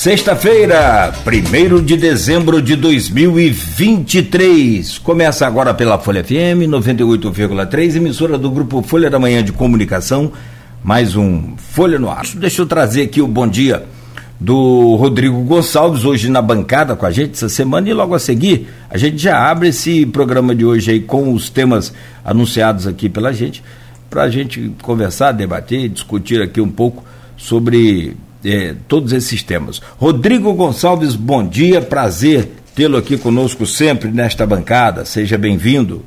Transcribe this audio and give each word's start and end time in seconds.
Sexta-feira, 0.00 1.12
1 1.26 1.84
de 1.84 1.94
dezembro 1.94 2.62
de 2.62 2.74
2023. 2.74 4.96
Começa 4.96 5.46
agora 5.46 5.74
pela 5.74 5.98
Folha 5.98 6.24
FM 6.24 6.64
98,3, 6.70 7.96
emissora 7.96 8.38
do 8.38 8.50
grupo 8.50 8.80
Folha 8.80 9.10
da 9.10 9.18
Manhã 9.18 9.44
de 9.44 9.52
Comunicação. 9.52 10.32
Mais 10.82 11.16
um 11.16 11.54
Folha 11.58 11.98
no 11.98 12.08
Ar. 12.08 12.24
Deixa 12.34 12.62
eu 12.62 12.66
trazer 12.66 13.02
aqui 13.02 13.20
o 13.20 13.28
bom 13.28 13.46
dia 13.46 13.84
do 14.40 14.96
Rodrigo 14.96 15.38
Gonçalves, 15.42 16.06
hoje 16.06 16.30
na 16.30 16.40
bancada 16.40 16.96
com 16.96 17.04
a 17.04 17.10
gente 17.10 17.32
essa 17.32 17.50
semana, 17.50 17.86
e 17.86 17.92
logo 17.92 18.14
a 18.14 18.18
seguir 18.18 18.68
a 18.88 18.96
gente 18.96 19.18
já 19.18 19.50
abre 19.50 19.68
esse 19.68 20.06
programa 20.06 20.54
de 20.54 20.64
hoje 20.64 20.92
aí 20.92 21.00
com 21.00 21.34
os 21.34 21.50
temas 21.50 21.92
anunciados 22.24 22.86
aqui 22.86 23.10
pela 23.10 23.34
gente, 23.34 23.62
para 24.08 24.22
a 24.22 24.30
gente 24.30 24.72
conversar, 24.80 25.32
debater, 25.32 25.90
discutir 25.90 26.40
aqui 26.40 26.58
um 26.58 26.70
pouco 26.70 27.04
sobre 27.36 28.16
é, 28.44 28.74
todos 28.88 29.12
esses 29.12 29.42
temas. 29.42 29.80
Rodrigo 29.98 30.52
Gonçalves, 30.52 31.14
bom 31.14 31.46
dia, 31.46 31.80
prazer 31.80 32.50
tê-lo 32.74 32.96
aqui 32.96 33.16
conosco 33.16 33.66
sempre 33.66 34.10
nesta 34.10 34.46
bancada. 34.46 35.04
Seja 35.04 35.36
bem-vindo. 35.36 36.02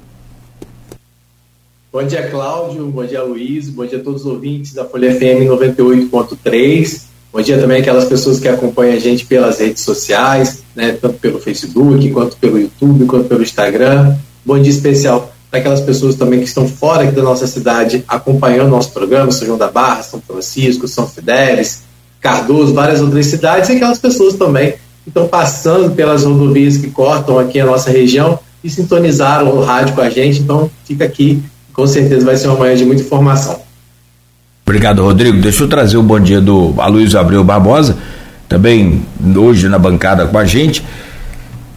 Bom 1.92 2.04
dia, 2.04 2.28
Cláudio. 2.30 2.88
Bom 2.88 3.06
dia, 3.06 3.22
Luiz. 3.22 3.70
Bom 3.70 3.86
dia 3.86 4.00
a 4.00 4.02
todos 4.02 4.26
os 4.26 4.28
ouvintes 4.28 4.74
da 4.74 4.84
Folha 4.84 5.14
FM 5.14 5.46
98.3. 5.48 7.02
Bom 7.32 7.42
dia 7.42 7.60
também 7.60 7.82
aquelas 7.82 8.06
pessoas 8.06 8.40
que 8.40 8.48
acompanham 8.48 8.96
a 8.96 9.00
gente 9.00 9.26
pelas 9.26 9.60
redes 9.60 9.84
sociais, 9.84 10.64
né, 10.76 10.92
tanto 11.00 11.20
pelo 11.20 11.40
Facebook, 11.40 12.10
quanto 12.12 12.38
pelo 12.38 12.60
YouTube, 12.60 13.06
quanto 13.06 13.28
pelo 13.28 13.44
Instagram. 13.44 14.16
Bom 14.46 14.60
dia 14.60 14.72
especial 14.72 15.32
para 15.50 15.60
aquelas 15.60 15.82
pessoas 15.82 16.16
também 16.16 16.40
que 16.40 16.46
estão 16.46 16.68
fora 16.68 17.12
da 17.12 17.22
nossa 17.22 17.46
cidade 17.46 18.04
acompanhando 18.08 18.70
nosso 18.70 18.92
programa, 18.92 19.32
São 19.32 19.46
João 19.46 19.58
da 19.60 19.70
Barra, 19.70 20.02
São 20.02 20.20
Francisco, 20.20 20.88
São 20.88 21.08
Fidélis, 21.08 21.84
Cardoso, 22.24 22.74
várias 22.74 23.02
outras 23.02 23.26
cidades, 23.26 23.70
e 23.70 23.74
aquelas 23.74 24.00
pessoas 24.00 24.36
também 24.36 24.72
que 25.04 25.10
estão 25.10 25.28
passando 25.28 25.92
pelas 25.92 26.24
rodovias 26.24 26.78
que 26.78 26.90
cortam 26.90 27.38
aqui 27.38 27.60
a 27.60 27.66
nossa 27.66 27.92
região 27.92 28.40
e 28.64 28.70
sintonizaram 28.70 29.50
o 29.50 29.62
rádio 29.62 29.94
com 29.94 30.02
a 30.02 30.10
gente. 30.10 30.40
Então, 30.40 30.72
fica 30.86 31.04
aqui, 31.04 31.44
com 31.74 31.86
certeza 31.86 32.26
vai 32.26 32.38
ser 32.38 32.48
uma 32.48 32.60
manhã 32.60 32.76
de 32.78 32.86
muita 32.86 33.04
informação. 33.04 33.60
Obrigado, 34.66 35.04
Rodrigo. 35.04 35.42
Deixa 35.42 35.64
eu 35.64 35.68
trazer 35.68 35.98
o 35.98 36.04
bom 36.04 36.18
dia 36.18 36.40
do 36.40 36.74
Aloysio 36.78 37.20
Abreu 37.20 37.44
Barbosa, 37.44 37.98
também 38.48 39.04
hoje 39.36 39.68
na 39.68 39.78
bancada 39.78 40.26
com 40.26 40.38
a 40.38 40.46
gente. 40.46 40.82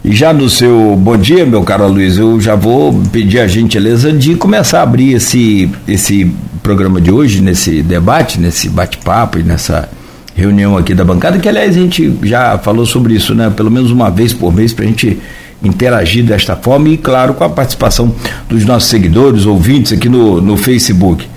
E 0.05 0.15
já 0.15 0.31
no 0.31 0.49
seu 0.49 0.95
bom 0.95 1.17
dia, 1.17 1.45
meu 1.45 1.63
caro 1.63 1.89
Luiz, 1.89 2.17
eu 2.17 2.39
já 2.39 2.55
vou 2.55 2.93
pedir 3.11 3.41
a 3.41 3.47
gentileza 3.47 4.13
de 4.13 4.35
começar 4.35 4.79
a 4.79 4.83
abrir 4.83 5.13
esse, 5.13 5.69
esse 5.85 6.31
programa 6.63 7.01
de 7.01 7.11
hoje, 7.11 7.41
nesse 7.41 7.83
debate, 7.83 8.39
nesse 8.39 8.69
bate-papo 8.69 9.37
e 9.37 9.43
nessa 9.43 9.89
reunião 10.37 10.77
aqui 10.77 10.93
da 10.93 11.03
bancada, 11.03 11.39
que 11.39 11.49
aliás 11.49 11.75
a 11.75 11.79
gente 11.79 12.15
já 12.21 12.59
falou 12.59 12.85
sobre 12.85 13.15
isso, 13.15 13.33
né? 13.33 13.49
Pelo 13.49 13.71
menos 13.71 13.89
uma 13.89 14.11
vez 14.11 14.31
por 14.31 14.53
mês 14.53 14.71
para 14.71 14.85
a 14.85 14.87
gente 14.87 15.17
interagir 15.63 16.23
desta 16.23 16.55
forma 16.55 16.89
e, 16.89 16.97
claro, 16.97 17.33
com 17.33 17.43
a 17.43 17.49
participação 17.49 18.13
dos 18.47 18.63
nossos 18.63 18.87
seguidores, 18.87 19.47
ouvintes 19.47 19.93
aqui 19.93 20.07
no, 20.07 20.39
no 20.39 20.55
Facebook. 20.55 21.27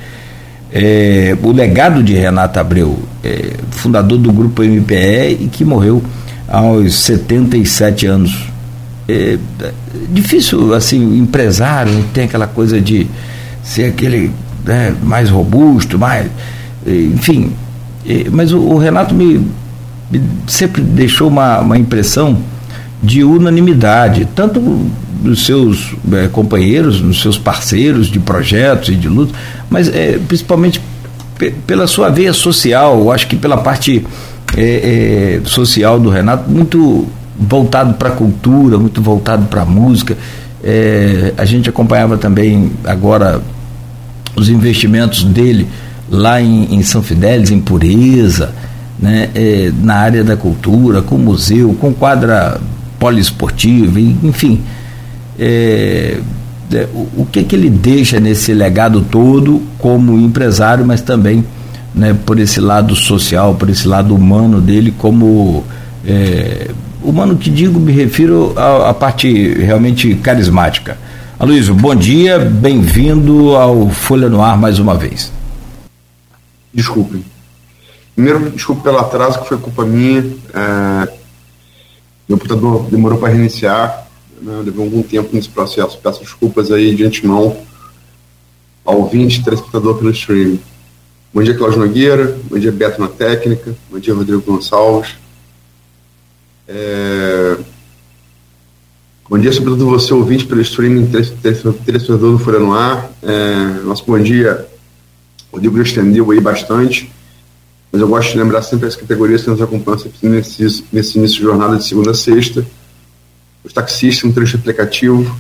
É, 0.71 1.34
o 1.43 1.51
legado 1.51 2.03
de 2.03 2.12
Renata 2.12 2.61
Abreu, 2.61 2.98
é, 3.25 3.55
fundador 3.71 4.19
do 4.19 4.31
grupo 4.31 4.62
MPE 4.62 5.39
e 5.41 5.48
que 5.51 5.65
morreu 5.65 6.03
aos 6.47 6.95
77 6.95 8.06
anos. 8.06 8.51
É, 9.09 9.39
difícil, 10.11 10.75
assim, 10.75 11.19
empresário 11.19 12.05
tem 12.12 12.25
aquela 12.25 12.47
coisa 12.47 12.78
de 12.78 13.06
ser 13.65 13.87
aquele 13.87 14.31
né, 14.62 14.95
mais 15.03 15.31
robusto, 15.31 15.98
mais. 15.98 16.28
Enfim, 16.87 17.53
mas 18.33 18.53
o, 18.53 18.59
o 18.59 18.79
Renato 18.79 19.15
me, 19.15 19.47
me, 20.11 20.23
sempre 20.47 20.83
deixou 20.83 21.29
uma, 21.29 21.61
uma 21.61 21.79
impressão 21.79 22.39
de 23.03 23.25
unanimidade, 23.25 24.29
tanto 24.34 24.61
dos 25.23 25.45
seus 25.45 25.95
é, 26.12 26.28
companheiros, 26.28 27.01
dos 27.01 27.21
seus 27.21 27.39
parceiros 27.39 28.09
de 28.09 28.19
projetos 28.19 28.88
e 28.88 28.94
de 28.94 29.09
luta, 29.09 29.34
mas 29.69 29.88
é, 29.88 30.19
principalmente 30.19 30.81
pela 31.66 31.87
sua 31.87 32.11
veia 32.11 32.33
social, 32.33 32.99
eu 32.99 33.11
acho 33.11 33.27
que 33.27 33.37
pela 33.37 33.56
parte 33.56 34.05
é, 34.56 35.41
social 35.44 35.99
do 35.99 36.11
Renato, 36.11 36.50
muito 36.50 37.06
voltado 37.38 37.94
para 37.94 38.11
a 38.11 38.12
cultura, 38.12 38.78
muito 38.78 39.00
voltado 39.00 39.47
para 39.47 39.62
a 39.62 39.65
música. 39.65 40.17
A 41.38 41.44
gente 41.47 41.71
acompanhava 41.71 42.19
também 42.19 42.71
agora 42.84 43.41
os 44.37 44.50
investimentos 44.50 45.25
dele 45.25 45.67
lá 46.10 46.43
em, 46.43 46.75
em 46.75 46.82
São 46.82 47.03
Fidélis, 47.03 47.50
em 47.50 47.60
Pureza, 47.60 48.53
né, 48.98 49.31
é, 49.34 49.72
na 49.82 49.94
área 49.94 50.25
da 50.25 50.37
cultura, 50.37 51.00
com 51.00 51.16
museu, 51.16 51.75
com 51.81 51.93
quadra 51.94 52.60
poliesportiva, 52.98 54.00
enfim. 54.00 54.60
É, 55.38 56.19
é, 56.72 56.87
o, 56.93 57.22
o 57.22 57.28
que, 57.31 57.43
que 57.44 57.56
ele 57.56 57.70
deixa 57.70 58.20
nesse 58.20 58.53
legado 58.53 59.00
todo 59.00 59.62
como 59.78 60.19
empresário, 60.19 60.84
mas 60.84 61.00
também 61.00 61.44
né, 61.94 62.15
por 62.26 62.38
esse 62.38 62.60
lado 62.60 62.94
social, 62.94 63.54
por 63.54 63.70
esse 63.70 63.88
lado 63.88 64.15
humano 64.15 64.60
dele, 64.60 64.93
como 64.97 65.65
é, 66.06 66.70
humano 67.03 67.37
que 67.37 67.50
digo, 67.50 67.81
me 67.81 67.93
refiro 67.93 68.53
à, 68.56 68.91
à 68.91 68.94
parte 68.94 69.54
realmente 69.54 70.15
carismática. 70.16 70.99
Aloysio, 71.38 71.75
bom 71.75 71.94
dia, 71.94 72.38
bem-vindo 72.38 73.56
ao 73.56 73.88
Folha 73.88 74.28
no 74.28 74.43
Ar 74.43 74.59
mais 74.59 74.78
uma 74.78 74.94
vez. 74.94 75.32
Desculpem. 76.72 77.25
Primeiro, 78.14 78.50
desculpe 78.50 78.82
pelo 78.82 78.98
atraso, 78.98 79.41
que 79.41 79.48
foi 79.48 79.58
culpa 79.58 79.84
minha. 79.84 80.20
É, 80.53 81.12
meu 82.28 82.38
computador 82.38 82.86
demorou 82.91 83.19
para 83.19 83.32
reiniciar, 83.32 84.06
né, 84.41 84.62
levou 84.64 84.84
algum 84.84 85.03
tempo 85.03 85.31
nesse 85.32 85.48
processo. 85.48 85.98
Peço 85.98 86.20
desculpas 86.20 86.70
aí 86.70 86.94
de 86.94 87.04
antemão 87.04 87.56
ao 88.84 89.08
20 89.08 89.42
telespectador 89.42 89.98
pelo 89.98 90.10
streaming. 90.10 90.60
Bom 91.32 91.42
dia, 91.42 91.56
Cláudio 91.56 91.78
Nogueira. 91.78 92.38
Bom 92.48 92.58
dia, 92.58 92.72
Beto 92.72 93.00
na 93.00 93.08
técnica. 93.08 93.75
Bom 93.91 93.98
dia, 93.98 94.14
Rodrigo 94.14 94.42
Gonçalves. 94.42 95.14
É... 96.69 97.56
Bom 99.28 99.38
dia, 99.38 99.52
sobretudo 99.52 99.87
você, 99.87 100.12
ouvinte 100.12 100.44
pelo 100.44 100.60
streaming, 100.60 101.06
telespectador 101.06 102.32
do 102.32 102.38
Folha 102.38 102.58
no 102.58 102.75
Ar. 102.75 103.10
É... 103.22 103.81
Nosso 103.84 104.04
bom 104.04 104.19
dia 104.19 104.69
o 105.53 105.59
livro 105.59 105.83
estendeu 105.83 106.31
aí 106.31 106.41
bastante, 106.41 107.11
mas 107.91 108.00
eu 108.00 108.09
gosto 108.09 108.33
de 108.33 108.38
lembrar 108.38 108.62
sempre 108.62 108.87
as 108.87 108.94
categorias 108.94 109.43
que 109.43 109.50
nos 109.50 109.61
acompanham 109.61 110.00
nesse, 110.22 110.84
nesse 110.93 111.19
início 111.19 111.38
de 111.38 111.43
jornada 111.43 111.77
de 111.77 111.84
segunda 111.84 112.12
a 112.12 112.15
sexta. 112.15 112.65
Os 113.65 113.72
taxistas 113.72 114.28
no 114.28 114.33
trecho 114.33 114.56
aplicativo, 114.56 115.37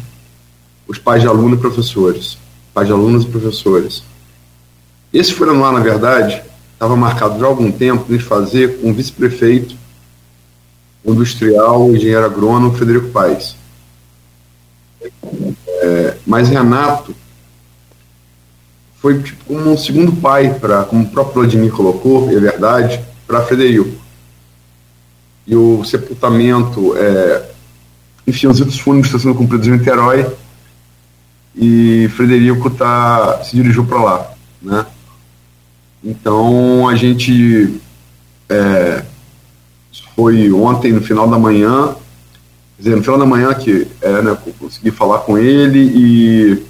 os 0.86 0.98
pais 0.98 1.22
de 1.22 1.28
aluno 1.28 1.54
e 1.54 1.58
professores, 1.58 2.36
pais 2.74 2.88
de 2.88 2.92
alunos 2.92 3.24
e 3.24 3.28
professores. 3.28 4.02
Esse 5.12 5.32
no 5.40 5.64
ar, 5.64 5.72
na 5.72 5.80
verdade, 5.80 6.42
estava 6.72 6.96
marcado 6.96 7.38
já 7.38 7.46
há 7.46 7.48
algum 7.48 7.70
tempo 7.70 8.12
de 8.12 8.18
fazer 8.18 8.80
com 8.80 8.90
o 8.90 8.94
vice-prefeito, 8.94 9.76
industrial, 11.04 11.90
engenheiro 11.94 12.24
agrônomo 12.24 12.74
Frederico 12.74 13.08
Paes. 13.08 13.56
É, 15.82 16.16
mas 16.26 16.48
Renato 16.48 17.14
foi 19.00 19.22
tipo, 19.22 19.44
como 19.44 19.72
um 19.72 19.76
segundo 19.76 20.12
pai, 20.12 20.54
para 20.60 20.84
como 20.84 21.04
o 21.04 21.08
próprio 21.08 21.42
Vladimir 21.42 21.72
colocou, 21.72 22.30
é 22.30 22.38
verdade, 22.38 23.00
para 23.26 23.42
Frederico. 23.42 23.98
E 25.46 25.56
o 25.56 25.82
sepultamento, 25.84 26.94
é, 26.96 27.50
enfim, 28.26 28.46
os 28.46 28.60
outros 28.60 28.78
fúnebres 28.78 29.06
estão 29.06 29.20
sendo 29.20 29.34
cumpridos 29.34 29.66
em 29.66 29.72
Niterói 29.72 30.26
e 31.56 32.08
Frederico 32.14 32.70
tá, 32.70 33.42
se 33.42 33.56
dirigiu 33.56 33.84
para 33.86 34.02
lá, 34.02 34.30
né? 34.60 34.86
Então 36.04 36.88
a 36.88 36.94
gente 36.94 37.80
é, 38.48 39.02
foi 40.14 40.52
ontem 40.52 40.92
no 40.92 41.00
final 41.00 41.26
da 41.26 41.38
manhã, 41.38 41.96
quer 42.76 42.82
dizer, 42.82 42.96
no 42.96 43.02
final 43.02 43.18
da 43.18 43.26
manhã 43.26 43.54
que 43.54 43.88
é, 44.00 44.22
né, 44.22 44.36
consegui 44.58 44.90
falar 44.90 45.20
com 45.20 45.38
ele 45.38 45.80
e 45.80 46.69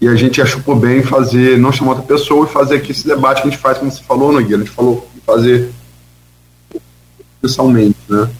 e 0.00 0.06
a 0.06 0.14
gente 0.14 0.40
achou 0.40 0.62
por 0.62 0.76
bem 0.76 1.02
fazer, 1.02 1.58
não 1.58 1.72
chamar 1.72 1.92
outra 1.92 2.06
pessoa 2.06 2.46
e 2.46 2.52
fazer 2.52 2.76
aqui 2.76 2.92
esse 2.92 3.06
debate 3.06 3.42
que 3.42 3.48
a 3.48 3.50
gente 3.50 3.60
faz, 3.60 3.78
como 3.78 3.90
você 3.90 4.02
falou, 4.02 4.32
Nogueira, 4.32 4.62
a 4.62 4.64
gente 4.64 4.74
falou 4.74 5.08
fazer 5.26 5.72
pessoalmente, 7.40 7.98
né? 8.08 8.30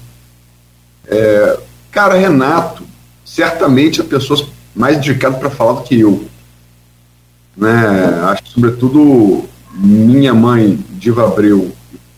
É, 1.07 1.59
cara, 1.91 2.15
Renato, 2.15 2.85
certamente 3.25 4.01
a 4.01 4.05
pessoa 4.05 4.49
mais 4.75 4.99
indicada 4.99 5.37
para 5.37 5.51
falar 5.51 5.73
do 5.73 5.83
que 5.83 5.99
eu. 5.99 6.29
Né? 7.57 7.71
Acho 8.25 8.43
que, 8.45 8.51
sobretudo, 8.51 9.49
minha 9.73 10.33
mãe, 10.35 10.79
Diva 10.91 11.25
Abreu, 11.25 11.73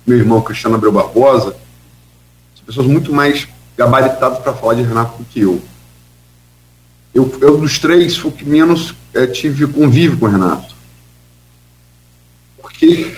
meu 0.07 0.19
irmão 0.19 0.43
Cristiano 0.43 0.77
Abreu 0.77 0.93
Barbosa, 0.93 1.57
são 2.55 2.65
pessoas 2.67 2.87
muito 2.87 3.13
mais 3.13 3.49
gabaritadas 3.77 4.39
para 4.41 4.53
falar 4.53 4.75
de 4.75 4.83
Renato 4.83 5.19
do 5.19 5.25
que 5.25 5.41
eu. 5.41 5.63
Eu, 7.15 7.33
eu 7.41 7.59
dos 7.59 7.79
três, 7.79 8.17
fui 8.17 8.31
o 8.31 8.35
que 8.35 8.45
menos 8.45 8.95
é, 9.15 9.27
tive 9.27 9.67
convívio 9.67 10.19
com 10.19 10.27
o 10.27 10.29
Renato. 10.29 10.75
Porque, 12.61 13.17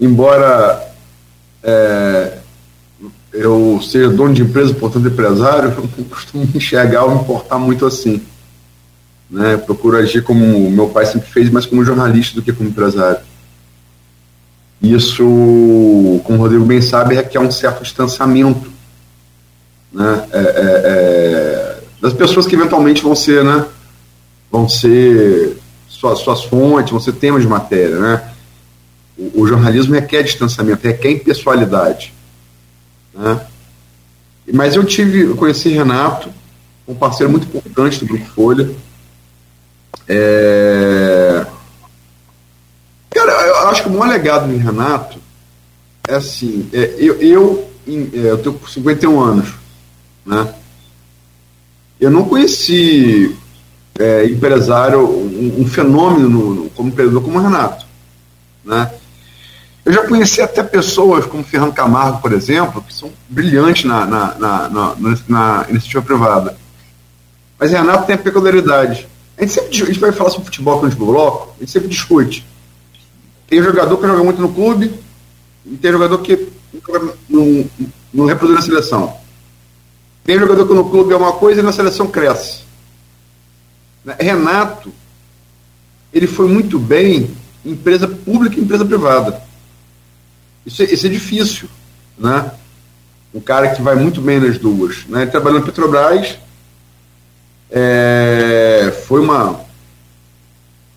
embora 0.00 0.92
é, 1.62 2.38
eu 3.32 3.80
ser 3.82 4.10
dono 4.10 4.34
de 4.34 4.42
empresa, 4.42 4.74
portanto 4.74 5.08
empresário, 5.08 5.70
eu 5.76 5.88
não 5.96 6.04
costumo 6.04 6.48
enxergar 6.54 7.04
ou 7.04 7.14
me 7.14 7.20
importar 7.20 7.58
muito 7.58 7.86
assim. 7.86 8.22
Né? 9.30 9.56
Procuro 9.56 9.96
agir 9.96 10.22
como 10.22 10.70
meu 10.70 10.88
pai 10.88 11.06
sempre 11.06 11.30
fez, 11.30 11.50
mas 11.50 11.66
como 11.66 11.84
jornalista 11.84 12.34
do 12.34 12.42
que 12.42 12.52
como 12.52 12.68
empresário. 12.68 13.20
Isso, 14.80 15.24
como 16.24 16.38
o 16.38 16.42
Rodrigo 16.42 16.64
bem 16.64 16.80
sabe, 16.80 17.14
requer 17.14 17.40
um 17.40 17.50
certo 17.50 17.82
distanciamento 17.82 18.78
né? 19.92 20.28
É, 20.32 20.38
é, 20.38 20.82
é, 20.84 21.80
das 22.00 22.12
pessoas 22.12 22.46
que 22.46 22.54
eventualmente 22.54 23.02
vão 23.02 23.14
ser, 23.14 23.44
né? 23.44 23.66
Vão 24.50 24.68
ser 24.68 25.58
suas, 25.88 26.20
suas 26.20 26.44
fontes, 26.44 26.90
vão 26.90 27.00
ser 27.00 27.12
temas 27.12 27.42
de 27.42 27.48
matéria. 27.48 27.98
Né? 27.98 28.30
O, 29.16 29.42
o 29.42 29.46
jornalismo 29.46 29.94
requer 29.94 30.22
distanciamento, 30.22 30.86
requer 30.86 31.10
impessoalidade. 31.12 32.12
Né? 33.14 33.40
Mas 34.52 34.76
eu 34.76 34.84
tive, 34.84 35.22
eu 35.22 35.36
conheci 35.36 35.68
Renato, 35.70 36.30
um 36.86 36.94
parceiro 36.94 37.30
muito 37.30 37.46
importante 37.46 37.98
do 37.98 38.06
Grupo 38.06 38.26
Folha. 38.26 38.70
É... 40.06 41.46
Cara, 43.10 43.32
eu 43.32 43.68
acho 43.68 43.82
que 43.82 43.88
o 43.88 43.92
maior 43.92 44.08
legado 44.08 44.48
de 44.48 44.56
Renato 44.56 45.18
é 46.06 46.14
assim, 46.14 46.68
é, 46.72 46.94
eu, 46.96 47.20
eu, 47.20 47.70
é, 47.86 48.30
eu 48.30 48.38
tenho 48.38 48.60
51 48.66 49.20
anos, 49.20 49.54
né? 50.24 50.54
Eu 52.00 52.10
não 52.10 52.24
conheci 52.24 53.36
é, 53.98 54.26
empresário, 54.26 55.00
um, 55.00 55.62
um 55.62 55.66
fenômeno 55.66 56.28
no, 56.28 56.70
como 56.70 56.88
empreendedor 56.88 57.22
como 57.22 57.38
o 57.38 57.42
Renato, 57.42 57.84
né? 58.64 58.90
Eu 59.84 59.92
já 59.92 60.06
conheci 60.06 60.42
até 60.42 60.62
pessoas 60.62 61.24
como 61.24 61.42
Fernando 61.42 61.72
Camargo, 61.72 62.20
por 62.20 62.32
exemplo, 62.32 62.82
que 62.82 62.92
são 62.92 63.10
brilhantes 63.28 63.84
na, 63.84 64.04
na, 64.04 64.34
na, 64.34 64.68
na, 64.68 65.18
na 65.26 65.66
iniciativa 65.70 66.02
privada. 66.02 66.58
Mas 67.58 67.72
Renato 67.72 68.06
tem 68.06 68.14
a 68.14 68.18
peculiaridade. 68.18 69.08
A 69.36 69.40
gente 69.40 69.54
sempre 69.54 69.82
a 69.82 69.86
gente 69.86 69.98
vai 69.98 70.12
falar 70.12 70.30
sobre 70.30 70.44
futebol 70.44 70.78
aqui 70.78 70.94
no 70.94 71.06
bloco, 71.06 71.54
a 71.56 71.60
gente 71.60 71.72
sempre 71.72 71.88
discute. 71.88 72.46
Tem 73.46 73.62
jogador 73.62 73.96
que 73.96 74.06
joga 74.06 74.22
muito 74.22 74.42
no 74.42 74.52
clube 74.52 74.92
e 75.64 75.76
tem 75.76 75.90
jogador 75.90 76.18
que 76.18 76.48
não, 77.28 77.64
não 78.12 78.26
reproduz 78.26 78.58
na 78.58 78.62
seleção. 78.62 79.16
Tem 80.22 80.38
jogador 80.38 80.68
que 80.68 80.74
no 80.74 80.90
clube 80.90 81.14
é 81.14 81.16
uma 81.16 81.32
coisa 81.32 81.60
e 81.60 81.64
na 81.64 81.72
seleção 81.72 82.08
cresce. 82.08 82.67
Renato, 84.18 84.92
ele 86.12 86.26
foi 86.26 86.48
muito 86.48 86.78
bem 86.78 87.30
em 87.64 87.72
empresa 87.72 88.08
pública 88.08 88.58
e 88.58 88.62
empresa 88.62 88.84
privada. 88.84 89.42
Isso 90.64 90.82
é, 90.82 90.86
isso 90.86 91.06
é 91.06 91.10
difícil, 91.10 91.68
né? 92.18 92.50
Um 93.34 93.40
cara 93.40 93.74
que 93.74 93.82
vai 93.82 93.94
muito 93.94 94.20
bem 94.20 94.40
nas 94.40 94.58
duas. 94.58 95.04
Né? 95.06 95.22
Ele 95.22 95.30
trabalhou 95.30 95.60
na 95.60 95.66
Petrobras, 95.66 96.38
é, 97.70 98.92
foi 99.06 99.20
uma. 99.20 99.60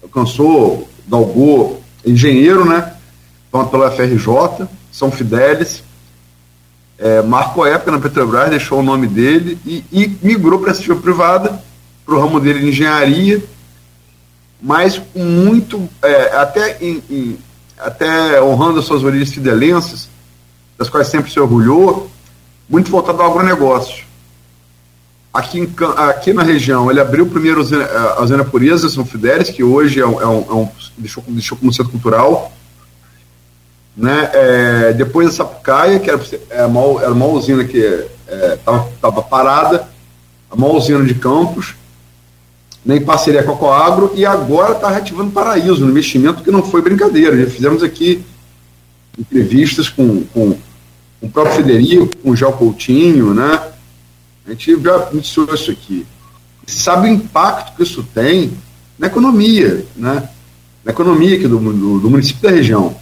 alcançou, 0.01 0.89
galgou, 1.07 1.81
engenheiro, 2.05 2.65
né? 2.65 2.93
Pela 3.69 3.91
FRJ, 3.91 4.67
São 4.91 5.11
Fidélis. 5.11 5.83
É, 6.97 7.21
marcou 7.21 7.63
a 7.63 7.69
época 7.69 7.91
na 7.91 7.99
Petrobras, 7.99 8.49
deixou 8.49 8.79
o 8.79 8.83
nome 8.83 9.07
dele 9.07 9.57
e, 9.65 9.83
e 9.91 10.17
migrou 10.21 10.59
para 10.59 10.69
a 10.69 10.71
iniciativa 10.71 11.01
privada, 11.01 11.61
para 12.05 12.15
o 12.15 12.19
ramo 12.19 12.39
dele 12.39 12.59
de 12.59 12.69
engenharia, 12.69 13.43
mas 14.61 14.97
com 14.97 15.23
muito. 15.23 15.89
É, 16.01 16.35
até 16.35 16.77
em, 16.81 17.03
em 17.09 17.37
até 17.77 18.41
honrando 18.41 18.79
as 18.79 18.85
suas 18.85 19.03
origens 19.03 19.33
fidelenses, 19.33 20.07
das 20.77 20.89
quais 20.89 21.07
sempre 21.07 21.31
se 21.31 21.39
orgulhou, 21.39 22.09
muito 22.69 22.91
voltado 22.91 23.21
ao 23.21 23.31
agronegócio. 23.31 24.05
Aqui, 25.33 25.59
em, 25.59 25.73
aqui 26.09 26.33
na 26.33 26.43
região, 26.43 26.91
ele 26.91 26.99
abriu 26.99 27.25
primeiro 27.25 27.61
a 27.61 28.21
usina 28.21 28.43
Pureza, 28.43 28.89
São 28.89 29.05
Fidélis, 29.05 29.49
que 29.49 29.63
hoje 29.63 29.99
é 29.99 30.05
um, 30.05 30.21
é 30.21 30.27
um, 30.27 30.45
é 30.49 30.53
um 30.53 30.69
deixou, 30.97 31.23
deixou 31.27 31.57
como 31.57 31.73
centro 31.73 31.91
cultural. 31.91 32.51
Né? 33.95 34.29
É, 34.33 34.93
depois 34.93 35.29
a 35.29 35.31
Sapucaia, 35.31 35.99
que 35.99 36.09
era, 36.09 36.21
era, 36.49 36.67
uma, 36.67 37.01
era 37.01 37.11
uma 37.11 37.25
usina 37.25 37.63
que 37.63 38.05
estava 38.53 39.19
é, 39.19 39.23
parada, 39.23 39.87
a 40.49 40.55
maior 40.55 40.75
usina 40.75 41.03
de 41.03 41.15
Campos, 41.15 41.75
né, 42.83 42.97
em 42.97 43.01
parceria 43.01 43.43
com 43.43 43.53
a 43.53 43.57
Coagro, 43.57 44.11
e 44.15 44.25
agora 44.25 44.73
está 44.73 44.89
reativando 44.89 45.31
Paraíso, 45.31 45.85
um 45.85 45.89
investimento 45.89 46.43
que 46.43 46.51
não 46.51 46.63
foi 46.63 46.81
brincadeira. 46.81 47.37
Já 47.37 47.49
fizemos 47.49 47.83
aqui 47.83 48.23
entrevistas 49.17 49.89
com, 49.89 50.23
com, 50.25 50.57
com 51.19 51.27
o 51.27 51.29
próprio 51.29 51.57
Federico, 51.57 52.09
com 52.17 52.31
o 52.31 52.35
Gel 52.35 52.53
Coutinho, 52.53 53.33
né? 53.33 53.61
A 54.45 54.51
gente 54.51 54.81
já 54.81 55.09
iniciou 55.11 55.53
isso 55.53 55.69
aqui. 55.69 56.05
Sabe 56.65 57.07
o 57.07 57.11
impacto 57.11 57.75
que 57.75 57.83
isso 57.83 58.03
tem 58.13 58.51
na 58.97 59.07
economia, 59.07 59.85
né? 59.95 60.29
Na 60.83 60.91
economia 60.91 61.35
aqui 61.35 61.47
do, 61.47 61.59
do, 61.59 61.99
do 61.99 62.09
município 62.09 62.41
da 62.41 62.49
região. 62.49 62.95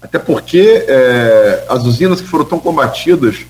Até 0.00 0.18
porque 0.18 0.84
é, 0.88 1.64
as 1.68 1.84
usinas 1.84 2.20
que 2.20 2.28
foram 2.28 2.44
tão 2.44 2.58
combatidas 2.58 3.46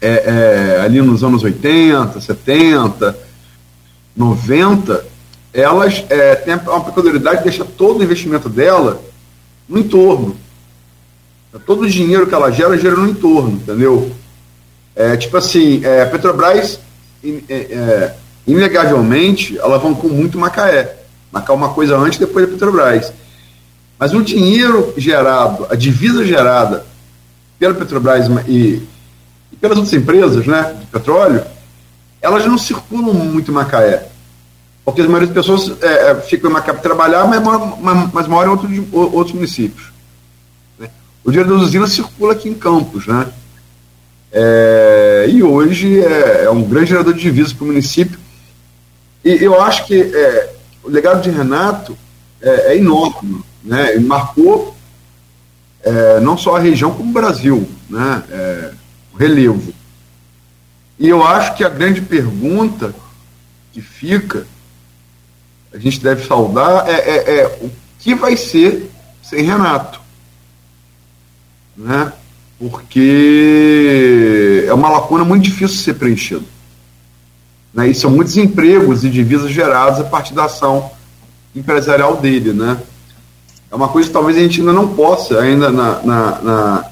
é, 0.00 0.78
é, 0.78 0.80
ali 0.80 1.00
nos 1.00 1.22
anos 1.22 1.42
80, 1.42 2.20
70, 2.20 3.16
90, 4.16 5.04
elas 5.52 6.04
é, 6.08 6.34
têm 6.36 6.54
uma 6.54 6.84
peculiaridade 6.84 7.38
de 7.38 7.44
deixar 7.44 7.64
todo 7.64 8.00
o 8.00 8.02
investimento 8.02 8.48
dela 8.48 9.02
no 9.68 9.78
entorno. 9.78 10.36
Todo 11.66 11.82
o 11.82 11.88
dinheiro 11.88 12.26
que 12.26 12.34
ela 12.34 12.50
gera, 12.50 12.78
gera 12.78 12.96
no 12.96 13.08
entorno, 13.08 13.52
entendeu? 13.52 14.10
É, 14.96 15.16
tipo 15.16 15.36
assim, 15.36 15.84
é, 15.84 16.02
a 16.02 16.06
Petrobras, 16.06 16.80
in, 17.22 17.42
é, 17.48 17.54
é, 17.54 18.14
inegavelmente, 18.46 19.58
alavancou 19.60 20.10
muito 20.10 20.38
Macaé. 20.38 20.96
Macaé 21.30 21.54
uma 21.54 21.70
coisa 21.70 21.96
antes 21.96 22.18
depois 22.18 22.46
da 22.46 22.52
Petrobras. 22.52 23.12
Mas 23.98 24.14
o 24.14 24.22
dinheiro 24.22 24.94
gerado, 24.96 25.66
a 25.70 25.74
divisa 25.74 26.24
gerada 26.24 26.84
pela 27.58 27.74
Petrobras 27.74 28.26
e, 28.48 28.82
e 29.52 29.56
pelas 29.60 29.78
outras 29.78 29.94
empresas 29.94 30.46
né, 30.46 30.74
de 30.80 30.86
petróleo, 30.86 31.44
elas 32.22 32.46
não 32.46 32.56
circulam 32.56 33.12
muito 33.12 33.50
em 33.50 33.54
Macaé. 33.54 34.08
Porque 34.84 35.00
a 35.00 35.04
maioria 35.04 35.28
das 35.28 35.34
pessoas 35.34 35.82
é, 35.82 36.10
é 36.10 36.14
ficam 36.14 36.48
em 36.48 36.52
Macaé 36.52 36.72
para 36.72 36.82
trabalhar, 36.82 37.26
mas, 37.26 37.42
mas, 37.80 38.12
mas 38.12 38.28
moram 38.28 38.52
em 38.52 38.52
outro, 38.52 39.14
outros 39.16 39.34
municípios. 39.34 39.92
Né? 40.78 40.88
O 41.24 41.30
dinheiro 41.30 41.52
das 41.52 41.62
usinas 41.62 41.92
circula 41.92 42.32
aqui 42.32 42.48
em 42.48 42.54
Campos. 42.54 43.06
Né? 43.06 43.26
É, 44.30 45.26
e 45.28 45.42
hoje 45.42 46.00
é, 46.00 46.44
é, 46.44 46.50
um 46.50 46.62
grande 46.62 46.90
gerador 46.90 47.12
de 47.12 47.20
divisas 47.20 47.52
para 47.52 47.64
o 47.64 47.66
município. 47.66 48.18
E 49.24 49.42
eu 49.42 49.60
acho 49.60 49.86
que 49.86 50.00
é, 50.00 50.54
o 50.82 50.88
legado 50.88 51.22
de 51.22 51.30
Renato 51.30 51.96
é, 52.40 52.72
é 52.72 52.76
enorme. 52.76 53.44
Né? 53.62 53.94
Ele 53.94 54.04
marcou 54.04 54.76
é, 55.82 56.20
não 56.20 56.38
só 56.38 56.56
a 56.56 56.60
região, 56.60 56.92
como 56.92 57.10
o 57.10 57.12
Brasil, 57.12 57.68
né? 57.90 58.22
o 59.12 59.16
relevo. 59.16 59.71
E 60.98 61.08
eu 61.08 61.22
acho 61.22 61.56
que 61.56 61.64
a 61.64 61.68
grande 61.68 62.00
pergunta 62.00 62.94
que 63.72 63.80
fica, 63.80 64.46
a 65.72 65.78
gente 65.78 66.00
deve 66.00 66.26
saudar, 66.26 66.88
é, 66.88 66.92
é, 66.92 67.40
é 67.40 67.58
o 67.62 67.70
que 67.98 68.14
vai 68.14 68.36
ser 68.36 68.90
sem 69.22 69.42
Renato. 69.42 70.00
Né? 71.76 72.12
Porque 72.58 74.64
é 74.68 74.74
uma 74.74 74.90
lacuna 74.90 75.24
muito 75.24 75.44
difícil 75.44 75.76
de 75.76 75.82
ser 75.82 75.94
preenchida. 75.94 76.44
Né? 77.72 77.88
E 77.88 77.94
são 77.94 78.10
muitos 78.10 78.36
empregos 78.36 79.04
e 79.04 79.10
divisas 79.10 79.50
gerados 79.50 80.00
a 80.00 80.04
partir 80.04 80.34
da 80.34 80.44
ação 80.44 80.90
empresarial 81.54 82.18
dele. 82.18 82.52
Né? 82.52 82.78
É 83.70 83.74
uma 83.74 83.88
coisa 83.88 84.08
que 84.08 84.12
talvez 84.12 84.36
a 84.36 84.40
gente 84.40 84.60
ainda 84.60 84.72
não 84.72 84.94
possa, 84.94 85.40
ainda 85.40 85.70
na, 85.70 86.02
na, 86.02 86.42
na 86.42 86.84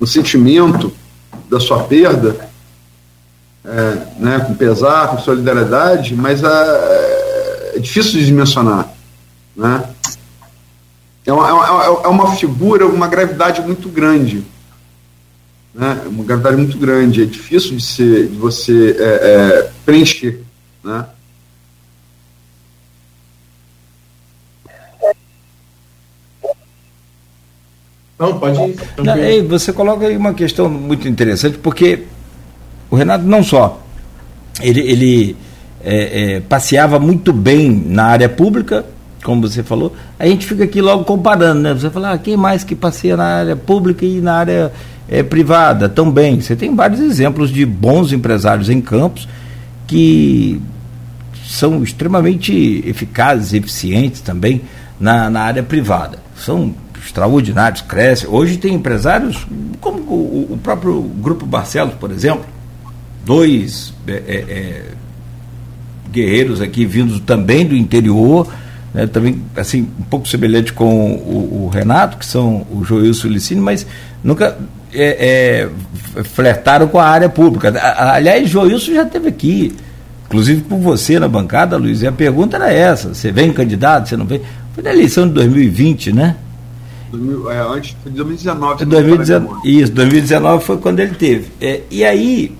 no 0.00 0.06
sentimento 0.06 0.92
da 1.48 1.58
sua 1.58 1.84
perda, 1.84 2.47
é, 3.68 4.06
né, 4.18 4.40
com 4.40 4.54
pesar, 4.54 5.08
com 5.08 5.18
solidariedade, 5.18 6.14
mas 6.14 6.42
é, 6.42 7.72
é 7.74 7.78
difícil 7.78 8.18
de 8.18 8.24
dimensionar. 8.24 8.88
Né? 9.54 9.84
É, 11.26 11.32
uma, 11.32 11.48
é, 11.48 11.52
uma, 11.52 11.84
é 12.04 12.08
uma 12.08 12.36
figura, 12.36 12.86
uma 12.86 13.06
gravidade 13.06 13.60
muito 13.60 13.90
grande. 13.90 14.42
Né? 15.74 16.00
Uma 16.06 16.24
gravidade 16.24 16.56
muito 16.56 16.78
grande. 16.78 17.22
É 17.22 17.26
difícil 17.26 17.76
de, 17.76 17.82
ser, 17.82 18.28
de 18.28 18.36
você 18.36 18.96
é, 18.98 19.04
é, 19.04 19.70
preencher. 19.84 20.40
Né? 20.82 21.04
Não, 28.18 28.38
pode 28.40 28.60
ir. 28.60 28.76
Não, 28.96 29.16
ei, 29.16 29.42
você 29.42 29.72
coloca 29.72 30.06
aí 30.06 30.16
uma 30.16 30.32
questão 30.32 30.68
muito 30.68 31.06
interessante, 31.06 31.58
porque 31.58 32.06
o 32.90 32.96
Renato 32.96 33.24
não 33.24 33.42
só 33.42 33.80
ele, 34.60 34.80
ele 34.80 35.36
é, 35.82 36.36
é, 36.36 36.40
passeava 36.40 36.98
muito 36.98 37.32
bem 37.32 37.70
na 37.70 38.04
área 38.04 38.28
pública, 38.28 38.84
como 39.22 39.48
você 39.48 39.62
falou, 39.62 39.94
a 40.18 40.26
gente 40.26 40.46
fica 40.46 40.64
aqui 40.64 40.80
logo 40.80 41.04
comparando, 41.04 41.60
né? 41.60 41.74
Você 41.74 41.90
fala, 41.90 42.12
ah, 42.12 42.18
quem 42.18 42.36
mais 42.36 42.64
que 42.64 42.74
passeia 42.74 43.16
na 43.16 43.24
área 43.24 43.56
pública 43.56 44.04
e 44.04 44.20
na 44.20 44.34
área 44.34 44.72
é, 45.08 45.22
privada 45.22 45.88
também. 45.88 46.40
Você 46.40 46.54
tem 46.54 46.74
vários 46.74 47.00
exemplos 47.00 47.50
de 47.50 47.64
bons 47.64 48.12
empresários 48.12 48.68
em 48.68 48.80
campos 48.80 49.28
que 49.86 50.60
são 51.46 51.82
extremamente 51.82 52.82
eficazes, 52.86 53.54
eficientes 53.54 54.20
também 54.20 54.62
na, 55.00 55.30
na 55.30 55.40
área 55.40 55.62
privada. 55.62 56.18
São 56.36 56.74
extraordinários, 57.04 57.80
crescem. 57.80 58.28
Hoje 58.28 58.58
tem 58.58 58.74
empresários, 58.74 59.46
como 59.80 59.98
o, 60.00 60.52
o 60.52 60.58
próprio 60.62 61.00
Grupo 61.00 61.46
Barcelos, 61.46 61.94
por 61.94 62.10
exemplo, 62.10 62.44
dois 63.28 63.92
é, 64.06 64.12
é, 64.12 64.36
é 64.36 64.82
guerreiros 66.10 66.62
aqui 66.62 66.86
vindos 66.86 67.20
também 67.20 67.66
do 67.66 67.76
interior, 67.76 68.48
né, 68.94 69.06
também 69.06 69.42
assim 69.54 69.86
um 70.00 70.04
pouco 70.04 70.26
semelhante 70.26 70.72
com 70.72 71.12
o, 71.12 71.64
o 71.64 71.68
Renato, 71.68 72.16
que 72.16 72.24
são 72.24 72.66
o 72.70 72.82
Joilson 72.82 73.28
Licínio, 73.28 73.62
mas 73.62 73.86
nunca 74.24 74.56
é, 74.94 75.68
é, 76.16 76.24
flertaram 76.24 76.88
com 76.88 76.98
a 76.98 77.04
área 77.04 77.28
pública. 77.28 77.70
Aliás, 78.14 78.48
Joilson 78.48 78.94
já 78.94 79.02
esteve 79.02 79.28
aqui, 79.28 79.76
inclusive 80.26 80.62
por 80.62 80.78
você 80.78 81.18
na 81.18 81.28
bancada, 81.28 81.76
Luiz, 81.76 82.00
e 82.00 82.06
a 82.06 82.12
pergunta 82.12 82.56
era 82.56 82.72
essa: 82.72 83.12
você 83.12 83.30
vem 83.30 83.52
candidato, 83.52 84.08
você 84.08 84.16
não 84.16 84.24
vem? 84.24 84.40
Foi 84.72 84.82
na 84.82 84.90
eleição 84.90 85.28
de 85.28 85.34
2020, 85.34 86.14
né? 86.14 86.36
É, 87.50 87.60
antes 87.60 87.94
foi 88.02 88.10
de 88.10 88.16
2019. 88.16 88.84
2019 88.86 89.68
isso, 89.68 89.92
2019 89.92 90.64
foi 90.64 90.78
quando 90.78 91.00
ele 91.00 91.14
teve. 91.14 91.50
É, 91.60 91.82
e 91.90 92.02
aí 92.04 92.57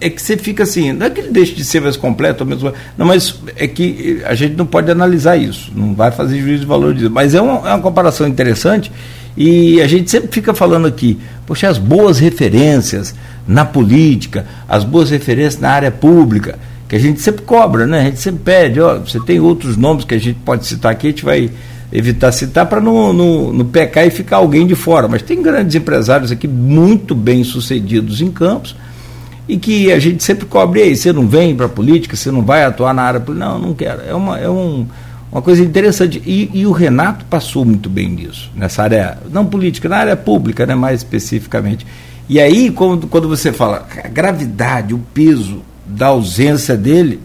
é 0.00 0.08
que 0.08 0.20
você 0.22 0.36
fica 0.36 0.62
assim, 0.62 0.92
não 0.92 1.06
é 1.06 1.10
que 1.10 1.20
ele 1.20 1.30
deixe 1.30 1.54
de 1.54 1.64
ser 1.64 1.80
mais 1.80 1.96
completo, 1.96 2.46
mesmo, 2.46 2.72
não, 2.96 3.06
mas 3.06 3.34
é 3.56 3.66
que 3.66 4.22
a 4.24 4.34
gente 4.34 4.56
não 4.56 4.66
pode 4.66 4.90
analisar 4.90 5.36
isso, 5.36 5.72
não 5.74 5.94
vai 5.94 6.10
fazer 6.10 6.40
juízo 6.40 6.60
de 6.60 6.66
valor 6.66 6.94
disso. 6.94 7.10
Mas 7.10 7.34
é 7.34 7.40
uma, 7.40 7.68
é 7.68 7.74
uma 7.74 7.82
comparação 7.82 8.26
interessante 8.26 8.92
e 9.36 9.80
a 9.80 9.86
gente 9.86 10.10
sempre 10.10 10.28
fica 10.32 10.54
falando 10.54 10.86
aqui, 10.86 11.18
poxa, 11.46 11.68
as 11.68 11.78
boas 11.78 12.18
referências 12.18 13.14
na 13.46 13.64
política, 13.64 14.46
as 14.68 14.84
boas 14.84 15.10
referências 15.10 15.60
na 15.60 15.70
área 15.70 15.90
pública, 15.90 16.58
que 16.88 16.96
a 16.96 16.98
gente 16.98 17.20
sempre 17.20 17.42
cobra, 17.42 17.86
né? 17.86 18.00
A 18.00 18.04
gente 18.04 18.20
sempre 18.20 18.40
pede, 18.44 18.80
ó, 18.80 18.98
você 18.98 19.20
tem 19.20 19.40
outros 19.40 19.76
nomes 19.76 20.04
que 20.04 20.14
a 20.14 20.18
gente 20.18 20.38
pode 20.44 20.66
citar 20.66 20.92
aqui, 20.92 21.08
a 21.08 21.10
gente 21.10 21.24
vai 21.24 21.50
evitar 21.92 22.32
citar 22.32 22.66
para 22.66 22.80
não, 22.80 23.12
não, 23.12 23.52
não 23.52 23.64
pecar 23.64 24.06
e 24.06 24.10
ficar 24.10 24.38
alguém 24.38 24.66
de 24.66 24.74
fora. 24.74 25.08
Mas 25.08 25.22
tem 25.22 25.42
grandes 25.42 25.74
empresários 25.74 26.30
aqui 26.30 26.46
muito 26.46 27.14
bem 27.14 27.42
sucedidos 27.44 28.20
em 28.20 28.30
campos 28.30 28.74
e 29.48 29.56
que 29.56 29.90
a 29.90 29.98
gente 29.98 30.22
sempre 30.22 30.44
cobre 30.44 30.82
aí, 30.82 30.94
você 30.94 31.12
não 31.12 31.26
vem 31.26 31.56
para 31.56 31.66
a 31.66 31.70
política, 31.70 32.14
você 32.14 32.30
não 32.30 32.42
vai 32.42 32.64
atuar 32.64 32.92
na 32.92 33.02
área 33.02 33.18
política. 33.18 33.48
Não, 33.48 33.58
não 33.58 33.74
quero. 33.74 34.02
É 34.02 34.14
uma, 34.14 34.38
é 34.38 34.48
um 34.48 34.86
uma 35.30 35.42
coisa 35.42 35.62
interessante. 35.62 36.22
E, 36.24 36.50
e, 36.52 36.66
o 36.66 36.72
Renato 36.72 37.24
passou 37.26 37.64
muito 37.64 37.88
bem 37.88 38.08
nisso, 38.08 38.50
nessa 38.56 38.82
área, 38.82 39.18
não 39.30 39.44
política, 39.44 39.88
na 39.88 39.98
área 39.98 40.16
pública, 40.16 40.66
né, 40.66 40.74
mais 40.74 41.00
especificamente. 41.00 41.86
E 42.28 42.40
aí, 42.40 42.70
quando, 42.70 43.06
quando 43.06 43.28
você 43.28 43.52
fala 43.52 43.86
a 44.04 44.08
gravidade, 44.08 44.94
o 44.94 44.98
peso 45.14 45.62
da 45.86 46.08
ausência 46.08 46.76
dele, 46.76 47.20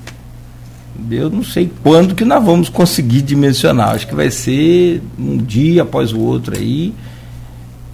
eu 1.09 1.29
não 1.29 1.43
sei 1.43 1.71
quando 1.81 2.15
que 2.15 2.23
nós 2.23 2.43
vamos 2.43 2.69
conseguir 2.69 3.21
dimensionar. 3.21 3.89
Acho 3.89 4.07
que 4.07 4.15
vai 4.15 4.29
ser 4.29 5.01
um 5.17 5.37
dia 5.37 5.81
após 5.81 6.13
o 6.13 6.19
outro 6.19 6.57
aí, 6.57 6.93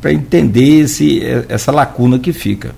para 0.01 0.13
entender 0.13 0.81
esse, 0.81 1.21
essa 1.47 1.71
lacuna 1.71 2.19
que 2.19 2.33
fica. 2.33 2.73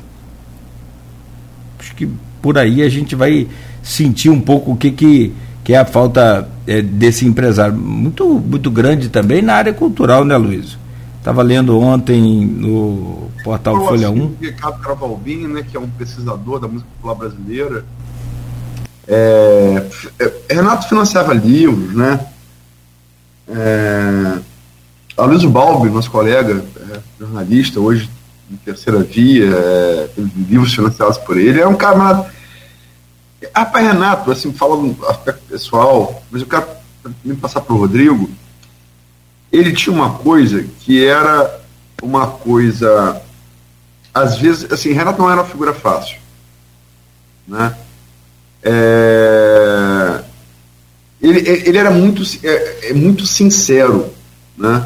Que 2.01 2.09
por 2.41 2.57
aí 2.57 2.81
a 2.81 2.89
gente 2.89 3.15
vai 3.15 3.47
sentir 3.83 4.29
um 4.29 4.41
pouco 4.41 4.71
o 4.71 4.75
que 4.75 4.91
que 4.91 5.33
que 5.63 5.73
é 5.73 5.77
a 5.77 5.85
falta 5.85 6.49
é, 6.65 6.81
desse 6.81 7.23
empresário 7.23 7.77
muito, 7.77 8.27
muito 8.27 8.71
grande 8.71 9.09
também 9.09 9.43
na 9.43 9.53
área 9.53 9.71
cultural, 9.71 10.25
né, 10.25 10.35
Luiz? 10.35 10.75
Estava 11.19 11.43
lendo 11.43 11.79
ontem 11.79 12.19
no 12.47 13.29
portal 13.43 13.75
Eu 13.75 13.85
Folha 13.85 14.09
1. 14.09 14.35
Ricardo 14.41 14.79
Cravalbin, 14.79 15.47
né, 15.47 15.63
que 15.69 15.77
é 15.77 15.79
um 15.79 15.87
pesquisador 15.87 16.59
da 16.59 16.67
música 16.67 16.89
popular 16.97 17.13
brasileira, 17.15 17.85
é, 19.07 19.85
é, 20.19 20.53
Renato 20.53 20.87
financiava 20.87 21.33
livros, 21.33 21.93
né? 21.93 22.19
É, 23.47 24.39
Aloysio 25.17 25.49
Balbi, 25.49 25.89
nosso 25.89 26.09
colega, 26.09 26.63
é, 26.89 26.99
jornalista, 27.19 27.79
hoje 27.79 28.09
em 28.51 28.55
terceira 28.57 28.99
via, 29.01 29.49
é, 29.55 30.09
livros 30.49 30.73
financiados 30.73 31.17
por 31.17 31.37
ele, 31.37 31.61
é 31.61 31.67
um 31.67 31.75
cara 31.75 32.29
Rapaz, 33.55 33.85
Renato, 33.85 34.31
assim, 34.31 34.53
falando 34.53 34.93
do 34.93 35.07
aspecto 35.07 35.41
pessoal, 35.49 36.21
mas 36.29 36.41
eu 36.41 36.47
quero 36.47 36.67
me 37.23 37.35
passar 37.35 37.61
para 37.61 37.73
o 37.73 37.77
Rodrigo. 37.79 38.29
Ele 39.51 39.73
tinha 39.73 39.93
uma 39.93 40.13
coisa 40.19 40.63
que 40.79 41.03
era 41.03 41.59
uma 42.01 42.27
coisa. 42.27 43.21
Às 44.13 44.37
vezes, 44.37 44.71
assim, 44.71 44.91
Renato 44.91 45.19
não 45.19 45.29
era 45.29 45.41
uma 45.41 45.47
figura 45.47 45.73
fácil. 45.73 46.17
Né? 47.47 47.75
É, 48.63 50.23
ele, 51.21 51.39
ele 51.39 51.77
era 51.77 51.89
muito, 51.89 52.21
é, 52.43 52.89
é, 52.89 52.93
muito 52.93 53.25
sincero. 53.25 54.13
Né? 54.55 54.85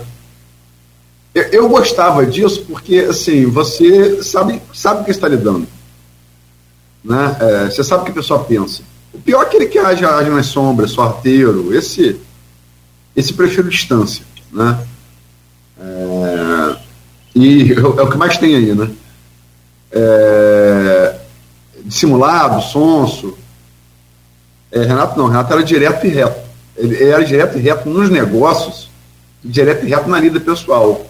Eu, 1.36 1.68
gostava 1.68 2.26
disso 2.26 2.64
porque, 2.66 3.00
assim, 3.00 3.46
você 3.46 4.24
sabe, 4.24 4.62
sabe 4.74 5.02
o 5.02 5.04
que 5.04 5.12
está 5.12 5.28
lidando. 5.28 5.68
Né? 7.04 7.38
É, 7.42 7.66
você 7.66 7.84
sabe 7.84 8.04
o 8.04 8.06
que 8.06 8.12
a 8.12 8.16
pessoa 8.16 8.46
pensa. 8.46 8.84
O 9.14 9.20
pior 9.20 9.44
é 9.44 9.46
aquele 9.46 9.66
que 9.66 9.78
age, 9.78 10.06
age 10.06 10.30
nas 10.30 10.46
sombras, 10.46 10.92
sorteiro, 10.92 11.76
esse, 11.76 12.22
esse 13.14 13.34
prefiro 13.34 13.68
distância. 13.68 14.24
Né? 14.50 14.80
É, 15.78 16.78
e 17.36 17.74
é 17.74 17.82
o 17.82 18.10
que 18.10 18.18
mais 18.18 18.38
tem 18.38 18.56
aí, 18.56 18.74
né? 18.74 18.90
É, 19.92 21.20
dissimulado, 21.84 22.62
sonso. 22.62 23.38
É, 24.72 24.80
Renato 24.84 25.20
não, 25.20 25.28
Renato 25.28 25.52
era 25.52 25.64
direto 25.64 26.08
e 26.08 26.10
reto. 26.12 26.46
Ele 26.78 27.04
era 27.04 27.26
direto 27.26 27.58
e 27.58 27.62
reto 27.62 27.90
nos 27.90 28.10
negócios, 28.10 28.90
direto 29.44 29.86
e 29.86 29.90
reto 29.90 30.10
na 30.10 30.22
vida 30.22 30.40
pessoal. 30.40 31.06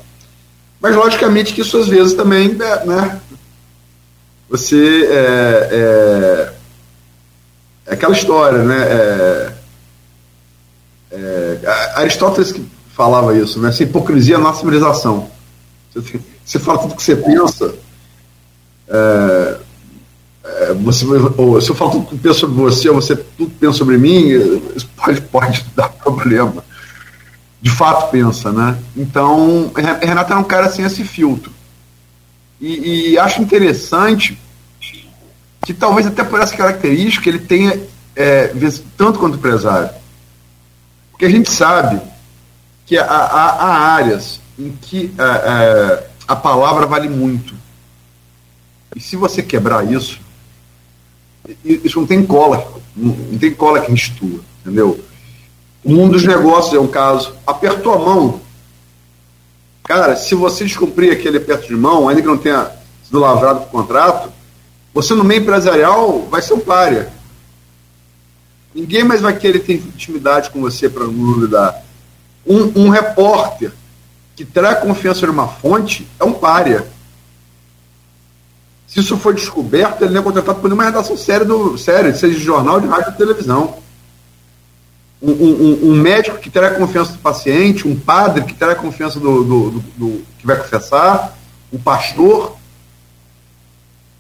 Mas 0.80 0.96
logicamente 0.96 1.54
que 1.54 1.62
isso 1.62 1.78
às 1.78 1.88
vezes 1.88 2.14
também 2.14 2.54
né, 2.54 3.22
você 4.50 5.08
é, 5.10 5.70
é, 5.72 6.54
é 7.88 7.94
aquela 7.94 8.14
história, 8.14 8.64
né? 8.64 8.78
É, 8.82 9.54
é, 11.12 11.60
Aristóteles 11.96 12.52
que 12.52 12.66
falava 12.96 13.36
isso, 13.38 13.60
né? 13.60 13.70
Essa 13.70 13.84
hipocrisia 13.84 14.36
é 14.36 14.38
a 14.38 14.42
nossa 14.42 14.60
civilização. 14.60 15.30
Você, 15.94 16.20
você 16.44 16.60
fala 16.60 16.80
tudo 16.80 16.96
que 16.96 17.04
você 17.04 17.16
pensa. 17.16 17.74
É, 18.88 19.58
é, 20.44 20.74
você, 20.74 21.06
ou, 21.38 21.60
se 21.60 21.70
eu 21.70 21.76
falo 21.76 21.92
tudo 21.92 22.06
que 22.08 22.18
penso 22.18 22.42
sobre 22.42 22.56
você, 22.56 22.90
ou 22.90 22.96
você 22.96 23.16
tudo 23.16 23.52
pensa 23.60 23.74
sobre 23.74 23.98
mim, 23.98 24.28
isso 24.76 24.88
pode, 24.96 25.22
pode 25.22 25.66
dar 25.76 25.90
problema. 25.90 26.64
De 27.66 27.72
fato 27.72 28.12
pensa, 28.12 28.52
né? 28.52 28.78
Então, 28.96 29.72
Renato 30.00 30.32
é 30.32 30.36
um 30.36 30.44
cara 30.44 30.70
sem 30.70 30.86
esse 30.86 31.04
filtro. 31.04 31.52
E, 32.62 33.14
e, 33.14 33.18
acho 33.18 33.42
interessante 33.42 34.40
que 35.66 35.74
talvez 35.74 36.06
até 36.06 36.24
por 36.24 36.40
essa 36.40 36.56
característica 36.56 37.28
ele 37.28 37.40
tenha 37.40 37.82
é, 38.16 38.54
tanto 38.96 39.18
quanto 39.18 39.38
empresário. 39.38 39.90
Porque 41.10 41.26
a 41.26 41.30
gente 41.30 41.50
sabe 41.50 42.00
que 42.86 43.00
há, 43.00 43.04
há, 43.04 43.50
há 43.54 43.94
áreas 43.96 44.40
em 44.60 44.70
que 44.80 45.12
é, 45.18 45.24
é, 45.24 46.08
a 46.28 46.36
palavra 46.36 46.86
vale 46.86 47.10
muito. 47.10 47.56
E 48.96 49.00
se 49.00 49.16
você 49.16 49.42
quebrar 49.42 49.92
isso, 49.92 50.20
isso 51.64 52.00
não 52.00 52.06
tem 52.06 52.24
cola, 52.24 52.80
não 52.96 53.40
tem 53.40 53.56
cola 53.56 53.82
que 53.82 53.92
institua, 53.92 54.40
entendeu? 54.62 55.04
O 55.86 55.92
mundo 55.94 56.14
dos 56.14 56.26
negócios 56.26 56.74
é 56.74 56.80
um 56.80 56.88
caso. 56.88 57.34
Apertou 57.48 57.94
a 57.94 58.00
mão, 58.00 58.42
Cara, 59.86 60.16
se 60.16 60.34
você 60.34 60.64
descumprir 60.64 61.14
aquele 61.14 61.38
aperto 61.38 61.68
de 61.68 61.76
mão, 61.76 62.10
ainda 62.10 62.20
que 62.20 62.28
não 62.28 62.38
tenha 62.38 62.72
sido 63.04 63.20
lavrado 63.20 63.62
o 63.62 63.66
contrato, 63.68 64.32
você 64.92 65.14
no 65.14 65.24
meio 65.24 65.42
empresarial 65.42 66.24
vai 66.24 66.42
ser 66.42 66.56
um 66.56 66.60
párea. 66.60 67.14
Ninguém 68.74 69.04
mais 69.04 69.22
vai 69.22 69.38
querer 69.38 69.60
ter 69.60 69.74
intimidade 69.74 70.50
com 70.50 70.60
você 70.60 70.90
para 70.90 71.06
não 71.06 71.40
lidar. 71.40 71.84
Um, 72.46 72.86
um, 72.86 72.90
repórter 72.90 73.72
que 74.36 74.44
terá 74.44 74.74
confiança 74.74 75.28
numa 75.28 75.48
fonte 75.48 76.08
é 76.20 76.24
um 76.24 76.34
párea. 76.34 76.88
Se 78.88 79.00
isso 79.00 79.18
for 79.18 79.36
descoberto, 79.36 80.04
ele 80.04 80.14
não 80.14 80.22
é 80.22 80.24
contratado 80.24 80.60
por 80.60 80.68
nenhuma 80.68 80.86
redação 80.86 81.16
séria, 81.16 81.46
do, 81.46 81.78
séria 81.78 82.14
seja 82.16 82.34
de 82.34 82.44
jornal, 82.44 82.82
de 82.82 82.88
rádio 82.88 83.12
ou 83.12 83.18
televisão 83.18 83.78
um, 85.32 85.90
um, 85.92 85.96
médico 85.96 86.38
que 86.38 86.50
terá 86.50 86.72
confiança 86.72 87.14
do 87.14 87.20
paciente, 87.20 87.88
um 87.88 87.96
padre 87.96 88.44
que 88.44 88.54
terá 88.54 88.76
confiança 88.76 89.20
do, 89.20 89.44
do, 89.44 89.72
do, 89.72 89.80
do 89.98 90.22
que 90.38 90.46
vai 90.46 90.58
confessar, 90.58 91.38
um 91.72 91.78
pastor. 91.78 92.56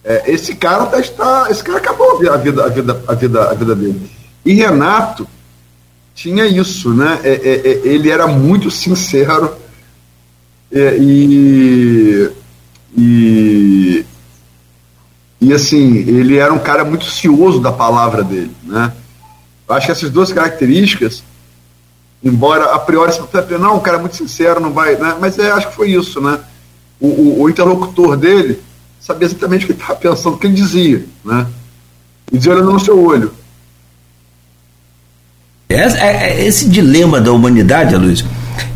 É, 0.04 0.32
esse 0.32 0.56
cara 0.56 0.86
tá, 0.86 1.00
está, 1.00 1.48
esse 1.50 1.64
cara 1.64 1.80
acabou 1.80 2.12
a 2.12 2.38
vida, 2.38 2.64
a 2.64 2.68
vida, 2.70 3.04
a 3.08 3.14
vida, 3.14 3.50
a 3.50 3.54
vida 3.54 3.76
dele. 3.76 4.12
E 4.46 4.54
Renato 4.54 5.28
tinha 6.14 6.46
isso, 6.46 6.94
né? 6.94 7.20
É, 7.24 7.34
é, 7.34 7.68
é 7.68 7.88
ele 7.88 8.10
era 8.10 8.28
muito 8.28 8.72
sincero 8.72 9.56
é, 10.72 10.98
e, 10.98 12.32
E, 12.98 14.06
e 15.42 15.54
assim, 15.54 15.98
ele 15.98 16.38
era 16.38 16.54
um 16.54 16.60
cara 16.60 16.86
muito 16.86 17.06
cioso 17.06 17.60
da 17.60 17.72
palavra 17.72 18.24
dele, 18.24 18.56
né? 18.64 18.94
Eu 19.68 19.76
acho 19.76 19.86
que 19.86 19.92
essas 19.92 20.10
duas 20.10 20.32
características, 20.32 21.24
embora 22.24 22.74
a 22.74 22.80
priori 22.80 23.12
você 23.12 23.58
não, 23.58 23.78
um 23.78 23.80
cara 23.80 23.98
muito 23.98 24.16
sincero, 24.16 24.60
não 24.60 24.72
vai, 24.72 24.96
né? 24.96 25.16
Mas 25.20 25.38
é, 25.40 25.52
acho 25.52 25.70
que 25.70 25.76
foi 25.76 25.92
isso, 25.92 26.22
né? 26.22 26.40
O, 27.00 27.08
o, 27.08 27.42
o 27.44 27.50
interlocutor 27.50 28.16
dele 28.16 28.62
sabia 29.00 29.28
exatamente 29.28 29.64
o 29.64 29.68
que 29.68 29.74
ele 29.74 29.82
estava 29.82 30.00
pensando, 30.00 30.36
o 30.36 30.38
que 30.38 30.48
ele 30.48 30.56
dizia, 30.56 31.06
né? 31.24 31.48
E 32.32 32.38
dizia 32.38 32.54
olhando 32.54 32.72
no 32.72 32.80
seu 32.80 33.00
olho. 33.04 33.32
É, 35.70 35.76
é, 35.76 36.32
é 36.32 36.46
esse 36.46 36.70
dilema 36.70 37.20
da 37.20 37.32
humanidade, 37.32 37.96
Luiz, 37.96 38.24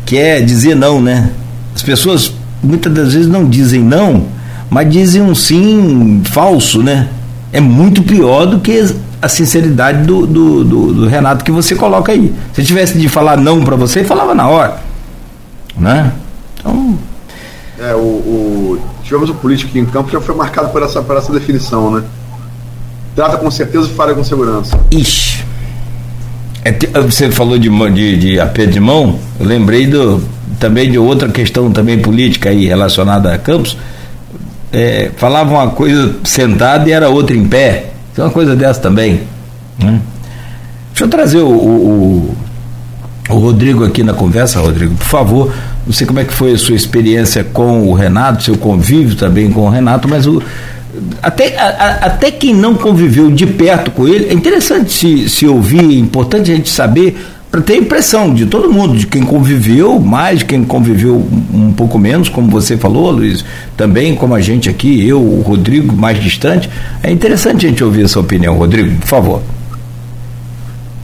que 0.04 0.18
é 0.18 0.40
dizer 0.40 0.74
não, 0.74 1.00
né? 1.00 1.32
As 1.74 1.82
pessoas 1.82 2.32
muitas 2.62 2.92
das 2.92 3.12
vezes 3.12 3.28
não 3.28 3.48
dizem 3.48 3.80
não, 3.82 4.28
mas 4.68 4.92
dizem 4.92 5.22
um 5.22 5.34
sim 5.34 6.22
falso, 6.24 6.82
né? 6.82 7.08
É 7.52 7.60
muito 7.60 8.02
pior 8.02 8.46
do 8.46 8.60
que 8.60 8.84
a 9.20 9.28
sinceridade 9.28 10.04
do, 10.04 10.26
do, 10.26 10.64
do, 10.64 10.94
do 10.94 11.06
Renato 11.06 11.44
que 11.44 11.52
você 11.52 11.74
coloca 11.74 12.12
aí. 12.12 12.32
Se 12.52 12.64
tivesse 12.64 12.98
de 12.98 13.08
falar 13.08 13.36
não 13.36 13.62
para 13.62 13.76
você, 13.76 14.04
falava 14.04 14.34
na 14.34 14.48
hora, 14.48 14.80
né? 15.76 16.12
Então. 16.58 16.98
É, 17.78 17.94
o, 17.94 17.98
o, 17.98 18.78
tivemos 19.02 19.30
o 19.30 19.34
político 19.34 19.76
em 19.76 19.86
campo 19.86 20.10
já 20.10 20.20
foi 20.20 20.34
marcado 20.34 20.68
por 20.68 20.82
essa, 20.82 21.02
por 21.02 21.16
essa 21.16 21.32
definição, 21.32 21.90
né? 21.90 22.04
Trata 23.14 23.36
com 23.36 23.50
certeza 23.50 23.86
e 23.86 23.94
fala 23.94 24.14
com 24.14 24.22
segurança. 24.22 24.78
Ixi. 24.90 25.44
É, 26.64 26.72
você 27.00 27.30
falou 27.30 27.58
de, 27.58 27.70
de, 27.90 28.16
de 28.18 28.40
aperto 28.40 28.72
de 28.72 28.80
mão, 28.80 29.18
eu 29.38 29.46
lembrei 29.46 29.86
do, 29.86 30.22
também 30.58 30.90
de 30.90 30.98
outra 30.98 31.28
questão 31.28 31.72
também 31.72 31.98
política 31.98 32.50
aí 32.50 32.66
relacionada 32.66 33.32
a 33.32 33.38
Campos. 33.38 33.76
É, 34.72 35.10
falava 35.16 35.50
uma 35.50 35.70
coisa 35.70 36.14
sentada 36.22 36.88
e 36.88 36.92
era 36.92 37.08
outra 37.08 37.34
em 37.34 37.48
pé. 37.48 37.89
Tem 38.14 38.24
uma 38.24 38.30
coisa 38.30 38.56
dessa 38.56 38.80
também. 38.80 39.22
Né? 39.78 40.00
Deixa 40.92 41.04
eu 41.04 41.08
trazer 41.08 41.38
o, 41.38 41.48
o, 41.48 42.36
o, 43.28 43.34
Rodrigo 43.34 43.84
aqui 43.84 44.02
na 44.02 44.12
conversa, 44.12 44.60
Rodrigo, 44.60 44.94
por 44.94 45.06
favor. 45.06 45.52
Não 45.86 45.92
sei 45.92 46.06
como 46.06 46.20
é 46.20 46.24
que 46.24 46.32
foi 46.32 46.52
a 46.52 46.58
sua 46.58 46.76
experiência 46.76 47.42
com 47.44 47.88
o 47.88 47.94
Renato, 47.94 48.42
seu 48.42 48.56
convívio 48.56 49.16
também 49.16 49.50
com 49.50 49.62
o 49.62 49.70
Renato, 49.70 50.08
mas 50.08 50.26
o, 50.26 50.42
até, 51.22 51.58
a, 51.58 51.98
até 52.02 52.30
quem 52.30 52.54
não 52.54 52.74
conviveu 52.74 53.30
de 53.30 53.46
perto 53.46 53.90
com 53.90 54.06
ele, 54.08 54.26
é 54.26 54.32
interessante 54.32 54.92
se, 54.92 55.28
se 55.28 55.46
ouvir, 55.46 55.84
é 55.84 55.98
importante 55.98 56.50
a 56.50 56.56
gente 56.56 56.70
saber, 56.70 57.16
para 57.50 57.60
ter 57.60 57.76
impressão 57.76 58.32
de 58.32 58.46
todo 58.46 58.72
mundo, 58.72 58.96
de 58.96 59.06
quem 59.06 59.24
conviveu 59.24 59.98
mais, 59.98 60.38
de 60.38 60.44
quem 60.44 60.64
conviveu 60.64 61.16
um 61.52 61.72
pouco 61.72 61.98
menos, 61.98 62.28
como 62.28 62.48
você 62.48 62.76
falou, 62.76 63.10
Luiz, 63.10 63.44
também 63.76 64.14
como 64.14 64.34
a 64.34 64.40
gente 64.40 64.68
aqui, 64.68 65.06
eu, 65.06 65.20
o 65.20 65.40
Rodrigo, 65.40 65.94
mais 65.94 66.22
distante. 66.22 66.70
É 67.02 67.10
interessante 67.10 67.66
a 67.66 67.68
gente 67.68 67.82
ouvir 67.82 68.04
essa 68.04 68.20
opinião. 68.20 68.56
Rodrigo, 68.56 68.96
por 69.00 69.08
favor. 69.08 69.42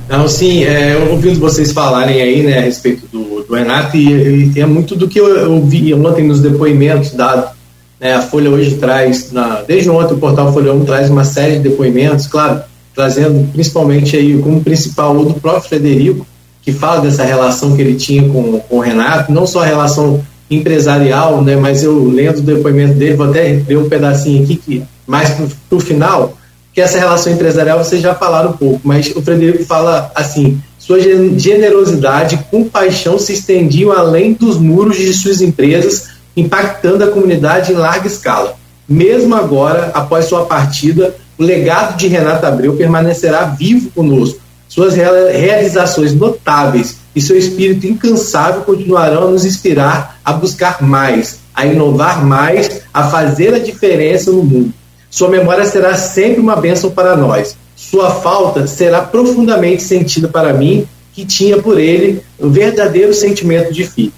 Não, 0.09 0.29
sim, 0.29 0.62
é, 0.62 0.97
ouvindo 1.11 1.41
vocês 1.41 1.73
falarem 1.73 2.21
aí 2.21 2.43
né, 2.45 2.59
a 2.59 2.61
respeito 2.61 3.09
do, 3.09 3.43
do 3.43 3.53
Renato, 3.53 3.97
e, 3.97 4.53
e, 4.55 4.61
é 4.61 4.67
muito 4.67 4.95
do 4.95 5.09
que 5.09 5.19
eu, 5.19 5.26
eu 5.26 5.65
vi 5.65 5.93
ontem 5.93 6.25
nos 6.25 6.41
depoimentos 6.41 7.11
dados 7.11 7.57
né, 8.00 8.15
a 8.15 8.23
Folha 8.23 8.50
hoje 8.50 8.76
traz, 8.76 9.33
na, 9.33 9.62
desde 9.62 9.88
ontem 9.91 10.15
o 10.15 10.19
portal 10.19 10.53
Folha 10.53 10.73
1 10.73 10.85
traz 10.85 11.11
uma 11.11 11.25
série 11.25 11.57
de 11.57 11.71
depoimentos, 11.71 12.26
claro, 12.26 12.61
trazendo 12.95 13.50
principalmente 13.53 14.17
aí 14.17 14.38
como 14.38 14.62
principal 14.62 15.17
o 15.17 15.25
do 15.25 15.35
próprio 15.35 15.69
Frederico, 15.69 16.26
que 16.66 16.73
fala 16.73 17.00
dessa 17.00 17.23
relação 17.23 17.76
que 17.76 17.80
ele 17.80 17.94
tinha 17.94 18.28
com, 18.28 18.58
com 18.58 18.76
o 18.78 18.80
Renato, 18.80 19.30
não 19.30 19.46
só 19.46 19.62
a 19.62 19.64
relação 19.64 20.20
empresarial, 20.50 21.40
né, 21.40 21.54
mas 21.54 21.85
eu 21.85 22.08
lendo 22.08 22.38
o 22.38 22.42
depoimento 22.42 22.94
dele, 22.94 23.14
vou 23.14 23.30
até 23.30 23.52
ver 23.54 23.78
um 23.78 23.88
pedacinho 23.88 24.42
aqui, 24.42 24.56
que 24.56 24.82
mais 25.06 25.30
para 25.30 25.76
o 25.76 25.80
final, 25.80 26.37
que 26.75 26.80
essa 26.80 26.99
relação 26.99 27.32
empresarial 27.32 27.78
vocês 27.78 28.02
já 28.02 28.16
falaram 28.16 28.50
um 28.50 28.56
pouco, 28.56 28.80
mas 28.82 29.14
o 29.14 29.23
Frederico 29.23 29.64
fala 29.64 30.10
assim, 30.12 30.60
sua 30.76 30.99
generosidade 31.00 32.45
compaixão 32.50 33.17
se 33.17 33.32
estendiam 33.32 33.93
além 33.93 34.32
dos 34.32 34.58
muros 34.58 34.97
de 34.97 35.14
suas 35.14 35.41
empresas 35.41 36.08
impactando 36.36 37.04
a 37.04 37.08
comunidade 37.08 37.73
em 37.73 37.76
larga 37.76 38.08
escala. 38.08 38.56
Mesmo 38.88 39.36
agora, 39.36 39.93
após 39.95 40.26
sua 40.26 40.47
partida, 40.47 41.14
o 41.38 41.45
legado 41.45 41.97
de 41.97 42.08
Renato 42.08 42.45
Abreu 42.45 42.75
permanecerá 42.75 43.45
vivo 43.45 43.91
conosco. 43.91 44.41
Suas 44.76 44.93
realizações 44.95 46.12
notáveis 46.12 46.97
e 47.15 47.23
seu 47.23 47.34
espírito 47.34 47.86
incansável 47.86 48.60
continuarão 48.60 49.28
a 49.28 49.30
nos 49.30 49.47
inspirar 49.47 50.21
a 50.23 50.34
buscar 50.34 50.82
mais, 50.82 51.39
a 51.54 51.65
inovar 51.65 52.23
mais, 52.23 52.82
a 52.93 53.04
fazer 53.04 53.54
a 53.54 53.58
diferença 53.58 54.30
no 54.30 54.43
mundo. 54.43 54.75
Sua 55.08 55.30
memória 55.30 55.65
será 55.65 55.97
sempre 55.97 56.43
uma 56.43 56.56
bênção 56.56 56.91
para 56.91 57.17
nós. 57.17 57.56
Sua 57.75 58.10
falta 58.17 58.67
será 58.67 59.00
profundamente 59.00 59.82
sentida 59.82 60.28
para 60.28 60.52
mim, 60.52 60.86
que 61.15 61.25
tinha 61.25 61.56
por 61.56 61.80
ele 61.80 62.21
um 62.39 62.50
verdadeiro 62.50 63.15
sentimento 63.15 63.73
de 63.73 63.86
filho. 63.86 64.12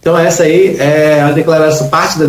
Então 0.00 0.18
essa 0.18 0.42
aí 0.42 0.78
é 0.80 1.20
a 1.20 1.30
declaração, 1.30 1.88
parte 1.88 2.18
da 2.18 2.26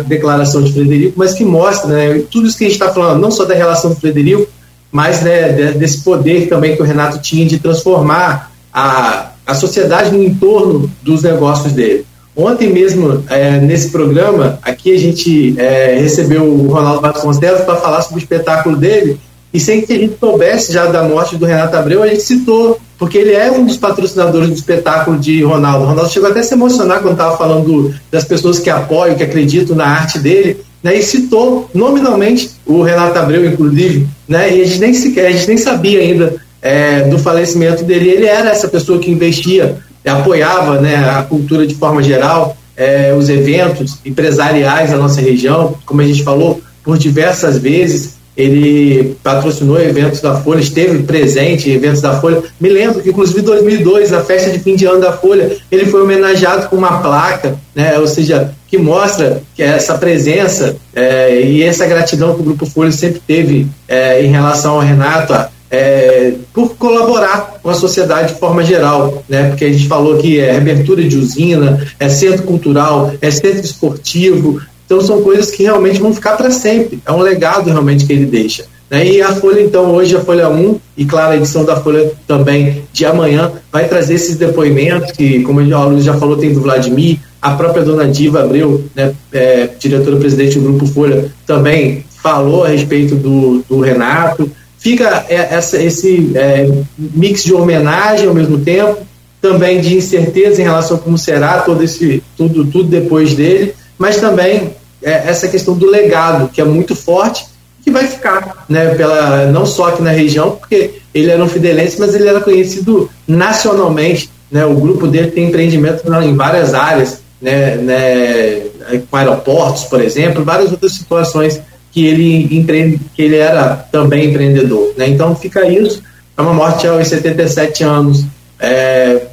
declaração 0.00 0.62
de 0.62 0.72
Frederico, 0.72 1.12
mas 1.18 1.34
que 1.34 1.44
mostra 1.44 1.90
né, 1.90 2.22
tudo 2.30 2.48
isso 2.48 2.56
que 2.56 2.64
a 2.64 2.68
gente 2.68 2.80
está 2.80 2.90
falando, 2.90 3.20
não 3.20 3.30
só 3.30 3.44
da 3.44 3.52
relação 3.52 3.90
do 3.90 3.96
Frederico, 3.96 4.48
mas 4.92 5.22
né, 5.22 5.72
desse 5.72 6.02
poder 6.02 6.48
também 6.48 6.76
que 6.76 6.82
o 6.82 6.84
Renato 6.84 7.18
tinha 7.18 7.46
de 7.46 7.58
transformar 7.58 8.52
a, 8.72 9.30
a 9.46 9.54
sociedade 9.54 10.14
no 10.14 10.22
entorno 10.22 10.90
dos 11.02 11.22
negócios 11.22 11.72
dele. 11.72 12.06
Ontem 12.36 12.70
mesmo, 12.72 13.24
é, 13.28 13.58
nesse 13.58 13.90
programa, 13.90 14.58
aqui 14.62 14.94
a 14.94 14.98
gente 14.98 15.58
é, 15.58 15.98
recebeu 15.98 16.44
o 16.44 16.68
Ronaldo 16.68 17.00
Vasconcelos 17.00 17.62
para 17.62 17.76
falar 17.76 18.02
sobre 18.02 18.18
o 18.18 18.22
espetáculo 18.22 18.76
dele, 18.76 19.18
e 19.52 19.60
sem 19.60 19.82
que 19.82 19.92
a 19.92 19.98
gente 19.98 20.18
soubesse 20.18 20.72
já 20.72 20.86
da 20.86 21.02
morte 21.02 21.36
do 21.36 21.44
Renato 21.44 21.76
Abreu, 21.76 22.02
a 22.02 22.08
gente 22.08 22.22
citou 22.22 22.80
porque 22.98 23.18
ele 23.18 23.32
é 23.32 23.50
um 23.50 23.66
dos 23.66 23.76
patrocinadores 23.76 24.48
do 24.48 24.54
espetáculo 24.54 25.18
de 25.18 25.42
Ronaldo. 25.42 25.86
Ronaldo 25.86 26.10
chegou 26.10 26.30
até 26.30 26.40
a 26.40 26.42
se 26.42 26.54
emocionar 26.54 27.00
quando 27.00 27.12
estava 27.12 27.36
falando 27.36 27.94
das 28.10 28.24
pessoas 28.24 28.58
que 28.60 28.70
apoiam, 28.70 29.16
que 29.16 29.24
acreditam 29.24 29.76
na 29.76 29.86
arte 29.86 30.18
dele, 30.18 30.64
né, 30.82 30.96
e 30.96 31.02
citou 31.02 31.70
nominalmente 31.74 32.50
o 32.66 32.82
Renato 32.82 33.18
Abreu, 33.18 33.46
inclusive, 33.46 34.06
né, 34.26 34.54
e 34.54 34.62
a 34.62 34.64
gente 34.64 34.80
nem 34.80 34.94
sequer, 34.94 35.26
a 35.26 35.30
gente 35.30 35.48
nem 35.48 35.56
sabia 35.56 36.00
ainda 36.00 36.34
é, 36.60 37.02
do 37.02 37.18
falecimento 37.18 37.84
dele. 37.84 38.10
Ele 38.10 38.26
era 38.26 38.50
essa 38.50 38.68
pessoa 38.68 38.98
que 38.98 39.10
investia, 39.10 39.78
apoiava 40.04 40.80
né, 40.80 40.96
a 40.96 41.22
cultura 41.22 41.66
de 41.66 41.74
forma 41.74 42.02
geral, 42.02 42.56
é, 42.76 43.14
os 43.14 43.28
eventos 43.28 43.98
empresariais 44.04 44.90
da 44.90 44.96
nossa 44.96 45.20
região, 45.20 45.76
como 45.84 46.00
a 46.00 46.06
gente 46.06 46.22
falou, 46.22 46.60
por 46.82 46.98
diversas 46.98 47.58
vezes 47.58 48.16
ele 48.36 49.16
patrocinou 49.22 49.80
eventos 49.80 50.20
da 50.20 50.40
Folha, 50.40 50.60
esteve 50.60 51.02
presente 51.02 51.70
em 51.70 51.74
eventos 51.74 52.00
da 52.00 52.20
Folha. 52.20 52.42
Me 52.60 52.68
lembro 52.68 53.02
que, 53.02 53.10
inclusive, 53.10 53.40
em 53.40 53.44
2002, 53.44 54.10
na 54.10 54.22
festa 54.22 54.50
de 54.50 54.58
fim 54.58 54.74
de 54.74 54.86
ano 54.86 55.00
da 55.00 55.12
Folha, 55.12 55.56
ele 55.70 55.86
foi 55.86 56.02
homenageado 56.02 56.68
com 56.68 56.76
uma 56.76 57.02
placa, 57.02 57.56
né, 57.74 57.98
ou 57.98 58.06
seja, 58.06 58.52
que 58.68 58.78
mostra 58.78 59.42
que 59.54 59.62
essa 59.62 59.98
presença 59.98 60.76
é, 60.94 61.42
e 61.42 61.62
essa 61.62 61.86
gratidão 61.86 62.34
que 62.34 62.40
o 62.40 62.44
Grupo 62.44 62.64
Folha 62.64 62.90
sempre 62.90 63.20
teve 63.26 63.66
é, 63.86 64.24
em 64.24 64.30
relação 64.30 64.74
ao 64.74 64.80
Renato, 64.80 65.34
é, 65.70 66.34
por 66.52 66.74
colaborar 66.76 67.54
com 67.62 67.70
a 67.70 67.74
sociedade 67.74 68.34
de 68.34 68.38
forma 68.38 68.62
geral, 68.62 69.24
né? 69.26 69.48
Porque 69.48 69.64
a 69.64 69.72
gente 69.72 69.88
falou 69.88 70.18
que 70.18 70.38
é 70.38 70.56
abertura 70.56 71.02
de 71.02 71.16
usina, 71.16 71.86
é 71.98 72.10
centro 72.10 72.42
cultural, 72.42 73.14
é 73.22 73.30
centro 73.30 73.64
esportivo, 73.64 74.60
então 74.92 75.00
são 75.00 75.22
coisas 75.22 75.50
que 75.50 75.62
realmente 75.62 75.98
vão 75.98 76.12
ficar 76.12 76.36
para 76.36 76.50
sempre. 76.50 77.00
É 77.06 77.10
um 77.10 77.22
legado 77.22 77.70
realmente 77.70 78.04
que 78.04 78.12
ele 78.12 78.26
deixa. 78.26 78.66
Né? 78.90 79.06
E 79.06 79.22
a 79.22 79.32
Folha, 79.32 79.62
então, 79.62 79.90
hoje, 79.90 80.14
a 80.14 80.20
Folha 80.20 80.50
1, 80.50 80.78
e 80.98 81.06
claro, 81.06 81.32
a 81.32 81.36
edição 81.36 81.64
da 81.64 81.76
Folha 81.76 82.12
também 82.26 82.84
de 82.92 83.06
amanhã, 83.06 83.50
vai 83.72 83.88
trazer 83.88 84.14
esses 84.14 84.36
depoimentos, 84.36 85.12
que, 85.12 85.40
como 85.44 85.60
a 85.60 85.84
Luiz 85.86 86.04
já 86.04 86.12
falou, 86.12 86.36
tem 86.36 86.52
do 86.52 86.60
Vladimir, 86.60 87.18
a 87.40 87.52
própria 87.52 87.82
dona 87.82 88.06
Diva 88.06 88.42
Abreu, 88.42 88.84
né, 88.94 89.14
é, 89.32 89.70
diretora-presidente 89.78 90.58
do 90.58 90.64
Grupo 90.64 90.86
Folha, 90.86 91.32
também 91.46 92.04
falou 92.22 92.64
a 92.64 92.68
respeito 92.68 93.14
do, 93.14 93.64
do 93.66 93.80
Renato. 93.80 94.50
Fica 94.76 95.24
é, 95.30 95.54
essa, 95.54 95.82
esse 95.82 96.32
é, 96.34 96.70
mix 96.98 97.44
de 97.44 97.54
homenagem 97.54 98.28
ao 98.28 98.34
mesmo 98.34 98.58
tempo, 98.58 98.98
também 99.40 99.80
de 99.80 99.96
incerteza 99.96 100.60
em 100.60 100.64
relação 100.64 100.98
a 100.98 101.00
como 101.00 101.16
será 101.16 101.62
todo 101.62 101.82
esse, 101.82 102.22
tudo, 102.36 102.66
tudo 102.66 102.90
depois 102.90 103.34
dele, 103.34 103.74
mas 103.98 104.16
também 104.16 104.70
é, 105.02 105.28
essa 105.28 105.48
questão 105.48 105.74
do 105.76 105.86
legado, 105.86 106.48
que 106.48 106.60
é 106.60 106.64
muito 106.64 106.94
forte, 106.94 107.46
que 107.82 107.90
vai 107.90 108.06
ficar, 108.06 108.64
né, 108.68 108.94
pela, 108.94 109.46
não 109.46 109.66
só 109.66 109.88
aqui 109.88 110.02
na 110.02 110.10
região, 110.10 110.52
porque 110.52 111.00
ele 111.12 111.30
era 111.30 111.42
um 111.42 111.48
fidelense, 111.48 111.98
mas 111.98 112.14
ele 112.14 112.28
era 112.28 112.40
conhecido 112.40 113.10
nacionalmente. 113.26 114.30
Né, 114.50 114.64
o 114.64 114.74
grupo 114.74 115.06
dele 115.06 115.30
tem 115.30 115.48
empreendimento 115.48 116.02
em 116.22 116.36
várias 116.36 116.74
áreas, 116.74 117.20
né, 117.40 117.76
né, 117.76 118.62
com 119.10 119.16
aeroportos, 119.16 119.84
por 119.84 120.00
exemplo, 120.00 120.44
várias 120.44 120.70
outras 120.70 120.92
situações 120.92 121.60
que 121.90 122.06
ele 122.06 122.56
empreende, 122.56 123.00
que 123.14 123.22
ele 123.22 123.36
era 123.36 123.76
também 123.90 124.30
empreendedor. 124.30 124.94
Né? 124.96 125.08
Então 125.08 125.34
fica 125.34 125.66
isso, 125.66 126.02
é 126.36 126.40
uma 126.40 126.54
morte 126.54 126.86
aos 126.86 127.08
77 127.08 127.82
anos, 127.82 128.24
é, 128.60 129.26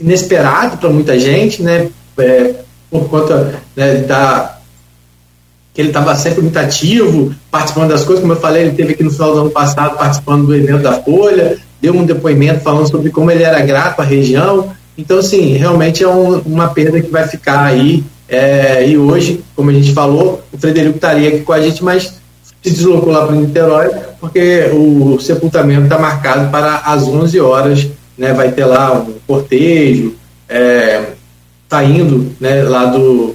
inesperado 0.00 0.78
para 0.78 0.88
muita 0.88 1.18
gente, 1.18 1.62
né? 1.62 1.88
É, 2.18 2.54
por 2.90 3.08
conta 3.08 3.54
né, 3.76 3.96
da 3.98 4.59
que 5.72 5.80
ele 5.80 5.88
estava 5.88 6.14
sempre 6.16 6.42
muito 6.42 6.58
ativo, 6.58 7.34
participando 7.50 7.90
das 7.90 8.04
coisas, 8.04 8.20
como 8.20 8.32
eu 8.32 8.40
falei, 8.40 8.62
ele 8.62 8.76
teve 8.76 8.92
aqui 8.92 9.02
no 9.02 9.10
final 9.10 9.32
do 9.32 9.40
ano 9.40 9.50
passado 9.50 9.96
participando 9.96 10.46
do 10.46 10.54
evento 10.54 10.82
da 10.82 10.94
Folha, 10.94 11.58
deu 11.80 11.94
um 11.94 12.04
depoimento 12.04 12.60
falando 12.60 12.88
sobre 12.88 13.10
como 13.10 13.30
ele 13.30 13.42
era 13.42 13.60
grato 13.60 14.00
à 14.00 14.04
região. 14.04 14.70
Então, 14.98 15.18
assim, 15.18 15.54
realmente 15.56 16.02
é 16.02 16.08
um, 16.08 16.38
uma 16.40 16.68
perda 16.68 17.00
que 17.00 17.10
vai 17.10 17.26
ficar 17.26 17.64
aí. 17.64 18.04
É, 18.28 18.86
e 18.86 18.98
hoje, 18.98 19.42
como 19.56 19.70
a 19.70 19.72
gente 19.72 19.92
falou, 19.92 20.42
o 20.52 20.58
Frederico 20.58 20.96
estaria 20.96 21.28
aqui 21.28 21.40
com 21.40 21.52
a 21.52 21.60
gente, 21.60 21.82
mas 21.82 22.20
se 22.62 22.70
deslocou 22.70 23.12
lá 23.12 23.26
para 23.26 23.34
Niterói, 23.34 23.90
porque 24.20 24.70
o 24.72 25.18
sepultamento 25.18 25.84
está 25.84 25.98
marcado 25.98 26.50
para 26.50 26.76
as 26.84 27.04
11 27.04 27.40
horas, 27.40 27.88
né, 28.18 28.32
vai 28.34 28.52
ter 28.52 28.66
lá 28.66 28.92
um 28.92 29.14
cortejo, 29.26 30.14
é, 30.48 31.04
saindo 31.68 32.32
né, 32.40 32.62
lá 32.62 32.86
do. 32.86 33.34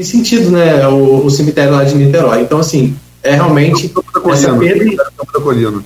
Em 0.00 0.04
sentido, 0.04 0.50
né, 0.50 0.88
o, 0.88 1.26
o, 1.26 1.30
cemitério 1.30 1.72
lá 1.72 1.84
de 1.84 1.94
Niterói. 1.94 2.40
Então, 2.40 2.58
assim, 2.58 2.96
é 3.22 3.34
realmente. 3.34 3.92
Essa 4.32 4.54
perda, 4.54 4.82
é 4.82 4.94
o 4.94 4.96
Campo 4.96 5.32
da 5.34 5.40
Colina. 5.40 5.84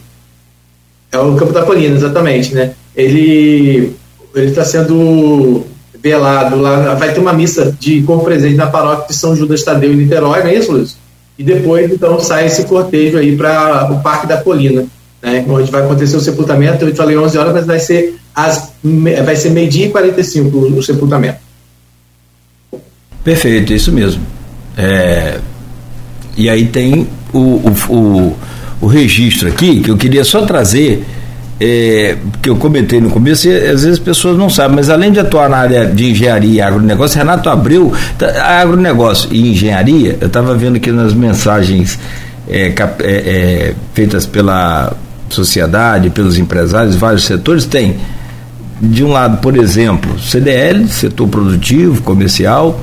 É 1.11 1.19
o 1.19 1.35
Campo 1.35 1.53
da 1.53 1.63
Colina, 1.65 1.97
exatamente, 1.97 2.55
né? 2.55 2.75
Ele 2.95 3.93
está 4.37 4.65
sendo 4.65 5.65
velado 6.01 6.55
lá. 6.61 6.95
Vai 6.95 7.13
ter 7.13 7.19
uma 7.19 7.33
missa 7.33 7.77
de 7.81 8.03
corpo 8.03 8.25
presente 8.25 8.55
na 8.55 8.69
paróquia 8.69 9.09
de 9.09 9.17
São 9.17 9.35
Judas 9.35 9.65
Tadeu 9.65 9.93
em 9.93 9.97
Niterói, 9.97 10.45
não 10.45 10.51
é 10.51 10.55
isso, 10.55 10.71
Luiz? 10.71 10.97
E 11.37 11.43
depois, 11.43 11.91
então, 11.91 12.21
sai 12.21 12.47
esse 12.47 12.63
cortejo 12.67 13.19
aí 13.19 13.37
para 13.37 13.91
o 13.91 14.01
Parque 14.01 14.29
da 14.29 14.37
Colina, 14.37 14.87
né, 15.21 15.45
onde 15.49 15.73
vai 15.73 15.83
acontecer 15.83 16.17
o 16.17 16.21
sepultamento. 16.21 16.85
Eu 16.85 16.95
falei 16.95 17.19
11 17.19 17.37
horas, 17.37 17.53
mas 17.53 17.67
vai 17.67 17.81
ser, 17.81 18.15
às, 18.33 18.71
vai 19.25 19.35
ser 19.35 19.51
meio-dia 19.51 19.87
e 19.87 19.91
45 19.91 20.57
o, 20.57 20.79
o 20.79 20.83
sepultamento. 20.85 21.44
Perfeito, 23.25 23.73
isso 23.73 23.91
mesmo. 23.91 24.23
É, 24.77 25.39
e 26.37 26.49
aí 26.49 26.67
tem 26.67 27.09
o, 27.33 27.39
o, 27.39 27.75
o, 27.89 28.37
o 28.83 28.87
registro 28.87 29.49
aqui, 29.49 29.81
que 29.81 29.91
eu 29.91 29.97
queria 29.97 30.25
só 30.25 30.43
trazer 30.43 31.05
é, 31.61 32.17
que 32.43 32.51
eu 32.51 32.57
comentei 32.57 33.01
no 33.01 33.11
começo, 33.11 33.49
e 33.49 33.57
às 33.57 33.83
vezes 33.83 33.93
as 33.93 33.99
pessoas 33.99 34.37
não 34.37 34.51
sabem, 34.51 34.77
mas 34.77 34.91
além 34.91 35.13
de 35.13 35.21
atuar 35.21 35.49
na 35.49 35.59
área 35.59 35.87
de 35.87 36.11
engenharia 36.11 36.53
e 36.53 36.61
agronegócio, 36.61 37.17
Renato 37.17 37.49
abriu 37.49 37.93
tá, 38.19 38.61
agronegócio 38.61 39.29
e 39.33 39.51
engenharia. 39.53 40.19
Eu 40.21 40.27
estava 40.27 40.55
vendo 40.55 40.77
aqui 40.77 40.91
nas 40.91 41.15
mensagens 41.15 41.99
é, 42.49 42.71
cap, 42.71 43.03
é, 43.03 43.09
é, 43.09 43.75
feitas 43.95 44.27
pela 44.27 44.93
sociedade, 45.29 46.11
pelos 46.11 46.39
empresários, 46.39 46.97
vários 46.97 47.25
setores, 47.25 47.65
tem 47.65 47.97
de 48.81 49.05
um 49.05 49.13
lado, 49.13 49.39
por 49.39 49.57
exemplo, 49.57 50.19
CDL, 50.19 50.89
setor 50.89 51.29
produtivo, 51.29 52.03
comercial, 52.03 52.81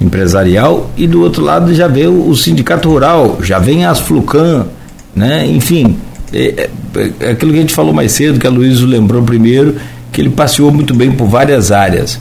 empresarial, 0.00 0.90
e 0.96 1.06
do 1.06 1.22
outro 1.22 1.42
lado 1.42 1.74
já 1.74 1.88
vem 1.88 2.06
o, 2.06 2.34
sindicato 2.34 2.88
rural, 2.88 3.38
já 3.42 3.58
vem 3.58 3.84
as 3.84 4.00
Flucan, 4.00 4.66
né? 5.14 5.46
enfim 5.46 5.96
é, 6.34 6.68
é, 6.96 7.10
é, 7.20 7.30
aquilo 7.30 7.52
que 7.52 7.58
a 7.58 7.60
gente 7.60 7.74
falou 7.74 7.94
mais 7.94 8.10
cedo, 8.10 8.40
que 8.40 8.46
a 8.46 8.50
Luísa 8.50 8.84
lembrou 8.84 9.22
primeiro, 9.22 9.76
que 10.10 10.20
ele 10.20 10.30
passeou 10.30 10.72
muito 10.72 10.92
bem 10.92 11.12
por 11.12 11.28
várias 11.28 11.70
áreas. 11.70 12.18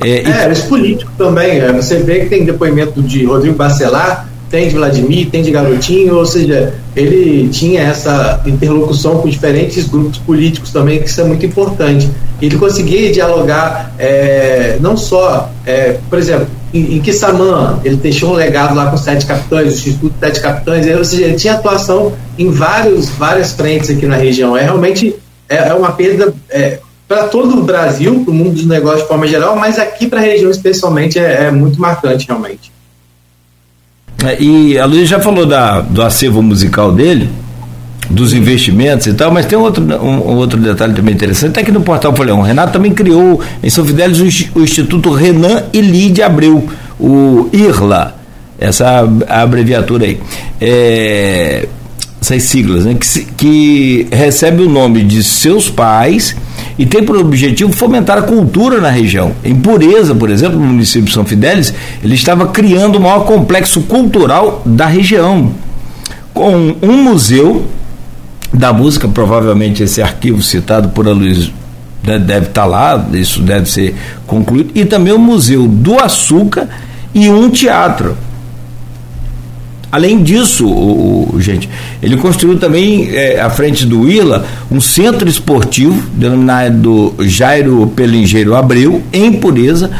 É, 0.00 0.22
é 0.22 0.52
e... 0.52 0.68
político 0.68 1.10
também. 1.18 1.58
É, 1.58 1.72
você 1.72 1.98
vê 1.98 2.20
que 2.20 2.26
tem 2.26 2.44
depoimento 2.44 3.02
de 3.02 3.24
Rodrigo 3.24 3.56
Bacelar, 3.56 4.28
tem 4.48 4.68
de 4.68 4.74
Vladimir, 4.76 5.28
tem 5.28 5.42
de 5.42 5.50
Garotinho, 5.50 6.14
ou 6.14 6.24
seja, 6.24 6.74
ele 6.94 7.48
tinha 7.48 7.80
essa 7.80 8.40
interlocução 8.46 9.18
com 9.18 9.28
diferentes 9.28 9.88
grupos 9.88 10.18
políticos 10.18 10.70
também, 10.70 11.00
que 11.00 11.08
isso 11.08 11.20
é 11.20 11.24
muito 11.24 11.44
importante. 11.44 12.08
Ele 12.40 12.56
conseguia 12.56 13.10
dialogar 13.12 13.92
é, 13.98 14.76
não 14.80 14.96
só, 14.96 15.50
é, 15.66 15.98
por 16.08 16.18
exemplo, 16.18 16.46
em, 16.72 16.96
em 16.96 17.00
Kissamã, 17.00 17.80
ele 17.84 17.96
deixou 17.96 18.32
um 18.32 18.34
legado 18.34 18.74
lá 18.74 18.90
com 18.90 18.96
sete 18.96 19.26
capitães, 19.26 19.66
o 19.66 19.76
Instituto 19.76 20.14
Sete 20.18 20.40
Capitães, 20.40 20.86
ou 20.96 21.04
seja, 21.04 21.24
ele 21.24 21.36
tinha 21.36 21.54
atuação 21.54 22.12
em 22.38 22.50
vários, 22.50 23.08
várias 23.10 23.52
frentes 23.52 23.90
aqui 23.90 24.06
na 24.06 24.16
região. 24.16 24.56
É 24.56 24.62
realmente 24.62 25.14
é, 25.48 25.68
é 25.68 25.74
uma 25.74 25.92
perda 25.92 26.34
é, 26.50 26.80
para 27.08 27.28
todo 27.28 27.58
o 27.58 27.62
Brasil, 27.62 28.22
para 28.24 28.30
o 28.30 28.34
mundo 28.34 28.54
dos 28.54 28.66
negócios 28.66 29.02
de 29.02 29.08
forma 29.08 29.26
geral, 29.26 29.56
mas 29.56 29.78
aqui 29.78 30.06
para 30.06 30.18
a 30.18 30.22
região 30.22 30.50
especialmente 30.50 31.18
é, 31.18 31.44
é, 31.44 31.50
muito 31.50 31.80
marcante 31.80 32.26
realmente. 32.26 32.72
É, 34.24 34.42
e 34.42 34.78
a 34.78 34.86
Luiz 34.86 35.08
já 35.08 35.20
falou 35.20 35.46
da, 35.46 35.80
do 35.80 36.02
acervo 36.02 36.42
musical 36.42 36.90
dele, 36.90 37.30
dos 38.08 38.32
investimentos 38.32 39.06
e 39.06 39.14
tal, 39.14 39.30
mas 39.30 39.46
tem 39.46 39.58
outro, 39.58 39.84
um, 39.84 40.30
um, 40.30 40.36
outro 40.36 40.58
detalhe 40.58 40.94
também 40.94 41.14
interessante, 41.14 41.50
até 41.50 41.62
que 41.62 41.72
no 41.72 41.80
portal 41.80 42.14
Folhão, 42.14 42.40
o 42.40 42.42
Renato 42.42 42.72
também 42.72 42.92
criou 42.92 43.40
em 43.62 43.70
São 43.70 43.84
Fidélis 43.84 44.20
o, 44.20 44.58
o 44.58 44.62
Instituto 44.62 45.10
Renan 45.10 45.64
e 45.72 45.80
Lide 45.80 46.22
Abreu, 46.22 46.68
o 46.98 47.48
IRLA, 47.52 48.14
essa 48.58 49.06
abreviatura 49.28 50.06
aí. 50.06 50.20
É, 50.60 51.68
essas 52.20 52.42
siglas, 52.44 52.84
né, 52.84 52.94
que, 52.94 53.24
que 53.36 54.08
recebe 54.10 54.62
o 54.62 54.68
nome 54.68 55.04
de 55.04 55.22
seus 55.22 55.68
pais 55.68 56.34
e 56.78 56.84
tem 56.84 57.04
por 57.04 57.16
objetivo 57.16 57.72
fomentar 57.72 58.18
a 58.18 58.22
cultura 58.22 58.80
na 58.80 58.90
região. 58.90 59.32
Em 59.44 59.54
Pureza, 59.54 60.14
por 60.14 60.30
exemplo, 60.30 60.58
no 60.58 60.66
município 60.66 61.04
de 61.04 61.12
São 61.12 61.24
Fidélis, 61.24 61.72
ele 62.02 62.14
estava 62.14 62.48
criando 62.48 62.96
o 62.96 63.00
maior 63.00 63.20
complexo 63.20 63.82
cultural 63.82 64.62
da 64.64 64.86
região, 64.86 65.52
com 66.34 66.74
um 66.82 67.02
museu 67.02 67.64
da 68.52 68.72
música, 68.72 69.08
provavelmente 69.08 69.82
esse 69.82 70.00
arquivo 70.00 70.42
citado 70.42 70.90
por 70.90 71.06
Luiz 71.06 71.50
deve 72.02 72.46
estar 72.46 72.64
lá, 72.64 73.04
isso 73.12 73.40
deve 73.42 73.68
ser 73.68 73.94
concluído, 74.26 74.70
e 74.74 74.84
também 74.84 75.12
o 75.12 75.18
Museu 75.18 75.66
do 75.66 75.98
Açúcar 75.98 76.68
e 77.12 77.28
um 77.28 77.50
teatro. 77.50 78.16
Além 79.90 80.22
disso, 80.22 80.66
o, 80.68 81.34
o, 81.34 81.40
gente, 81.40 81.68
ele 82.02 82.16
construiu 82.16 82.58
também, 82.58 83.08
é, 83.12 83.40
à 83.40 83.48
frente 83.48 83.86
do 83.86 84.08
ILA, 84.08 84.44
um 84.70 84.80
centro 84.80 85.28
esportivo, 85.28 86.00
denominado 86.12 87.14
Jairo 87.20 87.86
Pelingeiro 87.96 88.54
Abreu, 88.54 89.02
em 89.12 89.32
Pureza, 89.32 89.90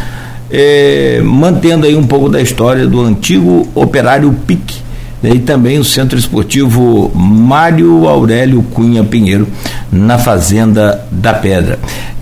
é, 0.51 1.21
mantendo 1.25 1.87
aí 1.87 1.97
um 1.97 2.07
pouco 2.07 2.29
da 2.29 2.41
história 2.41 2.87
do 2.87 3.01
antigo 3.01 3.69
operário 3.75 4.31
né, 4.31 4.86
e 5.23 5.39
também 5.39 5.79
o 5.79 5.85
Centro 5.85 6.19
Esportivo 6.19 7.11
Mário 7.15 8.07
Aurélio 8.09 8.63
Cunha 8.63 9.03
Pinheiro, 9.03 9.49
na 9.91 10.19
Fazenda 10.19 11.07
da 11.11 11.33
Pedra. 11.33 11.79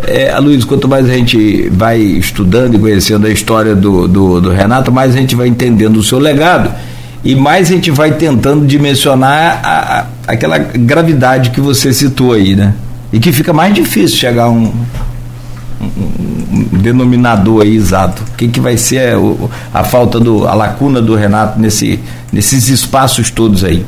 É, 0.06 0.38
Luiz, 0.38 0.64
quanto 0.64 0.88
mais 0.88 1.08
a 1.08 1.12
gente 1.12 1.68
vai 1.70 1.98
estudando 1.98 2.74
e 2.74 2.78
conhecendo 2.78 3.26
a 3.26 3.30
história 3.30 3.74
do, 3.74 4.06
do, 4.06 4.40
do 4.40 4.50
Renato, 4.50 4.92
mais 4.92 5.14
a 5.14 5.18
gente 5.18 5.34
vai 5.34 5.48
entendendo 5.48 5.96
o 5.96 6.02
seu 6.02 6.18
legado 6.18 6.70
e 7.24 7.34
mais 7.34 7.68
a 7.70 7.74
gente 7.74 7.90
vai 7.90 8.12
tentando 8.12 8.66
dimensionar 8.66 9.60
a, 9.64 10.00
a, 10.00 10.06
aquela 10.28 10.58
gravidade 10.58 11.50
que 11.50 11.60
você 11.60 11.92
citou 11.92 12.32
aí, 12.32 12.54
né? 12.54 12.74
E 13.12 13.18
que 13.18 13.32
fica 13.32 13.52
mais 13.52 13.72
difícil 13.72 14.18
chegar 14.18 14.44
a 14.44 14.50
um, 14.50 14.72
denominador 16.84 17.62
aí 17.62 17.74
exato. 17.74 18.22
O 18.22 18.36
que, 18.36 18.46
que 18.48 18.60
vai 18.60 18.76
ser 18.76 19.16
a, 19.72 19.80
a 19.80 19.84
falta 19.84 20.20
do, 20.20 20.46
a 20.46 20.54
lacuna 20.54 21.00
do 21.00 21.16
Renato 21.16 21.58
nesse, 21.58 21.98
nesses 22.30 22.68
espaços 22.68 23.30
todos 23.30 23.64
aí? 23.64 23.84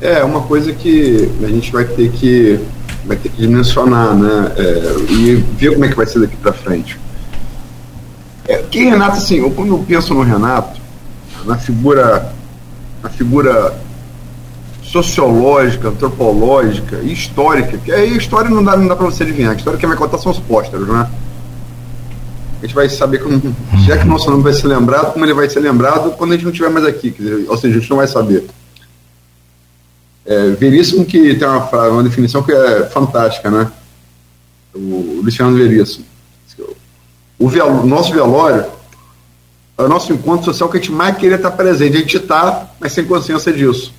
É 0.00 0.22
uma 0.22 0.42
coisa 0.42 0.72
que 0.72 1.30
a 1.42 1.48
gente 1.48 1.72
vai 1.72 1.84
ter 1.84 2.10
que 2.12 2.60
vai 3.06 3.16
ter 3.16 3.30
que 3.30 3.40
dimensionar, 3.40 4.14
né? 4.14 4.52
É, 4.56 4.96
e 5.10 5.34
ver 5.56 5.72
como 5.72 5.84
é 5.84 5.88
que 5.88 5.96
vai 5.96 6.06
ser 6.06 6.20
daqui 6.20 6.36
para 6.36 6.52
frente. 6.52 6.98
É, 8.46 8.62
Renato, 8.70 9.16
assim, 9.16 9.36
eu, 9.36 9.50
quando 9.50 9.72
eu 9.72 9.78
penso 9.78 10.12
no 10.12 10.22
Renato, 10.22 10.78
na 11.44 11.56
figura, 11.56 12.32
na 13.02 13.08
figura 13.08 13.74
sociológica, 14.94 15.88
antropológica 15.88 17.00
e 17.02 17.12
histórica, 17.12 17.76
que 17.78 17.90
aí 17.90 18.16
história 18.16 18.48
não 18.48 18.62
dá, 18.62 18.76
não 18.76 18.86
dá 18.86 18.94
para 18.94 19.06
você 19.06 19.24
adivinhar, 19.24 19.52
a 19.52 19.56
história 19.56 19.78
que 19.78 19.86
vai 19.86 19.96
contar 19.96 20.18
são 20.18 20.30
os 20.30 20.38
pósteros, 20.38 20.86
né? 20.86 21.10
A 22.62 22.64
gente 22.64 22.76
vai 22.76 22.88
saber 22.88 23.18
como, 23.18 23.40
se 23.84 23.90
é 23.90 23.98
que 23.98 24.04
nosso 24.04 24.30
nome 24.30 24.44
vai 24.44 24.52
ser 24.52 24.68
lembrado, 24.68 25.12
como 25.12 25.24
ele 25.24 25.34
vai 25.34 25.50
ser 25.50 25.58
lembrado 25.58 26.12
quando 26.12 26.30
a 26.30 26.34
gente 26.34 26.44
não 26.44 26.52
estiver 26.52 26.70
mais 26.70 26.86
aqui, 26.86 27.10
dizer, 27.10 27.44
ou 27.48 27.56
seja, 27.56 27.76
a 27.76 27.80
gente 27.80 27.90
não 27.90 27.96
vai 27.96 28.06
saber. 28.06 28.46
É, 30.24 30.50
Veríssimo 30.50 31.04
que 31.04 31.34
tem 31.34 31.46
uma, 31.46 31.88
uma 31.88 32.02
definição 32.04 32.42
que 32.42 32.52
é 32.52 32.84
fantástica, 32.84 33.50
né? 33.50 33.70
O 34.72 35.20
Luciano 35.24 35.56
Veríssimo. 35.56 36.04
O 37.36 37.50
nosso 37.84 38.14
velório 38.14 38.64
é 39.76 39.82
o 39.82 39.88
nosso 39.88 40.12
encontro 40.12 40.44
social 40.44 40.70
que 40.70 40.78
a 40.78 40.80
gente 40.80 40.92
mais 40.92 41.16
queria 41.16 41.36
estar 41.36 41.50
presente. 41.50 41.96
A 41.96 42.00
gente 42.00 42.16
está, 42.16 42.70
mas 42.78 42.92
sem 42.92 43.04
consciência 43.04 43.52
disso. 43.52 43.92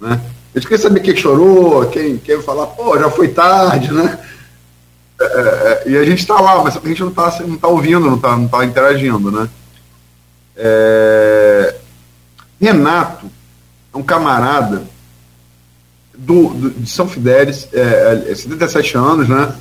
Né? 0.00 0.20
A 0.54 0.58
gente 0.58 0.68
quer 0.68 0.78
saber 0.78 1.00
quem 1.00 1.16
chorou, 1.16 1.86
quem 1.86 2.16
quer 2.16 2.42
falar, 2.42 2.66
pô, 2.68 2.98
já 2.98 3.10
foi 3.10 3.28
tarde, 3.28 3.92
né? 3.92 4.18
É, 5.20 5.24
é, 5.24 5.82
e 5.90 5.96
a 5.98 6.04
gente 6.04 6.20
está 6.20 6.40
lá, 6.40 6.62
mas 6.62 6.76
a 6.76 6.80
gente 6.88 7.02
não 7.02 7.10
está 7.10 7.38
não 7.40 7.58
tá 7.58 7.68
ouvindo, 7.68 8.00
não 8.00 8.16
está 8.16 8.36
não 8.36 8.48
tá 8.48 8.64
interagindo, 8.64 9.30
né? 9.30 9.48
É... 10.56 11.76
Renato 12.60 13.30
é 13.92 13.96
um 13.96 14.02
camarada 14.02 14.82
do, 16.16 16.48
do 16.48 16.70
de 16.70 16.90
São 16.90 17.08
Fidélis, 17.08 17.68
é, 17.72 18.24
é 18.30 18.34
77 18.34 18.96
anos, 18.96 19.28
né? 19.28 19.54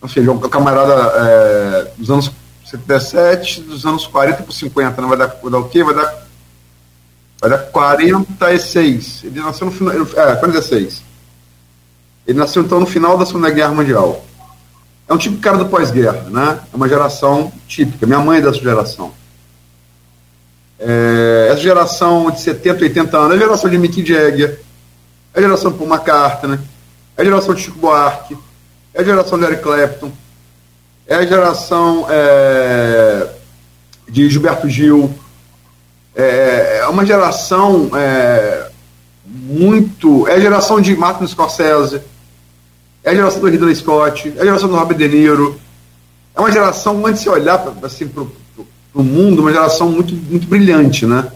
Ou 0.00 0.08
seja, 0.08 0.30
é 0.30 0.32
um 0.32 0.38
camarada 0.38 0.94
é, 0.94 1.92
dos 1.96 2.10
anos 2.10 2.32
77 2.64 3.62
dos 3.62 3.84
anos 3.84 4.06
40 4.06 4.42
por 4.42 4.52
50, 4.52 5.00
não 5.00 5.08
vai 5.08 5.18
dar, 5.18 5.26
vai 5.26 5.50
dar 5.50 5.58
o 5.58 5.68
quê? 5.68 5.84
Vai 5.84 5.94
dar, 5.94 6.21
vai 7.42 7.50
dar 7.50 7.58
46. 7.58 9.24
Ele 9.24 9.40
nasceu 9.40 9.66
no 9.66 9.72
final. 9.72 9.94
É, 9.94 10.36
46. 10.36 11.02
Ele 12.24 12.38
nasceu 12.38 12.62
então 12.62 12.78
no 12.78 12.86
final 12.86 13.18
da 13.18 13.26
Segunda 13.26 13.50
Guerra 13.50 13.74
Mundial. 13.74 14.24
É 15.08 15.12
um 15.12 15.18
tipo 15.18 15.34
de 15.34 15.42
cara 15.42 15.58
do 15.58 15.66
pós-guerra, 15.66 16.24
né? 16.30 16.60
É 16.72 16.76
uma 16.76 16.88
geração 16.88 17.52
típica. 17.66 18.06
Minha 18.06 18.20
mãe 18.20 18.38
é 18.38 18.42
dessa 18.42 18.60
geração. 18.60 19.12
É, 20.78 21.48
essa 21.50 21.60
geração 21.60 22.30
de 22.30 22.40
70, 22.40 22.84
80 22.84 23.18
anos, 23.18 23.32
é 23.32 23.34
a 23.34 23.38
geração 23.38 23.70
de 23.70 23.78
Mick 23.78 24.06
Jagger, 24.06 24.60
é 25.34 25.38
a 25.38 25.42
geração 25.42 25.70
de 25.70 25.78
Paul 25.78 25.88
McCartney, 25.88 26.58
é 27.16 27.22
a 27.22 27.24
geração 27.24 27.54
de 27.54 27.62
Chico 27.62 27.78
Buarque, 27.78 28.36
é 28.92 29.00
a 29.00 29.04
geração 29.04 29.38
de 29.38 29.44
Eric 29.44 29.62
Clapton, 29.62 30.10
é 31.06 31.14
a 31.14 31.26
geração 31.26 32.06
é, 32.10 33.28
de 34.08 34.28
Gilberto 34.28 34.68
Gil, 34.68 35.14
é, 36.14 36.78
é 36.80 36.86
uma 36.86 37.04
geração 37.04 37.90
é, 37.94 38.68
muito. 39.24 40.26
É 40.28 40.34
a 40.34 40.40
geração 40.40 40.80
de 40.80 40.94
Martin 40.96 41.26
Scorsese, 41.26 42.00
é 43.02 43.10
a 43.10 43.14
geração 43.14 43.40
do 43.40 43.48
Ridley 43.48 43.74
Scott, 43.74 44.32
é 44.36 44.40
a 44.40 44.44
geração 44.44 44.68
do 44.68 44.76
Robert 44.76 44.96
De 44.96 45.08
Niro. 45.08 45.60
É 46.34 46.40
uma 46.40 46.50
geração, 46.50 47.04
antes 47.06 47.22
de 47.22 47.28
olhar 47.28 47.62
assim, 47.82 48.08
para 48.08 48.24
o 48.94 49.02
mundo, 49.02 49.42
uma 49.42 49.52
geração 49.52 49.90
muito, 49.90 50.14
muito 50.14 50.46
brilhante, 50.46 51.04
né? 51.04 51.30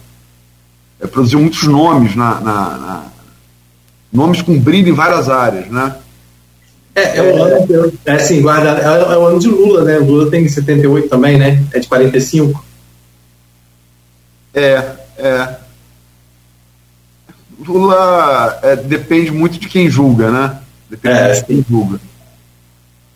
É, 1.01 1.07
produziu 1.07 1.39
muitos 1.39 1.65
nomes, 1.65 2.17
na, 2.17 2.41
na, 2.41 2.79
na, 2.79 3.05
nomes 4.11 4.41
com 4.41 4.59
brilho 4.59 4.89
em 4.89 4.95
várias 4.95 5.29
áreas, 5.29 5.69
né? 5.69 5.97
É, 6.95 7.19
é 7.19 7.23
o 7.23 7.43
ano, 7.43 7.93
é, 8.07 8.13
assim, 8.13 8.41
guarda, 8.41 8.71
é, 8.71 9.13
é, 9.13 9.19
o 9.19 9.27
ano 9.27 9.39
de 9.39 9.49
Lula, 9.49 9.85
né? 9.85 9.99
Lula 9.99 10.31
tem 10.31 10.49
78 10.49 11.09
também, 11.09 11.37
né? 11.37 11.63
É 11.75 11.79
de 11.79 11.87
45. 11.87 12.65
É, 14.57 14.97
é. 15.19 15.55
Lula 17.61 18.59
é, 18.63 18.77
depende 18.77 19.31
muito 19.31 19.59
de 19.59 19.69
quem 19.69 19.91
julga, 19.91 20.31
né? 20.31 20.59
Depende 20.89 21.19
é. 21.19 21.33
de 21.35 21.45
quem 21.45 21.67
julga. 21.69 22.01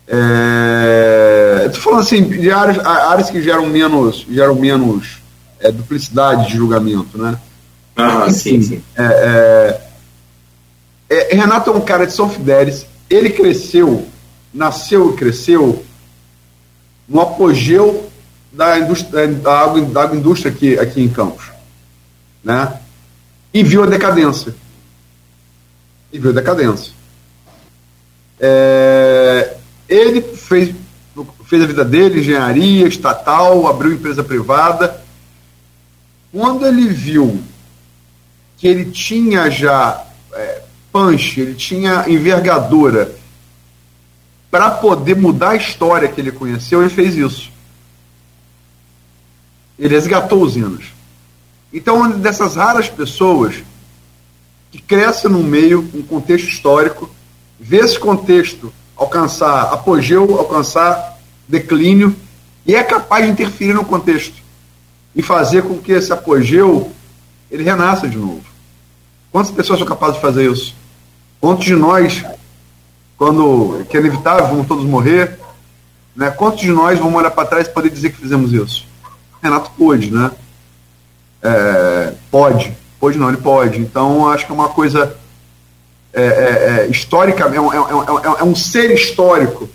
É, 0.07 1.65
Estou 1.67 1.83
falando 1.83 2.01
assim, 2.01 2.25
de 2.29 2.51
áreas, 2.51 2.85
áreas 2.85 3.31
que 3.31 3.41
geram 3.41 3.67
menos, 3.67 4.27
geram 4.29 4.55
menos 4.55 5.19
é, 5.59 5.71
duplicidade 5.71 6.49
de 6.49 6.57
julgamento, 6.57 7.17
né? 7.17 7.39
Ah, 7.97 8.31
sim, 8.31 8.61
sim. 8.61 8.83
É, 8.97 9.81
é, 11.09 11.31
é, 11.31 11.35
Renato 11.35 11.71
é 11.71 11.73
um 11.73 11.81
cara 11.81 12.07
de 12.07 12.13
São 12.13 12.29
Fidélis, 12.29 12.85
ele 13.09 13.31
cresceu, 13.31 14.07
nasceu 14.53 15.13
e 15.13 15.17
cresceu 15.17 15.85
no 17.09 17.21
apogeu 17.21 18.10
da, 18.53 18.79
indústria, 18.79 19.29
da, 19.29 19.67
da 19.67 20.03
agroindústria 20.03 20.53
aqui, 20.53 20.79
aqui 20.79 21.01
em 21.01 21.09
Campos. 21.09 21.51
Né? 22.43 22.81
E 23.53 23.63
viu 23.63 23.83
a 23.83 23.87
decadência. 23.87 24.55
E 26.13 26.19
viu 26.19 26.31
a 26.31 26.35
decadência. 26.35 26.93
É, 28.39 29.57
ele 29.89 30.23
fez, 30.23 30.75
fez 31.45 31.63
a 31.63 31.67
vida 31.67 31.85
dele, 31.85 32.21
engenharia, 32.21 32.87
estatal, 32.87 33.67
abriu 33.67 33.93
empresa 33.93 34.25
privada. 34.25 35.03
Quando 36.33 36.67
ele 36.67 36.89
viu 36.89 37.43
que 38.57 38.67
ele 38.67 38.91
tinha 38.91 39.51
já 39.51 40.05
é, 40.33 40.63
punch, 40.93 41.41
ele 41.41 41.55
tinha 41.55 42.09
envergadura 42.09 43.13
para 44.51 44.71
poder 44.71 45.17
mudar 45.17 45.51
a 45.51 45.57
história 45.57 46.09
que 46.09 46.21
ele 46.21 46.33
conheceu, 46.33 46.81
ele 46.81 46.91
fez 46.91 47.15
isso. 47.17 47.51
Ele 49.81 49.95
resgatou 49.95 50.43
usinas. 50.43 50.85
Então, 51.73 51.97
uma 51.97 52.11
dessas 52.11 52.55
raras 52.55 52.91
pessoas 52.91 53.63
que 54.71 54.81
cresce 54.81 55.27
no 55.27 55.43
meio, 55.43 55.89
um 55.95 56.03
contexto 56.03 56.49
histórico, 56.49 57.09
vê 57.59 57.79
esse 57.79 57.99
contexto 57.99 58.71
alcançar 58.95 59.73
apogeu, 59.73 60.39
alcançar 60.39 61.19
declínio, 61.49 62.15
e 62.67 62.75
é 62.75 62.83
capaz 62.83 63.25
de 63.25 63.33
interferir 63.33 63.73
no 63.73 63.85
contexto 63.85 64.37
e 65.17 65.23
fazer 65.23 65.63
com 65.63 65.79
que 65.79 65.93
esse 65.93 66.13
apogeu 66.13 66.93
ele 67.51 67.65
renasça 67.65 68.07
de 68.07 68.19
novo. 68.19 68.45
Quantas 69.33 69.51
pessoas 69.51 69.79
são 69.79 69.89
capazes 69.89 70.17
de 70.17 70.21
fazer 70.21 70.51
isso? 70.51 70.75
Quantos 71.41 71.65
de 71.65 71.75
nós, 71.75 72.23
quando 73.17 73.85
que 73.89 73.97
é 73.97 74.01
inevitável, 74.01 74.47
vamos 74.47 74.67
todos 74.67 74.85
morrer, 74.85 75.39
né? 76.15 76.31
Quantos 76.31 76.61
de 76.61 76.71
nós 76.71 76.99
vamos 76.99 77.15
olhar 77.15 77.31
para 77.31 77.49
trás 77.49 77.67
e 77.67 77.71
poder 77.71 77.89
dizer 77.89 78.11
que 78.11 78.21
fizemos 78.21 78.53
isso? 78.53 78.90
Renato 79.43 79.71
pôde, 79.77 80.11
né? 80.11 80.31
É, 81.43 82.13
pode, 82.31 82.77
pode 82.99 83.19
não, 83.19 83.29
ele 83.29 83.39
pode. 83.39 83.81
Então 83.81 84.29
acho 84.29 84.47
que 84.47 84.53
é 84.53 84.55
uma 84.55 84.69
coisa 84.69 85.17
é, 86.13 86.23
é, 86.23 86.81
é 86.81 86.87
histórica, 86.89 87.45
é 87.45 87.61
um, 87.61 87.73
é, 87.73 87.77
é, 87.77 88.41
é 88.41 88.45
um 88.45 88.55
ser 88.55 88.91
histórico 88.93 89.69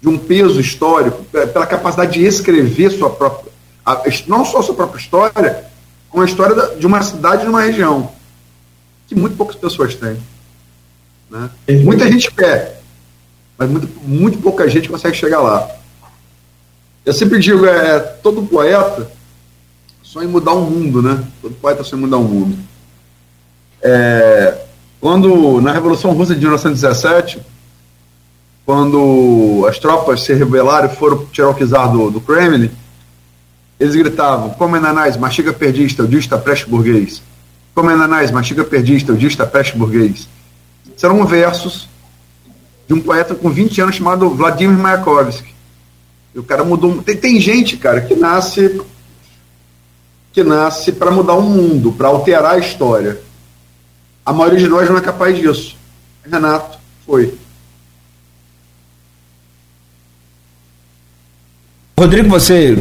de 0.00 0.08
um 0.08 0.18
peso 0.18 0.60
histórico 0.60 1.24
pela 1.24 1.66
capacidade 1.66 2.12
de 2.12 2.26
escrever 2.26 2.90
sua 2.90 3.08
própria, 3.08 3.50
não 4.26 4.44
só 4.44 4.60
sua 4.60 4.74
própria 4.74 5.00
história, 5.00 5.64
como 6.10 6.22
a 6.22 6.26
história 6.26 6.76
de 6.76 6.86
uma 6.86 7.02
cidade, 7.02 7.42
de 7.42 7.48
uma 7.48 7.62
região 7.62 8.12
que 9.06 9.14
muito 9.14 9.36
poucas 9.36 9.56
pessoas 9.56 9.94
têm. 9.94 10.18
Né? 11.30 11.50
Muita 11.82 12.06
gente 12.10 12.30
quer, 12.30 12.82
mas 13.56 13.70
muito, 13.70 13.88
muito 14.02 14.38
pouca 14.38 14.68
gente 14.68 14.88
consegue 14.88 15.16
chegar 15.16 15.40
lá. 15.40 15.70
Eu 17.04 17.12
sempre 17.12 17.38
digo, 17.38 17.66
é, 17.66 17.98
todo 17.98 18.42
poeta 18.42 19.10
sonha 20.02 20.26
em 20.26 20.30
mudar 20.30 20.52
o 20.52 20.62
mundo, 20.62 21.02
né? 21.02 21.22
Todo 21.42 21.54
poeta 21.54 21.84
sonha 21.84 22.00
em 22.00 22.04
mudar 22.04 22.18
o 22.18 22.24
mundo. 22.24 22.56
É, 23.82 24.58
quando, 25.00 25.60
na 25.60 25.72
Revolução 25.72 26.12
Russa 26.12 26.34
de 26.34 26.40
1917, 26.40 27.40
quando 28.64 29.66
as 29.68 29.78
tropas 29.78 30.22
se 30.22 30.32
rebelaram 30.32 30.90
e 30.90 30.96
foram 30.96 31.26
tirar 31.26 31.50
o 31.50 31.54
czar 31.54 31.92
do, 31.92 32.10
do 32.10 32.20
Kremlin, 32.20 32.70
eles 33.78 33.94
gritavam, 33.94 34.50
como 34.50 34.76
enanás, 34.76 35.16
mastiga 35.16 35.52
perdista, 35.52 36.04
o 36.04 36.08
dia 36.08 36.20
está 36.20 36.38
preste 36.38 36.68
burguês. 36.68 37.22
Como 37.74 37.90
enanás, 37.90 38.30
mastiga 38.30 38.64
perdista, 38.64 39.12
o 39.12 39.16
dia 39.16 39.28
está 39.28 39.44
preste 39.44 39.76
burguês 39.76 40.26
serão 40.96 41.24
versos 41.26 41.88
de 42.86 42.94
um 42.94 43.00
poeta 43.00 43.34
com 43.34 43.50
20 43.50 43.80
anos 43.80 43.96
chamado 43.96 44.30
Vladimir 44.30 44.78
Mayakovsky. 44.78 45.53
E 46.34 46.38
o 46.38 46.42
cara 46.42 46.64
mudou. 46.64 47.02
Tem, 47.02 47.16
tem 47.16 47.40
gente, 47.40 47.76
cara, 47.76 48.00
que 48.00 48.14
nasce 48.14 48.80
que 50.32 50.42
nasce 50.42 50.90
para 50.90 51.12
mudar 51.12 51.34
o 51.34 51.42
mundo, 51.42 51.92
para 51.92 52.08
alterar 52.08 52.54
a 52.54 52.58
história. 52.58 53.20
A 54.26 54.32
maioria 54.32 54.58
de 54.58 54.68
nós 54.68 54.90
não 54.90 54.98
é 54.98 55.00
capaz 55.00 55.36
disso. 55.36 55.76
Renato 56.28 56.76
foi. 57.06 57.34
Rodrigo, 61.96 62.28
você 62.28 62.76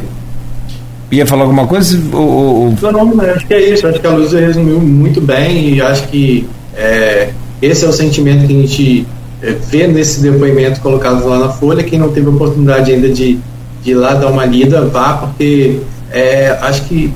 ia 1.12 1.28
falar 1.28 1.44
alguma 1.44 1.68
coisa? 1.68 1.96
Ou... 2.16 2.76
Não, 2.82 2.92
não, 2.92 3.22
acho 3.22 3.46
que 3.46 3.54
é 3.54 3.70
isso. 3.70 3.86
Acho 3.86 4.00
que 4.00 4.08
a 4.08 4.12
Luz 4.12 4.32
resumiu 4.32 4.80
muito 4.80 5.22
bem 5.22 5.76
e 5.76 5.82
acho 5.82 6.08
que 6.08 6.50
é, 6.76 7.32
esse 7.62 7.86
é 7.86 7.88
o 7.88 7.94
sentimento 7.94 8.48
que 8.48 8.54
a 8.54 8.62
gente 8.62 9.08
é, 9.44 9.52
vê 9.52 9.86
nesse 9.88 10.22
depoimento 10.22 10.80
colocado 10.80 11.28
lá 11.28 11.38
na 11.38 11.50
Folha. 11.50 11.84
Quem 11.84 12.00
não 12.00 12.10
teve 12.10 12.30
oportunidade 12.30 12.92
ainda 12.92 13.10
de, 13.10 13.38
de 13.84 13.92
ir 13.92 13.96
lá 13.96 14.14
dar 14.14 14.28
uma 14.28 14.46
lida, 14.46 14.86
vá, 14.86 15.18
porque 15.18 15.82
é, 16.10 16.58
acho 16.62 16.84
que 16.86 17.14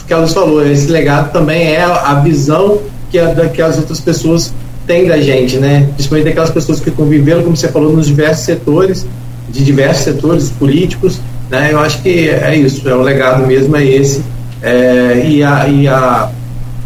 o 0.00 0.04
que 0.04 0.12
a 0.12 0.18
Luz 0.18 0.34
falou, 0.34 0.64
esse 0.66 0.88
legado 0.88 1.32
também 1.32 1.68
é 1.68 1.82
a 1.82 2.14
visão 2.14 2.78
que, 3.10 3.18
a, 3.18 3.34
que 3.48 3.62
as 3.62 3.78
outras 3.78 4.00
pessoas 4.00 4.52
têm 4.86 5.06
da 5.06 5.18
gente, 5.18 5.56
né? 5.56 5.88
Principalmente 5.94 6.28
aquelas 6.28 6.50
pessoas 6.50 6.80
que 6.80 6.90
conviveram, 6.90 7.42
como 7.42 7.56
você 7.56 7.68
falou, 7.68 7.92
nos 7.92 8.06
diversos 8.06 8.44
setores, 8.44 9.06
de 9.48 9.64
diversos 9.64 10.04
setores 10.04 10.50
políticos, 10.50 11.18
né? 11.48 11.70
Eu 11.72 11.80
acho 11.80 12.02
que 12.02 12.28
é 12.28 12.54
isso, 12.54 12.86
é 12.88 12.94
o 12.94 13.00
legado 13.00 13.46
mesmo, 13.46 13.74
é 13.76 13.84
esse. 13.84 14.22
É, 14.62 15.24
e, 15.26 15.42
a, 15.42 15.66
e 15.68 15.88
a 15.88 16.30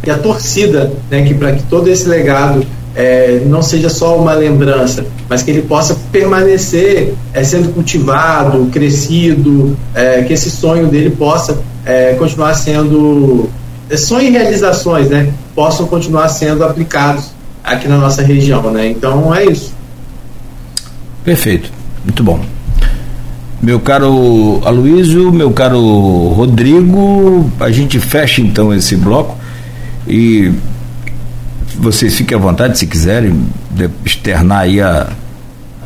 e 0.07 0.11
a 0.11 0.19
torcida, 0.19 0.93
né, 1.11 1.23
que 1.23 1.35
para 1.35 1.53
que 1.53 1.63
todo 1.65 1.89
esse 1.89 2.07
legado 2.09 2.65
é, 2.95 3.43
não 3.47 3.63
seja 3.63 3.89
só 3.89 4.17
uma 4.17 4.33
lembrança, 4.35 5.05
mas 5.29 5.43
que 5.43 5.51
ele 5.51 5.63
possa 5.63 5.97
permanecer 6.13 7.15
é, 7.33 7.43
sendo 7.43 7.73
cultivado, 7.73 8.67
crescido, 8.67 9.77
é, 9.95 10.23
que 10.23 10.33
esse 10.33 10.51
sonho 10.51 10.87
dele 10.87 11.11
possa 11.11 11.59
é, 11.85 12.15
continuar 12.15 12.55
sendo 12.55 13.49
é, 13.91 13.97
sonho 13.97 14.29
e 14.29 14.31
realizações, 14.31 15.09
né, 15.09 15.33
possam 15.55 15.87
continuar 15.87 16.29
sendo 16.29 16.65
aplicados 16.65 17.33
aqui 17.63 17.89
na 17.89 17.97
nossa 17.97 18.23
região, 18.23 18.63
né? 18.71 18.89
Então 18.89 19.35
é 19.35 19.47
isso. 19.47 19.73
Perfeito, 21.25 21.71
muito 22.05 22.23
bom. 22.23 22.41
Meu 23.63 23.81
caro 23.81 24.61
Aloysio, 24.63 25.33
meu 25.33 25.51
caro 25.51 25.81
Rodrigo, 26.29 27.51
a 27.59 27.71
gente 27.71 27.99
fecha 27.99 28.43
então 28.43 28.75
esse 28.75 28.95
bloco 28.95 29.35
e 30.07 30.53
vocês 31.79 32.15
fiquem 32.15 32.37
à 32.37 32.41
vontade, 32.41 32.79
se 32.79 32.87
quiserem, 32.87 33.47
externar 34.05 34.61
aí 34.61 34.81
a, 34.81 35.09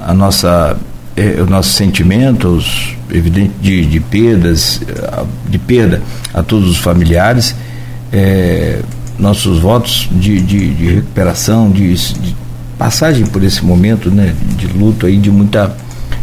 a 0.05 0.15
nossa, 0.15 0.77
eh, 1.17 1.41
os 1.41 1.49
nossos 1.49 1.73
sentimentos, 1.75 2.97
evidente 3.11 3.55
de, 3.61 3.85
de 3.85 4.01
perdas, 4.01 4.81
de 5.49 5.59
perda 5.59 6.03
a 6.33 6.43
todos 6.43 6.71
os 6.71 6.79
familiares. 6.79 7.55
É, 8.13 8.81
nossos 9.19 9.59
votos 9.59 10.09
de, 10.13 10.41
de, 10.41 10.73
de 10.75 10.87
recuperação, 10.95 11.71
de, 11.71 11.95
de, 11.95 12.37
passagem 12.79 13.27
por 13.27 13.43
esse 13.43 13.65
momento 13.65 14.09
né, 14.09 14.33
de 14.57 14.69
luto 14.69 15.05
aí, 15.05 15.17
de 15.17 15.33
muita, 15.33 15.77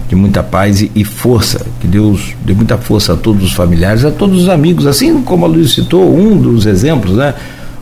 de 0.08 0.16
muita 0.16 0.42
paz 0.42 0.82
e, 0.82 0.90
e, 0.96 1.04
força. 1.04 1.66
Que 1.82 1.88
Deus 1.88 2.34
dê 2.46 2.54
muita 2.54 2.78
força 2.78 3.12
a 3.12 3.18
todos 3.18 3.44
os 3.44 3.52
familiares, 3.52 4.06
a 4.06 4.12
todos 4.12 4.44
os 4.44 4.50
amigos, 4.50 4.88
assim 4.88 5.22
como 5.22 5.44
a 5.44 5.50
Luiz 5.50 5.74
citou, 5.74 6.18
um 6.18 6.38
dos 6.38 6.66
exemplos, 6.66 7.18
né? 7.18 7.34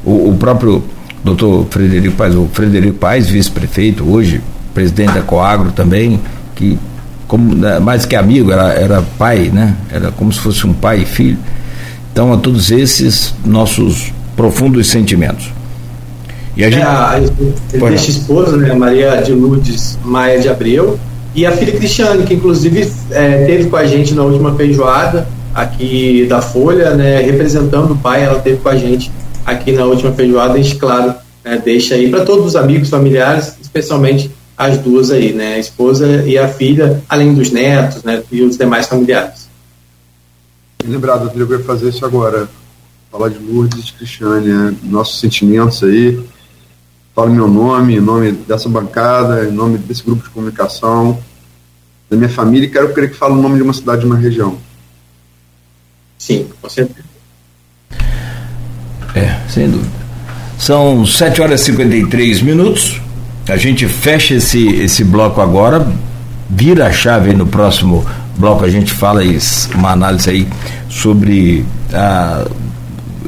O, 0.04 0.32
o 0.32 0.38
próprio 0.40 0.84
doutor 1.24 1.66
Frederico 1.70 2.16
Paz, 2.16 2.36
o 2.36 2.50
Frederico 2.52 2.98
Paz, 2.98 3.30
vice-prefeito, 3.30 4.04
hoje, 4.04 4.42
presidente 4.74 5.14
da 5.14 5.22
Coagro 5.22 5.72
também, 5.72 6.20
que 6.56 6.78
como, 7.28 7.56
né, 7.56 7.80
mais 7.80 8.06
que 8.06 8.16
amigo, 8.16 8.52
era, 8.52 8.74
era 8.74 9.02
pai, 9.18 9.50
né? 9.52 9.76
Era 9.92 10.12
como 10.12 10.32
se 10.32 10.40
fosse 10.40 10.68
um 10.68 10.74
pai 10.74 11.02
e 11.02 11.06
filho. 11.06 11.38
Então, 12.12 12.32
a 12.32 12.38
todos 12.38 12.70
esses 12.70 13.34
nossos 13.44 14.12
profundos 14.36 14.88
sentimentos. 14.88 15.52
E 16.56 16.64
a 16.64 16.70
gente. 16.70 16.82
É, 16.82 16.86
a, 16.86 17.12
a 17.12 17.92
esposa, 17.92 18.58
né, 18.58 18.74
Maria 18.74 19.22
de 19.24 19.32
Lourdes 19.32 19.98
Maia 20.04 20.40
de 20.40 20.50
Abreu, 20.50 21.00
e 21.34 21.46
a 21.46 21.52
filha 21.52 21.72
Cristiane, 21.74 22.24
que 22.24 22.36
inclusive 22.36 22.92
é, 23.10 23.46
teve 23.46 23.70
com 23.70 23.78
a 23.78 23.86
gente 23.86 24.14
na 24.14 24.22
última 24.22 24.54
feijoada 24.54 25.28
aqui 25.56 26.28
da 26.30 26.42
Folha, 26.42 26.92
né, 26.92 27.20
representando 27.22 27.94
o 27.94 27.96
pai, 27.96 28.24
ela 28.24 28.40
teve 28.40 28.58
com 28.58 28.70
a 28.70 28.76
gente 28.76 29.12
aqui 29.46 29.72
na 29.72 29.86
última 29.86 30.12
feijoada. 30.12 30.54
A 30.54 30.62
gente, 30.62 30.76
claro, 30.76 31.16
né, 31.44 31.62
deixa 31.64 31.96
aí 31.96 32.10
para 32.10 32.26
todos 32.26 32.46
os 32.46 32.56
amigos, 32.56 32.90
familiares, 32.90 33.56
especialmente 33.62 34.32
as 34.58 34.78
duas 34.78 35.12
aí, 35.12 35.34
né, 35.34 35.56
a 35.56 35.60
esposa 35.60 36.24
e 36.26 36.38
a 36.38 36.48
filha, 36.48 37.04
além 37.10 37.34
dos 37.34 37.52
netos, 37.52 38.04
né, 38.04 38.24
e 38.32 38.42
os 38.42 38.58
demais 38.58 38.88
familiares. 38.88 39.50
Lembrado, 40.86 41.26
eu 41.26 41.48
queria 41.48 41.60
fazer 41.64 41.90
isso 41.90 42.06
agora 42.06 42.48
falar 43.10 43.30
de 43.30 43.38
Lourdes 43.38 43.90
e 43.90 43.94
Cristiane, 43.94 44.48
né? 44.48 44.76
nossos 44.84 45.20
sentimentos 45.20 45.84
aí. 45.84 46.22
Falo 47.14 47.32
meu 47.32 47.48
nome, 47.48 47.96
em 47.96 48.02
nome 48.02 48.32
dessa 48.32 48.68
bancada, 48.68 49.46
em 49.48 49.52
nome 49.52 49.78
desse 49.78 50.04
grupo 50.04 50.24
de 50.24 50.30
comunicação, 50.32 51.22
da 52.10 52.18
minha 52.18 52.30
família, 52.30 52.66
e 52.66 52.72
quero 52.72 52.92
crer 52.92 53.12
que 53.12 53.16
falo 53.16 53.38
o 53.38 53.42
nome 53.42 53.58
de 53.58 53.62
uma 53.62 53.74
cidade, 53.74 54.02
de 54.02 54.08
uma 54.08 54.18
região. 54.18 54.58
Sim, 56.18 56.50
com 56.60 56.68
certeza. 56.68 57.13
É, 59.16 59.36
sem 59.48 59.70
dúvida. 59.70 59.92
São 60.58 61.06
7 61.06 61.42
horas 61.42 61.62
e 61.62 61.66
53 61.66 62.42
minutos. 62.42 63.02
A 63.48 63.58
gente 63.58 63.88
fecha 63.88 64.36
esse, 64.36 64.66
esse 64.68 65.04
bloco 65.04 65.42
agora, 65.42 65.86
vira 66.50 66.88
a 66.88 66.92
chave 66.92 67.34
no 67.34 67.46
próximo 67.46 68.06
bloco. 68.38 68.64
A 68.64 68.70
gente 68.70 68.92
fala 68.92 69.24
isso, 69.24 69.70
uma 69.76 69.92
análise 69.92 70.30
aí 70.30 70.48
sobre 70.90 71.66
a 71.94 72.46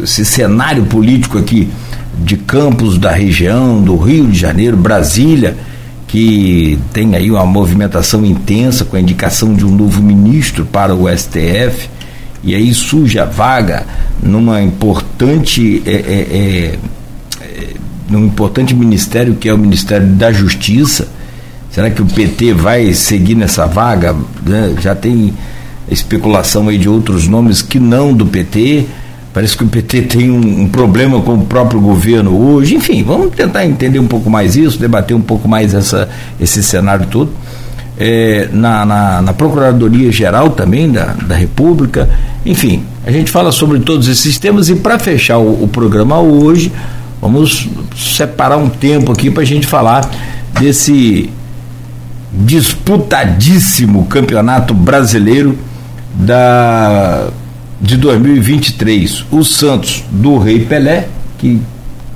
esse 0.02 0.26
cenário 0.26 0.86
político 0.86 1.38
aqui 1.38 1.70
de 2.18 2.38
campos 2.38 2.98
da 2.98 3.12
região, 3.12 3.82
do 3.82 3.98
Rio 3.98 4.28
de 4.28 4.38
Janeiro, 4.38 4.78
Brasília, 4.78 5.56
que 6.08 6.80
tem 6.94 7.16
aí 7.16 7.30
uma 7.30 7.46
movimentação 7.46 8.26
intensa 8.26 8.86
com 8.86 8.96
a 8.96 9.00
indicação 9.00 9.54
de 9.54 9.66
um 9.66 9.72
novo 9.72 10.02
ministro 10.02 10.66
para 10.66 10.96
o 10.96 11.10
STF, 11.10 11.90
e 12.46 12.54
aí 12.54 12.72
surge 12.74 13.18
a 13.18 13.26
vaga 13.26 13.86
numa 14.22 14.62
importante. 14.62 15.82
É, 15.86 15.92
é, 15.92 15.96
é, 15.96 16.80
é, 17.42 17.74
num 18.08 18.26
importante 18.26 18.76
ministério 18.76 19.34
que 19.34 19.50
é 19.50 19.54
o 19.54 19.58
Ministério 19.58 20.08
da 20.08 20.32
Justiça. 20.32 21.08
Será 21.72 21.90
que 21.90 22.02
o 22.02 22.06
PT 22.06 22.54
vai 22.54 22.94
seguir 22.94 23.36
nessa 23.36 23.66
vaga? 23.66 24.16
Né? 24.46 24.76
Já 24.80 24.94
tem 24.94 25.34
especulação 25.90 26.70
aí 26.70 26.78
de 26.78 26.88
outros 26.88 27.28
nomes 27.28 27.64
que 27.64 27.80
não 27.80 28.14
do 28.14 28.26
PT. 28.26 28.86
Parece 29.34 29.58
que 29.58 29.64
o 29.64 29.68
PT 29.68 30.04
tem 30.04 30.32
um, 30.32 30.62
um, 30.62 30.68
problema 30.70 31.22
com 31.22 31.34
o 31.34 31.46
próprio 31.46 31.82
governo 31.82 32.38
hoje. 32.38 32.76
Enfim, 32.76 33.04
vamos 33.04 33.36
tentar 33.36 33.66
entender 33.66 34.00
um 34.00 34.08
pouco 34.08 34.30
mais 34.30 34.56
isso, 34.56 34.80
debater 34.80 35.18
um 35.18 35.22
pouco 35.22 35.50
mais 35.50 35.74
essa, 35.74 36.08
esse 36.40 36.64
cenário 36.64 37.08
todo. 37.08 37.32
É, 37.98 38.50
na, 38.54 38.86
na, 38.86 39.22
na, 39.22 39.34
Procuradoria 39.34 40.12
Geral 40.12 40.52
também 40.52 40.92
da, 40.92 41.14
da 41.14 41.36
República. 41.36 42.10
Enfim, 42.46 42.84
a 43.06 43.12
gente 43.12 43.32
fala 43.32 43.52
sobre 43.52 43.80
todos 43.80 44.08
esses 44.08 44.38
temas 44.38 44.70
e 44.70 44.76
para 44.76 45.00
fechar 45.00 45.40
o, 45.40 45.64
o, 45.64 45.68
programa 45.68 46.20
hoje, 46.20 46.72
vamos 47.20 47.68
separar 47.96 48.58
um 48.58 48.70
tempo 48.70 49.12
aqui 49.12 49.32
para 49.32 49.42
a 49.42 49.46
gente 49.46 49.66
falar 49.66 50.10
desse 50.60 51.30
disputadíssimo 52.32 54.06
campeonato 54.06 54.74
brasileiro 54.74 55.58
da 56.14 57.30
de 57.82 57.98
2023. 57.98 59.26
O 59.32 59.44
Santos 59.44 60.04
do 60.12 60.38
Rei 60.38 60.60
Pelé, 60.60 61.08
que 61.38 61.60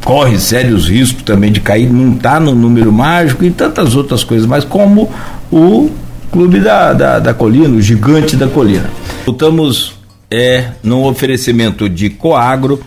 corre 0.04 0.38
sérios 0.40 0.88
riscos 0.88 1.24
também 1.24 1.52
de 1.52 1.60
cair, 1.60 1.92
não 1.92 2.14
está 2.14 2.40
no 2.40 2.56
número 2.56 2.92
mágico 2.92 3.44
e 3.44 3.52
tantas 3.52 3.96
outras 3.96 4.24
coisas, 4.24 4.48
mas 4.48 4.64
como 4.64 5.12
o 5.52 5.90
Clube 6.32 6.60
da, 6.60 6.94
da, 6.94 7.20
da 7.20 7.34
Colina, 7.34 7.70
o 7.70 7.82
Gigante 7.82 8.36
da 8.36 8.48
Colina. 8.48 8.90
Voltamos 9.26 9.99
é, 10.30 10.72
no 10.84 11.06
oferecimento 11.06 11.90
de 11.90 12.10
Coagro, 12.10 12.82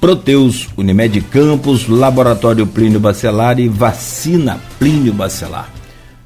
Proteus, 0.00 0.68
Unimed 0.76 1.20
Campos, 1.22 1.88
Laboratório 1.88 2.66
Plínio 2.66 3.00
Bacelar 3.00 3.58
e 3.58 3.68
Vacina 3.68 4.58
Plínio 4.78 5.12
Bacelar. 5.12 5.72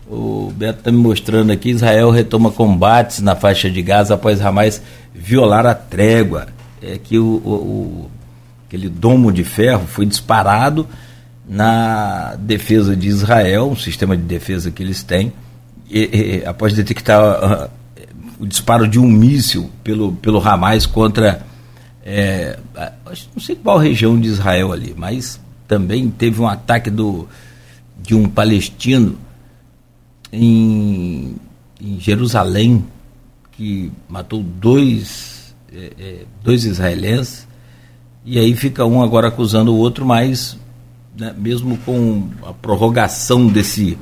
O 0.08 0.52
Beto 0.56 0.80
está 0.80 0.92
me 0.92 0.98
mostrando 0.98 1.52
aqui: 1.52 1.70
Israel 1.70 2.10
retoma 2.10 2.50
combates 2.50 3.20
na 3.20 3.36
faixa 3.36 3.70
de 3.70 3.80
Gaza 3.80 4.14
após 4.14 4.40
Hamas 4.40 4.82
violar 5.14 5.66
a 5.66 5.74
trégua. 5.74 6.48
É 6.82 6.98
que 6.98 7.18
o, 7.18 7.24
o, 7.24 8.10
aquele 8.66 8.88
domo 8.88 9.30
de 9.30 9.44
ferro 9.44 9.86
foi 9.86 10.06
disparado 10.06 10.86
na 11.48 12.36
defesa 12.38 12.96
de 12.96 13.08
Israel, 13.08 13.70
um 13.70 13.76
sistema 13.76 14.16
de 14.16 14.22
defesa 14.22 14.70
que 14.70 14.82
eles 14.82 15.02
têm, 15.02 15.32
e, 15.90 16.42
e, 16.42 16.46
após 16.46 16.72
detectar 16.72 17.20
uh, 17.20 17.70
o 18.40 18.46
disparo 18.46 18.88
de 18.88 18.98
um 18.98 19.06
míssil 19.06 19.70
pelo, 19.84 20.12
pelo 20.12 20.40
Hamas 20.40 20.86
contra. 20.86 21.46
É, 22.02 22.58
não 23.34 23.42
sei 23.42 23.54
qual 23.54 23.76
região 23.76 24.18
de 24.18 24.26
Israel 24.26 24.72
ali, 24.72 24.94
mas 24.96 25.38
também 25.68 26.10
teve 26.10 26.40
um 26.40 26.48
ataque 26.48 26.90
do, 26.90 27.28
de 28.02 28.14
um 28.14 28.26
palestino 28.26 29.18
em, 30.32 31.36
em 31.78 32.00
Jerusalém, 32.00 32.84
que 33.52 33.92
matou 34.08 34.42
dois, 34.42 35.54
é, 35.70 35.92
é, 36.00 36.24
dois 36.42 36.64
israelenses, 36.64 37.46
e 38.24 38.38
aí 38.38 38.56
fica 38.56 38.86
um 38.86 39.02
agora 39.02 39.28
acusando 39.28 39.74
o 39.74 39.76
outro, 39.76 40.06
mas 40.06 40.56
né, 41.16 41.34
mesmo 41.36 41.76
com 41.78 42.28
a 42.46 42.54
prorrogação 42.54 43.46
desse, 43.46 43.98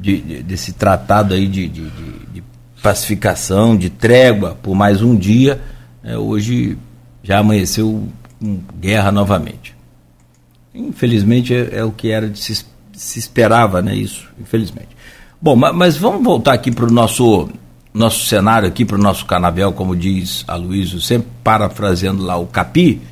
de, 0.00 0.20
de, 0.22 0.42
desse 0.42 0.72
tratado 0.72 1.34
aí 1.34 1.46
de, 1.46 1.68
de, 1.68 1.90
de, 1.90 2.42
pacificação, 2.82 3.76
de 3.76 3.88
trégua 3.88 4.58
por 4.60 4.74
mais 4.74 5.00
um 5.00 5.14
dia, 5.14 5.60
é, 6.02 6.18
hoje 6.18 6.76
já 7.22 7.38
amanheceu 7.38 8.08
com 8.40 8.60
guerra 8.80 9.12
novamente. 9.12 9.74
Infelizmente 10.74 11.54
é, 11.54 11.78
é 11.78 11.84
o 11.84 11.92
que 11.92 12.10
era 12.10 12.28
de 12.28 12.38
se, 12.38 12.66
se 12.92 13.18
esperava, 13.18 13.80
né? 13.80 13.94
Isso, 13.94 14.28
infelizmente. 14.40 14.88
Bom, 15.40 15.54
mas, 15.54 15.74
mas 15.74 15.96
vamos 15.96 16.24
voltar 16.24 16.52
aqui 16.52 16.70
para 16.70 16.86
o 16.86 16.90
nosso 16.90 17.48
nosso 17.94 18.24
cenário 18.26 18.66
aqui, 18.66 18.86
para 18.86 18.96
o 18.96 19.00
nosso 19.00 19.26
canavial, 19.26 19.70
como 19.72 19.94
diz 19.94 20.44
a 20.48 20.56
Luísa, 20.56 20.98
sempre 20.98 21.28
parafraseando 21.44 22.22
lá 22.22 22.38
o 22.38 22.46
Capi. 22.46 23.02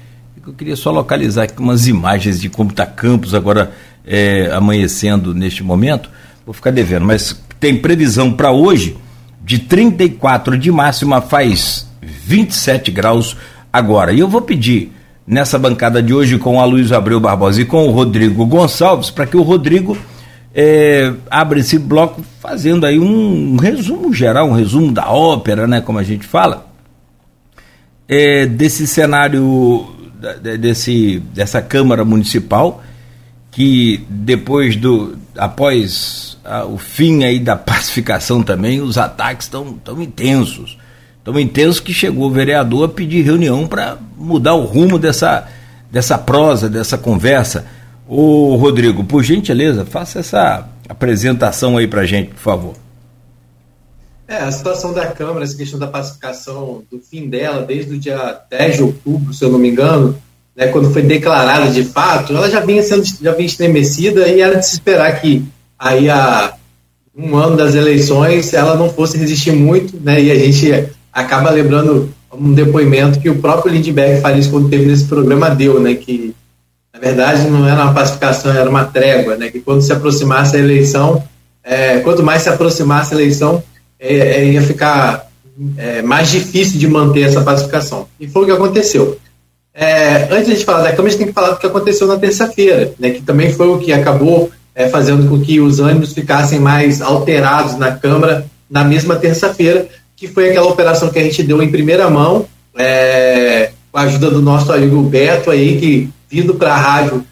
Eu 0.46 0.54
queria 0.54 0.74
só 0.74 0.90
localizar 0.90 1.42
aqui 1.42 1.60
umas 1.60 1.86
imagens 1.86 2.40
de 2.40 2.48
como 2.48 2.70
está 2.70 2.86
Campos 2.86 3.34
agora 3.34 3.72
é, 4.06 4.50
amanhecendo 4.52 5.34
neste 5.34 5.62
momento. 5.62 6.10
Vou 6.46 6.54
ficar 6.54 6.70
devendo, 6.70 7.04
mas 7.04 7.38
tem 7.60 7.76
previsão 7.76 8.32
para 8.32 8.50
hoje 8.50 8.96
de 9.40 9.58
34 9.58 10.56
de 10.58 10.70
máxima, 10.70 11.20
faz 11.20 11.86
27 12.02 12.90
graus 12.90 13.36
agora. 13.72 14.12
E 14.12 14.20
eu 14.20 14.28
vou 14.28 14.42
pedir 14.42 14.92
nessa 15.26 15.58
bancada 15.58 16.02
de 16.02 16.12
hoje 16.12 16.38
com 16.38 16.60
a 16.60 16.64
Luiz 16.64 16.92
Abreu 16.92 17.20
Barbosa 17.20 17.62
e 17.62 17.64
com 17.64 17.86
o 17.86 17.90
Rodrigo 17.90 18.44
Gonçalves, 18.46 19.10
para 19.10 19.26
que 19.26 19.36
o 19.36 19.42
Rodrigo 19.42 19.96
é, 20.54 21.12
abre 21.30 21.60
esse 21.60 21.78
bloco 21.78 22.22
fazendo 22.40 22.84
aí 22.84 22.98
um, 22.98 23.54
um, 23.54 23.56
resumo 23.56 24.12
geral, 24.12 24.48
um 24.48 24.54
resumo 24.54 24.92
da 24.92 25.10
ópera, 25.10 25.66
né, 25.66 25.80
como 25.80 25.98
a 25.98 26.02
gente 26.02 26.26
fala, 26.26 26.66
é, 28.08 28.46
desse 28.46 28.86
cenário, 28.86 29.86
desse, 30.58 31.22
dessa 31.32 31.62
Câmara 31.62 32.04
Municipal, 32.04 32.82
que 33.52 34.04
depois 34.08 34.74
do, 34.74 35.16
após 35.36 36.29
a, 36.44 36.64
o 36.64 36.78
fim 36.78 37.24
aí 37.24 37.38
da 37.38 37.54
pacificação 37.56 38.42
também, 38.42 38.80
os 38.80 38.98
ataques 38.98 39.46
estão 39.46 39.72
tão 39.74 40.00
intensos, 40.00 40.78
tão 41.24 41.38
intensos 41.38 41.80
que 41.80 41.92
chegou 41.92 42.28
o 42.28 42.32
vereador 42.32 42.84
a 42.84 42.88
pedir 42.88 43.22
reunião 43.22 43.66
para 43.66 43.98
mudar 44.16 44.54
o 44.54 44.64
rumo 44.64 44.98
dessa, 44.98 45.46
dessa 45.90 46.16
prosa, 46.18 46.68
dessa 46.68 46.96
conversa, 46.98 47.66
Ô 48.12 48.56
Rodrigo, 48.56 49.04
por 49.04 49.22
gentileza, 49.22 49.86
faça 49.86 50.18
essa 50.18 50.68
apresentação 50.88 51.76
aí 51.76 51.86
pra 51.86 52.04
gente, 52.04 52.30
por 52.30 52.40
favor. 52.40 52.74
É, 54.26 54.38
a 54.38 54.50
situação 54.50 54.92
da 54.92 55.06
Câmara, 55.06 55.44
essa 55.44 55.56
questão 55.56 55.78
da 55.78 55.86
pacificação, 55.86 56.82
do 56.90 56.98
fim 56.98 57.28
dela, 57.28 57.62
desde 57.62 57.94
o 57.94 57.98
dia 58.00 58.40
10 58.50 58.76
de 58.76 58.82
outubro, 58.82 59.32
se 59.32 59.44
eu 59.44 59.48
não 59.48 59.60
me 59.60 59.68
engano, 59.70 60.20
né, 60.56 60.66
quando 60.66 60.92
foi 60.92 61.02
declarada 61.02 61.70
de 61.70 61.84
fato, 61.84 62.34
ela 62.34 62.50
já 62.50 62.58
vinha 62.58 62.82
sendo 62.82 63.04
já 63.04 63.32
vinha 63.32 63.46
estremecida 63.46 64.26
e 64.26 64.40
era 64.40 64.56
de 64.56 64.66
se 64.66 64.74
esperar 64.74 65.20
que 65.20 65.44
aí 65.80 66.10
a 66.10 66.52
um 67.16 67.34
ano 67.36 67.56
das 67.56 67.74
eleições 67.74 68.52
ela 68.52 68.76
não 68.76 68.90
fosse 68.90 69.16
resistir 69.16 69.52
muito, 69.52 69.96
né, 70.00 70.20
e 70.20 70.30
a 70.30 70.34
gente 70.34 70.90
acaba 71.12 71.50
lembrando 71.50 72.12
um 72.32 72.52
depoimento 72.52 73.18
que 73.18 73.28
o 73.28 73.38
próprio 73.40 73.72
Lindbergh 73.72 74.20
Faris, 74.20 74.46
quando 74.46 74.68
teve 74.68 74.84
nesse 74.86 75.04
programa, 75.04 75.50
deu, 75.50 75.80
né, 75.80 75.94
que 75.94 76.34
na 76.92 77.00
verdade 77.00 77.48
não 77.48 77.66
era 77.66 77.82
uma 77.82 77.94
pacificação, 77.94 78.52
era 78.52 78.68
uma 78.68 78.84
trégua, 78.84 79.36
né, 79.36 79.50
que 79.50 79.60
quando 79.60 79.80
se 79.80 79.92
aproximasse 79.92 80.54
a 80.54 80.60
eleição, 80.60 81.24
é, 81.64 81.98
quanto 82.00 82.22
mais 82.22 82.42
se 82.42 82.48
aproximasse 82.48 83.14
a 83.14 83.16
eleição, 83.16 83.62
é, 83.98 84.16
é, 84.16 84.44
ia 84.44 84.62
ficar 84.62 85.28
é, 85.76 86.02
mais 86.02 86.30
difícil 86.30 86.78
de 86.78 86.86
manter 86.86 87.22
essa 87.22 87.42
pacificação. 87.42 88.06
E 88.18 88.28
foi 88.28 88.42
o 88.42 88.46
que 88.46 88.52
aconteceu. 88.52 89.18
É, 89.74 90.28
antes 90.30 90.58
de 90.58 90.64
falar 90.64 90.82
da 90.82 90.90
Câmara, 90.90 91.08
a 91.08 91.10
gente 91.10 91.18
tem 91.18 91.26
que 91.26 91.32
falar 91.32 91.50
do 91.50 91.58
que 91.58 91.66
aconteceu 91.66 92.06
na 92.06 92.16
terça-feira, 92.16 92.92
né, 92.98 93.10
que 93.10 93.22
também 93.22 93.52
foi 93.52 93.68
o 93.68 93.78
que 93.78 93.92
acabou 93.92 94.50
é, 94.80 94.88
fazendo 94.88 95.28
com 95.28 95.40
que 95.40 95.60
os 95.60 95.80
ânimos 95.80 96.12
ficassem 96.12 96.58
mais 96.58 97.02
alterados 97.02 97.76
na 97.76 97.92
Câmara 97.92 98.46
na 98.68 98.84
mesma 98.84 99.16
terça-feira, 99.16 99.88
que 100.16 100.28
foi 100.28 100.50
aquela 100.50 100.68
operação 100.68 101.08
que 101.08 101.18
a 101.18 101.22
gente 101.22 101.42
deu 101.42 101.62
em 101.62 101.70
primeira 101.70 102.08
mão, 102.08 102.46
é, 102.76 103.72
com 103.90 103.98
a 103.98 104.02
ajuda 104.02 104.30
do 104.30 104.40
nosso 104.40 104.72
amigo 104.72 105.02
Beto 105.02 105.50
aí, 105.50 105.78
que 105.78 106.08
vindo 106.28 106.54
para 106.54 106.72
a 106.72 106.78
rádio 106.78 107.24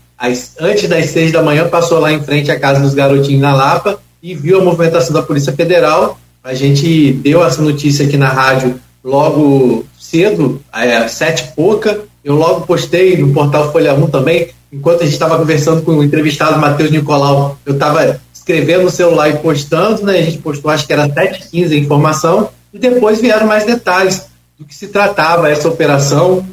antes 0.61 0.89
das 0.89 1.07
seis 1.11 1.31
da 1.31 1.43
manhã, 1.43 1.69
passou 1.69 2.01
lá 2.01 2.13
em 2.13 2.21
frente 2.23 2.51
à 2.51 2.59
casa 2.59 2.81
dos 2.81 2.93
garotinhos 2.93 3.41
na 3.41 3.55
Lapa 3.55 4.01
e 4.21 4.35
viu 4.35 4.61
a 4.61 4.65
movimentação 4.65 5.13
da 5.13 5.23
Polícia 5.23 5.53
Federal 5.53 6.19
a 6.43 6.55
gente 6.55 7.13
deu 7.13 7.45
essa 7.45 7.61
notícia 7.61 8.07
aqui 8.07 8.17
na 8.17 8.29
rádio 8.29 8.81
logo 9.05 9.85
cedo, 9.99 10.63
às 10.73 11.13
sete 11.13 11.45
e 11.45 11.55
pouca. 11.55 12.01
Eu 12.25 12.37
logo 12.37 12.67
postei 12.67 13.19
no 13.19 13.33
portal 13.35 13.71
Folha 13.71 13.93
1 13.93 14.07
também. 14.09 14.49
Enquanto 14.73 15.01
a 15.01 15.05
gente 15.05 15.14
estava 15.14 15.39
conversando 15.39 15.83
com 15.83 15.93
o 15.93 16.05
entrevistado 16.05 16.59
Matheus 16.59 16.91
Nicolau, 16.91 17.59
eu 17.64 17.75
estava 17.75 18.21
escrevendo 18.33 18.85
no 18.85 18.91
celular 18.91 19.31
e 19.31 19.39
postando, 19.39 20.05
né? 20.05 20.19
A 20.19 20.23
gente 20.23 20.39
postou, 20.39 20.71
acho 20.71 20.87
que 20.87 20.93
era 20.93 21.09
7h15 21.09 21.73
a 21.73 21.77
informação, 21.77 22.51
e 22.73 22.79
depois 22.79 23.21
vieram 23.21 23.47
mais 23.47 23.64
detalhes 23.64 24.27
do 24.59 24.64
que 24.64 24.75
se 24.75 24.89
tratava 24.89 25.49
essa 25.49 25.69
operação 25.69 26.45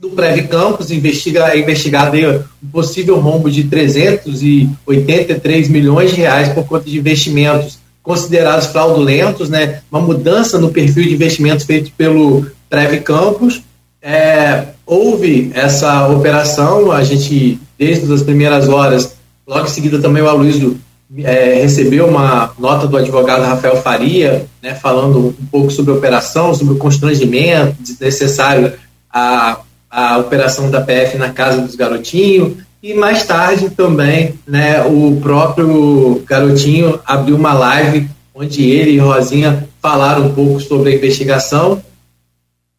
do 0.00 0.10
Preve 0.10 0.48
Campos, 0.48 0.90
investiga, 0.90 1.56
investigado 1.56 2.16
um 2.62 2.68
possível 2.68 3.20
rombo 3.20 3.50
de 3.50 3.64
383 3.64 5.68
milhões 5.68 6.10
de 6.10 6.16
reais 6.16 6.48
por 6.48 6.66
conta 6.66 6.86
de 6.86 6.98
investimentos 6.98 7.78
considerados 8.02 8.66
fraudulentos, 8.66 9.50
né? 9.50 9.82
uma 9.92 10.00
mudança 10.00 10.58
no 10.58 10.70
perfil 10.70 11.04
de 11.04 11.14
investimentos 11.14 11.66
feito 11.66 11.92
pelo 11.92 12.50
Treve 12.68 13.00
Campos. 13.00 13.62
É, 14.00 14.68
houve 14.90 15.52
essa 15.54 16.08
operação, 16.08 16.90
a 16.90 17.04
gente, 17.04 17.60
desde 17.78 18.12
as 18.12 18.24
primeiras 18.24 18.68
horas, 18.68 19.14
logo 19.46 19.66
em 19.66 19.70
seguida 19.70 20.00
também 20.00 20.20
o 20.20 20.28
Aloysio 20.28 20.76
é, 21.18 21.60
recebeu 21.62 22.08
uma 22.08 22.52
nota 22.58 22.88
do 22.88 22.96
advogado 22.96 23.44
Rafael 23.44 23.80
Faria, 23.80 24.46
né, 24.60 24.74
falando 24.74 25.28
um 25.40 25.46
pouco 25.46 25.70
sobre 25.70 25.92
a 25.92 25.94
operação, 25.94 26.52
sobre 26.54 26.74
o 26.74 26.78
constrangimento 26.78 27.76
desnecessário 27.80 28.72
a, 29.12 29.60
a 29.88 30.18
operação 30.18 30.68
da 30.68 30.80
PF 30.80 31.16
na 31.16 31.30
casa 31.30 31.60
dos 31.60 31.76
garotinhos, 31.76 32.54
e 32.82 32.92
mais 32.92 33.24
tarde 33.24 33.70
também, 33.70 34.34
né, 34.44 34.82
o 34.82 35.20
próprio 35.22 36.22
Garotinho 36.26 36.98
abriu 37.06 37.36
uma 37.36 37.52
live 37.52 38.08
onde 38.34 38.68
ele 38.68 38.92
e 38.92 38.98
Rosinha 38.98 39.68
falaram 39.80 40.26
um 40.26 40.34
pouco 40.34 40.58
sobre 40.58 40.90
a 40.90 40.96
investigação. 40.96 41.80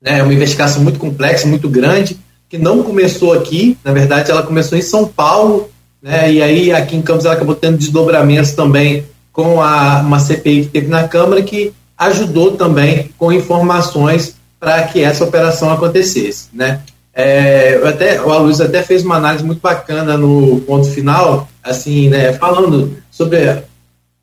Né, 0.02 0.20
é 0.20 0.24
uma 0.24 0.34
investigação 0.34 0.82
muito 0.84 1.00
complexa, 1.00 1.48
muito 1.48 1.70
grande, 1.70 2.18
que 2.50 2.58
não 2.58 2.84
começou 2.84 3.34
aqui, 3.34 3.78
na 3.84 3.94
verdade 3.94 4.32
ela 4.32 4.44
começou 4.44 4.78
em 4.78 4.82
São 4.82 5.08
Paulo, 5.08 5.70
né, 6.02 6.32
e 6.32 6.42
aí 6.42 6.72
aqui 6.72 6.96
em 6.96 7.02
Campos 7.02 7.26
ela 7.26 7.36
acabou 7.36 7.56
tendo 7.56 7.78
desdobramentos 7.78 8.52
também 8.52 9.06
com 9.32 9.62
a, 9.62 10.00
uma 10.00 10.20
CPI 10.20 10.64
que 10.64 10.70
teve 10.70 10.88
na 10.88 11.08
Câmara, 11.08 11.42
que 11.42 11.72
ajudou 11.98 12.58
também 12.58 13.12
com 13.18 13.32
informações 13.32 14.36
para 14.60 14.84
que 14.84 15.02
essa 15.02 15.24
operação 15.24 15.72
acontecesse. 15.72 16.50
Né? 16.54 16.82
É, 17.14 17.82
até, 17.86 18.22
o 18.22 18.32
Aloysio 18.32 18.66
até 18.66 18.82
fez 18.82 19.04
uma 19.04 19.18
análise 19.18 19.44
muito 19.44 19.60
bacana 19.60 20.18
no 20.18 20.62
ponto 20.62 20.88
final, 20.90 21.48
assim, 21.64 22.10
né, 22.10 22.34
falando 22.34 22.98
sobre 23.10 23.64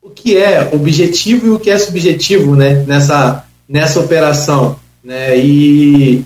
o 0.01 0.09
que 0.09 0.37
é 0.37 0.69
objetivo 0.73 1.47
e 1.47 1.49
o 1.51 1.59
que 1.59 1.69
é 1.69 1.77
subjetivo 1.77 2.55
né, 2.55 2.83
nessa, 2.87 3.45
nessa 3.67 3.99
operação. 3.99 4.77
Né, 5.09 5.39
e 5.39 6.23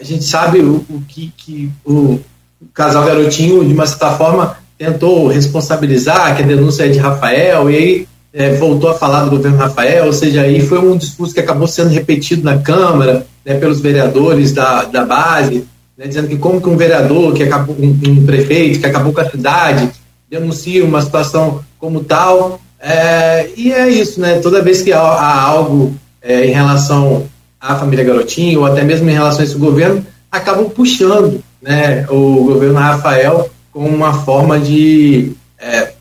a 0.00 0.02
gente 0.02 0.24
sabe 0.24 0.60
o, 0.60 0.76
o 0.88 1.02
que, 1.06 1.30
que 1.36 1.70
o, 1.84 2.18
o 2.58 2.66
casal 2.72 3.04
Garotinho, 3.04 3.62
de 3.62 3.74
uma 3.74 3.86
certa 3.86 4.12
forma, 4.12 4.56
tentou 4.78 5.28
responsabilizar 5.28 6.34
que 6.34 6.42
a 6.42 6.46
denúncia 6.46 6.86
é 6.86 6.88
de 6.88 6.98
Rafael, 6.98 7.70
e 7.70 7.76
aí 7.76 8.08
é, 8.32 8.54
voltou 8.54 8.88
a 8.88 8.94
falar 8.94 9.24
do 9.24 9.30
governo 9.32 9.58
Rafael, 9.58 10.06
ou 10.06 10.12
seja, 10.14 10.40
aí 10.40 10.66
foi 10.66 10.78
um 10.78 10.96
discurso 10.96 11.34
que 11.34 11.40
acabou 11.40 11.68
sendo 11.68 11.90
repetido 11.90 12.42
na 12.42 12.56
Câmara 12.56 13.26
né, 13.44 13.56
pelos 13.56 13.80
vereadores 13.80 14.52
da, 14.52 14.84
da 14.84 15.04
base, 15.04 15.66
né, 15.94 16.06
dizendo 16.06 16.28
que 16.28 16.38
como 16.38 16.62
que 16.62 16.68
um 16.70 16.78
vereador, 16.78 17.34
que 17.34 17.42
acabou, 17.42 17.76
um, 17.78 17.90
um, 18.08 18.24
prefeito 18.24 18.80
que 18.80 18.86
acabou 18.86 19.12
com 19.12 19.20
a 19.20 19.30
cidade, 19.30 19.90
denuncia 20.30 20.82
uma 20.82 21.02
situação 21.02 21.62
como 21.78 22.02
tal. 22.02 22.58
É, 22.80 23.50
e 23.54 23.70
é 23.70 23.86
isso, 23.90 24.18
né? 24.18 24.38
Toda 24.38 24.62
vez 24.62 24.80
que 24.80 24.94
há, 24.94 24.98
há 24.98 25.42
algo 25.42 25.94
é, 26.22 26.46
em 26.46 26.52
relação 26.52 27.26
à 27.64 27.76
família 27.76 28.04
Garotinho, 28.04 28.60
ou 28.60 28.66
até 28.66 28.84
mesmo 28.84 29.08
em 29.08 29.14
relação 29.14 29.40
a 29.40 29.44
esse 29.44 29.56
governo, 29.56 30.04
acabam 30.30 30.68
puxando 30.68 31.42
né, 31.62 32.06
o 32.10 32.44
governo 32.44 32.78
Rafael 32.78 33.50
como 33.72 33.88
uma 33.88 34.12
forma 34.12 34.60
de 34.60 35.32
é, 35.58 35.92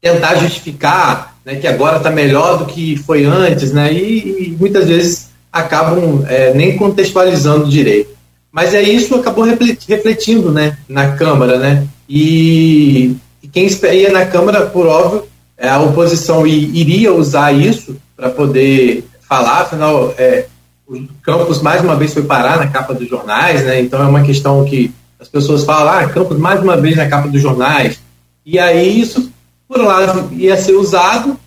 tentar 0.00 0.36
justificar 0.36 1.36
né, 1.44 1.56
que 1.56 1.66
agora 1.66 1.96
está 1.96 2.10
melhor 2.10 2.58
do 2.58 2.66
que 2.66 2.96
foi 2.96 3.24
antes, 3.24 3.72
né? 3.72 3.92
E, 3.92 4.48
e 4.48 4.56
muitas 4.58 4.86
vezes 4.86 5.30
acabam 5.52 6.24
é, 6.28 6.54
nem 6.54 6.76
contextualizando 6.76 7.68
direito. 7.68 8.10
Mas 8.52 8.72
é 8.72 8.82
isso 8.82 9.14
acabou 9.16 9.44
refletindo 9.44 10.52
né, 10.52 10.78
na 10.88 11.12
Câmara, 11.16 11.58
né? 11.58 11.86
E, 12.08 13.16
e 13.42 13.48
quem 13.48 13.66
ia 13.66 14.12
na 14.12 14.24
Câmara, 14.26 14.66
por 14.66 14.86
óbvio, 14.86 15.24
é, 15.56 15.68
a 15.68 15.80
oposição 15.80 16.46
iria 16.46 17.12
usar 17.12 17.52
isso 17.52 17.96
para 18.16 18.30
poder 18.30 19.04
falar, 19.28 19.62
afinal, 19.62 20.14
é, 20.16 20.46
o 20.88 21.06
Campos 21.22 21.60
mais 21.60 21.82
uma 21.82 21.96
vez 21.96 22.14
foi 22.14 22.22
parar 22.22 22.58
na 22.58 22.68
capa 22.68 22.94
dos 22.94 23.08
jornais, 23.08 23.64
né? 23.64 23.80
Então 23.80 24.02
é 24.02 24.06
uma 24.06 24.22
questão 24.22 24.64
que 24.64 24.92
as 25.20 25.28
pessoas 25.28 25.64
falam, 25.64 25.92
ah, 25.92 26.08
Campos 26.08 26.38
mais 26.38 26.62
uma 26.62 26.76
vez 26.76 26.96
na 26.96 27.08
capa 27.08 27.28
dos 27.28 27.42
jornais. 27.42 28.00
E 28.44 28.58
aí 28.58 28.98
isso, 28.98 29.30
por 29.68 29.80
um 29.80 29.84
lado, 29.84 30.32
ia 30.32 30.56
ser 30.56 30.72
usado 30.72 31.38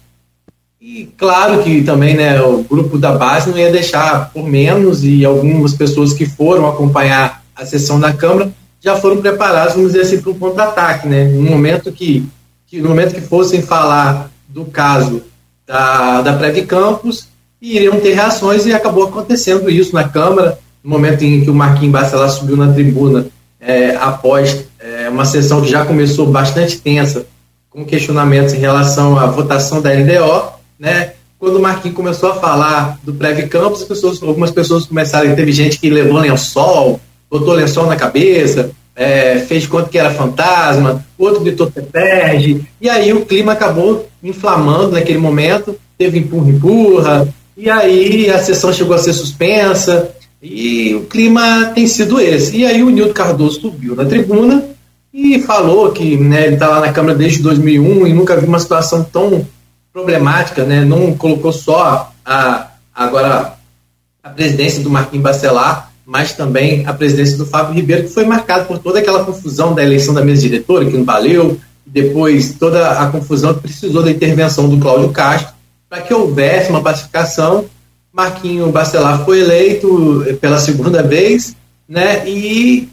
e 0.82 1.08
claro 1.16 1.62
que 1.62 1.84
também 1.84 2.16
né, 2.16 2.42
o 2.42 2.64
grupo 2.64 2.98
da 2.98 3.12
base 3.12 3.52
não 3.52 3.58
ia 3.58 3.72
deixar 3.72 4.32
por 4.32 4.48
menos, 4.48 5.04
e 5.04 5.24
algumas 5.24 5.76
pessoas 5.76 6.12
que 6.12 6.26
foram 6.26 6.68
acompanhar 6.68 7.44
a 7.56 7.64
sessão 7.68 8.00
da 8.00 8.12
Câmara 8.12 8.52
já 8.80 8.96
foram 8.96 9.22
preparados, 9.22 9.76
vamos 9.76 9.92
dizer 9.92 10.06
assim, 10.06 10.20
para 10.20 10.32
um 10.32 10.40
contra-ataque. 10.40 11.08
Né? 11.08 11.26
No, 11.26 11.44
momento 11.44 11.92
que, 11.92 12.28
que, 12.66 12.82
no 12.82 12.90
momento 12.90 13.14
que 13.14 13.22
fossem 13.22 13.62
falar 13.62 14.32
do 14.48 14.66
caso 14.66 15.22
da, 15.68 16.22
da 16.24 16.34
Prev 16.34 16.66
Campos, 16.66 17.28
iriam 17.62 18.00
ter 18.00 18.14
reações, 18.14 18.66
e 18.66 18.74
acabou 18.74 19.04
acontecendo 19.04 19.70
isso 19.70 19.94
na 19.94 20.08
Câmara, 20.08 20.58
no 20.84 20.90
momento 20.90 21.24
em 21.24 21.42
que 21.42 21.50
o 21.50 21.54
Marquinhos 21.54 21.92
Bacelar 21.92 22.30
subiu 22.30 22.58
na 22.58 22.74
tribuna 22.74 23.28
é, 23.60 23.96
após 23.96 24.66
é, 24.80 25.08
uma 25.10 25.26
sessão 25.26 25.62
que 25.62 25.70
já 25.70 25.86
começou 25.86 26.26
bastante 26.26 26.80
tensa, 26.80 27.26
com 27.70 27.86
questionamentos 27.86 28.54
em 28.54 28.58
relação 28.58 29.18
à 29.18 29.28
votação 29.28 29.82
da 29.82 29.92
LDO, 29.92 30.52
né? 30.80 31.14
Quando 31.40 31.58
o 31.58 31.62
Marquinhos 31.62 31.96
começou 31.96 32.32
a 32.32 32.36
falar 32.36 33.00
do 33.04 33.14
Preve 33.14 33.48
Campos, 33.48 33.84
pessoas, 33.84 34.22
algumas 34.22 34.52
pessoas 34.52 34.86
começaram, 34.86 35.34
teve 35.36 35.52
gente 35.52 35.80
que 35.80 35.90
levou 35.90 36.20
lençol, 36.20 37.00
botou 37.30 37.54
lençol 37.54 37.88
na 37.88 37.96
cabeça, 37.96 38.72
é, 38.96 39.40
fez 39.40 39.66
conta 39.66 39.90
que 39.90 39.98
era 39.98 40.12
fantasma, 40.12 41.04
outro 41.18 41.42
gritou 41.42 41.72
que 41.72 41.82
perde, 41.82 42.66
e 42.80 42.90
aí 42.90 43.14
o 43.14 43.26
clima 43.26 43.54
acabou 43.54 44.08
inflamando 44.22 44.92
naquele 44.92 45.18
momento, 45.18 45.76
teve 45.98 46.20
empurra-empurra, 46.20 47.28
e 47.62 47.70
aí 47.70 48.28
a 48.28 48.42
sessão 48.42 48.74
chegou 48.74 48.96
a 48.96 48.98
ser 48.98 49.14
suspensa, 49.14 50.10
e 50.42 50.96
o 50.96 51.06
clima 51.06 51.72
tem 51.76 51.86
sido 51.86 52.20
esse. 52.20 52.58
E 52.58 52.66
aí 52.66 52.82
o 52.82 52.90
Nildo 52.90 53.14
Cardoso 53.14 53.62
subiu 53.62 53.96
na 53.96 54.04
tribuna 54.04 54.66
e 55.14 55.40
falou 55.44 55.92
que 55.92 56.18
né, 56.18 56.48
ele 56.48 56.56
está 56.56 56.68
lá 56.68 56.80
na 56.80 56.92
Câmara 56.92 57.16
desde 57.16 57.44
2001 57.44 58.08
e 58.08 58.14
nunca 58.14 58.36
viu 58.36 58.48
uma 58.48 58.60
situação 58.60 59.04
tão 59.04 59.48
problemática, 59.94 60.64
né? 60.64 60.84
não 60.84 61.14
colocou 61.14 61.54
só 61.54 62.12
a, 62.26 62.68
agora 62.96 63.54
a 64.24 64.30
presidência 64.30 64.82
do 64.82 64.90
Marquinhos 64.90 65.24
Bacelar, 65.24 65.92
mas 66.04 66.34
também 66.34 66.88
a 66.88 66.94
presidência 66.94 67.38
do 67.38 67.46
Fábio 67.46 67.76
Ribeiro, 67.76 68.04
que 68.04 68.14
foi 68.14 68.26
marcado 68.26 68.66
por 68.66 68.80
toda 68.80 68.98
aquela 68.98 69.24
confusão 69.24 69.76
da 69.76 69.84
eleição 69.84 70.16
da 70.16 70.26
mesa 70.26 70.42
diretora, 70.42 70.86
que 70.86 70.98
não 70.98 71.06
valeu, 71.06 71.60
depois 71.86 72.56
toda 72.58 72.90
a 72.90 73.06
confusão 73.08 73.54
que 73.54 73.62
precisou 73.62 74.02
da 74.02 74.10
intervenção 74.10 74.68
do 74.68 74.80
Cláudio 74.80 75.10
Castro, 75.10 75.54
para 75.92 76.04
que 76.04 76.14
houvesse 76.14 76.70
uma 76.70 76.82
pacificação. 76.82 77.66
Marquinho 78.14 78.72
Bacelar 78.72 79.26
foi 79.26 79.42
eleito 79.42 80.24
pela 80.40 80.58
segunda 80.58 81.04
vez, 81.04 81.54
né? 81.88 82.26
E 82.26 82.88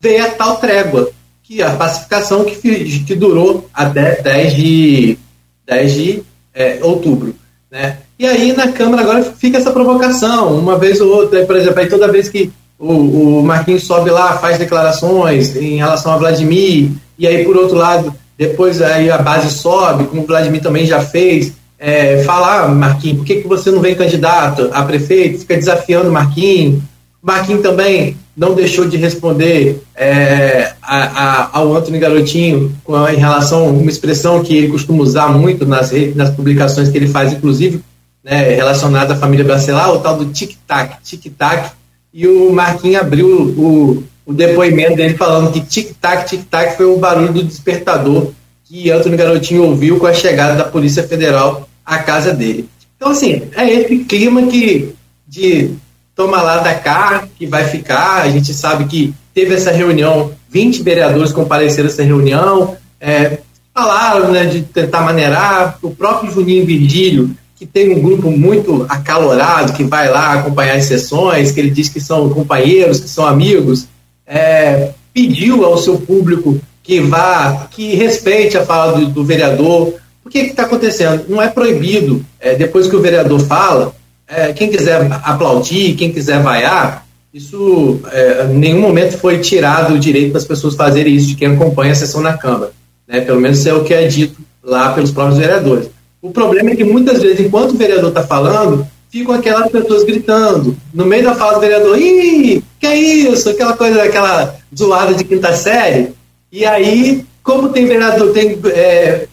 veio 0.00 0.24
a 0.24 0.30
tal 0.30 0.56
trégua, 0.58 1.10
que 1.42 1.60
a 1.60 1.72
pacificação 1.72 2.44
que, 2.44 3.00
que 3.00 3.14
durou 3.16 3.68
até 3.74 4.22
10 4.22 4.54
de, 4.54 5.18
10 5.66 5.92
de 5.92 6.22
é, 6.54 6.78
outubro. 6.82 7.34
Né? 7.68 7.98
E 8.16 8.24
aí 8.26 8.52
na 8.52 8.70
Câmara 8.70 9.02
agora 9.02 9.24
fica 9.24 9.58
essa 9.58 9.72
provocação, 9.72 10.56
uma 10.56 10.78
vez 10.78 11.00
ou 11.00 11.08
outra, 11.12 11.44
por 11.44 11.56
exemplo, 11.56 11.80
aí 11.80 11.88
toda 11.88 12.12
vez 12.12 12.28
que 12.28 12.52
o, 12.78 13.38
o 13.38 13.42
Marquinhos 13.42 13.84
sobe 13.84 14.10
lá, 14.10 14.38
faz 14.38 14.56
declarações 14.56 15.56
em 15.56 15.76
relação 15.78 16.12
a 16.12 16.16
Vladimir, 16.16 16.90
e 17.18 17.26
aí 17.26 17.44
por 17.44 17.56
outro 17.56 17.76
lado, 17.76 18.14
depois 18.38 18.80
aí 18.80 19.10
a 19.10 19.18
base 19.18 19.50
sobe, 19.50 20.04
como 20.04 20.22
o 20.22 20.26
Vladimir 20.26 20.62
também 20.62 20.86
já 20.86 21.00
fez, 21.00 21.52
é, 21.80 22.22
falar, 22.24 22.68
Marquinhos, 22.68 23.16
por 23.16 23.24
que, 23.24 23.36
que 23.36 23.48
você 23.48 23.70
não 23.70 23.80
vem 23.80 23.94
candidato 23.94 24.68
a 24.70 24.84
prefeito? 24.84 25.38
Fica 25.38 25.56
desafiando 25.56 26.12
Marquinhos. 26.12 26.82
Marquinhos 27.22 27.62
também 27.62 28.16
não 28.36 28.54
deixou 28.54 28.86
de 28.86 28.98
responder 28.98 29.82
é, 29.96 30.72
a, 30.82 31.04
a, 31.04 31.58
ao 31.58 31.74
Antônio 31.74 31.98
Garotinho 31.98 32.70
em 33.12 33.16
relação 33.16 33.64
a 33.64 33.70
uma 33.70 33.90
expressão 33.90 34.42
que 34.42 34.54
ele 34.54 34.68
costuma 34.68 35.02
usar 35.02 35.28
muito 35.28 35.64
nas, 35.64 35.90
nas 36.14 36.30
publicações 36.30 36.90
que 36.90 36.98
ele 36.98 37.08
faz, 37.08 37.32
inclusive 37.32 37.82
né, 38.22 38.54
relacionada 38.54 39.14
à 39.14 39.16
família 39.16 39.44
Bacelar, 39.44 39.90
o 39.90 40.00
tal 40.00 40.18
do 40.18 40.26
tic-tac, 40.26 41.02
tic-tac, 41.02 41.72
e 42.12 42.26
o 42.26 42.52
Marquinhos 42.52 43.00
abriu 43.00 43.26
o, 43.26 44.04
o 44.26 44.32
depoimento 44.34 44.96
dele 44.96 45.14
falando 45.14 45.50
que 45.50 45.60
tic-tac, 45.60 46.28
tic-tac 46.28 46.76
foi 46.76 46.86
o 46.86 46.98
barulho 46.98 47.32
do 47.32 47.42
despertador 47.42 48.32
que 48.64 48.90
Antônio 48.90 49.18
Garotinho 49.18 49.64
ouviu 49.64 49.98
com 49.98 50.06
a 50.06 50.14
chegada 50.14 50.54
da 50.54 50.64
Polícia 50.64 51.02
Federal 51.02 51.68
à 51.90 51.98
casa 51.98 52.32
dele. 52.32 52.68
Então, 52.96 53.10
assim, 53.10 53.42
é 53.56 53.68
esse 53.68 54.04
clima 54.04 54.46
que 54.46 54.94
de 55.26 55.72
toma 56.14 56.40
lá 56.40 56.58
da 56.58 56.74
cá 56.74 57.26
que 57.36 57.46
vai 57.46 57.64
ficar. 57.64 58.22
A 58.22 58.30
gente 58.30 58.54
sabe 58.54 58.84
que 58.84 59.12
teve 59.34 59.54
essa 59.54 59.72
reunião, 59.72 60.30
20 60.48 60.82
vereadores 60.84 61.32
compareceram 61.32 61.88
a 61.88 61.92
essa 61.92 62.04
reunião, 62.04 62.76
é, 63.00 63.38
falaram 63.74 64.30
né, 64.30 64.44
de 64.44 64.62
tentar 64.62 65.00
maneirar. 65.00 65.78
O 65.82 65.90
próprio 65.90 66.32
Juninho 66.32 66.64
Virgílio, 66.64 67.34
que 67.56 67.66
tem 67.66 67.92
um 67.92 68.00
grupo 68.00 68.30
muito 68.30 68.86
acalorado, 68.88 69.72
que 69.72 69.82
vai 69.82 70.08
lá 70.08 70.34
acompanhar 70.34 70.76
as 70.76 70.84
sessões, 70.84 71.50
que 71.50 71.58
ele 71.58 71.70
diz 71.70 71.88
que 71.88 72.00
são 72.00 72.30
companheiros, 72.30 73.00
que 73.00 73.08
são 73.08 73.26
amigos, 73.26 73.88
é, 74.24 74.90
pediu 75.12 75.64
ao 75.64 75.76
seu 75.76 75.98
público 75.98 76.60
que 76.84 77.00
vá, 77.00 77.66
que 77.70 77.94
respeite 77.94 78.56
a 78.56 78.64
fala 78.64 78.92
do, 78.92 79.06
do 79.06 79.24
vereador. 79.24 79.94
O 80.30 80.32
que 80.32 80.38
está 80.38 80.62
acontecendo? 80.62 81.24
Não 81.28 81.42
é 81.42 81.48
proibido, 81.48 82.24
é, 82.38 82.54
depois 82.54 82.86
que 82.86 82.94
o 82.94 83.00
vereador 83.00 83.40
fala, 83.40 83.92
é, 84.28 84.52
quem 84.52 84.70
quiser 84.70 85.08
aplaudir, 85.24 85.96
quem 85.96 86.12
quiser 86.12 86.40
vaiar, 86.40 87.04
isso 87.34 88.00
é, 88.12 88.44
em 88.44 88.56
nenhum 88.56 88.80
momento 88.80 89.18
foi 89.18 89.40
tirado 89.40 89.94
o 89.94 89.98
direito 89.98 90.32
das 90.32 90.44
pessoas 90.44 90.76
fazerem 90.76 91.16
isso 91.16 91.26
de 91.26 91.34
quem 91.34 91.48
acompanha 91.48 91.90
a 91.90 91.96
sessão 91.96 92.20
na 92.20 92.38
Câmara. 92.38 92.70
Né? 93.08 93.22
Pelo 93.22 93.40
menos 93.40 93.66
é 93.66 93.74
o 93.74 93.82
que 93.82 93.92
é 93.92 94.06
dito 94.06 94.38
lá 94.62 94.92
pelos 94.92 95.10
próprios 95.10 95.40
vereadores. 95.40 95.90
O 96.22 96.30
problema 96.30 96.70
é 96.70 96.76
que 96.76 96.84
muitas 96.84 97.20
vezes, 97.20 97.40
enquanto 97.40 97.72
o 97.72 97.76
vereador 97.76 98.10
está 98.10 98.22
falando, 98.22 98.86
ficam 99.10 99.34
aquelas 99.34 99.68
pessoas 99.68 100.04
gritando. 100.04 100.76
No 100.94 101.06
meio 101.06 101.24
da 101.24 101.34
fala 101.34 101.54
do 101.54 101.60
vereador, 101.60 101.98
ih, 101.98 102.62
que 102.78 102.86
é 102.86 102.94
isso? 102.96 103.50
Aquela 103.50 103.76
coisa, 103.76 104.00
aquela 104.00 104.54
zoada 104.78 105.12
de 105.12 105.24
quinta 105.24 105.52
série. 105.56 106.12
E 106.52 106.64
aí, 106.64 107.24
como 107.42 107.70
tem 107.70 107.84
vereador, 107.84 108.32
tem 108.32 108.56
é, 108.66 109.26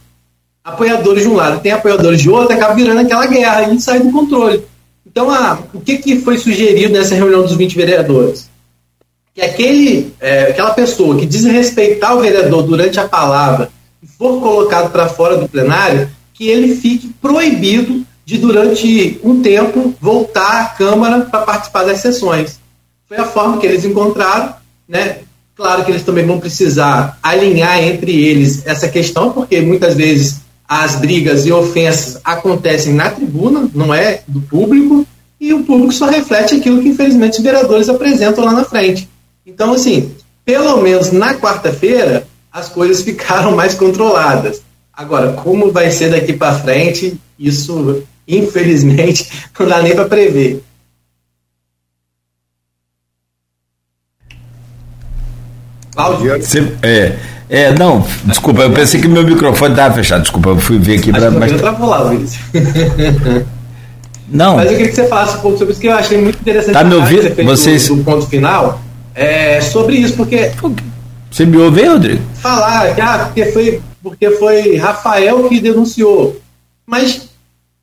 apoiadores 0.68 1.24
de 1.24 1.30
um 1.30 1.34
lado, 1.34 1.62
tem 1.62 1.72
apoiadores 1.72 2.22
de 2.22 2.30
outro, 2.30 2.54
acaba 2.54 2.74
virando 2.74 3.00
aquela 3.00 3.26
guerra 3.26 3.72
e 3.72 3.80
sai 3.80 4.02
do 4.02 4.12
controle. 4.12 4.66
Então, 5.06 5.32
ah, 5.32 5.60
o 5.74 5.80
que, 5.80 5.98
que 5.98 6.20
foi 6.20 6.38
sugerido 6.38 6.94
nessa 6.94 7.16
reunião 7.16 7.42
dos 7.42 7.56
20 7.56 7.74
vereadores? 7.78 8.50
Que 9.34 9.42
aquele, 9.42 10.14
é, 10.20 10.48
aquela 10.50 10.72
pessoa 10.72 11.18
que 11.18 11.26
desrespeitar 11.26 12.18
o 12.18 12.20
vereador 12.20 12.64
durante 12.64 13.00
a 13.00 13.08
palavra 13.08 13.70
e 14.04 14.08
for 14.08 14.42
colocado 14.42 14.92
para 14.92 15.08
fora 15.08 15.38
do 15.38 15.48
plenário, 15.48 16.10
que 16.34 16.50
ele 16.50 16.76
fique 16.76 17.14
proibido 17.22 18.06
de, 18.26 18.38
durante 18.38 19.22
um 19.24 19.42
tempo, 19.42 19.96
voltar 20.02 20.64
à 20.64 20.66
Câmara 20.66 21.22
para 21.22 21.46
participar 21.46 21.86
das 21.86 22.00
sessões. 22.00 22.60
Foi 23.08 23.16
a 23.16 23.26
forma 23.26 23.58
que 23.58 23.66
eles 23.66 23.86
encontraram, 23.86 24.54
né? 24.88 25.20
Claro 25.56 25.86
que 25.86 25.92
eles 25.92 26.04
também 26.04 26.26
vão 26.26 26.40
precisar 26.40 27.18
alinhar 27.24 27.82
entre 27.82 28.12
eles 28.12 28.68
essa 28.68 28.90
questão, 28.90 29.32
porque 29.32 29.62
muitas 29.62 29.96
vezes 29.96 30.42
as 30.68 30.96
brigas 30.96 31.46
e 31.46 31.52
ofensas 31.52 32.20
acontecem 32.24 32.94
na 32.94 33.10
tribuna, 33.10 33.70
não 33.74 33.94
é 33.94 34.22
do 34.28 34.42
público, 34.42 35.08
e 35.40 35.54
o 35.54 35.64
público 35.64 35.94
só 35.94 36.08
reflete 36.08 36.56
aquilo 36.56 36.82
que, 36.82 36.90
infelizmente, 36.90 37.38
os 37.38 37.44
vereadores 37.44 37.88
apresentam 37.88 38.44
lá 38.44 38.52
na 38.52 38.66
frente. 38.66 39.08
Então, 39.46 39.74
assim, 39.74 40.14
pelo 40.44 40.82
menos 40.82 41.12
na 41.12 41.36
quarta-feira, 41.36 42.28
as 42.52 42.68
coisas 42.68 43.02
ficaram 43.04 43.56
mais 43.56 43.74
controladas. 43.76 44.62
Agora, 44.92 45.34
como 45.34 45.72
vai 45.72 45.92
ser 45.92 46.10
daqui 46.10 46.34
para 46.34 46.60
frente, 46.60 47.20
isso, 47.38 48.04
infelizmente, 48.28 49.30
não 49.58 49.68
dá 49.68 49.82
nem 49.82 49.96
para 49.96 50.06
prever. 50.06 50.64
Cláudio? 55.92 56.32
é, 56.84 57.18
é, 57.50 57.74
não, 57.74 58.06
desculpa, 58.26 58.62
eu 58.62 58.72
pensei 58.72 59.00
que 59.00 59.08
meu 59.08 59.24
microfone 59.24 59.72
estava 59.72 59.96
fechado, 59.96 60.22
desculpa, 60.22 60.50
eu 60.50 60.58
fui 60.58 60.78
ver 60.78 61.00
aqui 61.00 61.12
para. 61.12 61.32
Mas 61.32 61.62
lá, 61.62 62.02
Luiz. 62.02 62.38
Não. 64.30 64.58
Mas 64.58 64.66
eu 64.66 64.78
queria 64.78 64.90
que 64.90 64.96
você 64.96 65.08
falasse 65.08 65.38
um 65.38 65.40
pouco 65.40 65.58
sobre 65.58 65.72
isso, 65.72 65.82
que 65.82 65.88
eu 65.88 65.94
achei 65.94 66.22
muito 66.22 66.40
interessante. 66.40 66.74
Tá 66.74 66.84
me 66.84 66.96
ouvindo? 66.96 67.34
Você 67.34 67.44
Vocês... 67.44 67.88
do, 67.88 67.96
do 67.96 68.04
ponto 68.04 68.28
final. 68.28 68.82
É, 69.16 69.62
sobre 69.62 69.96
isso, 69.96 70.16
porque. 70.16 70.52
Você 71.32 71.46
me 71.46 71.58
ouve, 71.58 71.86
Rodrigo? 71.86 72.22
Falar 72.36 72.94
que 72.94 73.02
ah, 73.02 73.26
porque, 73.26 73.46
foi, 73.52 73.82
porque 74.04 74.32
foi 74.32 74.76
Rafael 74.76 75.48
que 75.48 75.60
denunciou. 75.60 76.40
Mas, 76.86 77.30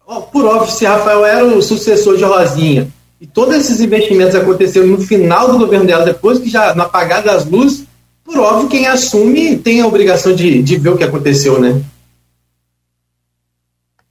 ó, 0.07 0.21
por 0.21 0.45
óbvio, 0.45 0.73
se 0.73 0.85
Rafael 0.85 1.25
era 1.25 1.45
o 1.45 1.63
sucessor 1.63 2.17
de 2.17 2.25
Rosinha 2.25 2.89
e 3.21 3.27
todos 3.27 3.55
esses 3.55 3.81
investimentos 3.81 4.35
aconteceram 4.35 4.87
no 4.87 4.99
final 4.99 5.51
do 5.51 5.59
governo 5.59 5.87
dela, 5.87 6.05
depois 6.05 6.39
que 6.39 6.49
já, 6.49 6.75
no 6.75 6.83
apagar 6.83 7.23
das 7.23 7.45
luzes, 7.45 7.85
por 8.25 8.39
óbvio, 8.39 8.69
quem 8.69 8.87
assume 8.87 9.59
tem 9.59 9.83
a 9.83 9.87
obrigação 9.87 10.35
de, 10.35 10.63
de 10.63 10.79
ver 10.79 10.89
o 10.89 10.97
que 10.97 11.05
aconteceu, 11.05 11.61
né? 11.61 11.85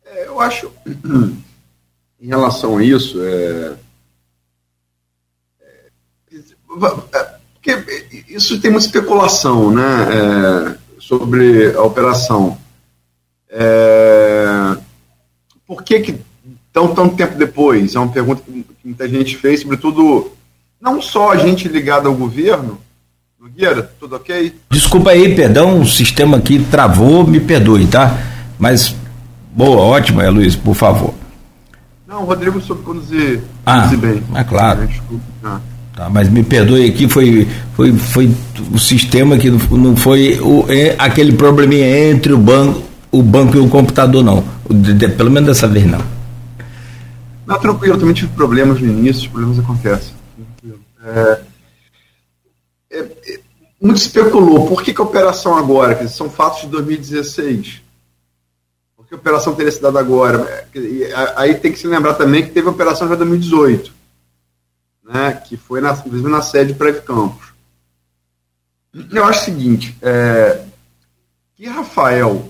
É, 0.06 0.28
eu 0.28 0.40
acho, 0.40 0.72
em 2.22 2.28
relação 2.28 2.78
a 2.78 2.84
isso, 2.84 3.20
é, 3.24 3.74
é, 5.62 7.40
porque 7.56 8.24
isso 8.30 8.62
tem 8.62 8.70
uma 8.70 8.80
especulação, 8.80 9.72
né, 9.72 9.82
é, 9.82 10.78
sobre 11.00 11.74
a 11.76 11.82
operação. 11.82 12.58
É, 13.50 14.78
por 15.66 15.84
que 15.84 16.00
que 16.00 16.20
tão 16.72 16.94
tanto 16.94 17.16
tempo 17.16 17.36
depois? 17.36 17.96
É 17.96 18.00
uma 18.00 18.12
pergunta 18.12 18.42
que 18.42 18.66
muita 18.84 19.08
gente 19.08 19.38
fez, 19.38 19.62
sobretudo 19.62 20.32
não 20.80 21.02
só 21.02 21.32
a 21.32 21.38
gente 21.38 21.68
ligada 21.68 22.08
ao 22.08 22.16
governo, 22.16 22.80
Nogueira, 23.44 23.92
tudo 24.00 24.16
ok? 24.16 24.56
Desculpa 24.70 25.10
aí, 25.10 25.36
perdão, 25.36 25.82
o 25.82 25.86
sistema 25.86 26.38
aqui 26.38 26.66
travou, 26.72 27.28
me 27.28 27.42
perdoe, 27.42 27.86
tá? 27.86 28.18
Mas, 28.58 28.96
boa, 29.54 29.82
ótimo, 29.82 30.22
é, 30.22 30.30
Luiz, 30.30 30.56
por 30.56 30.74
favor. 30.74 31.14
Não, 32.08 32.24
o 32.24 32.26
Rodrigo 32.26 32.62
soube 32.62 32.84
conduzir, 32.84 33.42
ah, 33.66 33.82
conduzir 33.82 34.00
bem. 34.00 34.24
É 34.34 34.44
claro. 34.46 34.88
Ah. 35.44 35.60
Tá, 35.94 36.10
mas 36.10 36.30
me 36.30 36.42
perdoe 36.42 36.90
aqui, 36.90 37.10
foi, 37.10 37.46
foi, 37.76 37.92
foi 37.92 38.34
o 38.72 38.80
sistema 38.80 39.38
que 39.38 39.52
não 39.52 39.94
foi 39.94 40.40
o, 40.40 40.66
é, 40.70 40.96
aquele 40.98 41.34
probleminha 41.34 42.12
entre 42.12 42.32
o 42.32 42.38
banco, 42.38 42.82
o 43.12 43.22
banco 43.22 43.58
e 43.58 43.60
o 43.60 43.68
computador, 43.68 44.24
não. 44.24 44.42
De, 44.70 44.94
de, 44.94 45.10
pelo 45.10 45.30
menos 45.30 45.50
dessa 45.50 45.68
vez 45.68 45.86
não. 45.86 46.00
Não, 47.46 47.60
tranquilo, 47.60 47.96
eu 47.96 48.00
também 48.00 48.14
tive 48.14 48.32
problemas 48.32 48.80
no 48.80 48.88
início, 48.88 49.24
os 49.24 49.28
problemas 49.28 49.60
acontecem. 49.60 50.14
É, 51.06 51.20
é, 51.20 51.42
muito 53.84 53.98
especulou. 53.98 54.66
Por 54.66 54.82
que, 54.82 54.94
que 54.94 55.02
a 55.02 55.04
operação 55.04 55.58
agora? 55.58 55.94
Que 55.94 56.08
são 56.08 56.30
fatos 56.30 56.62
de 56.62 56.68
2016. 56.68 57.82
Por 58.96 59.06
que 59.06 59.14
a 59.14 59.18
operação 59.18 59.54
teria 59.54 59.72
se 59.74 59.82
dado 59.82 59.98
agora? 59.98 60.66
Aí 61.36 61.56
tem 61.56 61.70
que 61.70 61.78
se 61.78 61.86
lembrar 61.86 62.14
também 62.14 62.46
que 62.46 62.52
teve 62.52 62.70
a 62.70 62.72
operação 62.72 63.10
já 63.10 63.16
em 63.16 63.18
2018, 63.18 63.94
né, 65.04 65.34
que 65.34 65.58
foi 65.58 65.82
na, 65.82 65.92
inclusive 65.92 66.30
na 66.30 66.42
sede 66.42 66.74
Prévio 66.74 67.02
Campos. 67.02 67.52
Eu 69.12 69.26
acho 69.26 69.42
o 69.42 69.46
seguinte, 69.46 69.98
é, 70.02 70.64
que 71.56 71.68
Rafael 71.68 72.50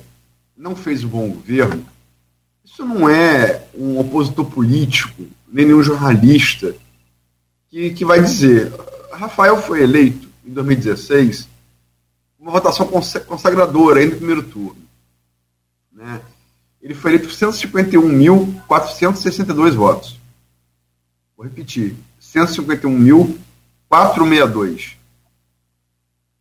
não 0.55 0.75
fez 0.75 1.03
o 1.03 1.07
bom 1.07 1.29
governo, 1.29 1.83
isso 2.63 2.85
não 2.85 3.09
é 3.09 3.63
um 3.73 3.97
opositor 3.97 4.45
político, 4.45 5.23
nem 5.47 5.65
nenhum 5.65 5.81
jornalista 5.81 6.75
que, 7.71 7.91
que 7.91 8.05
vai 8.05 8.21
dizer. 8.21 8.71
Rafael 9.11 9.59
foi 9.59 9.81
eleito 9.81 10.22
em 10.45 10.51
2016, 10.51 11.49
uma 12.39 12.51
votação 12.51 12.87
consagradora 12.87 13.99
ainda 13.99 14.13
no 14.13 14.17
primeiro 14.17 14.43
turno. 14.43 14.81
Né? 15.91 16.21
ele 16.83 16.93
foi 16.93 17.11
eleito 17.11 17.29
por 17.29 17.35
151.462 17.35 19.71
votos. 19.71 20.19
Vou 21.37 21.45
repetir: 21.45 21.95
151.462. 22.21 24.97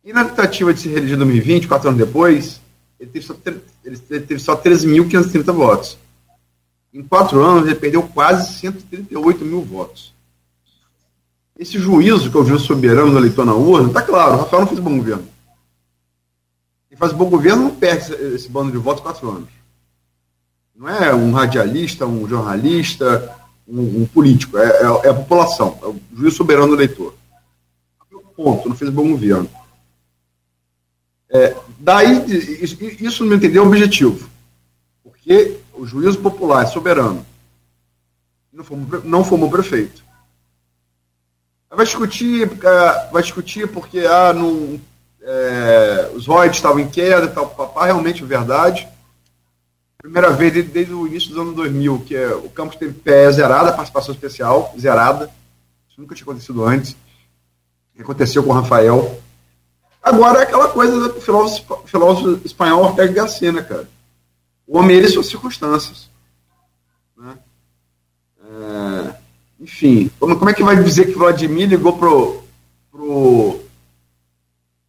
E 0.03 0.11
na 0.11 0.25
tentativa 0.25 0.73
de 0.73 0.81
se 0.81 0.89
reeleger 0.89 1.15
em 1.15 1.19
2020, 1.19 1.69
quatro 1.69 1.87
anos 1.87 2.05
depois, 2.05 2.59
ele 2.99 3.09
teve 3.09 3.25
só, 3.25 3.33
só 4.37 4.61
13.530 4.61 5.53
votos. 5.53 5.97
Em 6.93 7.01
quatro 7.01 7.41
anos, 7.41 7.65
ele 7.65 7.75
perdeu 7.75 8.03
quase 8.03 8.59
138 8.59 9.45
mil 9.45 9.61
votos. 9.61 10.12
Esse 11.57 11.77
juízo 11.77 12.31
que 12.31 12.35
eu 12.35 12.43
vi 12.43 12.57
soberano 12.59 13.11
do 13.11 13.17
eleitor 13.17 13.45
na 13.45 13.53
urna, 13.53 13.87
está 13.87 14.01
claro, 14.01 14.33
o 14.33 14.37
Rafael 14.37 14.61
não 14.61 14.67
fez 14.67 14.79
bom 14.79 14.97
governo. 14.97 15.27
Quem 16.89 16.97
faz 16.97 17.13
bom 17.13 17.29
governo 17.29 17.63
não 17.63 17.75
perde 17.75 18.13
esse, 18.13 18.49
bando 18.49 18.71
de 18.71 18.77
votos 18.77 19.03
quatro 19.03 19.29
anos. 19.29 19.49
Não 20.75 20.89
é 20.89 21.13
um 21.13 21.31
radialista, 21.31 22.07
um 22.07 22.27
jornalista, 22.27 23.35
um, 23.67 24.01
um 24.01 24.05
político, 24.05 24.57
é, 24.57 24.65
é, 24.65 24.83
é, 24.83 25.09
a 25.09 25.13
população, 25.13 25.77
é 25.81 25.85
o 25.87 26.01
juiz 26.15 26.33
soberano 26.33 26.69
do 26.69 26.75
eleitor. 26.75 27.13
Ponto, 28.35 28.67
não 28.67 28.75
fez 28.75 28.89
bom 28.89 29.09
governo. 29.09 29.47
É, 31.29 31.55
daí, 31.79 32.25
isso, 32.63 32.77
isso 32.83 33.25
não 33.25 33.35
entendeu 33.35 33.63
o 33.63 33.67
objetivo. 33.67 34.27
Porque 35.03 35.57
o 35.73 35.85
juízo 35.85 36.17
popular 36.17 36.63
é 36.63 36.67
soberano. 36.67 37.23
Não 38.51 38.63
formou, 38.63 39.01
não 39.03 39.23
formou 39.23 39.51
prefeito. 39.51 40.03
Vai 41.75 41.85
discutir, 41.85 42.43
é, 42.43 43.09
vai 43.11 43.23
discutir 43.23 43.67
porque 43.67 43.99
ah, 43.99 44.31
não, 44.31 44.79
é, 45.21 46.11
os 46.13 46.27
royalties 46.27 46.57
estavam 46.57 46.79
em 46.79 46.89
queda 46.89 47.27
tal, 47.27 47.49
papá, 47.49 47.85
realmente 47.85 48.23
é 48.23 48.25
verdade. 48.25 48.87
Primeira 49.97 50.29
vez 50.29 50.53
desde, 50.53 50.71
desde, 50.71 50.93
o 50.93 51.07
início 51.07 51.29
dos 51.29 51.39
anos 51.39 51.55
2000 51.55 52.03
que 52.05 52.15
é, 52.15 52.27
o 52.35 52.49
campus 52.49 52.75
teve 52.75 52.93
pé 52.93 53.31
zerada, 53.31 53.71
participação 53.71 54.13
especial, 54.13 54.73
zerada. 54.77 55.31
Isso 55.89 55.99
nunca 55.99 56.13
tinha 56.13 56.25
acontecido 56.25 56.63
antes. 56.63 56.95
Aconteceu 57.97 58.43
com 58.43 58.49
o 58.49 58.53
Rafael. 58.53 59.21
Agora 60.01 60.39
é 60.39 60.43
aquela 60.43 60.67
coisa 60.67 61.09
do 61.09 61.21
filósofo, 61.21 61.83
filósofo 61.85 62.41
espanhol 62.43 62.83
Ortega 62.83 63.13
Gasset, 63.13 63.51
né, 63.51 63.61
cara? 63.61 63.87
O 64.67 64.77
homem 64.77 64.97
ele 64.97 65.07
suas 65.07 65.27
circunstâncias. 65.27 66.09
Né? 67.15 67.37
É, 68.43 69.22
enfim, 69.59 70.11
como, 70.19 70.37
como, 70.37 70.49
é 70.49 70.53
que 70.53 70.63
vai 70.63 70.81
dizer 70.81 71.05
que 71.05 71.17
Vladimir 71.17 71.69
ligou 71.69 71.97
pro, 71.97 72.43
pro 72.91 73.59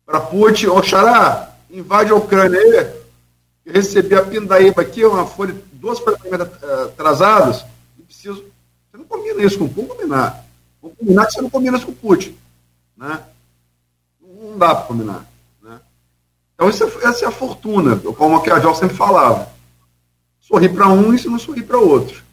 para 0.05 0.21
Putin, 0.21 0.67
ô 0.67 0.83
Xará, 0.83 1.55
invade 1.71 2.11
a 2.11 2.17
Ucrânia 2.17 2.59
aí, 2.59 3.73
recebi 3.73 4.15
a 4.15 4.25
pindaíba 4.25 4.83
aqui, 4.83 5.05
uma 5.05 5.27
folha, 5.27 5.55
duas 5.73 5.99
folhas 5.99 6.21
atrasadas, 6.89 7.65
e 7.99 8.03
preciso. 8.03 8.45
Você 8.91 8.99
não 8.99 9.05
combina 9.05 9.43
isso 9.43 9.59
com 9.59 9.69
Putin, 9.69 9.89
combinar. 9.89 10.45
Vou 10.81 10.91
combinar 10.91 11.27
que 11.27 11.33
você 11.33 11.43
não 11.43 11.51
combina 11.51 11.77
isso 11.77 11.87
com 11.87 11.95
Putin. 11.95 12.37
Né? 12.97 13.21
não 14.55 14.59
dá 14.59 14.75
para 14.75 14.87
combinar. 14.87 15.27
Né? 15.63 15.81
Então, 16.55 16.69
essa 16.69 17.25
é 17.25 17.29
a 17.29 17.33
fortuna, 17.33 17.97
como 17.97 18.37
a 18.37 18.43
Cajal 18.43 18.75
sempre 18.75 18.97
falava. 18.97 19.53
Sorrir 20.41 20.69
para 20.71 20.89
um 20.89 21.15
e 21.15 21.27
não 21.27 21.39
sorrir 21.39 21.65
para 21.65 21.79
outro. 21.79 22.24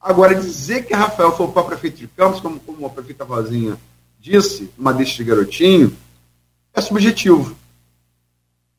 Agora, 0.00 0.34
dizer 0.34 0.86
que 0.86 0.94
Rafael 0.94 1.36
foi 1.36 1.48
para 1.48 1.64
prefeito 1.64 1.98
de 1.98 2.06
Campos, 2.08 2.40
como, 2.40 2.60
como 2.60 2.86
a 2.86 2.90
prefeita 2.90 3.24
Rosinha 3.24 3.78
disse, 4.20 4.70
uma 4.76 4.92
deixa 4.92 5.16
de 5.16 5.24
garotinho, 5.24 5.96
é 6.74 6.80
subjetivo. 6.80 7.56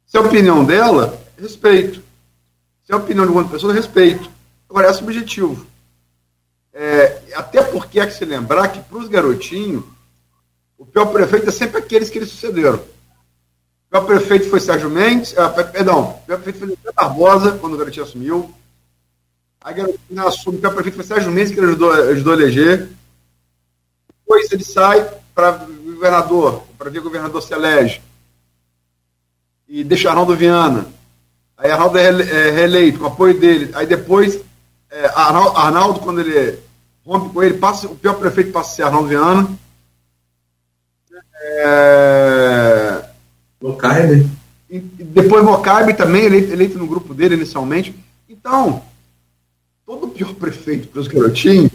Se 0.05 0.17
é 0.17 0.19
a 0.19 0.23
opinião 0.23 0.63
dela, 0.63 1.21
respeito. 1.37 2.01
Se 2.83 2.91
é 2.91 2.95
a 2.95 2.97
opinião 2.97 3.25
de 3.25 3.31
uma 3.31 3.47
pessoa, 3.47 3.73
respeito. 3.73 4.29
Agora, 4.69 4.87
é 4.87 4.93
subjetivo. 4.93 5.65
É, 6.73 7.21
até 7.35 7.63
porque 7.63 7.99
é 7.99 8.07
que 8.07 8.13
se 8.13 8.25
lembrar 8.25 8.69
que 8.69 8.79
para 8.81 8.97
os 8.97 9.07
garotinhos, 9.07 9.83
o 10.77 10.85
pior 10.85 11.07
prefeito 11.07 11.49
é 11.49 11.51
sempre 11.51 11.77
aqueles 11.77 12.09
que 12.09 12.17
eles 12.17 12.29
sucederam. 12.29 12.79
O 12.79 13.89
pior 13.89 14.05
prefeito 14.05 14.49
foi 14.49 14.59
Sérgio 14.59 14.89
Mendes, 14.89 15.37
ah, 15.37 15.49
perdão, 15.49 16.11
o 16.11 16.13
pior 16.25 16.39
prefeito 16.39 16.77
foi 16.81 16.93
Barbosa, 16.93 17.57
quando 17.57 17.73
o 17.73 17.77
Garotinho 17.77 18.05
assumiu. 18.05 18.55
A 19.61 19.71
Garotinho 19.71 20.27
assume, 20.27 20.57
o 20.57 20.61
pior 20.61 20.73
prefeito 20.73 20.95
foi 20.95 21.03
Sérgio 21.03 21.31
Mendes, 21.31 21.51
que 21.51 21.59
ele 21.59 21.67
ajudou, 21.67 21.91
ajudou 21.91 22.33
a 22.33 22.35
eleger. 22.37 22.89
Depois 24.21 24.51
ele 24.51 24.63
sai 24.63 25.05
para 25.35 25.51
governador, 25.51 26.63
para 26.77 26.89
ver 26.89 27.01
governador 27.01 27.41
se 27.41 27.53
elege. 27.53 28.01
E 29.67 29.83
deixa 29.83 30.09
Arnaldo 30.09 30.35
Viana. 30.35 30.87
Aí 31.57 31.69
Arnaldo 31.69 31.97
é, 31.97 32.07
é 32.07 32.51
reeleito, 32.51 32.99
com 32.99 33.05
apoio 33.05 33.37
dele. 33.37 33.69
Aí 33.73 33.85
depois, 33.85 34.39
é, 34.89 35.05
Arnaldo, 35.13 35.99
quando 35.99 36.21
ele 36.21 36.57
rompe 37.05 37.33
com 37.33 37.43
ele, 37.43 37.57
passa, 37.57 37.87
o 37.87 37.95
pior 37.95 38.13
prefeito 38.13 38.51
passa 38.51 38.71
a 38.71 38.75
ser 38.75 38.83
Arnaldo 38.83 39.09
Viana. 39.09 39.49
É... 41.41 43.09
E 44.69 44.79
depois 44.79 45.43
Mocaibe 45.43 45.93
também, 45.93 46.23
eleito, 46.23 46.53
eleito 46.53 46.77
no 46.77 46.87
grupo 46.87 47.13
dele 47.13 47.35
inicialmente. 47.35 47.93
Então, 48.29 48.83
todo 49.89 50.09
pior 50.09 50.35
prefeito 50.35 50.87
para 50.89 51.01
os 51.01 51.07
garotinhos 51.07 51.71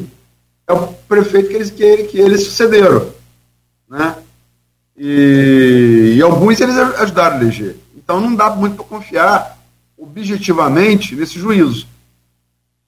é 0.69 0.73
o 0.73 0.87
prefeito 0.87 1.49
que 1.49 1.55
eles, 1.55 1.71
que, 1.73 2.05
que 2.05 2.19
eles 2.21 2.45
sucederam. 2.45 3.13
Né? 3.89 4.23
E, 4.97 6.15
e 6.17 6.23
alguns 6.23 6.61
eles 6.61 6.77
ajudaram 6.77 7.39
a 7.39 7.41
eleger. 7.41 7.77
Então 7.97 8.21
não 8.21 8.37
dá 8.37 8.51
muito 8.51 8.77
para 8.77 8.85
confiar 8.85 9.59
objetivamente 9.99 11.17
nesse 11.17 11.41
juízo. 11.41 11.89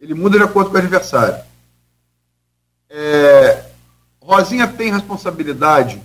Ele 0.00 0.14
muda 0.14 0.38
de 0.38 0.44
acordo 0.44 0.70
com 0.70 0.76
o 0.76 0.78
adversário. 0.78 1.44
É, 2.88 3.64
Rosinha 4.20 4.68
tem 4.68 4.92
responsabilidade 4.92 6.00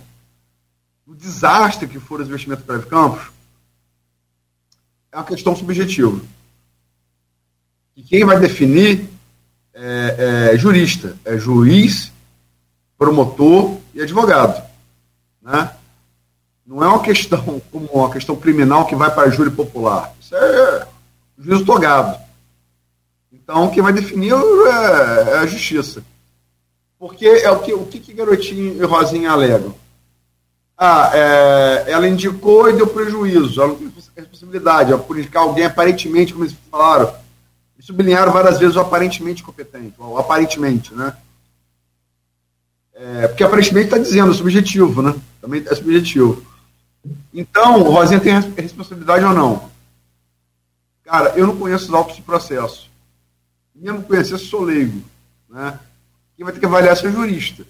do 1.06 1.14
desastre 1.14 1.86
que 1.86 2.00
foram 2.00 2.24
os 2.24 2.28
investimentos 2.28 2.64
para 2.64 2.80
Campos, 2.80 3.30
é 5.12 5.16
uma 5.16 5.24
questão 5.24 5.54
subjetiva. 5.54 6.20
E 7.96 8.02
quem 8.02 8.24
vai 8.24 8.40
definir 8.40 9.11
é, 9.74 10.50
é 10.52 10.58
jurista, 10.58 11.16
é 11.24 11.38
juiz, 11.38 12.12
promotor 12.98 13.78
e 13.94 14.02
advogado. 14.02 14.62
Né? 15.42 15.70
Não 16.66 16.82
é 16.82 16.88
uma 16.88 17.02
questão 17.02 17.60
como 17.70 17.86
uma 17.86 18.10
questão 18.10 18.36
criminal 18.36 18.86
que 18.86 18.94
vai 18.94 19.12
para 19.12 19.30
júri 19.30 19.50
popular. 19.50 20.14
Isso 20.20 20.34
é 20.36 20.86
juízo 21.38 21.64
togado. 21.64 22.20
Então, 23.32 23.70
quem 23.70 23.82
vai 23.82 23.92
definir 23.92 24.32
é, 24.32 25.30
é 25.30 25.38
a 25.38 25.46
justiça. 25.46 26.02
Porque 26.98 27.26
é 27.26 27.50
o 27.50 27.58
que, 27.58 27.72
o 27.72 27.84
que, 27.86 27.98
que 27.98 28.12
Garotinho 28.12 28.80
e 28.80 28.86
Rosinha 28.86 29.32
alegam? 29.32 29.74
Ah, 30.78 31.10
é, 31.12 31.84
ela 31.88 32.08
indicou 32.08 32.70
e 32.70 32.74
deu 32.74 32.86
prejuízo. 32.86 33.60
Ela 33.60 33.72
não 33.72 33.76
tem 33.76 33.92
responsabilidade. 34.16 34.92
Ela 34.92 35.02
por 35.02 35.18
indicar 35.18 35.42
alguém 35.42 35.64
aparentemente, 35.64 36.32
como 36.32 36.44
eles 36.44 36.56
falaram, 36.70 37.12
sublinharam 37.82 38.32
várias 38.32 38.58
vezes 38.58 38.76
o 38.76 38.80
aparentemente 38.80 39.42
competente, 39.42 39.94
o 39.98 40.16
aparentemente, 40.16 40.94
né? 40.94 41.16
É, 42.94 43.26
porque 43.26 43.42
aparentemente 43.42 43.86
está 43.86 43.98
dizendo, 43.98 44.32
subjetivo, 44.32 45.02
né? 45.02 45.14
Também 45.40 45.64
é 45.66 45.74
subjetivo. 45.74 46.46
Então, 47.34 47.82
Rosinha 47.82 48.20
tem 48.20 48.32
responsabilidade 48.56 49.24
ou 49.24 49.34
não? 49.34 49.70
Cara, 51.04 51.30
eu 51.30 51.46
não 51.46 51.56
conheço 51.56 51.86
os 51.86 51.94
autos 51.94 52.14
de 52.14 52.22
processo. 52.22 52.88
Mesmo 53.74 54.04
conhecer, 54.04 54.38
sou 54.38 54.62
leigo. 54.62 55.02
Né? 55.48 55.78
Quem 56.36 56.44
vai 56.44 56.54
ter 56.54 56.60
que 56.60 56.66
avaliar 56.66 56.96
é 56.96 57.08
o 57.08 57.12
jurista. 57.12 57.66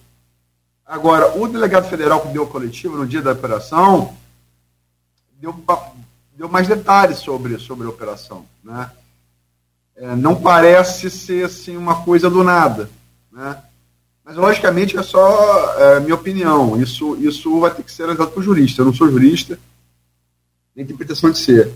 Agora, 0.85 1.35
o 1.35 1.47
delegado 1.47 1.89
federal 1.89 2.21
que 2.21 2.27
deu 2.27 2.43
a 2.43 2.47
coletiva 2.47 2.95
no 2.95 3.07
dia 3.07 3.21
da 3.21 3.31
operação 3.31 4.15
deu, 5.39 5.55
deu 6.37 6.47
mais 6.47 6.67
detalhes 6.67 7.17
sobre, 7.17 7.57
sobre 7.57 7.87
a 7.87 7.89
operação. 7.89 8.45
Né? 8.63 8.91
É, 9.95 10.15
não 10.15 10.35
parece 10.35 11.09
ser 11.09 11.45
assim, 11.45 11.77
uma 11.77 12.03
coisa 12.03 12.29
do 12.29 12.43
nada. 12.43 12.89
Né? 13.31 13.57
Mas, 14.23 14.35
logicamente, 14.35 14.97
é 14.97 15.03
só 15.03 15.79
é, 15.79 15.99
minha 15.99 16.15
opinião. 16.15 16.81
Isso, 16.81 17.15
isso 17.17 17.59
vai 17.59 17.73
ter 17.73 17.83
que 17.83 17.91
ser 17.91 18.03
analisado 18.03 18.31
por 18.31 18.43
jurista. 18.43 18.81
Eu 18.81 18.85
não 18.85 18.93
sou 18.93 19.09
jurista, 19.09 19.59
nem 20.75 20.85
tem 20.85 20.95
pretensão 20.95 21.29
de 21.29 21.37
ser. 21.37 21.71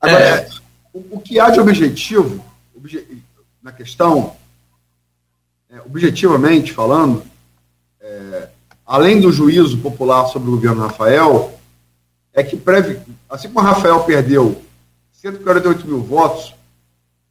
Agora, 0.00 0.24
é. 0.24 0.48
o, 0.92 1.16
o, 1.16 1.20
que 1.20 1.38
há 1.38 1.50
de 1.50 1.60
objetivo, 1.60 2.44
obje, 2.74 3.22
na 3.62 3.72
questão, 3.72 4.36
é, 5.68 5.80
objetivamente 5.80 6.72
falando, 6.72 7.22
é, 8.00 8.48
além 8.86 9.20
do 9.20 9.32
juízo 9.32 9.76
popular 9.78 10.26
sobre 10.28 10.48
o 10.48 10.52
governo 10.52 10.82
Rafael, 10.82 11.58
é 12.32 12.42
que, 12.42 12.56
preve, 12.56 13.00
assim 13.28 13.48
como 13.48 13.66
Rafael 13.66 14.04
perdeu 14.04 14.62
148 15.12 15.86
mil 15.86 16.02
votos 16.02 16.54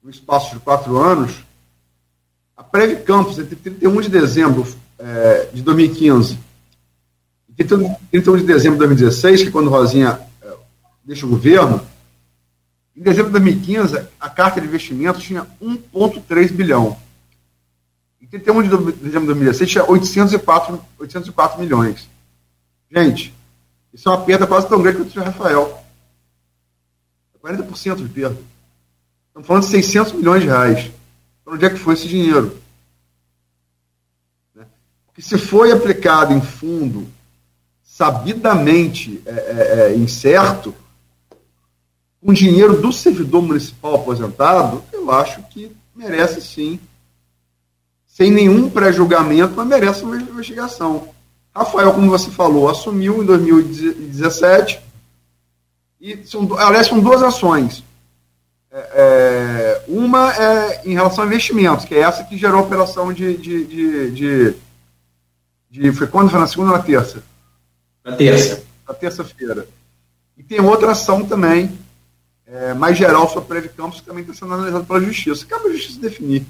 no 0.05 0.11
espaço 0.11 0.53
de 0.53 0.59
quatro 0.61 0.97
anos, 0.97 1.43
a 2.55 2.63
Preve 2.63 2.97
Campos, 2.97 3.39
entre 3.39 3.55
31 3.55 4.01
de 4.01 4.09
dezembro 4.09 4.67
é, 4.99 5.49
de 5.51 5.63
2015 5.63 6.37
e 7.49 7.53
31 7.63 8.37
de 8.37 8.43
dezembro 8.43 8.77
de 8.77 8.85
2016, 8.85 9.41
que 9.41 9.47
é 9.47 9.51
quando 9.51 9.71
Rosinha 9.71 10.19
é, 10.43 10.53
deixa 11.03 11.25
o 11.25 11.29
governo, 11.29 11.81
Em 12.95 13.01
dezembro 13.01 13.31
de 13.31 13.39
2015, 13.39 14.07
a 14.19 14.29
carta 14.29 14.61
de 14.61 14.67
investimentos 14.67 15.23
tinha 15.23 15.47
1,3 15.59 16.51
bilhão. 16.51 16.95
Em 18.21 18.27
31 18.27 18.61
de 18.61 18.69
dezembro 18.69 18.93
de 18.93 19.09
2016, 19.09 19.71
tinha 19.71 19.89
804, 19.89 20.85
804 20.99 21.59
milhões. 21.59 22.07
Gente, 22.95 23.33
isso 23.91 24.07
é 24.07 24.11
uma 24.11 24.23
perda 24.23 24.45
quase 24.45 24.69
tão 24.69 24.83
grande 24.83 24.99
quanto 24.99 25.19
o 25.19 25.23
Rafael. 25.23 25.83
É 27.33 27.47
40% 27.47 27.95
de 27.95 28.09
perda. 28.09 28.54
Estamos 29.35 29.47
falando 29.47 29.63
de 29.63 29.69
600 29.69 30.13
milhões 30.13 30.41
de 30.43 30.47
reais. 30.47 30.91
Então, 31.41 31.55
onde 31.55 31.65
é 31.65 31.69
que 31.69 31.75
foi 31.75 31.93
esse 31.93 32.07
dinheiro? 32.07 32.57
Né? 34.55 34.65
Porque 35.07 35.21
se 35.21 35.37
foi 35.37 35.73
aplicado 35.73 36.33
em 36.33 36.39
fundo 36.39 37.05
sabidamente 37.83 39.21
é, 39.25 39.31
é, 39.31 39.79
é, 39.91 39.95
incerto, 39.97 40.73
com 42.25 42.31
dinheiro 42.31 42.81
do 42.81 42.93
servidor 42.93 43.41
municipal 43.41 43.95
aposentado, 43.95 44.81
eu 44.93 45.11
acho 45.11 45.43
que 45.49 45.69
merece 45.93 46.39
sim, 46.41 46.79
sem 48.07 48.31
nenhum 48.31 48.69
pré-julgamento, 48.69 49.53
mas 49.53 49.67
merece 49.67 50.05
uma 50.05 50.15
investigação. 50.15 51.09
Rafael, 51.53 51.93
como 51.93 52.09
você 52.09 52.31
falou, 52.31 52.69
assumiu 52.69 53.21
em 53.21 53.25
2017 53.25 54.79
e 55.99 56.25
são, 56.25 56.47
aliás, 56.57 56.87
são 56.87 57.01
duas 57.01 57.21
ações. 57.21 57.83
É, 58.77 58.89
é, 58.93 59.81
uma 59.87 60.33
é 60.33 60.81
em 60.83 60.93
relação 60.93 61.23
a 61.23 61.27
investimentos, 61.27 61.85
que 61.85 61.95
é 61.95 61.99
essa 61.99 62.25
que 62.25 62.37
gerou 62.37 62.59
a 62.59 62.63
operação 62.63 63.13
de. 63.13 63.37
de, 63.37 63.63
de, 63.63 64.11
de, 64.11 64.53
de 65.71 65.91
foi 65.93 66.07
quando? 66.07 66.29
Foi 66.29 66.41
na 66.41 66.47
segunda 66.47 66.71
ou 66.71 66.77
na 66.77 66.83
terça? 66.83 67.23
Na 68.03 68.17
terça. 68.17 68.63
Na 68.85 68.93
terça-feira. 68.93 69.65
E 70.37 70.43
tem 70.43 70.59
outra 70.59 70.91
ação 70.91 71.23
também, 71.23 71.71
é, 72.45 72.73
mais 72.73 72.97
geral 72.97 73.29
sobre 73.29 73.47
Prévio 73.47 73.71
Campos, 73.77 74.01
que 74.01 74.07
também 74.07 74.23
está 74.23 74.33
sendo 74.33 74.53
analisada 74.53 74.83
pela 74.83 74.99
Justiça. 74.99 75.45
Cabe 75.45 75.69
a 75.69 75.71
Justiça 75.71 76.01
definir. 76.01 76.45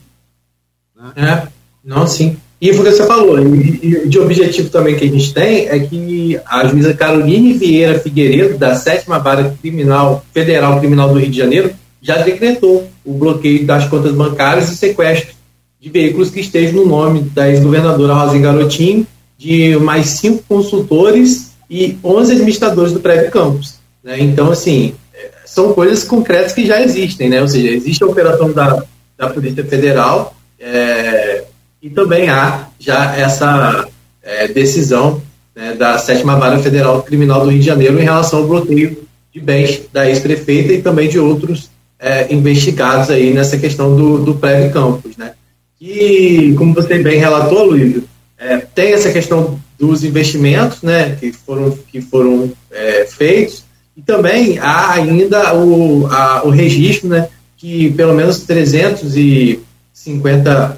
Né? 0.95 1.13
É, 1.15 1.47
não, 1.83 2.07
sim. 2.07 2.37
E 2.59 2.73
foi 2.73 2.87
o 2.87 2.89
que 2.89 2.95
você 2.95 3.05
falou, 3.05 3.37
e, 3.37 4.07
de 4.07 4.17
objetivo 4.17 4.71
também 4.71 4.95
que 4.95 5.05
a 5.05 5.07
gente 5.07 5.31
tem 5.31 5.67
é 5.67 5.77
que 5.77 6.39
a 6.43 6.65
juíza 6.65 6.95
Caroline 6.95 7.53
Vieira 7.53 7.99
Figueiredo, 7.99 8.57
da 8.57 8.75
sétima 8.75 9.19
vara 9.19 9.55
criminal, 9.61 10.25
federal 10.33 10.79
criminal 10.79 11.09
do 11.09 11.19
Rio 11.19 11.29
de 11.29 11.37
Janeiro, 11.37 11.75
já 12.05 12.17
decretou 12.17 12.87
o 13.03 13.13
bloqueio 13.13 13.65
das 13.65 13.87
contas 13.87 14.11
bancárias 14.11 14.71
e 14.71 14.77
sequestro 14.77 15.33
de 15.81 15.89
veículos 15.89 16.29
que 16.29 16.39
estejam 16.39 16.75
no 16.75 16.85
nome 16.85 17.21
da 17.21 17.49
ex-governadora 17.49 18.13
Rosinha 18.13 18.43
Garotinho, 18.43 19.07
de 19.35 19.75
mais 19.77 20.09
cinco 20.09 20.43
consultores 20.47 21.53
e 21.67 21.97
11 22.03 22.33
administradores 22.33 22.93
do 22.93 22.99
Prévio 22.99 23.31
Campos. 23.31 23.79
Né? 24.03 24.19
Então, 24.19 24.51
assim, 24.51 24.93
são 25.45 25.73
coisas 25.73 26.03
concretas 26.03 26.53
que 26.53 26.67
já 26.67 26.79
existem, 26.79 27.27
né? 27.27 27.41
ou 27.41 27.47
seja, 27.47 27.69
existe 27.69 28.03
a 28.03 28.07
operação 28.07 28.51
da, 28.51 28.83
da 29.17 29.27
Polícia 29.31 29.65
Federal 29.65 30.35
é, 30.59 31.43
e 31.81 31.89
também 31.89 32.29
há 32.29 32.67
já 32.79 33.15
essa 33.15 33.87
é, 34.21 34.47
decisão 34.47 35.23
né, 35.55 35.73
da 35.73 35.97
sétima 35.97 36.35
vara 36.35 36.59
federal 36.59 37.01
criminal 37.01 37.41
do 37.41 37.49
Rio 37.49 37.59
de 37.59 37.65
Janeiro 37.65 37.99
em 37.99 38.03
relação 38.03 38.39
ao 38.39 38.47
bloqueio 38.47 39.03
de 39.33 39.39
bens 39.39 39.81
da 39.91 40.07
ex-prefeita 40.07 40.71
e 40.71 40.83
também 40.83 41.09
de 41.09 41.17
outros 41.17 41.73
é, 42.05 42.31
investigados 42.31 43.09
aí 43.09 43.33
nessa 43.33 43.57
questão 43.57 43.93
do, 43.95 44.23
do 44.23 44.35
Prévio 44.35 44.71
Campos, 44.71 45.17
né? 45.17 45.33
E, 45.81 46.53
como 46.55 46.71
você 46.71 46.99
bem 46.99 47.17
relatou, 47.17 47.65
Luiz, 47.65 48.03
é, 48.37 48.57
tem 48.57 48.93
essa 48.93 49.11
questão 49.11 49.59
dos 49.79 50.03
investimentos, 50.03 50.83
né, 50.83 51.17
que 51.19 51.31
foram, 51.31 51.75
que 51.91 52.01
foram 52.01 52.51
é, 52.69 53.05
feitos, 53.05 53.63
e 53.97 54.03
também 54.03 54.59
há 54.59 54.91
ainda 54.91 55.55
o, 55.55 56.05
a, 56.05 56.43
o 56.45 56.51
registro, 56.51 57.09
né, 57.09 57.27
que 57.57 57.89
pelo 57.93 58.13
menos 58.13 58.41
350 58.41 60.77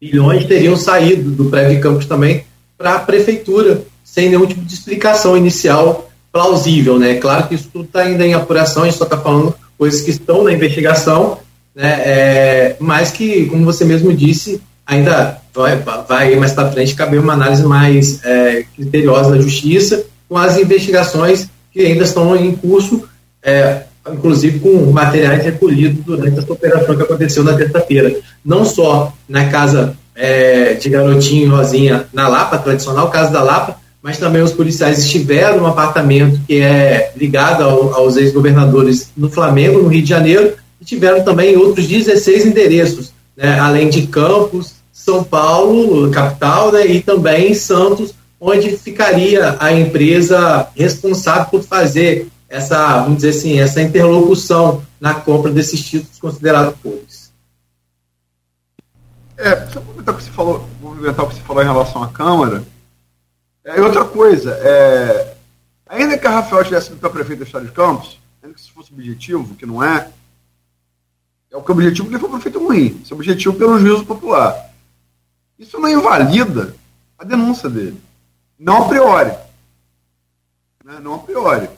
bilhões 0.00 0.46
teriam 0.46 0.76
saído 0.76 1.30
do 1.30 1.48
Prévio 1.48 1.80
Campos 1.80 2.06
também 2.06 2.44
para 2.76 2.96
a 2.96 3.00
prefeitura, 3.00 3.84
sem 4.02 4.30
nenhum 4.30 4.46
tipo 4.46 4.62
de 4.62 4.74
explicação 4.74 5.36
inicial 5.36 6.10
plausível, 6.32 6.98
né? 6.98 7.14
Claro 7.16 7.46
que 7.48 7.54
isso 7.54 7.68
tudo 7.72 7.84
está 7.84 8.00
ainda 8.00 8.26
em 8.26 8.34
apuração, 8.34 8.82
a 8.82 8.86
gente 8.86 8.98
só 8.98 9.04
está 9.04 9.16
falando 9.16 9.54
coisas 9.78 10.02
que 10.02 10.10
estão 10.10 10.42
na 10.42 10.52
investigação, 10.52 11.38
né, 11.74 12.02
é, 12.04 12.76
mas 12.80 13.12
que, 13.12 13.46
como 13.46 13.64
você 13.64 13.84
mesmo 13.84 14.12
disse, 14.12 14.60
ainda 14.84 15.40
vai, 15.54 15.76
vai 16.08 16.34
mais 16.36 16.52
para 16.52 16.72
frente 16.72 16.94
caber 16.94 17.20
uma 17.20 17.34
análise 17.34 17.64
mais 17.64 18.24
é, 18.24 18.64
criteriosa 18.74 19.30
da 19.30 19.40
justiça, 19.40 20.04
com 20.28 20.36
as 20.36 20.58
investigações 20.58 21.48
que 21.72 21.80
ainda 21.80 22.04
estão 22.04 22.34
em 22.34 22.54
curso, 22.56 23.04
é, 23.42 23.82
inclusive 24.10 24.58
com 24.58 24.90
materiais 24.90 25.44
recolhidos 25.44 26.04
durante 26.04 26.38
essa 26.38 26.52
operação 26.52 26.96
que 26.96 27.02
aconteceu 27.02 27.44
na 27.44 27.54
terça-feira. 27.54 28.14
Não 28.44 28.64
só 28.64 29.12
na 29.28 29.48
casa 29.48 29.96
é, 30.14 30.74
de 30.74 30.88
Garotinho 30.88 31.46
e 31.46 31.48
Rosinha 31.48 32.06
na 32.12 32.26
Lapa, 32.26 32.58
tradicional 32.58 33.10
casa 33.10 33.30
da 33.30 33.42
Lapa, 33.42 33.76
mas 34.02 34.18
também 34.18 34.42
os 34.42 34.52
policiais 34.52 34.98
estiveram 34.98 35.58
no 35.58 35.66
apartamento 35.66 36.40
que 36.46 36.60
é 36.60 37.12
ligado 37.16 37.64
ao, 37.64 37.94
aos 37.94 38.16
ex-governadores 38.16 39.10
no 39.16 39.30
Flamengo, 39.30 39.82
no 39.82 39.88
Rio 39.88 40.02
de 40.02 40.08
Janeiro, 40.08 40.54
e 40.80 40.84
tiveram 40.84 41.24
também 41.24 41.56
outros 41.56 41.86
16 41.86 42.46
endereços, 42.46 43.12
né, 43.36 43.58
além 43.58 43.88
de 43.88 44.06
Campos, 44.06 44.74
São 44.92 45.24
Paulo, 45.24 46.10
capital, 46.10 46.72
né, 46.72 46.86
e 46.86 47.02
também 47.02 47.54
Santos, 47.54 48.14
onde 48.40 48.76
ficaria 48.76 49.56
a 49.58 49.72
empresa 49.72 50.68
responsável 50.76 51.46
por 51.46 51.62
fazer 51.62 52.28
essa, 52.48 53.02
vamos 53.02 53.16
dizer 53.16 53.30
assim, 53.30 53.58
essa 53.58 53.82
interlocução 53.82 54.82
na 55.00 55.14
compra 55.14 55.50
desses 55.50 55.82
títulos 55.82 56.18
considerados 56.18 56.74
públicos. 56.80 57.28
É, 59.36 59.66
só 59.66 59.80
comentar 59.80 60.14
o 60.14 60.18
que 60.18 60.24
você 60.24 60.30
falou, 60.30 60.68
vou 60.80 60.94
comentar 60.94 61.24
o 61.24 61.28
que 61.28 61.34
você 61.34 61.40
falou 61.42 61.62
em 61.62 61.66
relação 61.66 62.02
à 62.02 62.08
Câmara. 62.08 62.64
É, 63.68 63.82
outra 63.82 64.04
coisa, 64.06 64.52
é, 64.62 65.34
ainda 65.86 66.16
que 66.16 66.26
a 66.26 66.30
Rafael 66.30 66.64
tivesse 66.64 66.90
ido 66.90 66.96
para 66.96 67.10
prefeito 67.10 67.40
do 67.40 67.44
Estado 67.44 67.66
de 67.66 67.72
Campos, 67.72 68.18
ainda 68.42 68.54
que 68.54 68.60
isso 68.60 68.72
fosse 68.72 68.90
objetivo, 68.92 69.54
que 69.56 69.66
não 69.66 69.84
é, 69.84 70.10
é 71.50 71.56
o 71.56 71.62
que 71.62 71.70
é 71.70 71.74
objetivo 71.74 72.08
que 72.08 72.14
ele 72.14 72.20
foi 72.20 72.30
prefeito 72.30 72.58
ruim, 72.58 72.98
isso 73.02 73.12
é 73.12 73.16
objetivo 73.16 73.56
pelo 73.56 73.78
juízo 73.78 74.06
popular. 74.06 74.70
Isso 75.58 75.78
não 75.78 75.88
invalida 75.88 76.74
a 77.18 77.24
denúncia 77.24 77.68
dele. 77.68 78.00
Não 78.58 78.84
a 78.84 78.88
priori. 78.88 79.32
Né? 80.82 80.98
Não 81.02 81.16
a 81.16 81.18
priori. 81.18 81.68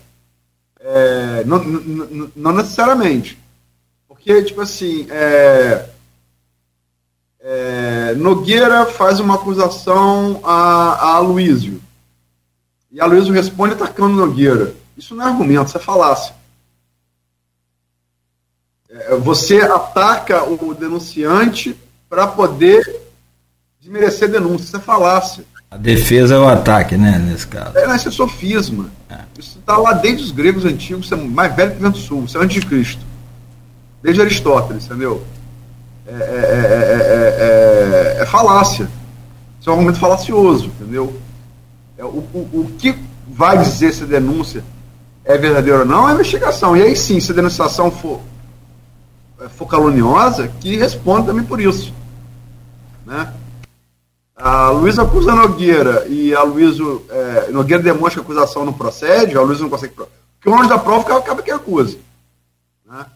É, 0.79 1.43
não, 1.45 1.59
não, 1.59 2.33
não, 2.37 2.53
necessariamente. 2.53 3.37
Porque, 4.07 4.45
tipo 4.45 4.61
assim, 4.61 5.09
é, 5.11 5.89
é, 7.43 8.15
Nogueira 8.17 8.87
faz 8.87 9.19
uma 9.21 9.35
acusação 9.35 10.41
a, 10.45 10.93
a 10.95 11.15
Aloysio. 11.17 11.81
E 12.93 13.01
Aloysio 13.01 13.33
responde 13.33 13.75
atacando 13.75 14.17
Nogueira. 14.17 14.75
Isso 14.97 15.15
não 15.15 15.25
é 15.25 15.29
argumento, 15.29 15.69
isso 15.69 15.79
é 15.79 15.81
falácia. 15.81 16.35
É, 18.91 19.17
você 19.17 19.61
ataca 19.61 20.45
o 20.45 20.75
denunciante 20.75 21.77
para 22.09 22.27
poder 22.27 22.83
desmerecer 23.81 24.29
a 24.29 24.33
denúncia. 24.33 24.65
Isso 24.65 24.77
é 24.77 24.81
falácia. 24.81 25.45
A 25.71 25.77
defesa 25.77 26.35
é 26.35 26.39
o 26.39 26.49
ataque, 26.49 26.97
né, 26.97 27.17
nesse 27.19 27.47
caso. 27.47 27.79
É, 27.79 27.97
isso 27.97 28.09
é 28.09 28.11
sofisma. 28.11 28.91
É. 29.09 29.21
Isso 29.39 29.59
está 29.59 29.79
lá 29.79 29.93
desde 29.93 30.25
os 30.25 30.33
gregos 30.33 30.65
antigos, 30.65 31.07
isso 31.07 31.15
é 31.15 31.17
mais 31.17 31.55
velho 31.55 31.77
que 31.77 31.87
o 31.87 31.95
sul, 31.95 32.25
isso 32.25 32.37
é 32.37 32.43
anticristo. 32.43 33.07
Desde 34.03 34.21
Aristóteles, 34.21 34.87
entendeu? 34.87 35.25
É, 36.11 36.13
é, 36.13 38.17
é, 38.19 38.23
é, 38.23 38.27
falácia. 38.27 38.89
Isso 39.61 39.69
é 39.69 39.73
um 39.73 39.77
argumento 39.77 40.01
falacioso, 40.01 40.67
entendeu? 40.67 41.15
O, 41.99 42.03
o, 42.03 42.51
o 42.53 42.73
que 42.79 42.99
vai 43.29 43.59
dizer 43.59 43.93
se 43.93 44.03
a 44.03 44.07
denúncia 44.07 44.65
é 45.25 45.39
verdadeira 45.39 45.81
ou 45.81 45.85
não 45.85 46.09
é 46.09 46.13
a 46.13 46.15
investigação. 46.15 46.77
E 46.77 46.83
aí 46.83 46.97
sim, 46.97 47.21
se 47.21 47.31
a 47.31 47.35
denunciação 47.35 47.91
for, 47.91 48.21
for 49.51 49.67
caluniosa, 49.67 50.49
que 50.49 50.77
responda 50.77 51.27
também 51.27 51.45
por 51.45 51.61
isso. 51.61 51.95
Né? 53.07 53.33
A 54.35 54.71
Luísa 54.71 55.03
acusa 55.03 55.35
Nogueira 55.35 56.07
e 56.09 56.35
a 56.35 56.43
Luísa 56.43 56.83
é, 57.11 57.51
Nogueira 57.51 57.83
demonstra 57.83 58.15
que 58.15 58.21
a 58.21 58.23
acusação 58.23 58.65
não 58.65 58.73
procede, 58.73 59.37
a 59.37 59.43
Luísa 59.43 59.63
não 59.63 59.71
consegue. 59.71 59.95
Porque 59.95 60.49
o 60.49 60.51
longe 60.51 60.69
da 60.69 60.79
prova 60.79 61.19
acaba 61.19 61.43
que 61.43 61.51
acusa. 61.51 61.99
Né? 62.85 63.07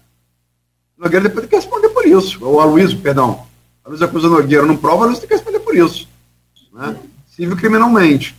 Nogueira 0.96 1.28
depois 1.28 1.46
tem 1.46 1.50
que 1.50 1.56
responder 1.56 1.88
por 2.04 2.06
isso. 2.06 2.44
Ou 2.44 2.60
a 2.60 2.64
Luísa, 2.64 2.96
perdão. 2.96 3.46
A 3.84 3.88
Luísa 3.88 4.04
acusa 4.04 4.28
Nogueira, 4.28 4.66
não 4.66 4.76
prova, 4.76 5.04
a 5.04 5.06
Luísa 5.06 5.20
tem 5.20 5.28
que 5.28 5.34
responder 5.34 5.60
por 5.60 5.74
isso. 5.74 6.08
Né? 6.72 6.96
Civil 7.34 7.56
criminalmente. 7.56 8.36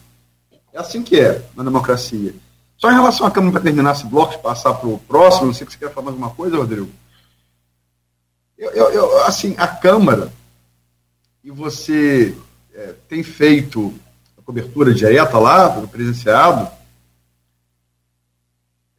É 0.71 0.79
assim 0.79 1.03
que 1.03 1.19
é 1.19 1.43
na 1.55 1.63
democracia. 1.63 2.33
Só 2.77 2.91
em 2.91 2.95
relação 2.95 3.25
à 3.25 3.31
Câmara, 3.31 3.53
para 3.53 3.61
terminar 3.61 3.93
esse 3.93 4.05
bloco, 4.05 4.37
passar 4.39 4.73
para 4.73 4.89
o 4.89 4.99
próximo, 4.99 5.47
não 5.47 5.53
sei 5.53 5.65
se 5.65 5.73
você 5.73 5.79
quer 5.79 5.93
falar 5.93 6.07
mais 6.07 6.17
uma 6.17 6.29
coisa, 6.29 6.57
Rodrigo. 6.57 6.89
Eu, 8.57 8.71
eu, 8.71 8.91
eu, 8.91 9.25
assim, 9.25 9.55
a 9.57 9.67
Câmara, 9.67 10.31
e 11.43 11.51
você 11.51 12.35
é, 12.73 12.93
tem 13.07 13.23
feito 13.23 13.93
a 14.37 14.41
cobertura 14.41 14.93
direta 14.93 15.37
lá, 15.37 15.67
do 15.69 15.87
presenciado, 15.87 16.69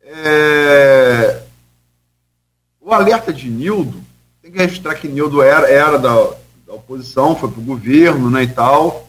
é, 0.02 1.42
alerta 2.88 3.32
de 3.32 3.48
Nildo, 3.50 4.05
que 4.94 5.06
Nildo 5.06 5.42
era, 5.42 5.70
era 5.70 5.98
da, 5.98 6.14
da 6.66 6.72
oposição, 6.72 7.36
foi 7.36 7.50
para 7.50 7.60
o 7.60 7.64
governo 7.64 8.30
né, 8.30 8.44
e 8.44 8.48
tal. 8.48 9.06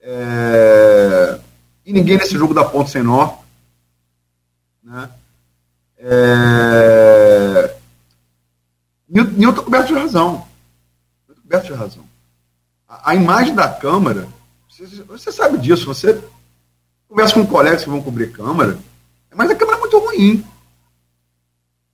É, 0.00 1.40
e 1.84 1.92
ninguém 1.92 2.18
nesse 2.18 2.36
jogo 2.36 2.52
dá 2.52 2.64
ponto 2.64 2.90
sem 2.90 3.02
nó. 3.02 3.38
Né? 4.82 5.10
É, 5.98 7.76
está 9.08 9.62
coberto 9.62 9.88
de 9.88 9.94
razão. 9.94 10.46
Coberto 11.42 11.66
de 11.66 11.72
razão. 11.72 12.04
A, 12.86 13.12
a, 13.12 13.14
imagem 13.14 13.54
da 13.54 13.68
Câmara, 13.68 14.28
você, 14.68 14.86
você, 15.04 15.32
sabe 15.32 15.58
disso, 15.58 15.86
você 15.86 16.22
conversa 17.08 17.34
com 17.34 17.46
colegas 17.46 17.82
que 17.82 17.90
vão 17.90 18.02
cobrir 18.02 18.30
Câmara, 18.30 18.78
mas 19.34 19.50
a 19.50 19.54
Câmara 19.54 19.78
é 19.78 19.80
muito 19.80 19.98
ruim 19.98 20.46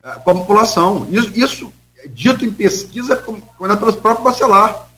é, 0.02 0.10
com 0.14 0.30
a 0.30 0.34
população. 0.34 1.06
Isso, 1.10 1.30
isso 1.34 1.72
dito 2.08 2.44
em 2.44 2.52
pesquisa 2.52 3.16
quando 3.16 3.72
é 3.72 3.76
pelo 3.76 3.92
próprio 3.94 4.24
Bacelar. 4.24 4.88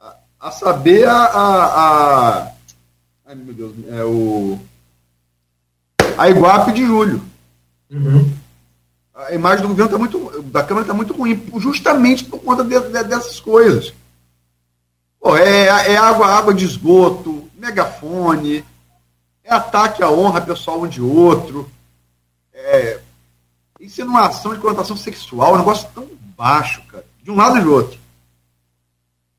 A, 0.00 0.16
a 0.40 0.50
saber 0.50 1.08
a, 1.08 1.16
a, 1.16 1.64
a. 1.64 2.52
Ai, 3.26 3.34
meu 3.34 3.54
Deus, 3.54 3.74
é 3.88 4.04
o. 4.04 4.58
A 6.16 6.28
Iguape 6.28 6.72
de 6.72 6.84
julho. 6.84 7.22
Uhum. 7.90 8.32
A 9.14 9.34
imagem 9.34 9.62
do 9.62 9.68
governo 9.68 9.90
tá 9.90 9.98
muito. 9.98 10.42
da 10.42 10.62
Câmara 10.62 10.84
está 10.84 10.94
muito 10.94 11.12
ruim, 11.12 11.44
justamente 11.56 12.24
por 12.24 12.40
conta 12.40 12.62
de, 12.62 12.78
de, 12.78 13.02
dessas 13.04 13.40
coisas. 13.40 13.92
Pô, 15.20 15.36
é, 15.36 15.66
é 15.66 15.96
água, 15.96 16.26
água 16.26 16.54
de 16.54 16.64
esgoto, 16.64 17.48
megafone, 17.56 18.64
é 19.42 19.52
ataque 19.52 20.02
à 20.02 20.10
honra 20.10 20.40
pessoal 20.40 20.82
um 20.82 20.86
de 20.86 21.02
outro, 21.02 21.68
é 22.52 23.00
insinuação 23.80 24.54
de 24.54 24.60
conotação 24.60 24.96
sexual, 24.96 25.54
um 25.54 25.58
negócio 25.58 25.88
tão 25.94 26.08
baixo, 26.36 26.82
cara, 26.88 27.04
de 27.22 27.30
um 27.30 27.36
lado 27.36 27.58
e 27.58 27.60
do 27.60 27.72
outro. 27.72 27.98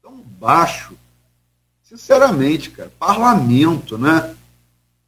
Tão 0.01 0.17
baixo. 0.17 0.93
Sinceramente, 1.83 2.69
cara, 2.71 2.91
parlamento, 2.99 3.97
né? 3.97 4.35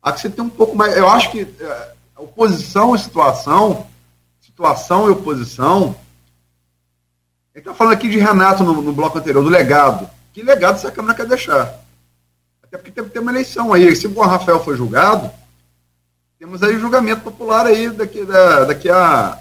Há 0.02 0.12
que 0.12 0.22
você 0.22 0.30
tem 0.30 0.44
um 0.44 0.50
pouco 0.50 0.76
mais. 0.76 0.98
Eu 0.98 1.08
acho 1.08 1.32
que 1.32 1.42
é, 1.42 1.94
oposição 2.18 2.96
e 2.96 3.00
situação, 3.00 3.88
situação 4.40 5.08
e 5.08 5.12
oposição. 5.12 5.96
A 7.54 7.58
gente 7.58 7.68
está 7.68 7.74
falando 7.74 7.94
aqui 7.94 8.10
de 8.10 8.18
Renato 8.18 8.64
no, 8.64 8.82
no, 8.82 8.94
bloco 8.94 9.18
anterior, 9.18 9.44
do 9.44 9.50
legado. 9.50 10.10
Que 10.34 10.42
legado 10.42 10.76
essa 10.76 10.92
Câmara 10.92 11.14
quer 11.14 11.28
deixar? 11.28 11.80
Até 12.64 12.78
porque 12.78 12.92
tem, 12.92 13.04
tem 13.04 13.22
uma 13.22 13.32
eleição 13.32 13.74
aí. 13.74 13.96
Se 13.96 14.08
o 14.08 14.14
Juan 14.14 14.28
Rafael 14.28 14.64
for 14.64 14.76
julgado, 14.76 15.30
temos 16.42 16.64
aí 16.64 16.76
julgamento 16.80 17.22
popular 17.22 17.68
aí 17.68 17.88
daqui, 17.92 18.26
da, 18.26 18.64
daqui 18.66 18.90
a. 18.90 19.38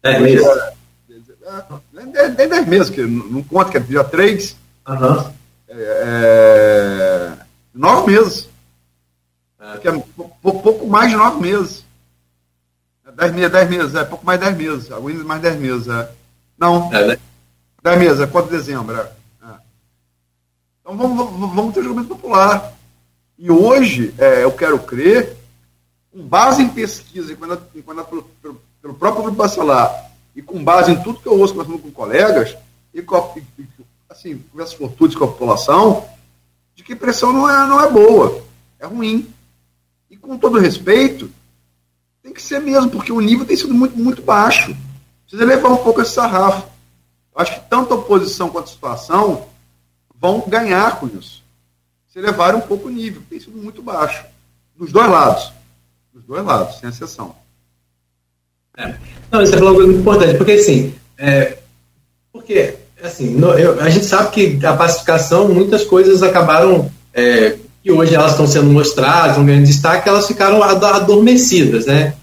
Dez 0.00 0.22
meses. 0.22 0.46
Nem 1.92 2.06
dez 2.48 2.66
meses, 2.68 2.88
que 2.88 3.02
não 3.02 3.42
conta, 3.42 3.72
que 3.72 3.76
é 3.78 3.80
dia 3.80 4.04
três. 4.04 4.56
Uhum. 4.86 5.32
É, 5.68 5.74
é, 5.76 7.32
nove 7.74 8.12
meses. 8.12 8.48
É. 9.58 9.78
Que 9.78 9.88
é 9.88 10.02
pouco 10.40 10.86
mais 10.86 11.10
de 11.10 11.16
nove 11.16 11.40
meses. 11.40 11.84
Dez 13.16 13.32
meses, 13.32 13.50
dez 13.50 13.68
meses, 13.68 13.94
é 13.96 14.04
pouco 14.04 14.24
mais 14.24 14.38
de 14.38 14.46
dez 14.46 14.56
meses. 14.56 14.92
Alguns 14.92 15.24
mais 15.24 15.42
dez 15.42 15.58
meses, 15.58 15.88
é. 15.88 16.08
Não. 16.56 16.94
É, 16.94 17.08
né? 17.08 17.18
Dez 17.82 17.98
meses, 17.98 18.20
é 18.20 18.26
4 18.26 18.48
de 18.52 18.56
dezembro. 18.56 18.96
É. 18.96 19.00
é. 19.42 19.54
Então 20.80 20.96
vamos, 20.96 21.54
vamos 21.54 21.74
ter 21.74 21.82
julgamento 21.82 22.14
popular. 22.14 22.72
E 23.36 23.50
hoje, 23.50 24.14
é, 24.16 24.44
eu 24.44 24.52
quero 24.52 24.78
crer, 24.78 25.35
com 26.16 26.22
base 26.22 26.62
em 26.62 26.68
pesquisa, 26.70 27.30
e 27.30 27.36
quando 27.36 27.58
pelo, 28.06 28.22
pelo, 28.80 28.94
próprio 28.94 29.24
grupo 29.24 29.36
bacelar, 29.36 30.10
e 30.34 30.40
com 30.40 30.64
base 30.64 30.90
em 30.90 31.02
tudo 31.02 31.20
que 31.20 31.28
eu 31.28 31.38
ouço 31.38 31.52
conversando 31.52 31.78
com 31.78 31.90
colegas, 31.90 32.56
e, 32.94 33.02
com, 33.02 33.34
e 33.58 33.66
assim, 34.08 34.38
conversas 34.50 34.74
fortuitas 34.74 35.14
com 35.14 35.24
a 35.24 35.28
população, 35.28 36.08
de 36.74 36.82
que 36.82 36.96
pressão 36.96 37.34
não 37.34 37.50
é, 37.50 37.66
não 37.66 37.84
é 37.84 37.90
boa, 37.90 38.42
é 38.78 38.86
ruim. 38.86 39.28
E 40.10 40.16
com 40.16 40.38
todo 40.38 40.58
respeito, 40.58 41.30
tem 42.22 42.32
que 42.32 42.40
ser 42.40 42.60
mesmo, 42.60 42.90
porque 42.90 43.12
o 43.12 43.20
nível 43.20 43.44
tem 43.44 43.56
sido 43.56 43.74
muito, 43.74 43.98
muito 43.98 44.22
baixo. 44.22 44.74
Precisa 45.22 45.44
levar 45.44 45.68
um 45.68 45.76
pouco 45.76 46.00
esse 46.00 46.12
sarrafo. 46.12 46.66
Eu 47.34 47.42
acho 47.42 47.60
que 47.60 47.68
tanto 47.68 47.92
a 47.92 47.96
oposição 47.96 48.48
quanto 48.48 48.70
a 48.70 48.72
situação 48.72 49.48
vão 50.18 50.42
ganhar 50.48 50.98
com 50.98 51.08
isso. 51.08 51.42
Se 52.08 52.18
levarem 52.20 52.58
um 52.60 52.66
pouco 52.66 52.88
o 52.88 52.90
nível, 52.90 53.22
tem 53.28 53.38
sido 53.38 53.58
muito 53.58 53.82
baixo. 53.82 54.24
Dos 54.74 54.90
dois 54.92 55.10
lados. 55.10 55.55
Dos 56.16 56.24
dois 56.24 56.46
lados, 56.46 56.78
sem 56.78 56.88
exceção. 56.88 57.34
É. 58.74 58.94
Não, 59.30 59.40
você 59.40 59.52
falou 59.52 59.68
uma 59.68 59.74
coisa 59.74 59.92
muito 59.92 60.00
importante, 60.00 60.38
porque 60.38 60.52
assim, 60.52 60.94
é, 61.18 61.58
porque 62.32 62.74
assim, 63.04 63.34
no, 63.34 63.50
eu, 63.50 63.78
a 63.78 63.90
gente 63.90 64.06
sabe 64.06 64.30
que 64.30 64.64
a 64.64 64.74
pacificação, 64.74 65.46
muitas 65.46 65.84
coisas 65.84 66.22
acabaram 66.22 66.90
é, 67.12 67.58
que 67.82 67.92
hoje 67.92 68.14
elas 68.14 68.30
estão 68.30 68.46
sendo 68.46 68.70
mostradas, 68.70 69.36
um 69.36 69.44
grande 69.44 69.66
destaque, 69.66 70.08
elas 70.08 70.26
ficaram 70.26 70.62
adormecidas, 70.62 71.84
né? 71.84 72.14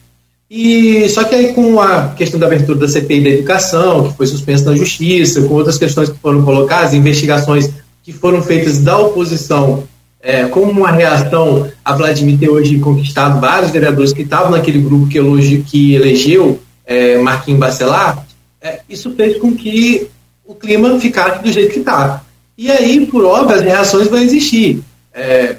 E 0.49 1.07
só 1.09 1.23
que 1.23 1.35
aí 1.35 1.53
com 1.53 1.79
a 1.79 2.09
questão 2.15 2.39
da 2.39 2.47
abertura 2.47 2.79
da 2.79 2.87
CPI 2.87 3.23
da 3.23 3.29
educação, 3.29 4.09
que 4.09 4.17
foi 4.17 4.25
suspensa 4.25 4.65
na 4.65 4.75
justiça, 4.75 5.43
com 5.43 5.53
outras 5.53 5.77
questões 5.77 6.09
que 6.09 6.17
foram 6.17 6.43
colocadas, 6.43 6.95
investigações 6.95 7.69
que 8.01 8.11
foram 8.11 8.41
feitas 8.41 8.79
da 8.79 8.97
oposição, 8.97 9.87
é, 10.23 10.45
como 10.45 10.71
uma 10.71 10.91
reação 10.91 11.69
a 11.83 11.93
Vladimir 11.93 12.39
ter 12.39 12.49
hoje 12.49 12.79
conquistado 12.79 13.39
vários 13.39 13.71
vereadores 13.71 14.13
que 14.13 14.23
estavam 14.23 14.51
naquele 14.51 14.79
grupo 14.79 15.07
que, 15.07 15.17
elogi, 15.17 15.61
que 15.61 15.93
elegeu 15.93 16.59
é, 16.85 17.17
Marquinhos 17.17 17.59
Bacelar, 17.59 18.25
é, 18.61 18.79
isso 18.89 19.13
fez 19.15 19.37
com 19.37 19.53
que 19.53 20.07
o 20.45 20.55
clima 20.55 20.97
ficasse 20.99 21.43
do 21.43 21.51
jeito 21.51 21.73
que 21.73 21.79
está. 21.79 22.23
E 22.57 22.71
aí, 22.71 23.05
por 23.05 23.25
óbvio, 23.25 23.55
as 23.55 23.61
reações 23.61 24.07
vão 24.07 24.19
existir 24.19 24.81
é, 25.13 25.57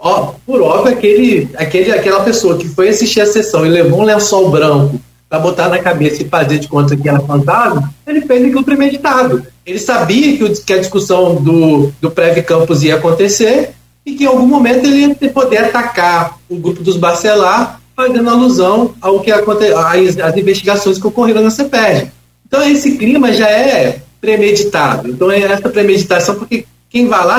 ó, 0.00 0.34
por 0.46 0.62
óbvio, 0.62 0.92
aquele, 0.92 1.48
aquele, 1.56 1.90
aquela 1.90 2.22
pessoa 2.22 2.56
que 2.56 2.68
foi 2.68 2.88
assistir 2.88 3.20
a 3.20 3.26
sessão 3.26 3.66
e 3.66 3.68
levou 3.68 4.00
um 4.00 4.04
lençol 4.04 4.50
branco 4.50 5.00
para 5.28 5.40
botar 5.40 5.68
na 5.68 5.78
cabeça 5.78 6.22
e 6.22 6.28
fazer 6.28 6.58
de 6.58 6.68
conta 6.68 6.96
que 6.96 7.08
era 7.08 7.20
fantasma, 7.20 7.92
ele 8.06 8.22
fez 8.22 8.44
aquilo 8.44 8.64
premeditado. 8.64 9.44
Ele 9.66 9.78
sabia 9.78 10.36
que, 10.36 10.44
o, 10.44 10.54
que 10.54 10.72
a 10.72 10.78
discussão 10.78 11.34
do, 11.34 11.92
do 12.00 12.10
Preve 12.10 12.40
Campos 12.42 12.82
ia 12.82 12.94
acontecer 12.94 13.74
e 14.08 14.14
que 14.14 14.24
em 14.24 14.26
algum 14.26 14.46
momento 14.46 14.86
ele 14.86 15.14
ia 15.20 15.30
poder 15.30 15.58
atacar 15.58 16.38
o 16.48 16.56
grupo 16.56 16.82
dos 16.82 16.96
Barcelar, 16.96 17.78
fazendo 17.94 18.30
alusão 18.30 18.94
ao 19.02 19.20
que 19.20 19.30
aconteceu, 19.30 19.78
às, 19.78 20.36
investigações 20.36 20.98
que 20.98 21.06
ocorreram 21.06 21.42
na 21.42 21.50
CPR. 21.50 22.08
Então 22.46 22.62
esse 22.66 22.96
clima 22.96 23.32
já 23.32 23.50
é 23.50 24.00
premeditado. 24.18 25.10
Então 25.10 25.30
é 25.30 25.40
essa 25.40 25.68
premeditação 25.68 26.36
porque 26.36 26.64
quem 26.88 27.06
vai 27.06 27.22
lá 27.22 27.36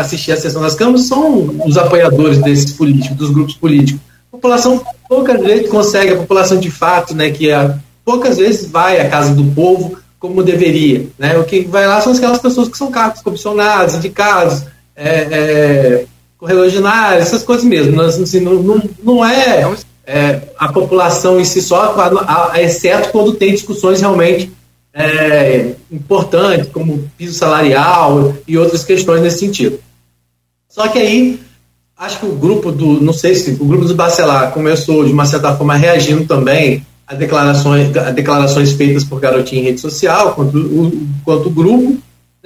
assistir 0.00 0.32
a 0.32 0.36
sessão 0.36 0.60
das 0.60 0.74
câmaras 0.74 1.02
são 1.02 1.54
os 1.64 1.78
apoiadores 1.78 2.38
desses 2.38 2.72
políticos, 2.72 3.16
dos 3.16 3.30
grupos 3.30 3.54
políticos. 3.54 4.00
A 4.32 4.36
população 4.36 4.84
poucas 5.08 5.40
vezes 5.40 5.70
consegue, 5.70 6.14
a 6.14 6.16
população 6.16 6.58
de 6.58 6.70
fato, 6.70 7.14
né, 7.14 7.30
que 7.30 7.48
é, 7.48 7.76
poucas 8.04 8.38
vezes 8.38 8.68
vai 8.68 9.00
à 9.00 9.08
casa 9.08 9.32
do 9.32 9.44
povo 9.52 9.96
como 10.18 10.42
deveria. 10.42 11.06
Né? 11.16 11.38
O 11.38 11.44
que 11.44 11.60
vai 11.60 11.86
lá 11.86 12.00
são 12.00 12.12
aquelas 12.12 12.40
pessoas 12.40 12.68
que 12.68 12.76
são 12.76 12.90
cargos 12.90 13.22
comissionados, 13.22 13.94
indicados, 13.94 14.64
é, 14.98 15.28
é, 15.30 16.04
correligionários, 16.36 17.22
essas 17.22 17.44
coisas 17.44 17.64
mesmo. 17.64 18.00
Assim, 18.00 18.40
não, 18.40 18.54
não, 18.54 18.82
não 19.02 19.24
é, 19.24 19.72
é, 20.04 20.40
a 20.58 20.72
população 20.72 21.40
em 21.40 21.44
si 21.44 21.62
só, 21.62 21.94
exceto 22.56 23.10
quando 23.10 23.34
tem 23.34 23.52
discussões 23.52 24.00
realmente 24.00 24.50
é, 24.92 25.74
importantes, 25.92 26.68
como 26.72 27.08
piso 27.16 27.38
salarial 27.38 28.34
e 28.46 28.58
outras 28.58 28.84
questões 28.84 29.22
nesse 29.22 29.38
sentido. 29.38 29.78
Só 30.68 30.88
que 30.88 30.98
aí, 30.98 31.40
acho 31.96 32.18
que 32.18 32.26
o 32.26 32.34
grupo 32.34 32.72
do, 32.72 33.00
não 33.00 33.12
sei 33.12 33.34
se 33.34 33.52
o 33.52 33.64
grupo 33.64 33.84
do 33.84 33.94
Bacelar 33.94 34.50
começou 34.52 35.04
de 35.04 35.12
uma 35.12 35.26
certa 35.26 35.54
forma 35.56 35.76
reagindo 35.76 36.24
também 36.26 36.84
a 37.06 37.14
declarações, 37.14 37.96
a 37.96 38.10
declarações 38.10 38.72
feitas 38.72 39.04
por 39.04 39.18
Garotinho 39.20 39.62
em 39.62 39.64
rede 39.64 39.80
social, 39.80 40.34
quanto 40.34 40.58
o, 40.58 41.06
quanto 41.24 41.48
o 41.48 41.52
grupo, 41.52 41.96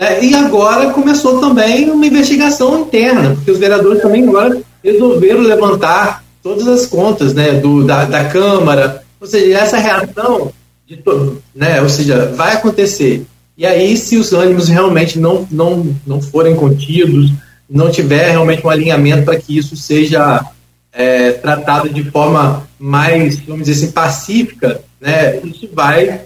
né? 0.02 0.24
e 0.24 0.34
agora 0.34 0.90
começou 0.90 1.38
também 1.38 1.88
uma 1.90 2.04
investigação 2.04 2.80
interna, 2.80 3.36
porque 3.36 3.52
os 3.52 3.58
vereadores 3.58 4.02
também 4.02 4.26
agora 4.28 4.60
resolveram 4.82 5.40
levantar 5.40 6.24
todas 6.42 6.66
as 6.66 6.86
contas 6.86 7.32
né, 7.32 7.52
do, 7.52 7.84
da, 7.84 8.04
da 8.04 8.24
Câmara, 8.24 9.04
ou 9.20 9.26
seja, 9.28 9.58
essa 9.58 9.78
reação 9.78 10.52
de 10.84 10.96
todo, 10.96 11.40
né? 11.54 11.80
Ou 11.80 11.88
seja, 11.88 12.32
vai 12.34 12.54
acontecer. 12.54 13.24
E 13.56 13.64
aí, 13.64 13.96
se 13.96 14.16
os 14.16 14.32
ânimos 14.32 14.68
realmente 14.68 15.20
não, 15.20 15.46
não, 15.48 15.94
não 16.04 16.20
forem 16.20 16.56
contidos, 16.56 17.30
não 17.70 17.88
tiver 17.88 18.30
realmente 18.30 18.66
um 18.66 18.70
alinhamento 18.70 19.24
para 19.24 19.38
que 19.38 19.56
isso 19.56 19.76
seja 19.76 20.44
é, 20.92 21.30
tratado 21.32 21.88
de 21.88 22.10
forma 22.10 22.68
mais, 22.76 23.38
vamos 23.38 23.66
dizer 23.66 23.84
assim, 23.84 23.92
pacífica, 23.92 24.80
né? 25.00 25.38
Isso 25.44 25.68
vai, 25.72 26.22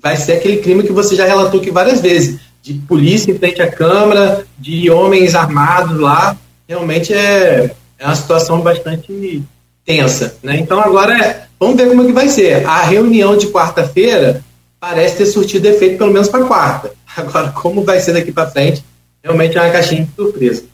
vai 0.00 0.16
ser 0.16 0.34
aquele 0.34 0.58
crime 0.58 0.84
que 0.84 0.92
você 0.92 1.16
já 1.16 1.26
relatou 1.26 1.60
aqui 1.60 1.72
várias 1.72 2.00
vezes, 2.00 2.38
de 2.62 2.74
polícia 2.74 3.32
em 3.32 3.38
frente 3.38 3.60
à 3.60 3.70
Câmara, 3.70 4.46
de 4.56 4.88
homens 4.88 5.34
armados 5.34 5.98
lá. 5.98 6.36
Realmente 6.68 7.12
é, 7.12 7.74
é 7.98 8.06
uma 8.06 8.14
situação 8.14 8.60
bastante 8.60 9.42
tensa, 9.84 10.36
né? 10.42 10.56
Então 10.58 10.80
agora 10.80 11.18
é 11.18 11.46
vamos 11.58 11.76
ver 11.76 11.88
como 11.88 12.02
é 12.02 12.06
que 12.06 12.12
vai 12.12 12.28
ser. 12.28 12.64
A 12.64 12.82
reunião 12.82 13.36
de 13.36 13.48
quarta-feira 13.48 14.42
parece 14.78 15.16
ter 15.16 15.26
surtido 15.26 15.68
efeito 15.68 15.98
pelo 15.98 16.12
menos 16.12 16.28
para 16.28 16.44
quarta. 16.44 16.92
Agora, 17.16 17.50
como 17.50 17.84
vai 17.84 18.00
ser 18.00 18.14
daqui 18.14 18.32
para 18.32 18.50
frente, 18.50 18.82
realmente 19.22 19.56
é 19.56 19.62
uma 19.62 19.70
caixinha 19.70 20.04
de 20.04 20.10
surpresa. 20.14 20.64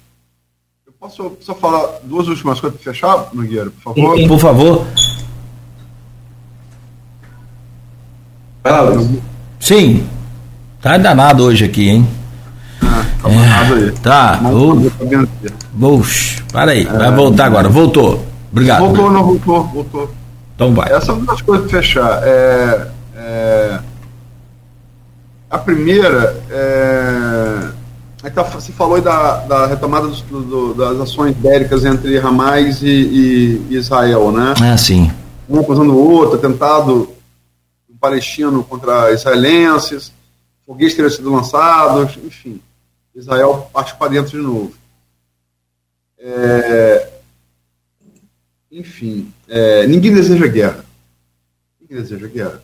Eu 0.87 0.93
posso 0.99 1.37
só 1.41 1.55
falar 1.55 1.99
duas 2.05 2.29
últimas 2.29 2.61
coisas 2.61 2.81
para 2.81 2.93
fechar, 2.93 3.29
Nogueira, 3.35 3.71
por 3.71 3.95
favor? 3.95 4.17
Sim, 4.17 4.29
por 4.29 4.39
favor. 4.39 4.87
Vai 8.63 8.73
lá, 8.73 8.81
Luiz. 8.83 9.21
Sim. 9.59 10.09
Tá 10.81 10.97
danado 10.97 11.45
hoje 11.45 11.65
aqui, 11.65 11.89
hein? 11.89 12.09
Ah, 12.81 13.05
tá 13.21 13.31
é, 13.31 13.75
aí. 13.75 13.93
Tá. 14.01 14.41
Oxe, 15.81 16.43
para 16.53 16.71
aí. 16.71 16.85
Vai 16.85 17.13
voltar 17.13 17.47
agora. 17.47 17.69
Voltou. 17.69 18.25
Obrigado. 18.53 18.81
Voltou, 18.81 19.11
não 19.11 19.25
voltou, 19.25 19.65
voltou. 19.65 20.11
Então 20.55 20.75
vai. 20.75 20.93
Essas 20.93 21.19
duas 21.19 21.43
coisas 21.43 21.69
para 21.69 21.81
fechar. 21.81 22.21
É, 22.23 22.89
é, 23.17 23.79
a 25.51 25.59
primeira 25.59 26.41
é, 26.49 27.71
é 28.23 28.31
tá, 28.31 28.45
você 28.45 28.71
falou 28.71 29.01
da, 29.01 29.39
da 29.39 29.67
retomada 29.67 30.07
do, 30.31 30.75
das 30.75 31.01
ações 31.01 31.35
bélicas 31.37 31.85
entre 31.85 32.19
Hamas 32.19 32.83
e, 32.83 32.87
e, 33.69 33.75
Israel, 33.75 34.31
né? 34.31 34.55
É, 34.73 34.77
sim. 34.77 35.11
Um 35.49 35.59
acusando 35.59 35.93
o 35.93 36.13
outro, 36.13 36.37
atentado 36.37 37.09
palestino 38.01 38.63
contra 38.63 39.13
israelenses, 39.13 40.13
foguetes 40.69 40.95
teriam 40.95 41.11
sido 41.11 41.33
lançados, 41.33 42.19
enfim. 42.23 42.61
Israel 43.15 43.71
parte 43.73 43.97
para 43.97 44.11
dentro 44.11 44.33
de 44.33 44.37
novo. 44.37 44.75
É, 46.19 47.11
enfim, 48.71 49.33
é, 49.49 49.87
ninguém 49.87 50.13
deseja 50.13 50.47
guerra. 50.47 50.85
Ninguém 51.81 52.03
deseja 52.03 52.27
guerra. 52.27 52.63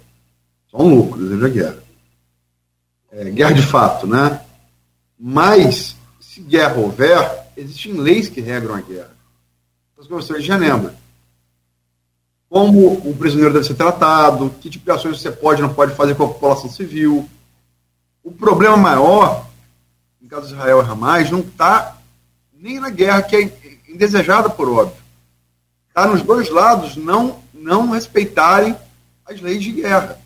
Só 0.70 0.82
um 0.82 0.94
louco 0.94 1.16
deseja 1.16 1.48
guerra. 1.48 1.78
É, 3.10 3.30
guerra 3.30 3.52
de 3.52 3.62
fato, 3.62 4.06
né? 4.06 4.44
Mas, 5.18 5.96
se 6.20 6.42
guerra 6.42 6.74
houver, 6.76 7.48
existem 7.56 7.94
leis 7.94 8.28
que 8.28 8.42
regram 8.42 8.74
a 8.74 8.82
guerra. 8.82 9.16
As 9.98 10.06
convenções 10.06 10.42
de 10.42 10.46
Genebra 10.46 10.94
como 12.54 12.92
o 13.04 13.16
prisioneiro 13.16 13.52
deve 13.52 13.66
ser 13.66 13.74
tratado, 13.74 14.48
que 14.60 14.70
tipo 14.70 14.84
de 14.84 14.90
ações 14.92 15.20
você 15.20 15.32
pode 15.32 15.60
ou 15.60 15.66
não 15.66 15.74
pode 15.74 15.92
fazer 15.96 16.14
com 16.14 16.22
a 16.22 16.28
população 16.28 16.70
civil. 16.70 17.28
O 18.24 18.32
problema 18.32 18.76
maior, 18.78 19.46
no 20.18 20.28
caso 20.30 20.46
de 20.46 20.54
Israel 20.54 20.82
e 20.82 20.90
Hamas, 20.90 21.30
não 21.30 21.40
está 21.40 21.98
nem 22.54 22.80
na 22.80 22.88
guerra, 22.88 23.22
que 23.22 23.36
é 23.36 23.80
indesejada 23.86 24.48
por 24.48 24.66
óbvio. 24.66 24.96
Está 25.88 26.06
nos 26.06 26.22
dois 26.22 26.48
lados 26.48 26.96
não, 26.96 27.38
não 27.52 27.90
respeitarem 27.90 28.74
as 29.26 29.40
leis 29.42 29.62
de 29.62 29.72
guerra. 29.72 30.18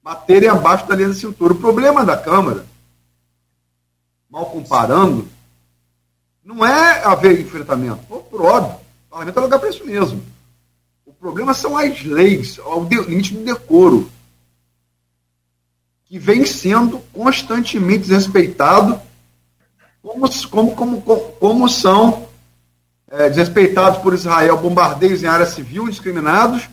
Baterem 0.00 0.48
abaixo 0.48 0.86
da 0.86 0.94
linha 0.94 1.08
da 1.08 1.14
cintura. 1.14 1.52
O 1.52 1.58
problema 1.58 2.04
da 2.04 2.16
Câmara, 2.16 2.64
mal 4.30 4.46
comparando, 4.46 5.28
não 6.44 6.64
é 6.64 7.04
haver 7.04 7.40
enfrentamento. 7.40 8.02
Por 8.06 8.42
óbvio, 8.42 8.76
o 8.76 9.10
parlamento 9.10 9.38
é 9.38 9.42
lugar 9.42 9.58
para 9.58 9.68
isso 9.70 9.84
mesmo. 9.84 10.22
O 11.04 11.12
problema 11.12 11.52
são 11.52 11.76
as 11.76 12.02
leis, 12.02 12.58
o 12.58 12.84
limite 12.84 13.34
do 13.34 13.44
decoro, 13.44 14.08
que 16.12 16.18
vem 16.18 16.44
sendo 16.44 16.98
constantemente 17.10 18.00
desrespeitado, 18.00 19.00
como, 20.02 20.28
como, 20.50 21.00
como, 21.00 21.20
como 21.40 21.68
são 21.70 22.28
é, 23.10 23.30
desrespeitados 23.30 24.02
por 24.02 24.12
Israel 24.12 24.58
bombardeios 24.58 25.22
em 25.22 25.26
área 25.26 25.46
civil 25.46 25.84
indiscriminados, 25.84 26.68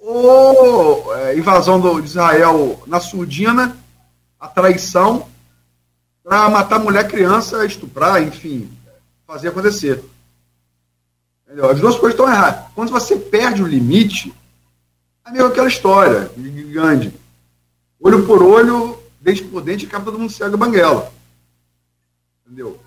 ou 0.00 1.16
é, 1.16 1.38
invasão 1.38 1.78
do, 1.78 2.00
de 2.00 2.08
Israel 2.08 2.82
na 2.88 2.98
surdina, 2.98 3.76
a 4.40 4.48
traição, 4.48 5.28
para 6.24 6.48
matar 6.50 6.80
mulher, 6.80 7.06
criança, 7.06 7.64
estuprar, 7.64 8.20
enfim, 8.20 8.68
fazer 9.28 9.46
acontecer. 9.46 10.02
As 11.70 11.78
duas 11.78 11.94
coisas 11.94 12.18
estão 12.18 12.28
erradas. 12.28 12.64
Quando 12.74 12.90
você 12.90 13.14
perde 13.14 13.62
o 13.62 13.68
limite, 13.68 14.34
é 15.24 15.30
meio 15.30 15.46
aquela 15.46 15.68
história 15.68 16.28
grande. 16.36 17.19
Olho 18.00 18.24
por 18.24 18.42
olho, 18.42 18.96
dente 19.20 19.42
por 19.42 19.62
dente, 19.62 19.86
acaba 19.86 20.06
todo 20.06 20.18
mundo 20.18 20.32
cego 20.32 20.54
e 20.54 20.58
banguela. 20.58 21.12
Entendeu? 22.46 22.78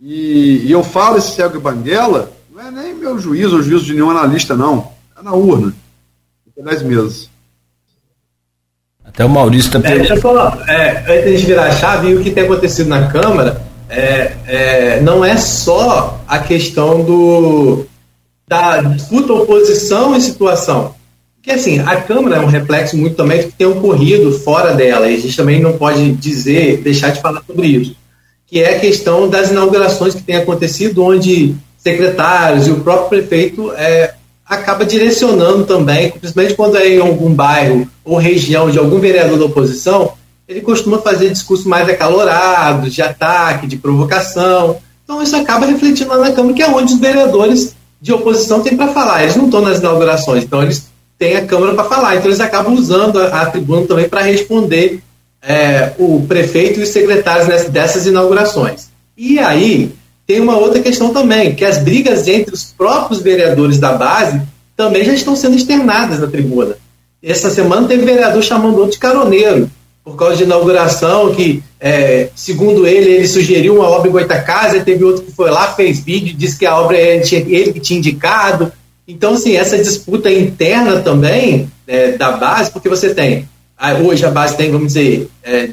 E, 0.00 0.66
e, 0.66 0.72
eu 0.72 0.82
falo 0.82 1.18
esse 1.18 1.32
cego 1.32 1.56
e 1.56 1.60
banguela, 1.60 2.32
não 2.50 2.60
é 2.60 2.70
nem 2.70 2.94
meu 2.94 3.18
juízo 3.18 3.56
ou 3.56 3.62
juízo 3.62 3.84
de 3.84 3.92
nenhum 3.92 4.10
analista, 4.10 4.56
não. 4.56 4.90
É 5.16 5.22
na 5.22 5.32
urna. 5.32 5.74
Tem 6.54 6.64
10 6.64 6.82
meses. 6.82 7.30
Até 9.04 9.24
o 9.24 9.28
Maurício 9.28 9.76
está 9.76 9.88
é, 9.88 9.98
Deixa 9.98 10.14
eu 10.14 10.20
falar, 10.20 10.58
é, 10.68 11.20
antes 11.20 11.40
de 11.40 11.46
virar 11.46 11.66
a 11.66 11.72
chave, 11.72 12.14
o 12.14 12.22
que 12.22 12.30
tem 12.30 12.44
acontecido 12.44 12.88
na 12.88 13.08
Câmara 13.08 13.60
é, 13.88 14.36
é, 14.46 15.00
não 15.02 15.22
é 15.24 15.36
só 15.36 16.18
a 16.26 16.38
questão 16.38 17.04
do, 17.04 17.84
da 18.48 18.80
disputa 18.80 19.34
oposição 19.34 20.16
e 20.16 20.20
situação. 20.20 20.94
Porque 21.42 21.58
assim, 21.58 21.80
a 21.80 21.96
Câmara 21.96 22.36
é 22.36 22.40
um 22.40 22.46
reflexo 22.46 22.96
muito 22.96 23.16
também 23.16 23.42
do 23.42 23.48
que 23.48 23.54
tem 23.54 23.66
ocorrido 23.66 24.30
fora 24.38 24.74
dela, 24.74 25.10
e 25.10 25.16
a 25.16 25.18
gente 25.18 25.36
também 25.36 25.60
não 25.60 25.72
pode 25.72 26.12
dizer, 26.12 26.80
deixar 26.82 27.10
de 27.10 27.20
falar 27.20 27.42
sobre 27.44 27.66
isso, 27.66 27.96
que 28.46 28.60
é 28.60 28.76
a 28.76 28.78
questão 28.78 29.28
das 29.28 29.50
inaugurações 29.50 30.14
que 30.14 30.22
tem 30.22 30.36
acontecido, 30.36 31.02
onde 31.02 31.56
secretários 31.76 32.68
e 32.68 32.70
o 32.70 32.78
próprio 32.78 33.08
prefeito 33.08 33.72
é, 33.72 34.14
acaba 34.46 34.84
direcionando 34.84 35.64
também, 35.64 36.12
principalmente 36.12 36.54
quando 36.54 36.76
é 36.76 36.88
em 36.88 37.00
algum 37.00 37.34
bairro 37.34 37.88
ou 38.04 38.18
região 38.18 38.70
de 38.70 38.78
algum 38.78 39.00
vereador 39.00 39.36
da 39.36 39.46
oposição, 39.46 40.12
ele 40.46 40.60
costuma 40.60 40.98
fazer 40.98 41.28
discursos 41.28 41.66
mais 41.66 41.88
acalorados, 41.88 42.94
de 42.94 43.02
ataque, 43.02 43.66
de 43.66 43.76
provocação. 43.76 44.76
Então 45.02 45.20
isso 45.20 45.34
acaba 45.34 45.66
refletindo 45.66 46.10
lá 46.10 46.18
na 46.18 46.32
Câmara, 46.32 46.54
que 46.54 46.62
é 46.62 46.68
onde 46.68 46.92
os 46.92 47.00
vereadores 47.00 47.74
de 48.00 48.12
oposição 48.12 48.60
tem 48.62 48.76
para 48.76 48.92
falar. 48.92 49.24
Eles 49.24 49.34
não 49.34 49.46
estão 49.46 49.60
nas 49.60 49.80
inaugurações, 49.80 50.44
então 50.44 50.62
eles 50.62 50.91
têm 51.22 51.36
a 51.36 51.46
Câmara 51.46 51.74
para 51.74 51.84
falar. 51.84 52.16
Então 52.16 52.26
eles 52.26 52.40
acabam 52.40 52.74
usando 52.74 53.20
a, 53.20 53.42
a 53.42 53.46
tribuna 53.46 53.86
também 53.86 54.08
para 54.08 54.22
responder 54.22 55.00
é, 55.40 55.92
o 55.96 56.24
prefeito 56.26 56.80
e 56.80 56.82
os 56.82 56.88
secretários 56.88 57.46
nessas, 57.46 57.70
dessas 57.70 58.06
inaugurações. 58.06 58.88
E 59.16 59.38
aí 59.38 59.92
tem 60.26 60.40
uma 60.40 60.56
outra 60.56 60.80
questão 60.80 61.12
também, 61.12 61.54
que 61.54 61.64
as 61.64 61.78
brigas 61.78 62.26
entre 62.26 62.52
os 62.52 62.64
próprios 62.64 63.22
vereadores 63.22 63.78
da 63.78 63.92
base 63.92 64.42
também 64.76 65.04
já 65.04 65.12
estão 65.12 65.36
sendo 65.36 65.56
externadas 65.56 66.18
na 66.18 66.26
tribuna. 66.26 66.76
Essa 67.22 67.50
semana 67.50 67.86
teve 67.86 68.04
vereador 68.04 68.42
chamando 68.42 68.78
outro 68.78 68.92
de 68.92 68.98
caroneiro 68.98 69.70
por 70.04 70.16
causa 70.16 70.36
de 70.36 70.42
inauguração, 70.42 71.32
que, 71.32 71.62
é, 71.78 72.30
segundo 72.34 72.84
ele, 72.84 73.08
ele 73.08 73.28
sugeriu 73.28 73.76
uma 73.76 73.88
obra 73.88 74.08
em 74.08 74.12
Goitacasa, 74.12 74.78
e 74.78 74.82
teve 74.82 75.04
outro 75.04 75.22
que 75.22 75.30
foi 75.30 75.48
lá, 75.48 75.68
fez 75.74 76.00
vídeo, 76.00 76.36
disse 76.36 76.58
que 76.58 76.66
a 76.66 76.76
obra 76.76 76.98
ele, 76.98 77.22
tinha, 77.22 77.40
ele 77.40 77.72
que 77.72 77.78
tinha 77.78 78.00
indicado. 78.00 78.72
Então, 79.12 79.34
assim, 79.34 79.56
essa 79.56 79.76
disputa 79.76 80.32
interna 80.32 81.00
também 81.00 81.70
é, 81.86 82.12
da 82.12 82.32
base, 82.32 82.70
porque 82.70 82.88
você 82.88 83.14
tem, 83.14 83.46
hoje 84.02 84.24
a 84.24 84.30
base 84.30 84.56
tem, 84.56 84.70
vamos 84.70 84.94
dizer, 84.94 85.28
é, 85.42 85.70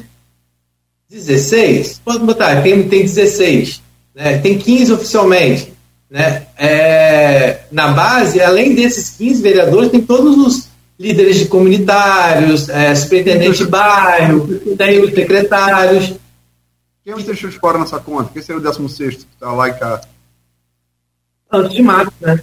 16, 1.08 2.02
pode 2.04 2.18
botar, 2.18 2.62
tem, 2.62 2.86
tem 2.86 3.00
16, 3.00 3.82
né, 4.14 4.38
tem 4.38 4.58
15 4.58 4.92
oficialmente. 4.92 5.72
Né, 6.10 6.46
é, 6.58 7.60
na 7.72 7.92
base, 7.92 8.42
além 8.42 8.74
desses 8.74 9.16
15 9.16 9.40
vereadores, 9.40 9.90
tem 9.90 10.02
todos 10.02 10.36
os 10.36 10.68
líderes 10.98 11.36
de 11.36 11.46
comunitários, 11.46 12.68
é, 12.68 12.94
superintendente 12.94 13.58
de 13.58 13.66
bairro, 13.66 14.48
tem 14.76 15.02
os 15.02 15.14
secretários. 15.14 16.12
Quem 17.02 17.14
você 17.14 17.24
deixou 17.24 17.48
de 17.48 17.58
fora 17.58 17.78
nessa 17.78 17.98
conta? 17.98 18.30
Quem 18.34 18.42
seria 18.42 18.60
o 18.60 18.62
16 18.62 19.14
que 19.14 19.26
está 19.32 19.50
lá 19.50 19.68
e 19.68 19.72
cá? 19.72 20.02
Santos 21.50 21.72
de 21.72 21.82
Matos, 21.82 22.12
né? 22.20 22.42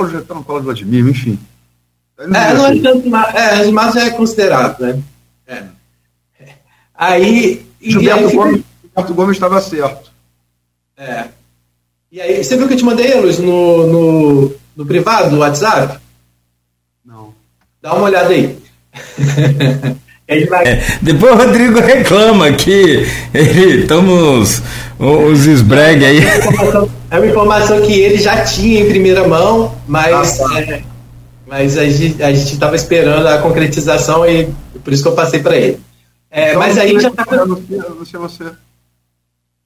Mas 0.00 0.14
está 0.14 0.34
no 0.34 0.44
colo, 0.44 0.60
do 0.60 0.64
Vladimir, 0.66 1.06
enfim. 1.06 1.38
É, 2.18 2.26
não 2.26 2.66
é, 2.66 2.74
de 2.74 3.08
Matos, 3.08 3.34
é, 3.34 3.64
de 3.64 3.72
já 3.94 4.06
é 4.06 4.10
considerado, 4.10 4.80
né? 4.80 5.00
É. 5.46 5.64
Aí. 6.94 7.66
Gilberto, 7.80 8.26
aí 8.28 8.36
Gomes, 8.36 8.62
Gilberto 8.82 9.14
Gomes 9.14 9.36
estava 9.36 9.60
certo. 9.60 10.10
É. 10.96 11.28
E 12.12 12.20
aí, 12.20 12.44
você 12.44 12.56
viu 12.56 12.68
que 12.68 12.74
eu 12.74 12.78
te 12.78 12.84
mandei, 12.84 13.18
Luiz, 13.18 13.38
no, 13.38 13.86
no, 13.86 14.54
no 14.76 14.86
privado, 14.86 15.30
no 15.30 15.38
WhatsApp? 15.38 16.00
Dá 17.82 17.94
uma 17.94 18.04
olhada 18.04 18.28
aí. 18.28 18.58
É, 20.32 20.80
depois 21.02 21.32
o 21.32 21.36
Rodrigo 21.36 21.80
reclama 21.80 22.52
que 22.52 23.04
ele 23.34 23.84
toma 23.88 24.12
uns, 24.12 24.62
uns 25.00 25.44
esbregue 25.44 26.04
aí. 26.04 26.20
É 27.10 27.18
uma 27.18 27.26
informação 27.26 27.80
que 27.82 27.92
ele 27.92 28.18
já 28.18 28.44
tinha 28.44 28.80
em 28.80 28.88
primeira 28.88 29.26
mão, 29.26 29.74
mas, 29.86 30.40
ah, 30.40 30.48
tá. 30.48 30.60
é, 30.60 30.82
mas 31.46 31.76
a 31.76 31.84
gente 31.84 32.52
estava 32.52 32.76
esperando 32.76 33.26
a 33.26 33.38
concretização 33.38 34.24
e 34.24 34.48
por 34.84 34.92
isso 34.92 35.02
que 35.02 35.08
eu 35.08 35.14
passei 35.14 35.40
para 35.40 35.56
ele. 35.56 35.80
É, 36.30 36.50
então, 36.50 36.60
mas 36.60 36.78
aí 36.78 36.98
já 37.00 37.08
está. 37.08 37.26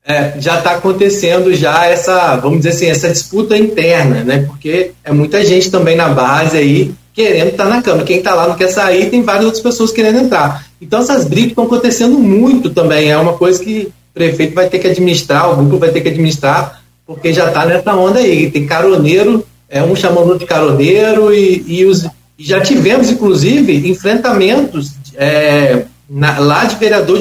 É, 0.06 0.38
já 0.38 0.58
está 0.58 0.72
acontecendo 0.72 1.54
já 1.54 1.86
essa, 1.86 2.36
vamos 2.36 2.58
dizer 2.58 2.70
assim, 2.70 2.86
essa 2.86 3.10
disputa 3.10 3.56
interna, 3.56 4.22
né? 4.22 4.44
Porque 4.46 4.92
é 5.02 5.12
muita 5.12 5.44
gente 5.44 5.70
também 5.70 5.96
na 5.96 6.10
base 6.10 6.58
aí 6.58 6.94
querendo 7.14 7.50
estar 7.50 7.64
tá 7.64 7.70
na 7.70 7.82
Câmara. 7.82 8.04
Quem 8.04 8.18
está 8.18 8.34
lá 8.34 8.48
não 8.48 8.56
quer 8.56 8.68
sair, 8.68 9.08
tem 9.08 9.22
várias 9.22 9.46
outras 9.46 9.62
pessoas 9.62 9.92
querendo 9.92 10.18
entrar. 10.18 10.66
Então 10.80 11.00
essas 11.00 11.24
brigas 11.24 11.50
estão 11.50 11.64
acontecendo 11.64 12.18
muito 12.18 12.68
também. 12.68 13.10
É 13.10 13.16
uma 13.16 13.34
coisa 13.34 13.62
que 13.62 13.92
o 14.10 14.14
prefeito 14.14 14.54
vai 14.54 14.68
ter 14.68 14.78
que 14.78 14.88
administrar, 14.88 15.50
o 15.50 15.56
grupo 15.56 15.78
vai 15.78 15.90
ter 15.90 16.02
que 16.02 16.08
administrar, 16.08 16.83
porque 17.06 17.32
já 17.32 17.48
está 17.48 17.66
nessa 17.66 17.94
onda 17.94 18.18
aí. 18.18 18.50
Tem 18.50 18.66
caroneiro, 18.66 19.46
é 19.68 19.82
um 19.82 19.94
chamando 19.94 20.38
de 20.38 20.46
caroneiro 20.46 21.34
e, 21.34 21.64
e, 21.66 21.84
os, 21.84 22.06
já 22.38 22.60
tivemos, 22.60 23.10
inclusive, 23.10 23.88
enfrentamentos 23.90 24.92
é, 25.14 25.84
na, 26.08 26.38
lá 26.38 26.64
de 26.64 26.76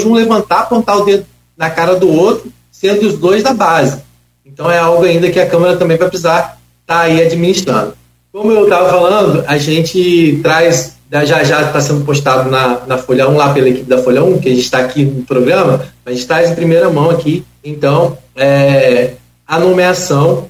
um 0.06 0.14
levantar, 0.14 0.62
apontar 0.62 0.98
o 0.98 1.06
dedo 1.06 1.26
na 1.58 1.70
cara 1.70 1.96
do 1.96 2.10
outro 2.10 2.52
sendo 2.84 3.08
os 3.08 3.18
dois 3.18 3.42
da 3.42 3.54
base. 3.54 4.02
Então 4.46 4.70
é 4.70 4.78
algo 4.78 5.06
ainda 5.06 5.30
que 5.30 5.40
a 5.40 5.48
Câmara 5.48 5.78
também 5.78 5.98
vai 5.98 6.10
precisar 6.10 6.60
estar 6.82 6.96
tá 6.96 7.00
aí 7.02 7.22
administrando. 7.22 7.94
Como 8.32 8.52
eu 8.52 8.64
estava 8.64 8.90
falando, 8.90 9.44
a 9.48 9.58
gente 9.58 10.40
traz, 10.44 10.98
já 11.10 11.44
já 11.44 11.62
está 11.62 11.80
sendo 11.80 12.04
postado 12.04 12.50
na, 12.50 12.82
na 12.86 12.98
Folha 12.98 13.30
1, 13.30 13.38
lá 13.38 13.54
pela 13.54 13.70
equipe 13.70 13.86
da 13.86 14.00
Folha 14.00 14.24
1, 14.24 14.40
que 14.40 14.50
a 14.50 14.52
gente 14.52 14.64
está 14.64 14.80
aqui 14.80 15.06
no 15.06 15.24
programa, 15.24 15.86
a 16.06 16.12
gente 16.12 16.28
traz 16.28 16.50
em 16.50 16.56
primeira 16.56 16.90
mão 16.90 17.10
aqui, 17.10 17.46
então, 17.64 18.18
é, 18.36 19.14
a 19.56 19.60
nomeação 19.60 20.50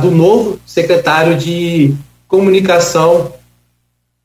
do 0.00 0.10
novo 0.10 0.58
secretário 0.64 1.36
de 1.36 1.94
comunicação 2.26 3.32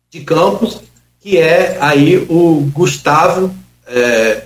de 0.09 0.21
campus, 0.21 0.81
que 1.19 1.37
é 1.37 1.77
aí 1.81 2.25
o 2.29 2.69
Gustavo 2.73 3.53
é, 3.87 4.43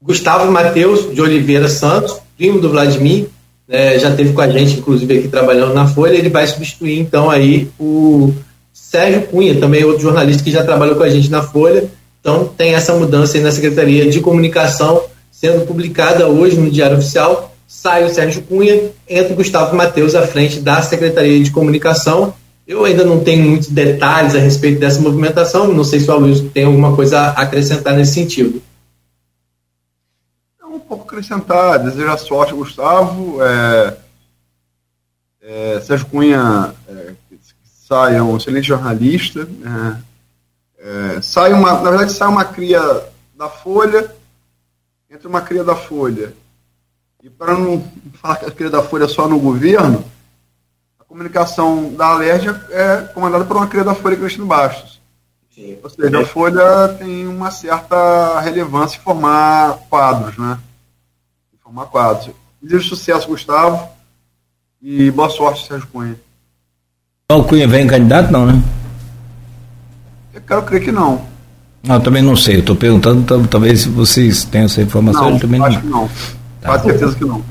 Gustavo 0.00 0.50
Matheus 0.50 1.12
de 1.14 1.20
Oliveira 1.20 1.68
Santos, 1.68 2.16
primo 2.36 2.60
do 2.60 2.70
Vladimir, 2.70 3.28
né, 3.66 3.98
já 3.98 4.14
teve 4.14 4.32
com 4.32 4.40
a 4.40 4.48
gente, 4.48 4.78
inclusive, 4.78 5.18
aqui 5.18 5.28
trabalhando 5.28 5.74
na 5.74 5.86
Folha, 5.86 6.14
ele 6.14 6.30
vai 6.30 6.46
substituir, 6.46 6.98
então, 6.98 7.28
aí 7.28 7.68
o 7.78 8.32
Sérgio 8.72 9.22
Cunha, 9.26 9.58
também 9.58 9.84
outro 9.84 10.02
jornalista 10.02 10.42
que 10.42 10.50
já 10.50 10.64
trabalhou 10.64 10.96
com 10.96 11.02
a 11.02 11.10
gente 11.10 11.28
na 11.30 11.42
Folha. 11.42 11.90
Então, 12.20 12.46
tem 12.46 12.74
essa 12.74 12.94
mudança 12.94 13.36
aí 13.36 13.42
na 13.42 13.50
Secretaria 13.50 14.08
de 14.08 14.20
Comunicação, 14.20 15.02
sendo 15.30 15.66
publicada 15.66 16.28
hoje 16.28 16.56
no 16.56 16.70
Diário 16.70 16.96
Oficial. 16.96 17.54
Sai 17.68 18.04
o 18.04 18.08
Sérgio 18.08 18.42
Cunha, 18.42 18.90
entra 19.08 19.32
o 19.32 19.36
Gustavo 19.36 19.76
Matheus 19.76 20.16
à 20.16 20.26
frente 20.26 20.58
da 20.58 20.82
Secretaria 20.82 21.40
de 21.44 21.52
Comunicação. 21.52 22.34
Eu 22.66 22.84
ainda 22.84 23.04
não 23.04 23.20
tenho 23.20 23.48
muitos 23.48 23.68
detalhes 23.68 24.34
a 24.34 24.38
respeito 24.38 24.80
dessa 24.80 25.00
movimentação, 25.00 25.72
não 25.72 25.84
sei 25.84 26.00
se 26.00 26.10
o 26.10 26.12
Aloysio 26.12 26.50
tem 26.50 26.64
alguma 26.64 26.96
coisa 26.96 27.20
a 27.20 27.42
acrescentar 27.42 27.94
nesse 27.94 28.14
sentido 28.14 28.60
pouco 30.88 31.04
acrescentar, 31.04 31.78
desejar 31.78 32.16
sorte, 32.16 32.54
Gustavo. 32.54 33.42
É, 33.42 33.96
é, 35.42 35.80
Sérgio 35.80 36.06
Cunha 36.06 36.74
é, 36.88 37.12
sai 37.86 38.20
um 38.20 38.38
excelente 38.38 38.66
jornalista. 38.66 39.44
Né? 39.44 40.02
É, 40.78 41.20
sai 41.20 41.52
uma, 41.52 41.74
na 41.82 41.90
verdade, 41.90 42.12
sai 42.12 42.28
uma 42.28 42.44
cria 42.44 42.80
da 43.36 43.48
Folha, 43.48 44.10
entre 45.10 45.28
uma 45.28 45.42
cria 45.42 45.62
da 45.62 45.76
Folha. 45.76 46.32
E 47.22 47.28
para 47.28 47.54
não 47.54 47.82
falar 48.14 48.36
que 48.36 48.46
a 48.46 48.50
cria 48.50 48.70
da 48.70 48.82
Folha 48.82 49.04
é 49.04 49.08
só 49.08 49.28
no 49.28 49.40
governo, 49.40 50.04
a 51.00 51.04
comunicação 51.04 51.92
da 51.94 52.08
Alerj 52.08 52.48
é 52.70 53.10
comandada 53.12 53.44
por 53.44 53.56
uma 53.56 53.66
cria 53.66 53.82
da 53.82 53.94
Folha 53.94 54.16
Cristina 54.16 54.46
Bastos. 54.46 55.00
Sim. 55.52 55.76
Ou 55.82 55.90
seja, 55.90 56.20
a 56.20 56.24
Folha 56.24 56.88
tem 56.98 57.26
uma 57.26 57.50
certa 57.50 58.38
relevância 58.40 58.96
em 58.96 59.00
formar 59.00 59.78
quadros, 59.90 60.36
né? 60.38 60.58
formar 61.68 61.86
quadros. 61.86 62.30
Desejo 62.62 62.88
sucesso, 62.88 63.28
Gustavo, 63.28 63.88
e 64.80 65.10
boa 65.10 65.28
sorte, 65.28 65.66
Sérgio 65.66 65.86
Cunha. 65.88 66.16
O 67.30 67.44
Cunha 67.44 67.68
vem 67.68 67.86
candidato, 67.86 68.32
não, 68.32 68.46
né? 68.46 68.62
Eu 70.32 70.40
quero 70.40 70.62
crer 70.62 70.82
que 70.82 70.90
não. 70.90 71.20
Não, 71.82 71.96
eu 71.96 72.00
também 72.00 72.22
não 72.22 72.34
sei. 72.34 72.56
Eu 72.56 72.60
estou 72.60 72.74
perguntando, 72.74 73.46
talvez 73.48 73.84
vocês 73.84 74.44
tenham 74.44 74.64
essa 74.64 74.80
informação. 74.80 75.24
Não, 75.24 75.34
eu 75.34 75.40
também 75.40 75.62
acho 75.62 75.76
não. 75.76 75.82
que 75.82 75.88
não. 75.88 76.37
Tá. 76.60 76.78
certeza 76.78 77.14
que 77.14 77.24
não. 77.24 77.42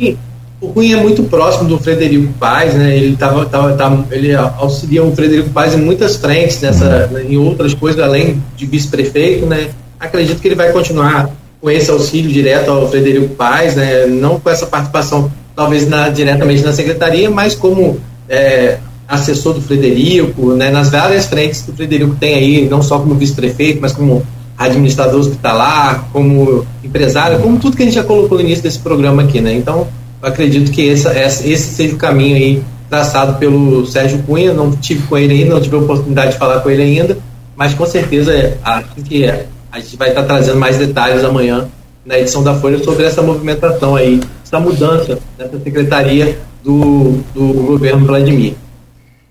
O 0.60 0.70
Cunha 0.70 0.98
é 0.98 1.00
muito 1.00 1.24
próximo 1.24 1.70
do 1.70 1.78
Frederico 1.78 2.34
Paz, 2.34 2.74
né? 2.74 2.98
Ele 2.98 3.16
tava, 3.16 3.46
tava, 3.46 3.74
tava, 3.74 4.06
ele 4.12 4.34
auxilia 4.34 5.04
o 5.04 5.16
Frederico 5.16 5.52
Paz 5.52 5.76
em 5.76 5.78
muitas 5.78 6.16
frentes, 6.16 6.60
nessa, 6.62 7.10
em 7.28 7.38
outras 7.38 7.76
coisas 7.76 8.02
além 8.02 8.42
de 8.56 8.66
vice-prefeito, 8.66 9.46
né? 9.46 9.70
Acredito 10.00 10.42
que 10.42 10.48
ele 10.48 10.56
vai 10.56 10.72
continuar 10.72 11.30
com 11.62 11.70
esse 11.70 11.90
auxílio 11.90 12.32
direto 12.32 12.72
ao 12.72 12.90
Frederico 12.90 13.36
Paz, 13.36 13.76
né, 13.76 14.06
não 14.06 14.40
com 14.40 14.50
essa 14.50 14.66
participação 14.66 15.32
talvez 15.56 15.88
na, 15.88 16.10
diretamente 16.10 16.62
na 16.62 16.72
secretaria, 16.72 17.30
mas 17.32 17.56
como 17.56 18.00
é, 18.30 18.78
assessor 19.08 19.54
do 19.54 19.62
Frederico, 19.62 20.54
né, 20.54 20.70
nas 20.70 20.90
várias 20.90 21.26
frentes 21.26 21.62
que 21.62 21.72
o 21.72 21.74
Frederico 21.74 22.16
tem 22.16 22.36
aí, 22.36 22.70
não 22.70 22.82
só 22.82 23.00
como 23.00 23.16
vice-prefeito, 23.16 23.82
mas 23.82 23.92
como 23.92 24.24
administrador 24.58 25.20
hospitalar, 25.20 26.10
como 26.12 26.66
empresário, 26.84 27.40
como 27.40 27.60
tudo 27.60 27.78
que 27.78 27.84
a 27.84 27.86
gente 27.86 27.96
já 27.96 28.04
colocou 28.04 28.38
no 28.38 28.44
início 28.44 28.64
desse 28.64 28.80
programa 28.80 29.24
aqui, 29.24 29.40
né? 29.40 29.54
Então, 29.54 29.88
acredito 30.22 30.72
que 30.72 30.82
esse, 30.82 31.08
esse 31.18 31.76
seja 31.76 31.94
o 31.94 31.98
caminho 31.98 32.36
aí 32.36 32.64
traçado 32.90 33.38
pelo 33.38 33.86
Sérgio 33.86 34.24
Cunha, 34.24 34.54
não 34.54 34.72
tive 34.72 35.06
com 35.08 35.18
ele 35.18 35.34
ainda, 35.34 35.56
não 35.56 35.62
tive 35.62 35.76
a 35.76 35.80
oportunidade 35.80 36.32
de 36.32 36.38
falar 36.38 36.62
com 36.62 36.70
ele 36.70 36.82
ainda, 36.82 37.18
mas 37.56 37.74
com 37.74 37.86
certeza 37.86 38.34
é, 38.34 38.58
acho 38.64 38.96
que 39.04 39.26
é, 39.26 39.46
a 39.72 39.80
gente 39.80 39.98
vai 39.98 40.10
estar 40.10 40.24
trazendo 40.24 40.58
mais 40.58 40.78
detalhes 40.78 41.24
amanhã 41.24 41.68
na 42.06 42.18
edição 42.18 42.42
da 42.42 42.56
Folha 42.56 42.82
sobre 42.84 43.04
essa 43.04 43.22
movimentação 43.22 43.96
aí, 43.96 44.22
essa 44.44 44.60
mudança 44.60 45.20
nessa 45.38 45.60
secretaria 45.60 46.40
do, 46.64 47.20
do 47.36 47.54
governo 47.66 48.06
Vladimir. 48.06 48.54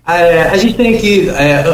É, 0.07 0.43
a 0.43 0.55
gente 0.55 0.75
tem 0.75 0.95
aqui, 0.95 1.29
é, 1.29 1.65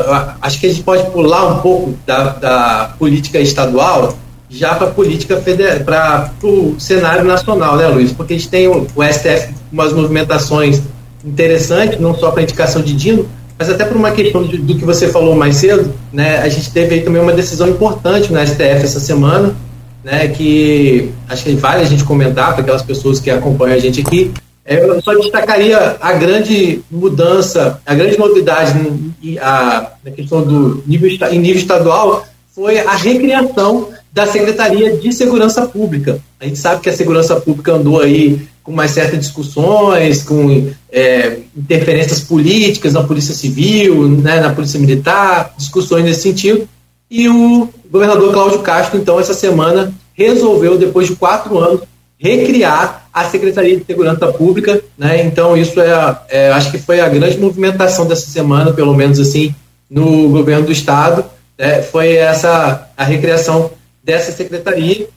acho 0.41 0.59
que 0.59 0.65
a 0.65 0.69
gente 0.69 0.81
pode 0.81 1.05
pular 1.11 1.53
um 1.53 1.59
pouco 1.59 1.93
da, 2.03 2.29
da 2.29 2.95
política 2.97 3.39
estadual 3.39 4.17
já 4.49 4.73
para 4.73 4.87
a 4.87 4.91
política 4.91 5.37
federal, 5.37 5.79
para 5.83 6.49
o 6.49 6.75
cenário 6.79 7.23
nacional, 7.23 7.75
né, 7.75 7.87
Luiz? 7.87 8.11
Porque 8.11 8.33
a 8.33 8.37
gente 8.37 8.49
tem 8.49 8.67
o, 8.67 8.87
o 8.95 9.03
STF 9.03 9.47
com 9.47 9.73
umas 9.73 9.93
movimentações 9.93 10.81
interessantes, 11.23 11.99
não 11.99 12.15
só 12.15 12.31
para 12.31 12.41
a 12.41 12.43
indicação 12.43 12.81
de 12.81 12.93
Dino, 12.93 13.27
mas 13.57 13.69
até 13.69 13.85
por 13.85 13.95
uma 13.95 14.11
questão 14.11 14.43
de, 14.43 14.57
do 14.57 14.75
que 14.75 14.83
você 14.83 15.07
falou 15.09 15.35
mais 15.35 15.57
cedo, 15.57 15.93
né, 16.11 16.37
a 16.37 16.49
gente 16.49 16.71
teve 16.71 16.95
aí 16.95 17.01
também 17.01 17.21
uma 17.21 17.33
decisão 17.33 17.69
importante 17.69 18.33
no 18.33 18.39
STF 18.39 18.83
essa 18.83 18.99
semana, 18.99 19.55
né, 20.03 20.27
que 20.27 21.11
acho 21.29 21.43
que 21.43 21.53
vale 21.53 21.83
a 21.83 21.85
gente 21.85 22.03
comentar 22.03 22.53
para 22.53 22.61
aquelas 22.61 22.81
pessoas 22.81 23.19
que 23.19 23.29
acompanham 23.29 23.75
a 23.75 23.79
gente 23.79 24.01
aqui. 24.01 24.31
É, 24.65 24.79
eu 24.79 25.01
só 25.01 25.13
destacaria 25.15 25.97
a 25.99 26.13
grande 26.13 26.81
mudança, 26.89 27.81
a 27.85 27.93
grande 27.93 28.17
novidade 28.17 28.73
na 29.41 30.11
questão 30.15 30.41
do 30.41 30.83
nível, 30.87 31.09
em 31.31 31.39
nível 31.39 31.61
estadual 31.61 32.25
foi 32.53 32.79
a 32.79 32.95
recriação 32.95 33.89
da 34.11 34.27
Secretaria 34.27 34.95
de 34.97 35.11
Segurança 35.11 35.65
Pública. 35.65 36.19
A 36.39 36.45
gente 36.45 36.59
sabe 36.59 36.81
que 36.81 36.89
a 36.89 36.95
segurança 36.95 37.35
pública 37.41 37.73
andou 37.73 37.99
aí 37.99 38.47
com 38.61 38.71
mais 38.71 38.91
certas 38.91 39.19
discussões, 39.19 40.23
com 40.23 40.71
é, 40.91 41.39
interferências 41.57 42.21
políticas 42.21 42.93
na 42.93 43.03
Polícia 43.03 43.33
Civil, 43.33 44.07
né, 44.07 44.39
na 44.39 44.53
Polícia 44.53 44.79
Militar, 44.79 45.53
discussões 45.57 46.05
nesse 46.05 46.21
sentido. 46.21 46.67
E 47.09 47.27
o 47.27 47.67
governador 47.91 48.31
Cláudio 48.31 48.59
Castro, 48.59 48.97
então, 48.97 49.19
essa 49.19 49.33
semana, 49.33 49.93
resolveu, 50.13 50.77
depois 50.77 51.07
de 51.07 51.15
quatro 51.15 51.57
anos, 51.57 51.81
recriar 52.23 53.07
a 53.13 53.25
Secretaria 53.25 53.77
de 53.77 53.85
Segurança 53.85 54.27
Pública. 54.31 54.81
Né? 54.97 55.23
Então, 55.23 55.57
isso 55.57 55.79
é, 55.81 56.17
é, 56.29 56.51
acho 56.51 56.71
que 56.71 56.77
foi 56.77 57.01
a 57.01 57.09
grande 57.09 57.37
movimentação 57.37 58.07
dessa 58.07 58.27
semana, 58.27 58.71
pelo 58.71 58.95
menos 58.95 59.19
assim, 59.19 59.53
no 59.89 60.29
governo 60.29 60.65
do 60.65 60.71
Estado. 60.71 61.25
Né? 61.57 61.81
Foi 61.81 62.15
essa 62.15 62.89
a 62.97 63.03
recriação 63.03 63.71
dessa 64.03 64.31
secretaria 64.31 65.07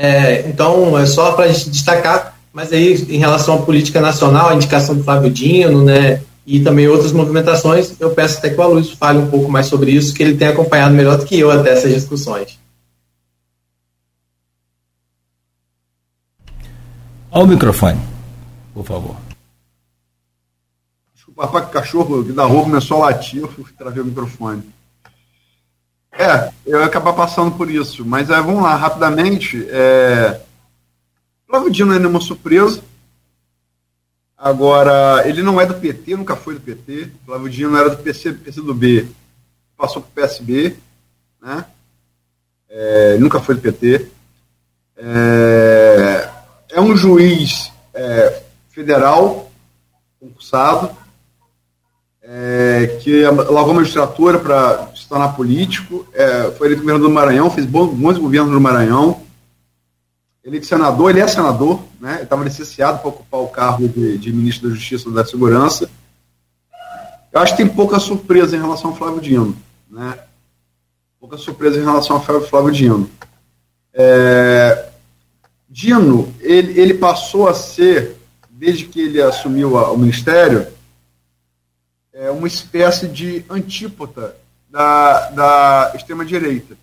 é, 0.00 0.48
então, 0.48 0.96
é 0.96 1.04
só 1.04 1.32
para 1.32 1.46
a 1.46 1.48
gente 1.48 1.70
destacar, 1.70 2.38
mas 2.52 2.72
aí 2.72 3.04
em 3.08 3.18
relação 3.18 3.56
à 3.56 3.62
política 3.62 4.00
nacional, 4.00 4.50
a 4.50 4.54
indicação 4.54 4.94
do 4.94 5.02
Flávio 5.02 5.28
Dino, 5.28 5.82
né, 5.82 6.20
e 6.46 6.60
também 6.60 6.86
outras 6.86 7.10
movimentações, 7.10 7.92
eu 7.98 8.10
peço 8.10 8.38
até 8.38 8.48
que 8.48 8.56
o 8.56 8.62
Aloysio 8.62 8.96
fale 8.96 9.18
um 9.18 9.26
pouco 9.26 9.50
mais 9.50 9.66
sobre 9.66 9.90
isso, 9.90 10.14
que 10.14 10.22
ele 10.22 10.36
tem 10.36 10.46
acompanhado 10.46 10.94
melhor 10.94 11.18
do 11.18 11.26
que 11.26 11.36
eu 11.36 11.50
até 11.50 11.72
essas 11.72 11.92
discussões. 11.92 12.56
Ao 17.38 17.46
microfone, 17.46 18.00
por 18.74 18.84
favor. 18.84 19.16
Desculpa, 21.14 21.46
o 21.46 21.66
cachorro 21.68 22.24
da 22.24 22.44
rua 22.44 22.64
começou 22.64 22.96
a 22.96 23.10
latir, 23.10 23.40
eu 23.40 23.66
trazer 23.78 24.00
o 24.00 24.04
microfone. 24.04 24.64
É, 26.10 26.50
eu 26.66 26.80
ia 26.80 26.86
acabar 26.86 27.12
passando 27.12 27.56
por 27.56 27.70
isso. 27.70 28.04
Mas 28.04 28.28
é, 28.28 28.42
vamos 28.42 28.60
lá, 28.60 28.74
rapidamente. 28.74 29.64
É... 29.70 30.40
Flávio 31.46 31.70
Dino 31.70 31.92
ainda 31.92 32.06
é 32.06 32.08
uma 32.08 32.20
surpresa. 32.20 32.82
Agora, 34.36 35.22
ele 35.24 35.40
não 35.40 35.60
é 35.60 35.66
do 35.66 35.74
PT, 35.74 36.16
nunca 36.16 36.34
foi 36.34 36.54
do 36.54 36.60
PT. 36.60 37.08
Flávio 37.24 37.48
Dino 37.48 37.76
era 37.76 37.90
do 37.90 38.02
PC, 38.02 38.32
PC 38.32 38.62
do 38.62 38.74
B, 38.74 39.06
passou 39.76 40.02
para 40.02 40.08
o 40.08 40.12
PSB, 40.12 40.76
né? 41.40 41.64
É, 42.68 43.16
nunca 43.18 43.38
foi 43.38 43.54
do 43.54 43.60
PT. 43.60 44.08
É, 44.96 46.37
é, 46.78 46.80
é 46.80 46.80
um 46.80 46.96
juiz 46.96 47.72
é, 47.92 48.42
federal, 48.70 49.50
concursado, 50.20 50.90
é, 52.22 52.98
que 53.02 53.22
lavou 53.24 53.70
a 53.70 53.74
magistratura 53.74 54.38
para 54.38 54.90
se 54.94 55.08
tornar 55.08 55.34
político, 55.34 56.06
é, 56.12 56.50
foi 56.52 56.68
eleito 56.68 56.82
governador 56.82 57.08
do 57.08 57.14
Maranhão, 57.14 57.50
fez 57.50 57.66
bons, 57.66 57.92
bons 57.92 58.18
governos 58.18 58.52
no 58.52 58.60
Maranhão, 58.60 59.22
ele 60.44 60.58
é 60.58 60.62
senador, 60.62 61.10
ele 61.10 61.20
é 61.20 61.28
senador, 61.28 61.80
né? 62.00 62.22
Estava 62.22 62.44
licenciado 62.44 63.00
para 63.00 63.08
ocupar 63.08 63.40
o 63.40 63.48
cargo 63.48 63.86
de, 63.86 64.16
de, 64.16 64.32
ministro 64.32 64.68
da 64.68 64.74
Justiça 64.74 65.08
e 65.08 65.12
da 65.12 65.24
Segurança. 65.24 65.90
Eu 67.30 67.40
acho 67.40 67.54
que 67.54 67.62
tem 67.62 67.68
pouca 67.68 67.98
surpresa 67.98 68.56
em 68.56 68.60
relação 68.60 68.90
ao 68.90 68.96
Flávio 68.96 69.20
Dino, 69.20 69.54
né? 69.90 70.18
Pouca 71.20 71.36
surpresa 71.36 71.78
em 71.78 71.84
relação 71.84 72.16
ao 72.16 72.22
Flávio 72.22 72.72
Dino. 72.72 73.10
É, 73.92 74.87
Dino, 75.68 76.34
ele, 76.40 76.78
ele 76.80 76.94
passou 76.94 77.48
a 77.48 77.54
ser, 77.54 78.16
desde 78.50 78.86
que 78.86 79.00
ele 79.00 79.20
assumiu 79.20 79.76
a, 79.76 79.90
o 79.92 79.98
ministério, 79.98 80.66
é 82.12 82.30
uma 82.30 82.48
espécie 82.48 83.06
de 83.06 83.44
antípota 83.48 84.36
da, 84.68 85.30
da 85.30 85.92
extrema-direita. 85.94 86.76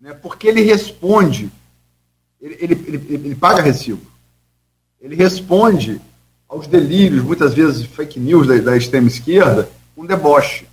Né? 0.00 0.12
Porque 0.14 0.48
ele 0.48 0.62
responde 0.62 1.50
ele, 2.40 2.56
ele, 2.60 2.74
ele, 2.86 3.14
ele 3.14 3.34
paga 3.34 3.62
recibo. 3.62 4.06
Ele 5.00 5.16
responde 5.16 6.00
aos 6.48 6.66
delírios, 6.66 7.22
muitas 7.22 7.52
vezes 7.54 7.84
fake 7.84 8.18
news 8.18 8.46
da, 8.46 8.56
da 8.58 8.76
extrema 8.76 9.08
esquerda, 9.08 9.68
com 9.94 10.06
deboche. 10.06 10.66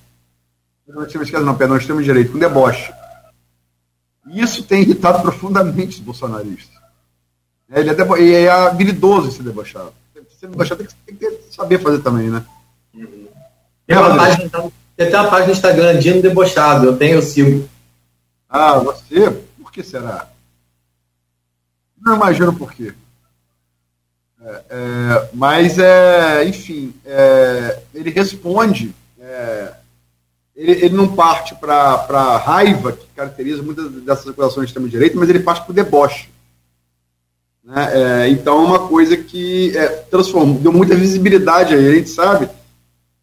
Não 0.88 1.04
extrema 1.04 1.24
esquerda, 1.24 1.46
não, 1.46 1.56
perdão, 1.56 1.78
extrema 1.78 2.04
direita, 2.04 2.32
com 2.32 2.40
deboche. 2.40 2.94
E 4.28 4.42
isso 4.42 4.64
tem 4.64 4.82
irritado 4.82 5.22
profundamente 5.22 5.98
os 5.98 6.00
bolsonaristas. 6.00 6.75
Ele 7.70 7.90
é, 7.90 7.94
debo... 7.94 8.18
e 8.18 8.34
é 8.34 8.50
habilidoso 8.50 9.30
esse 9.30 9.42
debochado. 9.42 9.94
Ser 10.40 10.48
debochado 10.48 10.84
tem 10.84 10.88
que, 10.88 11.16
tem 11.16 11.16
que 11.16 11.54
saber 11.54 11.80
fazer 11.80 12.00
também, 12.00 12.30
né? 12.30 12.44
Uhum. 12.94 13.28
Tem 13.88 13.98
uma, 13.98 14.16
página, 14.16 14.44
então, 14.44 14.72
tem 14.96 15.10
uma 15.10 15.30
página 15.30 15.48
no 15.48 15.54
Instagram, 15.54 16.00
Dino 16.00 16.22
Debochado, 16.22 16.86
eu 16.86 16.98
tenho, 16.98 17.16
eu 17.16 17.22
sigo. 17.22 17.70
Ah, 18.50 18.80
você? 18.80 19.32
Por 19.62 19.72
que 19.72 19.84
será? 19.84 20.30
Não 22.00 22.16
imagino 22.16 22.54
por 22.54 22.72
quê. 22.72 22.94
É, 24.42 24.64
é, 24.70 25.30
mas, 25.34 25.80
é, 25.80 26.46
enfim, 26.46 26.94
é, 27.04 27.80
ele 27.94 28.12
responde, 28.12 28.94
é, 29.20 29.74
ele, 30.56 30.72
ele, 30.72 30.96
não 30.96 31.16
parte 31.16 31.56
para 31.56 32.06
a 32.10 32.38
raiva, 32.38 32.92
que 32.92 33.08
caracteriza 33.16 33.64
muitas 33.64 33.92
dessas 33.92 34.28
acusações 34.28 34.68
de 34.68 34.70
extrema-direita, 34.70 35.18
mas 35.18 35.30
ele 35.30 35.40
parte 35.40 35.64
para 35.64 35.72
o 35.72 35.76
deboche. 35.76 36.30
Né? 37.66 38.26
É, 38.26 38.30
então, 38.30 38.64
é 38.64 38.68
uma 38.68 38.88
coisa 38.88 39.18
que 39.18 39.74
transformou, 40.10 40.60
deu 40.60 40.72
muita 40.72 40.96
visibilidade 40.96 41.74
a 41.74 41.78
ele. 41.78 41.90
A 41.90 41.96
gente 41.96 42.10
sabe 42.10 42.48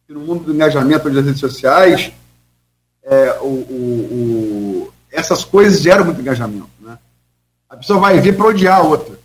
que 0.07 0.13
no 0.13 0.21
mundo 0.21 0.45
do 0.45 0.55
engajamento 0.55 1.09
das 1.09 1.25
redes 1.25 1.41
sociais, 1.41 2.13
o, 3.41 3.47
o, 3.47 4.89
o, 4.89 4.93
essas 5.11 5.45
coisas 5.45 5.81
geram 5.81 6.05
muito 6.05 6.21
engajamento 6.21 6.73
a 7.73 7.77
pessoa 7.79 7.99
vai 7.99 8.21
vir 8.21 8.37
para 8.37 8.49
odiar 8.49 8.81
a 8.81 8.83
outra. 8.83 9.19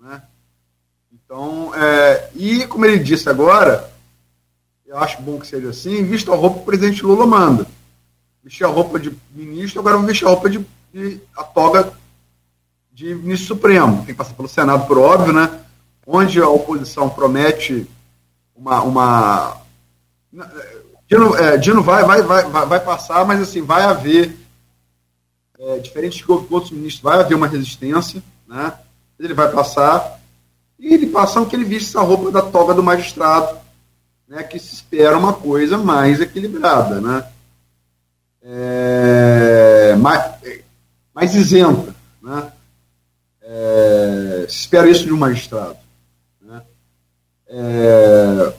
Né? 0.00 0.22
Então, 1.12 1.74
é, 1.74 2.30
e 2.32 2.64
como 2.68 2.86
ele 2.86 3.00
disse 3.00 3.28
agora, 3.28 3.92
eu 4.86 4.96
acho 4.98 5.20
bom 5.20 5.40
que 5.40 5.48
seja 5.48 5.70
assim, 5.70 6.04
visto 6.04 6.32
a 6.32 6.36
roupa 6.36 6.58
que 6.58 6.62
o 6.62 6.66
presidente 6.66 7.04
Lula 7.04 7.26
manda. 7.26 7.66
Vestir 8.44 8.64
a 8.64 8.68
roupa 8.68 9.00
de 9.00 9.12
ministro, 9.34 9.80
agora 9.80 9.96
vou 9.96 10.06
vestir 10.06 10.26
a 10.26 10.28
roupa 10.28 10.48
de, 10.48 10.64
de 10.94 11.20
a 11.36 11.42
toga 11.42 11.92
de 12.92 13.14
ministro 13.14 13.54
supremo. 13.54 13.98
Tem 13.98 14.06
que 14.06 14.14
passar 14.14 14.34
pelo 14.34 14.48
Senado, 14.48 14.86
por 14.86 14.98
óbvio, 14.98 15.32
né? 15.32 15.60
Onde 16.06 16.40
a 16.40 16.48
oposição 16.48 17.08
promete 17.08 17.88
uma. 18.54 18.82
uma 18.82 19.62
Dino, 21.08 21.36
é, 21.36 21.56
Dino 21.56 21.82
vai, 21.82 22.04
vai, 22.04 22.22
vai, 22.22 22.66
vai 22.66 22.80
passar, 22.80 23.24
mas 23.24 23.40
assim, 23.40 23.62
vai 23.62 23.82
haver 23.82 24.36
é, 25.58 25.78
diferente 25.78 26.18
de 26.18 26.30
outros 26.30 26.70
ministros, 26.70 27.02
vai 27.02 27.20
haver 27.20 27.34
uma 27.34 27.46
resistência, 27.46 28.22
né? 28.48 28.72
ele 29.18 29.34
vai 29.34 29.50
passar, 29.52 30.20
e 30.78 30.92
ele 30.92 31.06
passando 31.06 31.48
que 31.48 31.54
ele 31.54 31.64
viste 31.64 31.90
essa 31.90 32.00
roupa 32.00 32.30
da 32.32 32.42
toga 32.42 32.74
do 32.74 32.82
magistrado, 32.82 33.56
né? 34.26 34.42
que 34.42 34.58
se 34.58 34.74
espera 34.74 35.16
uma 35.16 35.32
coisa 35.32 35.78
mais 35.78 36.20
equilibrada, 36.20 37.00
né? 37.00 37.24
É, 38.42 39.94
mais, 40.00 40.34
mais 41.14 41.34
isenta? 41.34 41.91
É, 43.54 44.46
se 44.48 44.60
espera 44.60 44.88
isso 44.88 45.04
de 45.04 45.12
um 45.12 45.18
magistrado. 45.18 45.76
Né? 46.40 46.62
É, 47.48 48.52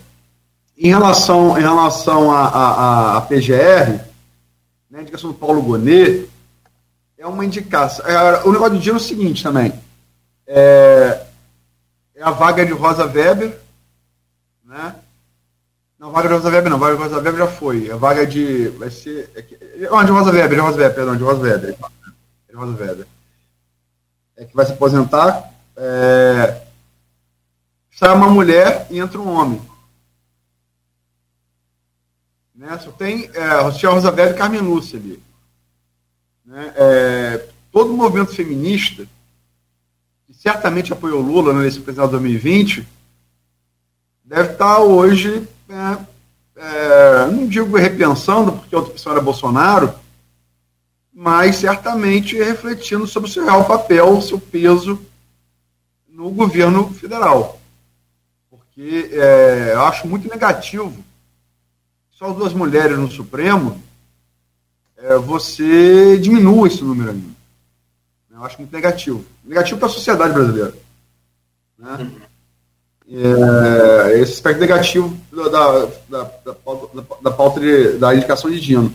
em 0.78 0.90
relação, 0.90 1.58
em 1.58 1.62
relação 1.62 2.32
à 2.32 2.42
a, 2.42 2.48
a, 2.48 3.18
a, 3.18 3.22
PGR, 3.22 4.00
né, 4.92 5.00
a 5.00 5.02
indicação 5.02 5.32
do 5.32 5.36
Paulo 5.36 5.64
Gonet, 5.64 6.30
é 7.18 7.26
uma 7.26 7.44
indicação. 7.44 8.06
É, 8.06 8.44
o 8.44 8.52
negócio 8.52 8.76
do 8.76 8.80
dia 8.80 8.94
é 8.94 8.96
o 8.96 9.00
seguinte 9.00 9.42
também. 9.42 9.74
É, 10.46 11.26
é, 12.14 12.22
a 12.22 12.30
vaga 12.30 12.64
de 12.64 12.72
Rosa 12.72 13.06
Weber, 13.06 13.58
né? 14.64 14.96
Não, 15.98 16.12
vaga 16.12 16.28
de 16.28 16.36
Rosa 16.36 16.50
Weber 16.50 16.70
não, 16.70 16.78
vaga 16.78 16.96
de 16.96 17.02
Rosa 17.02 17.16
Weber 17.16 17.36
já 17.36 17.48
foi. 17.48 17.90
A 17.90 17.96
vaga 17.96 18.28
de. 18.28 18.68
Vai 18.78 18.92
ser. 18.92 19.28
É, 19.36 19.90
oh, 19.92 20.04
de 20.04 20.12
Rosa 20.12 20.32
Weber, 20.32 20.56
de 20.56 20.62
Rosa 20.62 20.78
Weber, 20.78 20.96
perdão, 20.96 21.18
de 21.18 21.24
Rosa 21.24 21.42
Weber. 21.42 21.76
De 22.48 22.56
Rosa 22.56 22.78
Weber. 22.78 23.08
É 24.38 24.46
que 24.46 24.56
vai 24.56 24.66
se 24.66 24.74
aposentar. 24.74 25.52
É, 25.76 26.62
sai 27.92 28.14
uma 28.16 28.30
mulher 28.30 28.88
e 28.90 29.00
entra 29.00 29.20
um 29.20 29.30
homem. 29.30 29.62
Né? 32.56 32.78
Só 32.80 32.92
tem 32.92 33.30
é, 33.34 33.62
Rosa 33.62 34.10
Weber 34.10 34.32
e 34.32 34.34
Carmen 34.34 34.62
Lúcia 34.62 35.00
ali. 35.00 35.22
Né? 36.46 36.74
É, 36.76 37.50
todo 37.72 37.94
o 37.94 37.98
movimento 37.98 38.36
feminista, 38.36 39.08
que 40.28 40.34
certamente 40.34 40.94
apoiou 40.94 41.22
Lula 41.22 41.54
na 41.54 41.60
eleição 41.60 41.82
presidencial 41.82 42.08
de 42.08 42.12
2020, 42.12 42.88
deve 44.24 44.54
estar 44.54 44.80
hoje, 44.80 45.48
é, 45.70 45.98
é, 46.56 47.26
não 47.28 47.48
digo 47.48 47.76
repensando, 47.78 48.54
porque 48.54 48.76
a 48.76 48.78
outra 48.80 48.94
pessoa 48.94 49.16
era 49.16 49.24
Bolsonaro, 49.24 49.94
mas 51.14 51.58
certamente 51.58 52.38
refletindo 52.38 53.06
sobre 53.06 53.30
o 53.30 53.32
seu 53.32 53.44
real 53.44 53.66
papel, 53.66 54.18
o 54.18 54.22
seu 54.22 54.40
peso 54.40 55.00
no 56.08 56.32
governo 56.32 56.92
federal. 56.94 57.60
Porque 58.50 59.10
é, 59.12 59.72
eu 59.74 59.82
acho 59.82 60.08
muito 60.08 60.30
negativo 60.30 61.04
só 62.24 62.32
duas 62.32 62.54
mulheres 62.54 62.98
no 62.98 63.12
Supremo 63.12 63.82
é, 64.98 65.18
você 65.18 66.18
diminua 66.18 66.68
esse 66.68 66.82
número 66.82 67.12
ainda. 67.12 67.34
Eu 68.32 68.44
acho 68.46 68.58
muito 68.60 68.72
negativo. 68.72 69.26
Negativo 69.44 69.78
para 69.78 69.90
a 69.90 69.92
sociedade 69.92 70.34
brasileira. 70.34 70.74
Né? 71.78 72.12
É, 73.12 74.20
esse 74.22 74.34
aspecto 74.34 74.62
negativo 74.62 75.18
da, 75.32 75.50
da, 75.50 75.86
da, 76.10 76.32
da, 77.22 77.32
pauta 77.32 77.60
de, 77.60 77.98
da 77.98 78.16
indicação 78.16 78.50
de 78.50 78.62
Dino. 78.62 78.94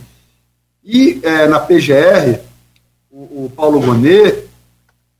E 0.83 1.19
é, 1.23 1.47
na 1.47 1.59
PGR, 1.59 2.41
o, 3.11 3.45
o 3.45 3.53
Paulo 3.55 3.81
Gonet, 3.81 4.47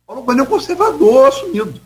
Paulo 0.05 0.23
Gonet 0.23 0.41
é 0.41 0.43
um 0.43 0.47
conservador 0.47 1.27
assumido. 1.27 1.79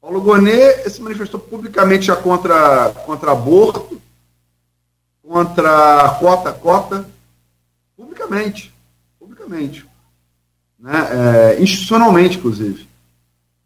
Paulo 0.00 0.20
Gonet 0.20 0.90
se 0.90 1.00
manifestou 1.00 1.38
publicamente 1.38 2.06
já 2.06 2.16
contra, 2.16 2.90
contra 3.06 3.30
aborto, 3.30 4.00
contra 5.22 6.16
cota 6.18 6.52
cota, 6.52 7.08
publicamente, 7.96 8.74
publicamente, 9.18 9.86
né? 10.78 11.54
É, 11.54 11.62
institucionalmente, 11.62 12.38
inclusive, 12.38 12.88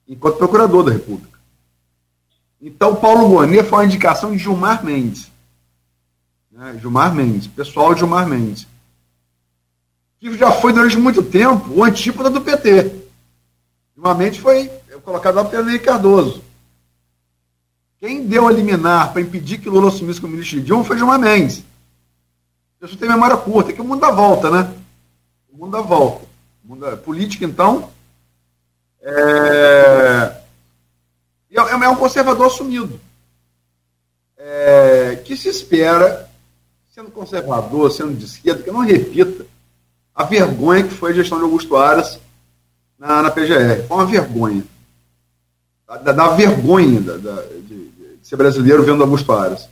enquanto 0.07 0.37
procurador 0.37 0.85
da 0.85 0.93
República. 0.93 1.39
Então, 2.61 2.97
Paulo 2.97 3.29
Gonet 3.29 3.65
foi 3.65 3.79
uma 3.79 3.85
indicação 3.87 4.33
de 4.33 4.39
Gilmar 4.39 4.85
Mendes. 4.85 5.31
Né? 6.57 6.79
Gilmar 6.81 7.15
Mendes, 7.15 7.47
pessoal 7.47 7.93
de 7.93 8.01
Gilmar 8.01 8.27
Mendes. 8.27 8.67
Que 10.19 10.37
já 10.39 10.51
foi 10.51 10.73
durante 10.73 10.97
muito 10.97 11.23
tempo 11.23 11.71
o 11.71 11.85
antípoda 11.85 12.31
do 12.31 12.41
PT. 12.41 12.93
Gilmar 13.95 14.17
Mendes 14.17 14.41
foi 14.41 14.69
colocado 15.05 15.35
lá 15.35 15.45
pelo 15.45 15.69
Henrique 15.69 15.85
Cardoso. 15.85 16.43
Quem 18.01 18.27
deu 18.27 18.49
a 18.49 18.53
liminar 18.53 19.13
para 19.13 19.21
impedir 19.21 19.59
que 19.59 19.69
Lula 19.69 19.89
assumisse 19.89 20.19
como 20.19 20.33
ministro 20.33 20.59
de 20.59 20.65
Dilma 20.65 20.85
foi 20.85 20.97
Gilmar 20.97 21.19
Mendes. 21.19 21.63
Isso 22.81 22.97
tem 22.97 23.09
memória 23.09 23.37
curta, 23.37 23.73
que 23.73 23.81
o 23.81 23.85
mundo 23.85 24.01
dá 24.01 24.11
volta, 24.11 24.51
né? 24.51 24.73
O 25.53 25.59
mundo 25.59 25.73
dá 25.73 25.83
volta. 25.83 26.25
O 26.65 26.69
mundo 26.69 26.81
dá... 26.81 26.97
Política, 26.97 27.45
então, 27.45 27.91
é... 29.03 30.33
é... 31.51 31.61
é 31.61 31.89
um 31.89 31.97
conservador 31.97 32.47
assumido. 32.47 32.99
É... 34.39 35.17
Que 35.25 35.37
se 35.37 35.49
espera, 35.49 36.31
sendo 36.97 37.11
conservador, 37.11 37.93
sendo 37.93 38.15
de 38.15 38.25
esquerda, 38.25 38.63
que 38.63 38.71
não 38.71 38.81
repita 38.81 39.45
a 40.15 40.25
vergonha 40.25 40.83
que 40.83 40.95
foi 40.95 41.11
a 41.11 41.15
gestão 41.15 41.37
de 41.37 41.45
Augusto 41.45 41.77
Aras 41.77 42.19
na, 42.99 43.21
na 43.21 43.31
PGR. 43.31 43.87
Foi 43.87 43.99
uma 43.99 44.07
vergonha. 44.07 44.65
da, 45.87 46.13
da 46.13 46.29
vergonha 46.29 46.99
da, 47.03 47.19
da 47.19 47.43
de, 47.43 47.89
de, 47.91 48.19
ser 48.23 48.37
brasileiro 48.37 48.83
vendo 48.83 49.03
Augusto 49.03 49.31
Aras. 49.31 49.69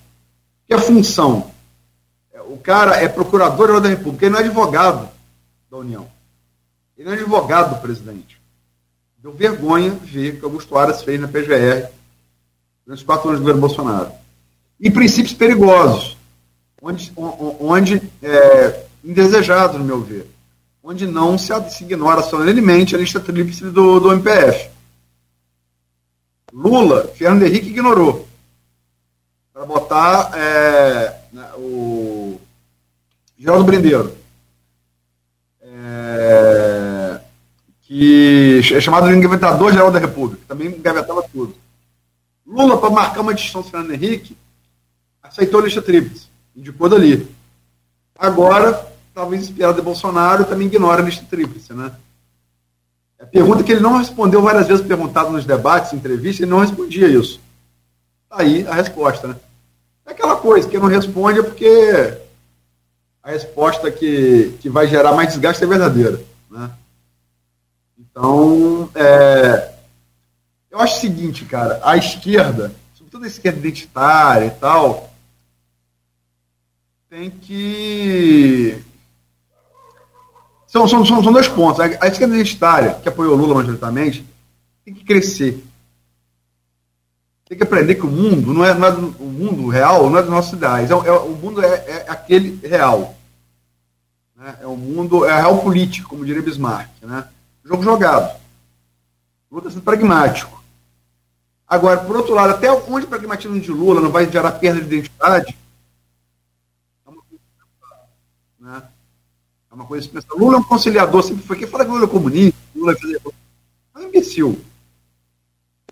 Que 0.69 0.75
a 0.75 0.79
função, 0.79 1.51
é, 2.31 2.43
o 2.43 2.59
cara 2.59 2.97
é 2.97 3.09
procurador 3.09 3.81
da 3.81 3.89
República, 3.89 4.27
ele 4.27 4.35
não 4.35 4.41
é 4.41 4.45
advogado 4.45 5.09
da 5.71 5.79
União. 5.79 6.07
Ele 6.95 7.09
não 7.09 7.15
é 7.15 7.19
advogado 7.19 7.75
do 7.75 7.81
presidente. 7.81 8.39
Deu 9.17 9.33
vergonha 9.33 9.93
ver 9.93 10.35
o 10.35 10.41
que 10.41 10.45
Augusto 10.45 10.77
Aras 10.77 11.03
fez 11.03 11.19
na 11.19 11.27
PGR 11.27 11.89
durante 12.85 12.99
os 12.99 13.03
quatro 13.03 13.31
anos 13.31 13.41
do 13.41 13.45
governo 13.45 13.63
Bolsonaro. 13.63 14.13
E 14.79 14.91
princípios 14.91 15.33
perigosos, 15.33 16.14
onde, 16.85 17.13
onde 17.17 18.03
é, 18.23 18.85
indesejados, 19.03 19.79
no 19.79 19.85
meu 19.85 20.03
ver, 20.03 20.27
onde 20.83 21.07
não 21.07 21.39
se, 21.39 21.53
se 21.71 21.83
ignora 21.83 22.23
solenemente 22.23 22.95
a 22.95 22.99
lista 22.99 23.19
tríplice 23.19 23.65
do, 23.65 23.99
do 23.99 24.13
MPF. 24.13 24.71
Lula, 26.53 27.09
Fernando 27.17 27.45
Henrique 27.45 27.71
ignorou. 27.71 28.29
Para 29.53 29.65
botar 29.65 30.31
é, 30.37 31.21
né, 31.33 31.51
o 31.57 32.39
Geraldo 33.39 33.65
Brindeiro. 33.65 34.15
É, 35.63 37.21
que 37.83 38.61
é 38.73 38.81
chamado 38.81 39.09
de 39.09 39.15
engavetador 39.15 39.73
geral 39.73 39.91
da 39.91 39.99
República, 39.99 40.43
também 40.47 40.69
engavetava 40.69 41.23
tudo. 41.23 41.55
Lula, 42.47 42.79
para 42.79 42.91
marcar 42.91 43.21
uma 43.23 43.35
distinção 43.35 43.63
do 43.63 43.71
Fernando 43.71 43.93
Henrique, 43.93 44.37
aceitou 45.23 45.61
a 45.61 45.65
lista 45.65 45.81
tríplice, 45.81 46.27
indicou 46.57 46.89
dali. 46.89 47.29
Agora, 48.19 48.89
talvez 49.15 49.43
inspirado 49.43 49.77
de 49.77 49.83
Bolsonaro, 49.83 50.45
também 50.45 50.67
ignora 50.67 51.03
a 51.03 51.05
lista 51.05 51.25
tríplice, 51.29 51.73
né? 51.73 51.93
A 53.21 53.27
pergunta 53.27 53.63
que 53.63 53.73
ele 53.73 53.81
não 53.81 53.97
respondeu 53.97 54.43
várias 54.43 54.67
vezes 54.67 54.87
perguntado 54.87 55.31
nos 55.31 55.45
debates, 55.45 55.93
em 55.93 55.97
entrevistas, 55.97 56.41
ele 56.41 56.51
não 56.51 56.61
respondia 56.61 57.09
isso. 57.09 57.41
Tá 58.29 58.37
aí 58.41 58.67
a 58.67 58.75
resposta, 58.75 59.29
né? 59.29 59.37
É 60.07 60.11
aquela 60.11 60.37
coisa, 60.37 60.69
que 60.69 60.79
não 60.79 60.89
responde 60.89 61.39
é 61.39 61.43
porque 61.43 62.19
a 63.23 63.31
resposta 63.31 63.91
que, 63.91 64.55
que 64.61 64.69
vai 64.69 64.87
gerar 64.87 65.13
mais 65.13 65.29
desgaste 65.29 65.65
é 65.65 65.67
verdadeira, 65.67 66.21
né? 66.51 66.71
Então, 67.99 68.91
é, 68.95 69.73
eu 70.71 70.79
acho 70.79 70.99
o 70.99 71.01
seguinte, 71.01 71.45
cara, 71.47 71.81
a 71.83 71.97
esquerda, 71.97 72.73
sobretudo 72.95 73.25
a 73.25 73.29
esquerda 73.29 73.61
identitária 73.61 74.47
e 74.47 74.51
tal, 74.51 75.14
tem 77.15 77.31
que. 77.31 78.83
São, 80.67 80.89
são, 80.89 81.07
são, 81.07 81.23
são 81.23 81.33
dois 81.33 81.47
pontos. 81.47 81.79
A, 81.79 81.85
a 81.85 82.09
esquerda 82.09 82.35
identitária, 82.35 82.95
que 82.95 83.09
apoiou 83.09 83.37
Lula 83.37 83.55
majoritariamente, 83.55 84.27
tem 84.85 84.93
que 84.93 85.05
crescer. 85.05 85.65
Tem 87.49 87.57
que 87.57 87.63
aprender 87.63 87.95
que 87.95 88.07
o 88.07 88.11
mundo 88.11 88.53
não 88.53 88.65
é, 88.65 88.75
não 88.75 88.89
é 88.89 88.91
do, 88.91 89.09
o 89.21 89.27
mundo 89.27 89.69
real, 89.69 90.11
não 90.11 90.19
é 90.19 90.23
dos 90.23 90.31
nossos 90.31 90.55
ideais. 90.55 90.91
É, 90.91 90.95
é, 90.95 91.13
o 91.13 91.37
mundo 91.37 91.65
é, 91.65 91.69
é 91.69 92.07
aquele 92.09 92.59
real. 92.67 93.15
Né? 94.35 94.59
É 94.63 94.67
o 94.67 94.77
mundo, 94.77 95.25
é 95.25 95.31
a 95.31 95.37
real 95.37 95.59
política, 95.59 96.09
como 96.09 96.27
diria 96.27 96.43
Bismarck. 96.43 96.91
Né? 97.01 97.29
Jogo 97.65 97.85
jogado. 97.85 98.41
Lula 99.53 99.63
está 99.63 99.71
sendo 99.71 99.85
pragmático. 99.85 100.65
Agora, 101.69 102.01
por 102.01 102.17
outro 102.17 102.35
lado, 102.35 102.55
até 102.55 102.73
onde 102.73 103.07
o 103.07 103.09
pragmatismo 103.09 103.61
de 103.61 103.71
Lula 103.71 104.01
não 104.01 104.11
vai 104.11 104.29
gerar 104.29 104.53
perda 104.53 104.81
de 104.81 104.87
identidade, 104.87 105.57
é 107.07 107.11
uma 107.11 107.23
coisa, 107.23 107.43
né? 108.65 108.83
É 109.75 109.77
uma 109.77 109.87
coisa 109.87 110.09
que 110.09 110.39
Lula 110.39 110.55
é 110.55 110.59
um 110.61 110.63
conciliador, 110.63 111.23
sempre 111.25 111.45
foi. 111.45 111.59
Quem 111.59 111.67
fala 111.67 111.85
que 111.85 111.91
Lula 111.91 112.05
é 112.05 112.09
comunista, 112.09 112.59
Lula 112.77 112.93
é, 112.93 112.97
é 113.97 113.99
um 113.99 114.03
imbecil. 114.03 114.65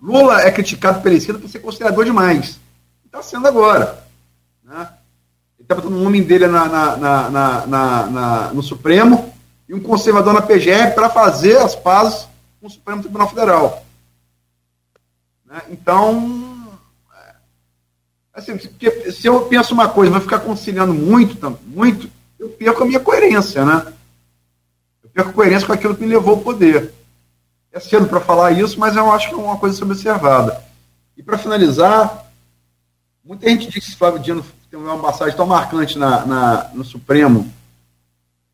Lula 0.01 0.41
é 0.41 0.51
criticado 0.51 1.01
pela 1.01 1.15
esquerda 1.15 1.41
por 1.41 1.49
ser 1.49 1.59
conciliador 1.59 2.05
demais. 2.05 2.59
Está 3.05 3.21
sendo 3.21 3.45
agora. 3.45 4.07
Né? 4.63 4.87
Ele 5.59 5.65
está 5.65 5.75
botando 5.75 5.95
um 5.95 6.05
homem 6.05 6.23
dele 6.23 6.47
na, 6.47 6.65
na, 6.65 7.29
na, 7.29 7.67
na, 7.67 8.53
no 8.53 8.63
Supremo 8.63 9.33
e 9.67 9.73
um 9.73 9.81
conservador 9.81 10.33
na 10.33 10.41
PGR 10.41 10.95
para 10.95 11.09
fazer 11.09 11.57
as 11.57 11.75
pazes 11.75 12.27
com 12.61 12.67
o 12.67 12.69
Supremo 12.69 13.01
Tribunal 13.01 13.27
Federal. 13.27 13.85
Né? 15.45 15.61
Então, 15.69 16.69
é, 17.13 17.35
assim, 18.33 18.57
se 18.57 19.27
eu 19.27 19.41
penso 19.47 19.73
uma 19.73 19.89
coisa, 19.89 20.11
vou 20.11 20.21
ficar 20.21 20.39
conciliando 20.39 20.93
muito, 20.93 21.59
muito, 21.65 22.09
eu 22.43 22.49
perco 22.49 22.83
a 22.83 22.85
minha 22.85 22.99
coerência, 22.99 23.63
né? 23.63 23.93
Eu 25.01 25.09
perco 25.09 25.31
coerência 25.31 25.65
com 25.65 25.71
aquilo 25.71 25.95
que 25.95 26.03
me 26.03 26.13
levou 26.13 26.35
ao 26.35 26.41
poder. 26.41 26.93
É 27.71 27.79
cedo 27.79 28.07
para 28.07 28.19
falar 28.19 28.51
isso, 28.51 28.77
mas 28.77 28.95
eu 28.97 29.09
acho 29.11 29.29
que 29.29 29.33
é 29.33 29.37
uma 29.37 29.57
coisa 29.57 29.75
a 29.75 29.77
ser 29.77 29.85
observada. 29.85 30.61
E 31.15 31.23
para 31.23 31.37
finalizar, 31.37 32.25
muita 33.23 33.49
gente 33.49 33.69
diz 33.69 33.85
que 33.85 33.95
Flávio 33.95 34.19
Dino 34.19 34.45
tem 34.69 34.77
uma 34.77 34.99
passagem 34.99 35.35
tão 35.35 35.45
marcante 35.45 35.97
na, 35.97 36.25
na 36.25 36.69
no 36.73 36.83
Supremo 36.83 37.49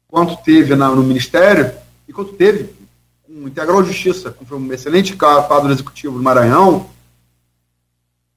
quanto 0.07 0.38
teve 0.38 0.76
na, 0.76 0.90
no 0.90 1.03
Ministério 1.03 1.74
e 2.07 2.14
quanto 2.14 2.34
teve 2.34 2.70
um 3.28 3.48
Integral 3.48 3.84
Justiça, 3.84 4.32
que 4.32 4.45
foi 4.45 4.57
um 4.57 4.72
excelente 4.72 5.16
quadro 5.16 5.72
executivo 5.72 6.18
do 6.18 6.24
Maranhão, 6.24 6.90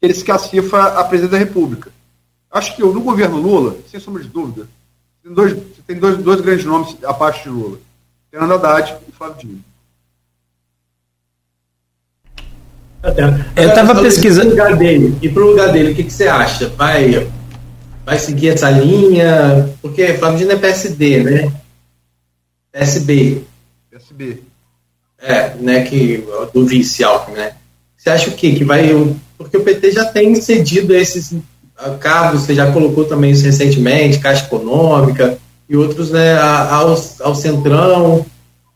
ele 0.01 0.15
se 0.15 0.25
classifica 0.25 0.99
a 0.99 1.05
presidente 1.05 1.33
da 1.33 1.39
República. 1.39 1.91
Acho 2.51 2.75
que 2.75 2.83
no 2.83 3.01
governo 3.01 3.37
Lula, 3.37 3.77
sem 3.91 4.01
sombra 4.01 4.23
de 4.23 4.29
dúvida, 4.29 4.67
tem 5.23 5.33
dois, 5.33 5.57
tem 5.87 5.97
dois, 5.99 6.19
dois 6.19 6.41
grandes 6.41 6.65
nomes 6.65 6.97
a 7.05 7.15
parte 7.15 7.45
de 7.45 7.51
Lula. 7.51 7.79
Fernando 8.31 8.53
Haddad 8.55 8.97
e 9.09 9.13
Flávio 9.13 9.37
Dino. 9.39 9.65
Eu 13.57 13.69
estava 13.69 14.01
pesquisando. 14.01 14.53
E 14.53 14.57
para 14.57 14.67
o 14.67 14.71
lugar 14.71 14.79
dele, 14.79 15.19
e 15.21 15.29
pro 15.29 15.47
lugar 15.47 15.73
dele, 15.73 15.93
o 15.93 15.95
que, 15.95 16.05
que 16.05 16.13
você 16.13 16.29
acha? 16.29 16.69
Vai, 16.71 17.29
vai 18.05 18.19
seguir 18.19 18.51
essa 18.51 18.71
linha? 18.71 19.77
Porque 19.83 20.15
Flávio 20.15 20.39
Dino 20.39 20.53
é 20.53 20.57
PSD, 20.57 21.23
né? 21.23 21.53
PSB. 22.73 23.45
PSB. 23.91 24.43
É, 25.19 25.55
né, 25.55 25.85
que, 25.85 26.25
do 26.53 26.67
vice 26.67 27.05
Alckmin, 27.05 27.37
né? 27.37 27.55
Você 27.97 28.11
acha 28.11 28.31
o 28.31 28.35
quê? 28.35 28.55
Que 28.55 28.65
vai. 28.65 28.91
Porque 29.39 29.57
o 29.57 29.63
PT 29.63 29.93
já 29.93 30.05
tem 30.05 30.35
cedido 30.35 30.95
esses 30.95 31.33
cargos, 32.01 32.43
você 32.43 32.55
já 32.55 32.71
colocou 32.71 33.05
também 33.05 33.31
isso 33.33 33.45
recentemente, 33.45 34.19
Caixa 34.19 34.45
Econômica 34.45 35.39
e 35.69 35.77
outros 35.77 36.11
né, 36.11 36.39
ao, 36.39 36.97
ao 37.21 37.35
Centrão. 37.35 38.25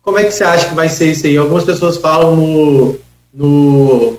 Como 0.02 0.18
é 0.18 0.24
que 0.24 0.32
você 0.32 0.44
acha 0.44 0.68
que 0.68 0.74
vai 0.74 0.88
ser 0.88 1.12
isso 1.12 1.26
aí? 1.26 1.36
Algumas 1.36 1.64
pessoas 1.64 1.96
falam 1.96 2.36
no, 2.36 2.96
no, 3.32 4.18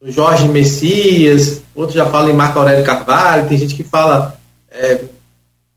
no 0.00 0.12
Jorge 0.12 0.48
Messias, 0.48 1.62
outros 1.74 1.96
já 1.96 2.06
falam 2.06 2.30
em 2.30 2.34
Marco 2.34 2.58
Aurélio 2.58 2.84
Carvalho, 2.84 3.48
tem 3.48 3.58
gente 3.58 3.74
que 3.74 3.84
fala. 3.84 4.38
É, 4.70 5.00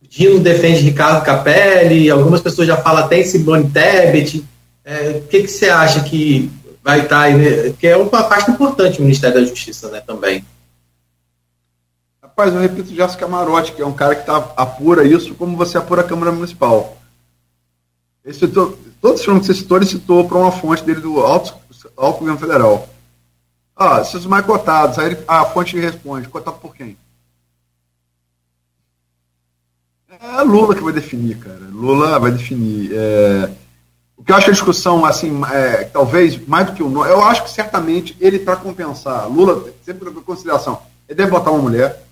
Dino 0.10 0.40
defende 0.40 0.82
Ricardo 0.82 1.24
Capelli, 1.24 2.10
algumas 2.10 2.42
pessoas 2.42 2.68
já 2.68 2.76
falam 2.76 3.06
até 3.06 3.22
em 3.22 3.24
Simone 3.24 3.70
Tebet. 3.70 4.44
É, 4.84 5.22
o 5.24 5.28
que, 5.28 5.44
que 5.44 5.48
você 5.48 5.70
acha 5.70 6.02
que 6.02 6.52
vai 6.84 7.02
estar 7.02 7.16
tá 7.16 7.22
aí, 7.22 7.36
né? 7.36 7.74
que 7.80 7.88
é 7.88 7.96
uma 7.96 8.24
parte 8.24 8.52
importante 8.52 8.98
do 8.98 9.04
Ministério 9.04 9.40
da 9.40 9.48
Justiça 9.48 9.90
né, 9.90 10.02
também. 10.06 10.44
Rapaz, 12.42 12.56
eu 12.56 12.62
repito 12.62 12.96
Jéssica 12.96 13.28
Marotti, 13.28 13.72
que 13.72 13.84
é 13.84 13.86
um 13.86 13.94
cara 13.94 14.16
que 14.16 14.26
tá, 14.26 14.38
apura 14.58 15.06
isso 15.06 15.36
como 15.36 15.56
você 15.56 15.78
apura 15.78 16.02
a 16.02 16.04
Câmara 16.04 16.32
Municipal. 16.32 16.98
Esse, 18.26 18.48
todos 18.48 18.80
os 19.20 19.24
filmes 19.24 19.46
que 19.46 19.54
você 19.54 19.60
citou, 19.60 19.78
ele 19.78 19.86
citou 19.86 20.28
para 20.28 20.40
uma 20.40 20.52
fonte 20.52 20.84
dele 20.84 21.02
do 21.02 21.20
Alto, 21.20 21.54
Alto 21.96 22.20
Governo 22.20 22.40
Federal. 22.40 22.90
Ah, 23.76 24.02
esses 24.02 24.26
mais 24.26 24.44
cotados, 24.44 24.98
aí 24.98 25.12
ele, 25.12 25.24
a 25.28 25.46
fonte 25.46 25.78
responde, 25.78 26.28
cotado 26.30 26.58
por 26.58 26.76
quem? 26.76 26.98
É 30.10 30.42
Lula 30.42 30.74
que 30.74 30.84
vai 30.84 30.94
definir, 30.94 31.38
cara. 31.38 31.62
Lula 31.72 32.18
vai 32.18 32.32
definir. 32.32 32.92
É, 32.92 33.52
o 34.18 34.24
que 34.24 34.32
eu 34.32 34.36
acho 34.36 34.50
a 34.50 34.54
discussão, 34.54 35.06
assim, 35.06 35.40
é, 35.54 35.84
talvez, 35.84 36.44
mais 36.48 36.66
do 36.66 36.74
que 36.74 36.82
o 36.82 36.90
nome, 36.90 37.08
eu 37.08 37.24
acho 37.24 37.44
que 37.44 37.52
certamente 37.52 38.18
ele, 38.20 38.40
para 38.40 38.56
compensar, 38.56 39.30
Lula, 39.30 39.72
sempre 39.86 40.10
com 40.10 40.22
consideração, 40.22 40.82
ele 41.08 41.18
deve 41.18 41.30
botar 41.30 41.52
uma 41.52 41.62
mulher, 41.62 42.04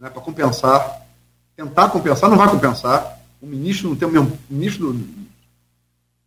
né, 0.00 0.10
para 0.10 0.22
compensar, 0.22 1.02
tentar 1.56 1.88
compensar, 1.88 2.28
não 2.28 2.36
vai 2.36 2.50
compensar. 2.50 3.18
O 3.40 3.46
ministro 3.46 3.88
não 3.88 3.96
tem 3.96 4.08
o 4.08 4.10
mesmo, 4.10 4.38
o 4.50 4.54
ministro 4.54 4.92
do, 4.92 5.06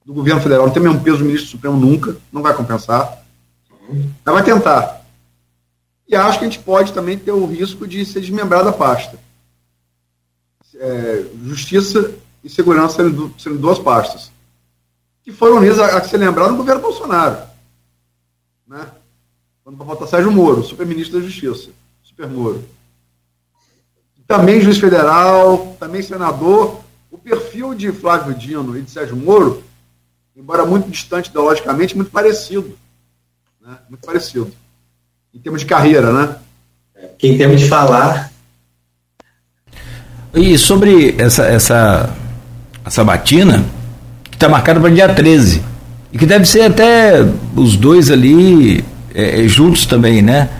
do 0.06 0.14
governo 0.14 0.41
federal 0.41 0.66
não 0.66 0.74
tem 0.74 0.82
o 0.82 0.86
mesmo 0.86 1.04
peso 1.04 1.20
do 1.20 1.26
ministro 1.26 1.50
supremo 1.50 1.78
nunca, 1.78 2.18
não 2.32 2.41
vai 2.41 2.54
compensar. 2.54 3.24
Mas 4.26 4.34
vai 4.34 4.44
tentar. 4.44 5.02
E 6.08 6.16
acho 6.16 6.40
que 6.40 6.46
a 6.46 6.50
gente 6.50 6.64
pode 6.64 6.94
também 6.94 7.18
ter 7.18 7.32
o 7.32 7.46
risco 7.46 7.88
de 7.88 8.04
ser 8.06 8.22
desmembrado 8.22 8.66
da 8.66 8.74
pasta. 8.74 9.20
É, 10.76 11.26
justiça 11.44 12.14
e 12.44 12.50
segurança 12.50 13.04
sendo, 13.04 13.34
sendo 13.38 13.58
duas 13.58 13.78
pastas, 13.78 14.32
que 15.24 15.32
foram 15.32 15.58
unidas 15.58 15.78
a, 15.78 15.98
a 15.98 16.04
ser 16.04 16.18
lembrado 16.18 16.52
no 16.52 16.58
governo 16.58 16.82
Bolsonaro. 16.82 17.38
Né? 18.66 18.88
Quando 19.64 19.78
para 19.78 19.86
votar 19.86 20.08
Sérgio 20.08 20.32
Moro, 20.32 20.64
super-ministro 20.64 21.20
da 21.20 21.26
Justiça, 21.26 21.72
super 22.02 22.28
Moro. 22.28 22.64
Também 24.30 24.61
juiz 24.61 24.77
federal, 24.77 25.76
também 25.80 26.03
senador. 26.03 26.81
O 27.10 27.18
perfil 27.18 27.73
de 27.73 27.91
Flávio 27.91 28.35
Dino 28.35 28.77
e 28.77 28.81
de 28.84 28.91
Sérgio 28.91 29.18
Moro, 29.18 29.64
embora 30.38 30.68
muito 30.68 30.88
distante 30.88 31.31
ideologicamente, 31.31 31.95
muito 31.95 32.11
parecido. 32.11 32.77
Né? 33.60 33.76
Muito 33.89 34.06
parecido. 34.06 34.51
Em 35.34 35.39
termos 35.39 35.61
de 35.61 35.65
carreira, 35.65 36.14
né? 36.14 36.35
Que 37.18 37.27
em 37.27 37.39
termos 37.39 37.60
de 37.60 37.68
falar. 37.68 38.31
E 40.35 40.60
sobre 40.60 41.15
essa, 41.18 41.45
essa, 41.45 42.15
essa 42.85 43.03
batina, 43.03 43.65
que 44.26 44.35
está 44.35 44.47
marcada 44.47 44.80
para 44.80 44.91
dia 44.91 45.11
13. 45.11 45.64
E 46.14 46.19
que 46.19 46.27
deve 46.27 46.45
ser 46.45 46.61
até 46.61 47.15
os 47.56 47.76
dois 47.76 48.11
ali 48.11 48.85
é, 49.11 49.47
juntos 49.47 49.88
também, 49.88 50.22
né? 50.22 50.59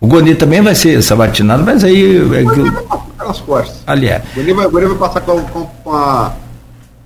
O 0.00 0.06
Goni 0.06 0.34
também 0.34 0.62
vai 0.62 0.74
ser 0.74 1.02
sabatinado, 1.02 1.62
mas 1.62 1.84
aí. 1.84 2.16
É 2.34 2.54
que... 2.54 2.70
vai 2.70 2.82
passar 2.82 3.06
pelas 3.18 3.40
costas. 3.40 3.82
Ali 3.86 4.08
é. 4.08 4.22
O 4.32 4.36
Goni 4.36 4.52
vai, 4.54 4.68
vai 4.68 4.96
passar 4.96 5.20
com, 5.20 5.42
com, 5.42 5.66
com, 5.66 5.92
a, 5.92 6.32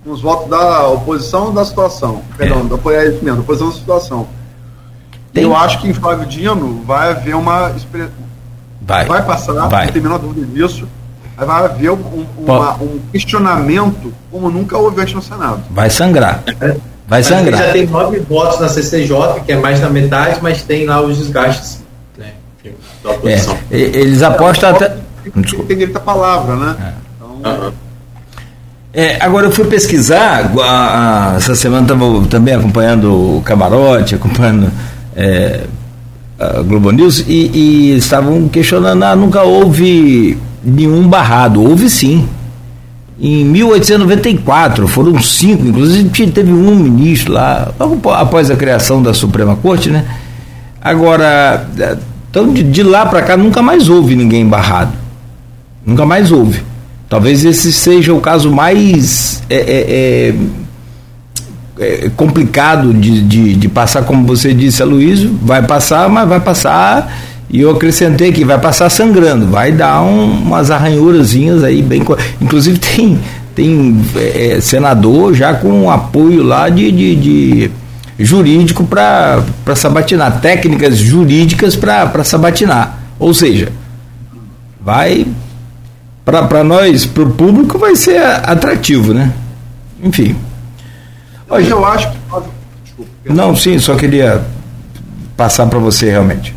com, 0.05 0.13
os 0.13 0.23
votos 0.23 0.49
da 0.49 0.89
oposição 0.89 1.53
da 1.53 1.65
situação. 1.65 2.23
Perdão, 2.39 2.61
é. 2.61 2.63
da, 2.63 2.93
é 2.93 3.11
mesmo, 3.11 3.35
da 3.35 3.41
oposição 3.41 3.69
da 3.69 3.75
situação. 3.75 4.29
Tem... 5.33 5.43
Eu 5.43 5.57
acho 5.57 5.81
que 5.81 5.89
em 5.89 5.93
Flávio 5.93 6.25
Dino 6.27 6.85
vai 6.87 7.11
haver 7.11 7.35
uma. 7.35 7.75
Vai. 8.81 9.05
Vai 9.07 9.25
passar, 9.25 9.55
vai. 9.69 9.87
não 9.87 9.93
tem 9.93 10.01
a 10.01 10.03
menor 10.03 10.19
dúvida 10.19 10.47
disso. 10.47 10.87
Vai 11.37 11.65
haver 11.65 11.91
um, 11.91 12.27
uma, 12.39 12.75
um 12.75 13.01
questionamento 13.11 14.15
como 14.31 14.49
nunca 14.51 14.79
houve 14.79 15.01
antes 15.01 15.15
no 15.15 15.23
Senado. 15.23 15.65
Vai 15.69 15.91
sangrar. 15.91 16.45
Vai 17.09 17.25
sangrar. 17.25 17.61
Já 17.61 17.73
tem 17.73 17.89
nove 17.89 18.21
votos 18.21 18.61
na 18.61 18.69
CCJ, 18.69 19.41
que 19.45 19.51
é 19.51 19.57
mais 19.57 19.81
da 19.81 19.91
metade, 19.91 20.39
mas 20.41 20.63
tem 20.63 20.87
lá 20.87 21.01
os 21.01 21.19
desgastes 21.19 21.84
da 23.05 23.11
oposição. 23.11 23.57
É, 23.71 23.77
eles 23.77 24.23
apostam 24.23 24.71
até. 24.71 24.97
Tem 25.23 25.77
direito 25.77 25.97
à 25.97 26.01
palavra, 26.01 26.57
né? 26.57 26.77
É. 26.81 26.93
Então, 27.17 27.73
é, 28.97 29.17
agora 29.21 29.47
eu 29.47 29.51
fui 29.51 29.65
pesquisar, 29.65 30.53
a, 30.61 31.33
a, 31.33 31.37
essa 31.37 31.55
semana 31.55 31.83
estava 31.83 32.05
também 32.27 32.55
acompanhando 32.55 33.39
o 33.39 33.43
Camarote, 33.43 34.15
acompanhando 34.15 34.71
é, 35.17 35.65
a 36.39 36.63
Globo 36.63 36.93
News, 36.93 37.25
e, 37.27 37.51
e 37.53 37.97
estavam 37.97 38.49
questionando, 38.49 39.03
ah, 39.03 39.17
nunca 39.17 39.43
houve 39.43 40.39
nenhum 40.63 41.09
barrado. 41.09 41.63
Houve 41.63 41.91
sim. 41.91 42.29
Em 43.21 43.45
1894, 43.45 44.87
foram 44.87 45.21
cinco, 45.21 45.67
inclusive 45.67 46.31
teve 46.31 46.53
um 46.53 46.77
ministro 46.77 47.33
lá, 47.33 47.73
após 48.17 48.51
a 48.51 48.57
criação 48.57 49.03
da 49.03 49.13
Suprema 49.15 49.57
Corte, 49.57 49.91
né? 49.91 50.05
Agora, 50.81 51.67
então 52.35 52.53
de, 52.53 52.65
de 52.65 52.83
lá 52.83 53.07
para 53.07 53.23
cá 53.23 53.37
nunca 53.37 53.63
mais 53.63 53.89
houve 53.89 54.17
ninguém 54.17 54.45
barrado. 54.45 54.93
Nunca 55.87 56.05
mais 56.05 56.33
houve. 56.33 56.61
Talvez 57.09 57.45
esse 57.45 57.73
seja 57.73 58.13
o 58.13 58.21
caso 58.21 58.51
mais 58.51 59.41
é, 59.49 59.55
é, 59.55 60.35
é, 61.79 62.07
é 62.07 62.11
complicado 62.17 62.93
de, 62.93 63.21
de, 63.23 63.55
de, 63.55 63.69
passar, 63.69 64.03
como 64.03 64.27
você 64.27 64.53
disse, 64.53 64.83
Aloysio, 64.83 65.39
vai 65.43 65.63
passar, 65.63 66.09
mas 66.09 66.29
vai 66.29 66.41
passar 66.41 67.17
e 67.49 67.61
eu 67.61 67.71
acrescentei 67.71 68.33
que 68.33 68.45
vai 68.45 68.59
passar 68.59 68.91
sangrando, 68.91 69.47
vai 69.47 69.71
dar 69.71 70.03
um, 70.03 70.33
umas 70.33 70.73
arranhurazinhas 70.73 71.63
aí 71.63 71.83
bem. 71.83 72.03
Inclusive 72.41 72.81
tem, 72.81 73.17
tem 73.55 73.97
é, 74.17 74.59
senador 74.61 75.35
já 75.35 75.55
com 75.55 75.89
apoio 75.89 76.43
lá 76.43 76.69
de, 76.69 76.91
de 76.91 77.71
jurídico 78.19 78.85
para 78.85 79.43
sabatinar, 79.75 80.41
técnicas 80.41 80.99
jurídicas 80.99 81.77
para 81.77 82.25
sabatinar. 82.25 82.99
Ou 83.19 83.33
seja, 83.33 83.73
vai 84.81 85.27
para 86.25 86.65
nós, 86.65 87.05
para 87.05 87.23
o 87.23 87.31
público, 87.31 87.79
vai 87.79 87.95
ser 87.97 88.19
atrativo, 88.19 89.13
né? 89.13 89.33
Enfim. 90.03 90.37
Hoje 91.49 91.71
eu 91.71 91.85
acho 91.85 92.11
que. 92.11 92.19
Desculpa, 92.83 93.11
Não, 93.27 93.55
sim, 93.55 93.79
só 93.79 93.95
queria 93.95 94.45
passar 95.37 95.67
para 95.67 95.79
você 95.79 96.11
realmente. 96.11 96.55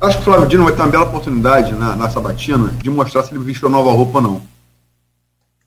Acho 0.00 0.16
que 0.18 0.22
o 0.22 0.24
Flávio 0.24 0.46
Dino 0.46 0.64
vai 0.64 0.72
ter 0.74 0.82
uma 0.82 0.88
bela 0.88 1.04
oportunidade 1.04 1.72
na, 1.72 1.96
na 1.96 2.10
sabatina 2.10 2.72
de 2.82 2.90
mostrar 2.90 3.22
se 3.22 3.34
ele 3.34 3.42
vestiu 3.42 3.68
a 3.68 3.70
nova 3.70 3.90
roupa 3.90 4.18
ou 4.18 4.22
não. 4.22 4.42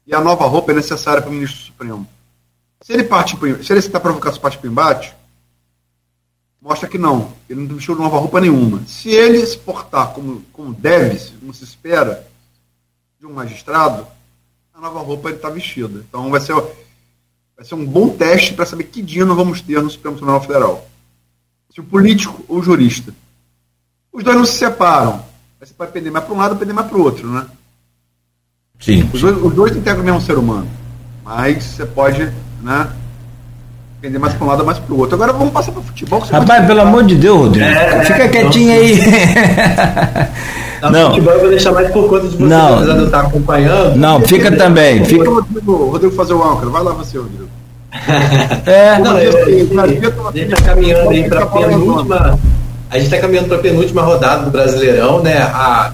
E 0.05 0.13
a 0.13 0.21
nova 0.21 0.45
roupa 0.45 0.71
é 0.71 0.75
necessária 0.75 1.21
para 1.21 1.29
o 1.29 1.33
ministro 1.33 1.59
Supremo. 1.59 2.05
Se 2.87 2.93
ele 2.93 3.03
parte 3.03 3.35
se 3.65 3.73
ele 3.73 3.79
está 3.79 3.99
provocando 3.99 4.31
essa 4.31 4.39
parte 4.39 4.57
para 4.57 4.65
o 4.65 4.71
embate, 4.71 5.13
mostra 6.61 6.87
que 6.87 6.97
não, 6.97 7.33
ele 7.49 7.59
não 7.59 7.75
vestiu 7.75 7.97
nova 7.97 8.17
roupa 8.17 8.39
nenhuma. 8.39 8.81
Se 8.87 9.09
ele 9.09 9.45
se 9.45 9.57
portar 9.57 10.13
como, 10.13 10.41
como 10.53 10.73
deve, 10.73 11.19
como 11.37 11.53
se 11.53 11.65
espera 11.65 12.25
de 13.19 13.25
um 13.25 13.33
magistrado, 13.33 14.07
a 14.73 14.79
nova 14.79 15.01
roupa 15.01 15.27
ele 15.27 15.35
está 15.35 15.49
vestida. 15.49 15.99
Então 16.07 16.29
vai 16.29 16.39
ser, 16.39 16.53
vai 16.53 17.65
ser 17.65 17.75
um 17.75 17.85
bom 17.85 18.07
teste 18.07 18.53
para 18.53 18.65
saber 18.65 18.85
que 18.85 19.01
dia 19.01 19.25
nós 19.25 19.35
vamos 19.35 19.59
ter 19.59 19.83
no 19.83 19.89
Supremo 19.89 20.15
Tribunal 20.15 20.41
Federal. 20.41 20.89
Se 21.69 21.81
o 21.81 21.83
político 21.83 22.45
ou 22.47 22.59
o 22.59 22.63
jurista 22.63 23.13
os 24.13 24.23
dois 24.23 24.37
não 24.37 24.45
se 24.45 24.57
separam. 24.57 25.25
Você 25.59 25.73
pode 25.73 25.91
pender 25.91 26.09
mais 26.09 26.23
para 26.23 26.33
um 26.33 26.37
lado 26.37 26.53
ou 26.53 26.57
pender 26.57 26.73
mais 26.73 26.87
para 26.87 26.97
o 26.97 27.03
outro, 27.03 27.29
né? 27.29 27.47
Sim. 28.79 29.09
Os 29.13 29.19
dois, 29.19 29.43
os 29.43 29.53
dois 29.53 29.75
integram 29.75 30.03
o 30.03 30.05
mesmo 30.05 30.21
ser 30.21 30.37
humano. 30.37 30.69
Mas 31.21 31.65
você 31.65 31.85
pode, 31.85 32.33
né? 32.61 32.87
Pender 34.01 34.19
mais 34.19 34.33
para 34.33 34.45
um 34.45 34.49
lado 34.49 34.59
ou 34.59 34.65
mais 34.65 34.77
para 34.77 34.93
o 34.93 34.99
outro. 34.99 35.15
Agora 35.15 35.33
vamos 35.33 35.51
passar 35.51 35.71
para 35.71 35.81
o 35.81 35.83
futebol. 35.83 36.19
Rapaz, 36.19 36.65
pelo 36.67 36.81
amor 36.81 37.03
de 37.03 37.15
Deus, 37.15 37.37
Rodrigo. 37.37 37.65
É, 37.65 38.05
Fica 38.05 38.23
é, 38.23 38.27
quietinho 38.27 38.67
não, 38.67 38.75
aí. 38.81 38.99
Não, 40.81 40.91
não. 40.91 41.09
futebol 41.09 41.33
eu 41.33 41.39
vou 41.39 41.49
deixar 41.49 41.71
mais 41.71 41.91
por 41.91 42.07
conta 42.07 42.27
de 42.27 42.37
você, 42.37 42.43
não. 42.43 42.75
apesar 42.75 42.93
de 42.93 42.99
eu 42.99 43.05
estar 43.05 43.21
acompanhando. 43.21 43.95
Não, 43.95 44.21
fica 44.21 44.51
também. 44.51 45.03
Fica... 45.03 45.29
Rodrigo, 45.29 45.89
Rodrigo 45.89 46.15
fazer 46.15 46.33
o 46.33 46.43
âncora. 46.43 46.69
Vai 46.69 46.83
lá 46.83 46.91
você, 46.93 47.17
Rodrigo. 47.17 47.49
é, 48.67 48.99
não, 48.99 49.17
eu, 49.17 49.31
eu, 49.31 49.67
eu, 49.67 50.31
deixa 50.31 50.55
caminhando 50.57 51.09
aí 51.09 51.27
para 51.27 51.43
a 51.43 51.47
penúltima 51.47 52.37
a 52.89 52.95
gente 52.95 53.05
está 53.05 53.19
caminhando 53.19 53.49
para 53.49 53.57
a 53.57 53.61
penúltima 53.61 54.01
rodada 54.01 54.45
do 54.45 54.51
Brasileirão, 54.51 55.21
né? 55.21 55.37
A, 55.37 55.91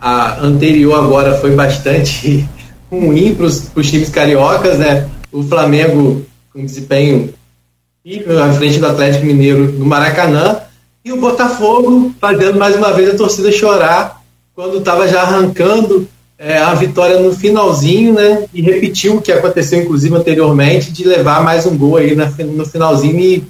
a 0.00 0.40
anterior 0.40 1.04
agora 1.04 1.34
foi 1.36 1.54
bastante 1.54 2.48
ruim 2.90 3.34
para 3.34 3.46
os 3.46 3.90
times 3.90 4.08
cariocas, 4.08 4.78
né? 4.78 5.06
O 5.32 5.42
Flamengo 5.42 6.26
com 6.52 6.64
desempenho 6.64 7.32
à 8.42 8.52
frente 8.52 8.78
do 8.78 8.86
Atlético 8.86 9.26
Mineiro 9.26 9.72
no 9.72 9.84
Maracanã 9.84 10.60
e 11.04 11.12
o 11.12 11.20
Botafogo 11.20 12.12
fazendo 12.20 12.58
mais 12.58 12.74
uma 12.76 12.92
vez 12.92 13.10
a 13.10 13.16
torcida 13.16 13.52
chorar 13.52 14.22
quando 14.54 14.78
estava 14.78 15.06
já 15.06 15.22
arrancando 15.22 16.08
é, 16.38 16.56
a 16.56 16.72
vitória 16.74 17.20
no 17.20 17.34
finalzinho, 17.34 18.14
né? 18.14 18.46
E 18.52 18.62
repetiu 18.62 19.16
o 19.16 19.22
que 19.22 19.30
aconteceu 19.30 19.82
inclusive 19.82 20.14
anteriormente 20.14 20.90
de 20.90 21.04
levar 21.04 21.44
mais 21.44 21.66
um 21.66 21.76
gol 21.76 21.98
aí 21.98 22.16
no 22.16 22.66
finalzinho 22.66 23.20
e 23.20 23.44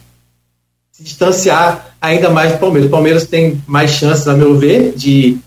se 0.90 1.04
distanciar 1.04 1.94
ainda 2.00 2.28
mais 2.28 2.52
do 2.52 2.58
Palmeiras. 2.58 2.88
O 2.88 2.90
Palmeiras 2.90 3.26
tem 3.26 3.62
mais 3.66 3.92
chances, 3.92 4.26
a 4.26 4.34
meu 4.34 4.58
ver, 4.58 4.92
de, 4.96 5.38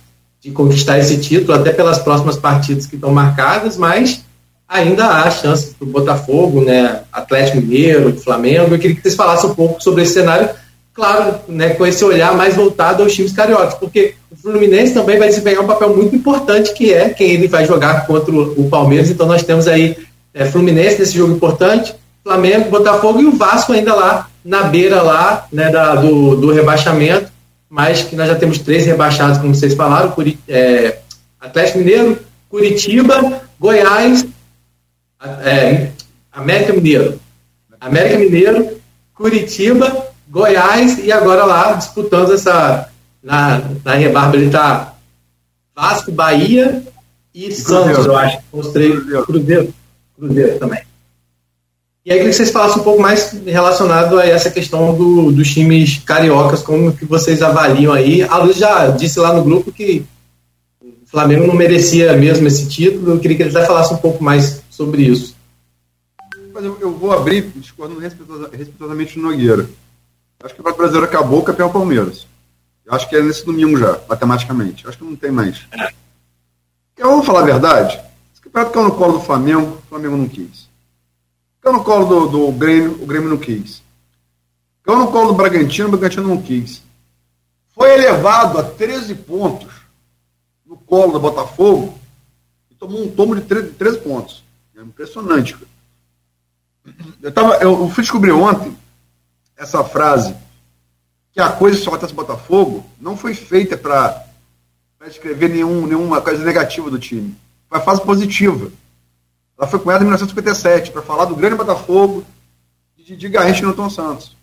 de 0.41 0.51
conquistar 0.51 0.97
esse 0.99 1.18
título, 1.18 1.53
até 1.53 1.72
pelas 1.72 1.99
próximas 1.99 2.38
partidas 2.38 2.85
que 2.85 2.95
estão 2.95 3.11
marcadas, 3.11 3.77
mas 3.77 4.23
ainda 4.74 5.06
há 5.06 5.30
chances 5.30 5.74
para 5.74 5.88
o 5.88 5.91
Botafogo, 5.91 6.62
né, 6.62 7.02
Atlético 7.12 7.58
Mineiro, 7.58 8.20
Flamengo. 8.20 8.74
Eu 8.74 8.80
queria 8.80 8.95
que 8.95 9.04
vocês 9.04 9.16
falassem 9.16 9.52
um 9.52 9.54
pouco 9.54 9.82
sobre 9.82 10.02
esse 10.02 10.16
cenário, 10.16 10.50
claro, 10.94 11.36
né, 11.48 11.70
com 11.76 11.86
esse 11.86 12.04
olhar 12.04 12.36
mais 12.36 12.56
voltado 12.56 13.04
aos 13.04 13.14
times 13.14 13.32
cariocas, 13.32 13.76
porque 13.76 14.16
o 14.32 14.36
Fluminense 14.36 14.95
também 14.95 15.20
vai 15.20 15.30
desempenhar 15.30 15.64
um 15.64 15.68
papel 15.68 15.95
muito 15.95 16.16
importante, 16.16 16.74
que 16.74 16.91
é 16.91 17.10
quem 17.10 17.32
ele 17.32 17.48
vai 17.48 17.66
jogar 17.66 18.08
contra 18.08 18.34
o 18.34 18.68
Palmeiras. 18.68 19.12
Então 19.12 19.28
nós 19.28 19.44
temos 19.44 19.68
aí 19.68 19.95
é, 20.34 20.45
Fluminense 20.45 21.00
nesse 21.00 21.16
jogo 21.16 21.34
importante, 21.34 21.94
Flamengo, 22.24 22.72
Botafogo 22.72 23.22
e 23.22 23.26
o 23.26 23.36
Vasco 23.38 23.74
ainda 23.74 23.94
lá 23.94 24.28
na 24.44 24.64
beira 24.64 25.04
lá 25.04 25.45
né, 25.52 25.70
da, 25.70 25.95
do, 25.95 26.36
do 26.36 26.52
rebaixamento, 26.52 27.32
mas 27.70 28.02
que 28.02 28.16
nós 28.16 28.28
já 28.28 28.36
temos 28.36 28.58
três 28.58 28.86
rebaixados, 28.88 29.38
como 29.38 29.54
vocês 29.54 29.76
falaram, 29.76 30.12
Curit 30.12 30.40
é, 30.48 30.98
Atlético 31.40 31.78
Mineiro, 31.78 32.18
Curitiba, 32.50 33.41
Goiás, 33.60 34.26
é, 35.24 35.90
América 36.32 36.74
Mineiro. 36.74 37.20
América 37.80 38.18
Mineiro, 38.18 38.78
Curitiba, 39.14 40.08
Goiás 40.30 40.98
e 41.00 41.12
agora 41.12 41.45
lá 41.45 41.74
disputando 41.74 42.34
essa. 42.34 42.90
Na, 43.22 43.62
na 43.86 43.94
rebarba 43.94 44.36
ele 44.36 44.48
está 44.48 44.95
Vasco, 45.76 46.12
Bahia 46.12 46.84
e, 47.34 47.48
e 47.48 47.52
Santos, 47.54 48.06
eu 48.06 48.18
acho. 48.18 48.40
Os 48.52 48.68
três. 48.70 49.00
Cruzeiro. 49.26 49.74
Cruzeiro 50.18 50.60
também. 50.60 50.82
E 52.06 52.12
aí, 52.12 52.18
queria 52.18 52.32
que 52.32 52.36
vocês 52.36 52.52
falassem 52.52 52.82
um 52.82 52.84
pouco 52.84 53.02
mais 53.02 53.32
relacionado 53.45 54.20
a 54.20 54.26
essa 54.26 54.52
questão 54.52 54.94
do, 54.94 55.32
dos 55.32 55.54
times 55.54 56.00
cariocas, 56.00 56.62
como 56.62 56.91
que 56.91 57.06
vocês 57.06 57.41
avaliam 57.41 57.94
aí. 57.94 58.22
A 58.24 58.38
Luz 58.40 58.58
já 58.58 58.90
disse 58.90 59.20
lá 59.20 59.32
no 59.32 59.41
grupo 59.41 59.72
que 59.72 60.06
o 60.82 61.10
Flamengo 61.10 61.48
não 61.48 61.56
merecia 61.56 62.12
mesmo 62.18 62.45
esse 62.45 62.68
título. 62.68 63.12
Eu 63.12 63.20
queria 63.20 63.38
que 63.38 63.44
ele 63.44 63.58
até 63.58 63.66
falasse 63.66 63.94
um 63.94 63.98
pouco 63.98 64.22
mais 64.22 64.62
sobre 64.74 65.04
isso. 65.04 65.36
Mas 66.52 66.64
eu, 66.64 66.80
eu 66.80 66.91
vou 66.91 67.12
abrir 67.12 67.52
discordando 67.56 68.00
respeitosamente 68.00 69.18
no 69.18 69.30
Nogueira. 69.30 69.70
Acho 70.44 70.56
que 70.56 70.62
o 70.62 70.64
Brasileiro 70.64 71.06
acabou 71.06 71.40
o 71.40 71.44
campeão 71.44 71.72
Palmeiras. 71.72 72.28
Eu 72.86 72.94
acho 72.94 73.08
que 73.08 73.16
é 73.16 73.22
nesse 73.22 73.45
domingo 73.45 73.78
já, 73.78 74.00
matematicamente. 74.10 74.88
Acho 74.88 74.98
que 74.98 75.04
não 75.04 75.16
tem 75.16 75.32
mais. 75.32 75.66
Eu 76.98 77.12
vou 77.12 77.24
falar 77.24 77.41
a 77.41 77.45
verdade. 77.45 78.00
Esse 78.34 78.41
campeonato 78.41 78.74
caiu 78.74 78.86
no 78.86 78.95
colo 78.95 79.14
do 79.14 79.24
Flamengo, 79.24 79.78
o 79.78 79.90
Flamengo 79.90 80.18
não 80.18 80.28
quis. 80.28 80.68
Caiu 81.62 81.78
no 81.78 81.84
colo 81.84 82.06
do, 82.06 82.28
do 82.28 82.52
Grêmio, 82.52 83.02
o 83.02 83.06
Grêmio 83.06 83.30
não 83.30 83.38
quis. 83.38 83.82
Caiu 84.84 85.00
no 85.00 85.12
colo 85.12 85.30
do 85.30 85.34
Bragantino, 85.36 85.88
o 85.88 85.91
Bragantino 85.91 86.28
não 86.28 86.41
quis. 86.41 86.84
Foi 87.74 87.94
elevado 87.94 88.58
a 88.60 88.64
13 88.64 89.16
pontos 89.16 89.72
no 90.66 90.76
colo 90.76 91.14
do 91.14 91.20
Botafogo 91.20 91.98
e 92.70 92.76
tomou 92.76 93.04
um 93.04 93.10
tomo 93.10 93.36
de 93.36 93.41
13, 93.44 93.70
13 93.72 93.98
pontos. 94.00 94.43
É 94.84 94.85
impressionante. 94.85 95.55
Eu, 97.22 97.31
tava, 97.31 97.55
eu, 97.55 97.89
fui 97.89 98.03
descobrir 98.03 98.34
ontem 98.34 98.77
essa 99.55 99.84
frase 99.84 100.35
que 101.31 101.39
a 101.39 101.49
coisa 101.49 101.81
só 101.81 101.89
acontece 101.89 102.14
Botafogo 102.14 102.85
não 102.99 103.15
foi 103.15 103.34
feita 103.34 103.77
para 103.77 104.27
escrever 105.07 105.49
nenhum, 105.49 105.88
nenhuma 105.88 106.22
coisa 106.22 106.43
negativa 106.43 106.91
do 106.91 106.99
time. 106.99 107.35
Foi 107.69 107.77
a 107.77 107.81
fase 107.81 108.01
positiva. 108.01 108.69
Ela 109.57 109.68
foi 109.68 109.80
cunhada 109.80 110.03
em 110.03 110.07
1957 110.07 110.91
para 110.91 111.01
falar 111.01 111.26
do 111.26 111.35
grande 111.35 111.55
Botafogo 111.55 112.26
de, 112.97 113.15
de 113.15 113.30
Garrincha 113.30 113.61
e 113.61 113.65
Newton 113.65 113.89
Santos. 113.89 114.35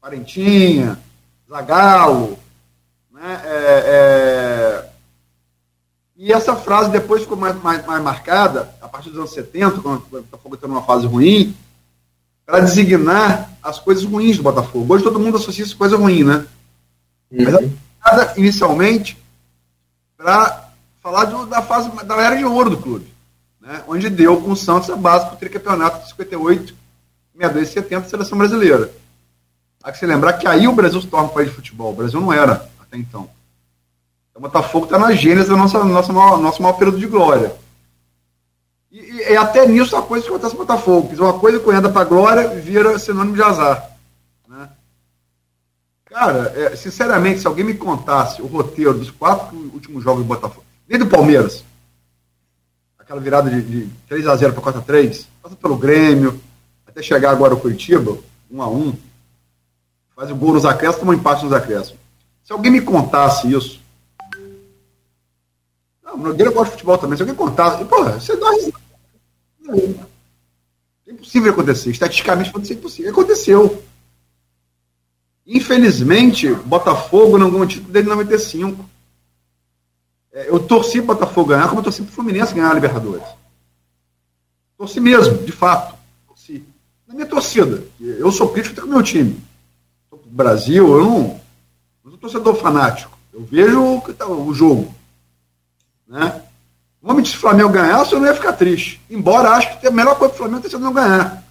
Parentinha, 0.00 0.98
Zagalo, 1.48 2.38
né? 3.12 3.42
É, 3.44 3.84
é... 3.86 4.33
E 6.24 6.32
essa 6.32 6.56
frase 6.56 6.90
depois 6.90 7.20
ficou 7.20 7.36
mais, 7.36 7.54
mais, 7.62 7.84
mais, 7.84 8.02
marcada, 8.02 8.74
a 8.80 8.88
partir 8.88 9.10
dos 9.10 9.18
anos 9.18 9.34
70, 9.34 9.82
quando 9.82 9.98
o 9.98 10.22
Botafogo 10.22 10.54
está 10.54 10.66
numa 10.66 10.80
fase 10.80 11.06
ruim, 11.06 11.54
para 12.46 12.60
designar 12.60 13.52
as 13.62 13.78
coisas 13.78 14.04
ruins 14.04 14.38
do 14.38 14.42
Botafogo. 14.42 14.94
Hoje 14.94 15.04
todo 15.04 15.20
mundo 15.20 15.36
associa 15.36 15.62
isso 15.62 15.74
a 15.74 15.78
coisa 15.78 15.98
ruim, 15.98 16.24
né? 16.24 16.46
Uhum. 17.30 17.44
Mas 18.02 18.14
ela 18.14 18.32
inicialmente 18.38 19.18
para 20.16 20.70
falar 21.02 21.26
do, 21.26 21.44
da 21.44 21.60
fase 21.60 21.90
da 22.06 22.16
era 22.16 22.36
de 22.36 22.44
ouro 22.46 22.70
do 22.70 22.78
clube, 22.78 23.06
né? 23.60 23.84
onde 23.86 24.08
deu 24.08 24.40
com 24.40 24.52
o 24.52 24.56
Santos 24.56 24.88
a 24.88 24.96
base 24.96 25.26
para 25.26 25.34
o 25.34 25.38
tricampeonato 25.38 26.04
de 26.04 26.08
58, 26.08 26.74
62 27.34 27.68
e 27.68 27.70
70 27.70 28.08
seleção 28.08 28.38
brasileira. 28.38 28.90
Há 29.82 29.92
que 29.92 29.98
se 29.98 30.06
lembrar 30.06 30.32
que 30.32 30.48
aí 30.48 30.66
o 30.66 30.72
Brasil 30.72 31.02
se 31.02 31.06
torna 31.06 31.28
um 31.28 31.34
país 31.34 31.50
de 31.50 31.56
futebol. 31.56 31.92
O 31.92 31.96
Brasil 31.96 32.18
não 32.18 32.32
era 32.32 32.66
até 32.80 32.96
então. 32.96 33.28
O 34.34 34.40
Botafogo 34.40 34.86
está 34.86 34.98
na 34.98 35.12
gênese 35.12 35.48
do 35.48 35.56
nosso, 35.56 35.82
nosso, 35.84 36.12
maior, 36.12 36.38
maior 36.38 36.72
período 36.72 36.98
de 36.98 37.06
glória. 37.06 37.54
E, 38.90 38.98
e, 38.98 39.32
e, 39.32 39.36
até 39.36 39.66
nisso 39.66 39.96
a 39.96 40.02
coisa 40.02 40.24
que 40.24 40.30
acontece 40.30 40.54
no 40.54 40.58
Botafogo. 40.58 41.08
Que 41.08 41.20
uma 41.20 41.38
coisa 41.38 41.60
que 41.60 41.70
anda 41.70 41.88
para 41.88 42.04
glória 42.04 42.48
vira 42.48 42.98
sinônimo 42.98 43.36
de 43.36 43.42
azar. 43.42 43.90
Né? 44.48 44.68
Cara, 46.06 46.52
é, 46.56 46.74
sinceramente, 46.74 47.40
se 47.40 47.46
alguém 47.46 47.64
me 47.64 47.74
contasse 47.74 48.42
o 48.42 48.46
roteiro 48.46 48.94
dos 48.94 49.10
quatro 49.10 49.56
últimos 49.72 50.02
jogos 50.02 50.24
do 50.24 50.28
Botafogo, 50.28 50.64
desde 50.86 51.06
o 51.06 51.10
Palmeiras, 51.10 51.64
aquela 52.98 53.20
virada 53.20 53.48
de, 53.48 53.62
de 53.62 53.90
3 54.08 54.26
a 54.26 54.34
0 54.34 54.52
para 54.52 54.62
4 54.62 54.80
a 54.80 54.84
3 54.84 55.28
passa 55.40 55.54
pelo 55.54 55.76
Grêmio, 55.76 56.40
até 56.86 57.02
chegar 57.02 57.30
agora 57.30 57.54
o 57.54 57.60
Curitiba, 57.60 58.18
1 58.50 58.62
a 58.62 58.68
1 58.68 58.96
faz 60.16 60.30
o 60.30 60.36
gol 60.36 60.54
nos 60.54 60.64
acréscimos, 60.64 61.00
toma 61.00 61.12
um 61.12 61.14
empate 61.14 61.44
nos 61.44 61.52
acréscimos. 61.52 61.98
Se 62.44 62.52
alguém 62.52 62.70
me 62.70 62.80
contasse 62.80 63.52
isso, 63.52 63.83
não, 66.16 66.24
o 66.24 66.28
Nogueira 66.28 66.50
gosta 66.50 66.66
de 66.66 66.72
futebol 66.72 66.98
também, 66.98 67.16
se 67.16 67.22
alguém 67.22 67.36
contasse, 67.36 67.84
porra, 67.84 68.20
você 68.20 68.36
dá 68.36 68.50
risada. 68.50 70.08
É 71.06 71.12
impossível 71.12 71.52
acontecer, 71.52 71.90
estatisticamente 71.90 72.50
pode 72.50 72.66
ser 72.66 72.74
impossível. 72.74 73.10
Aconteceu. 73.10 73.82
Infelizmente, 75.46 76.52
Botafogo 76.54 77.36
não 77.36 77.50
ganhou 77.50 77.64
o 77.64 77.68
título 77.68 77.92
dele 77.92 78.06
em 78.06 78.10
95. 78.10 78.88
É, 80.32 80.48
eu 80.48 80.58
torci 80.58 81.00
Botafogo 81.00 81.50
ganhar, 81.50 81.68
como 81.68 81.80
eu 81.80 81.84
torci 81.84 82.02
para 82.02 82.10
o 82.10 82.14
Fluminense 82.14 82.54
ganhar 82.54 82.70
a 82.70 82.74
Libertadores. 82.74 83.26
Torci 84.76 85.00
mesmo, 85.00 85.38
de 85.38 85.52
fato. 85.52 85.94
Torci. 86.26 86.64
Na 87.06 87.14
minha 87.14 87.26
torcida. 87.26 87.84
Eu 88.00 88.32
sou 88.32 88.48
crítico 88.48 88.80
do 88.80 88.88
meu 88.88 89.02
time. 89.02 89.40
Brasil, 90.26 90.98
eu 90.98 91.04
não, 91.04 91.40
não 92.02 92.10
sou 92.10 92.18
torcedor 92.18 92.56
fanático. 92.56 93.16
Eu 93.32 93.44
vejo 93.44 93.80
o, 93.80 94.12
tá, 94.12 94.26
o 94.26 94.52
jogo. 94.52 94.92
Né? 96.14 96.42
O 97.02 97.10
homem 97.10 97.24
de 97.24 97.36
Flamengo 97.36 97.70
ganhar, 97.70 98.08
eu 98.08 98.20
não 98.20 98.26
ia 98.28 98.34
ficar 98.34 98.52
triste. 98.52 99.00
Embora 99.10 99.50
acho 99.50 99.80
que 99.80 99.86
a 99.88 99.90
melhor 99.90 100.16
coisa 100.16 100.32
do 100.32 100.38
Flamengo 100.38 100.62
ter 100.62 100.70
sido 100.70 100.84
não 100.84 100.92
ganhar. 100.92 101.42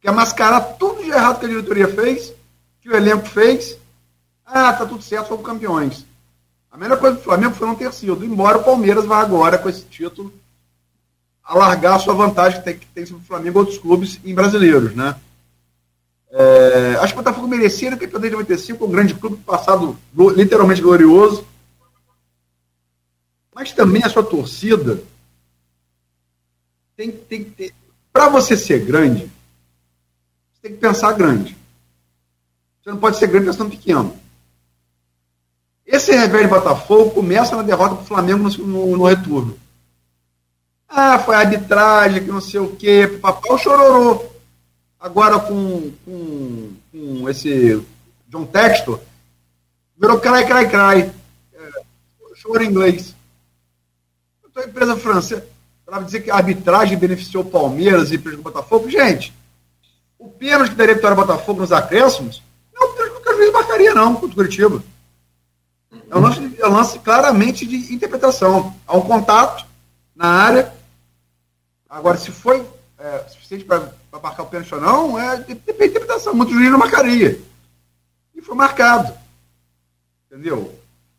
Que 0.00 0.08
é 0.08 0.10
mascarar 0.10 0.60
tudo 0.60 1.02
de 1.02 1.10
errado 1.10 1.38
que 1.38 1.46
a 1.46 1.48
diretoria 1.48 1.86
fez, 1.86 2.32
que 2.80 2.88
o 2.88 2.96
elenco 2.96 3.26
fez. 3.28 3.78
Ah, 4.44 4.72
tá 4.72 4.84
tudo 4.84 5.00
certo, 5.00 5.28
fomos 5.28 5.46
campeões. 5.46 6.04
A 6.72 6.76
melhor 6.76 6.98
coisa 6.98 7.16
do 7.16 7.22
Flamengo 7.22 7.54
foi 7.54 7.68
não 7.68 7.76
ter 7.76 7.92
sido. 7.92 8.24
Embora 8.24 8.58
o 8.58 8.64
Palmeiras 8.64 9.04
vá 9.04 9.20
agora, 9.20 9.58
com 9.58 9.68
esse 9.68 9.82
título, 9.82 10.34
alargar 11.44 11.94
a 11.94 11.98
sua 12.00 12.14
vantagem 12.14 12.58
que 12.58 12.64
tem, 12.64 12.76
que 12.76 12.86
tem 12.86 13.06
sobre 13.06 13.22
o 13.22 13.26
Flamengo 13.26 13.58
e 13.58 13.60
outros 13.60 13.78
clubes 13.78 14.18
em 14.24 14.34
brasileiros, 14.34 14.92
né? 14.94 15.14
É, 16.32 16.96
acho 17.00 17.14
que 17.14 17.20
o 17.20 17.22
Botafogo 17.22 17.46
merecia 17.46 17.94
o 17.94 17.96
campeão 17.96 18.20
de 18.20 18.30
95, 18.30 18.84
um 18.84 18.90
grande 18.90 19.14
clube 19.14 19.36
passado 19.36 19.96
literalmente 20.34 20.82
glorioso. 20.82 21.46
Mas 23.54 23.72
também 23.72 24.02
a 24.02 24.08
sua 24.08 24.24
torcida 24.24 25.02
tem, 26.96 27.10
que 27.10 27.44
ter. 27.44 27.74
Para 28.12 28.28
você 28.28 28.56
ser 28.56 28.84
grande, 28.84 29.30
você 30.52 30.62
tem 30.62 30.72
que 30.72 30.78
pensar 30.78 31.12
grande. 31.12 31.56
Você 32.82 32.90
não 32.90 32.98
pode 32.98 33.16
ser 33.16 33.28
grande 33.28 33.46
pensando 33.46 33.70
pequeno. 33.70 34.16
Esse 35.86 36.12
revés 36.12 36.42
de 36.42 36.48
Botafogo 36.48 37.10
começa 37.10 37.56
na 37.56 37.62
derrota 37.62 37.96
para 37.96 38.04
o 38.04 38.06
Flamengo 38.06 38.42
no, 38.42 38.66
no, 38.66 38.96
no, 38.96 39.04
retorno. 39.04 39.58
Ah, 40.88 41.18
foi 41.18 41.34
arbitragem, 41.34 42.24
que 42.24 42.30
não 42.30 42.40
sei 42.40 42.60
o 42.60 42.74
quê, 42.76 43.06
papai 43.20 43.58
chororô. 43.58 44.24
Agora 44.98 45.38
com, 45.38 45.92
com, 46.04 46.72
com 46.90 47.28
esse 47.28 47.82
John 48.28 48.46
Textor, 48.46 49.00
virou 49.96 50.18
cry, 50.20 50.46
cry, 50.46 50.68
cry. 50.68 51.12
É, 51.52 51.82
choro 52.34 52.62
em 52.62 52.68
inglês. 52.68 53.14
Então, 54.54 54.62
a 54.62 54.66
empresa 54.68 54.96
francesa, 54.96 55.44
para 55.84 55.98
dizer 55.98 56.20
que 56.20 56.30
a 56.30 56.36
arbitragem 56.36 56.96
beneficiou 56.96 57.42
o 57.42 57.50
Palmeiras 57.50 58.12
e 58.12 58.18
prejudicou 58.18 58.52
o 58.52 58.54
Botafogo, 58.54 58.88
gente, 58.88 59.34
o 60.16 60.28
pênalti 60.28 60.70
que 60.70 60.76
daria 60.76 60.94
vitória 60.94 61.16
ao 61.18 61.26
Botafogo 61.26 61.60
nos 61.60 61.72
acréscimos, 61.72 62.40
não 62.72 62.86
é 62.86 62.90
o 62.90 62.94
pênalti 62.94 63.20
que 63.20 63.30
o 63.30 63.36
juiz 63.36 63.52
marcaria, 63.52 63.94
não, 63.94 64.14
contra 64.14 64.28
o 64.28 64.34
Curitiba. 64.34 64.80
É 66.08 66.16
um 66.16 66.20
lance, 66.20 66.56
é 66.60 66.66
um 66.68 66.72
lance 66.72 66.98
claramente 67.00 67.66
de 67.66 67.92
interpretação. 67.92 68.72
Há 68.86 68.96
um 68.96 69.00
contato 69.00 69.66
na 70.14 70.28
área. 70.28 70.72
Agora, 71.90 72.16
se 72.16 72.30
foi 72.30 72.64
é, 72.96 73.18
suficiente 73.28 73.64
para 73.64 73.90
marcar 74.12 74.44
o 74.44 74.46
pênalti 74.46 74.72
ou 74.72 74.80
não, 74.80 75.18
é, 75.18 75.36
depende 75.38 75.78
da 75.78 75.86
interpretação. 75.86 76.32
Muito 76.32 76.52
juiz 76.52 76.70
não 76.70 76.78
marcaria. 76.78 77.40
E 78.32 78.40
foi 78.40 78.54
marcado. 78.54 79.12
Entendeu? 80.30 80.72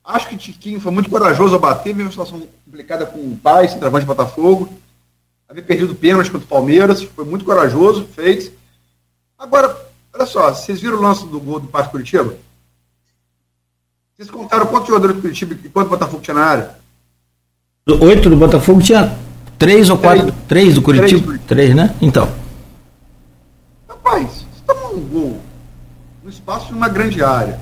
Acho 0.06 0.30
que 0.30 0.38
Tiquinho 0.38 0.80
foi 0.80 0.91
muito 0.91 1.10
corajoso 1.10 1.56
ao 1.56 1.60
bater, 1.60 1.95
uma 1.95 2.11
situação 2.11 2.48
complicada 2.64 3.07
com 3.07 3.18
o 3.18 3.40
pai, 3.41 3.68
centroavante 3.68 4.03
de 4.03 4.07
Botafogo. 4.07 4.72
Havia 5.49 5.64
perdido 5.64 5.94
o 5.94 5.95
pênalti 5.95 6.30
contra 6.30 6.45
o 6.45 6.49
Palmeiras, 6.49 7.02
foi 7.02 7.26
muito 7.26 7.44
corajoso, 7.44 8.06
fez. 8.15 8.52
Agora, 9.38 9.76
olha 10.14 10.26
só, 10.27 10.53
vocês 10.53 10.80
viram 10.80 10.98
o 10.98 11.02
lance 11.02 11.26
do 11.26 11.40
gol 11.40 11.60
do 11.60 11.68
Pato 11.68 11.90
Curitiba? 11.90 12.36
Vocês 14.15 14.30
contaram 14.30 14.68
quantos 14.68 14.88
jogadores 14.88 15.15
do 15.15 15.22
Curitiba 15.23 15.57
e 15.64 15.69
quanto 15.69 15.90
Botafogo 15.90 16.22
tinha 16.22 16.36
na 16.36 16.45
área? 16.45 16.76
Oito 17.88 18.30
do 18.30 18.38
Botafogo 18.38 18.82
tinha 18.82 19.18
três 19.57 19.90
ou 19.90 19.98
quatro? 19.98 20.32
Três, 20.32 20.48
três 20.48 20.76
do 20.76 20.82
Curitiba? 20.84 21.26
Três, 21.26 21.41
três, 21.48 21.76
né? 21.76 21.95
Então. 21.99 22.32
Rapaz, 23.90 24.45
você 24.53 24.61
toma 24.68 24.90
um 24.90 25.02
gol 25.02 25.41
no 26.23 26.30
espaço 26.30 26.68
de 26.68 26.73
uma 26.73 26.90
grande 26.90 27.23
área, 27.23 27.60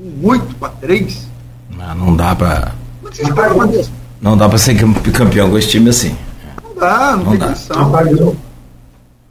um 0.00 0.26
oito 0.26 0.54
para 0.54 0.70
três. 0.70 1.29
Não, 1.80 1.94
não 1.94 2.16
dá 2.16 2.34
para. 2.36 2.74
Não, 4.20 4.36
dá 4.36 4.48
para 4.48 4.58
ser 4.58 4.76
campeão 5.12 5.50
com 5.50 5.58
esse 5.58 5.68
time 5.68 5.88
assim. 5.88 6.16
Não 6.62 6.74
dá, 6.74 7.16
não, 7.16 7.24
não 7.24 7.30
tem 7.30 7.38
dá. 7.38 7.46
condição. 7.46 8.36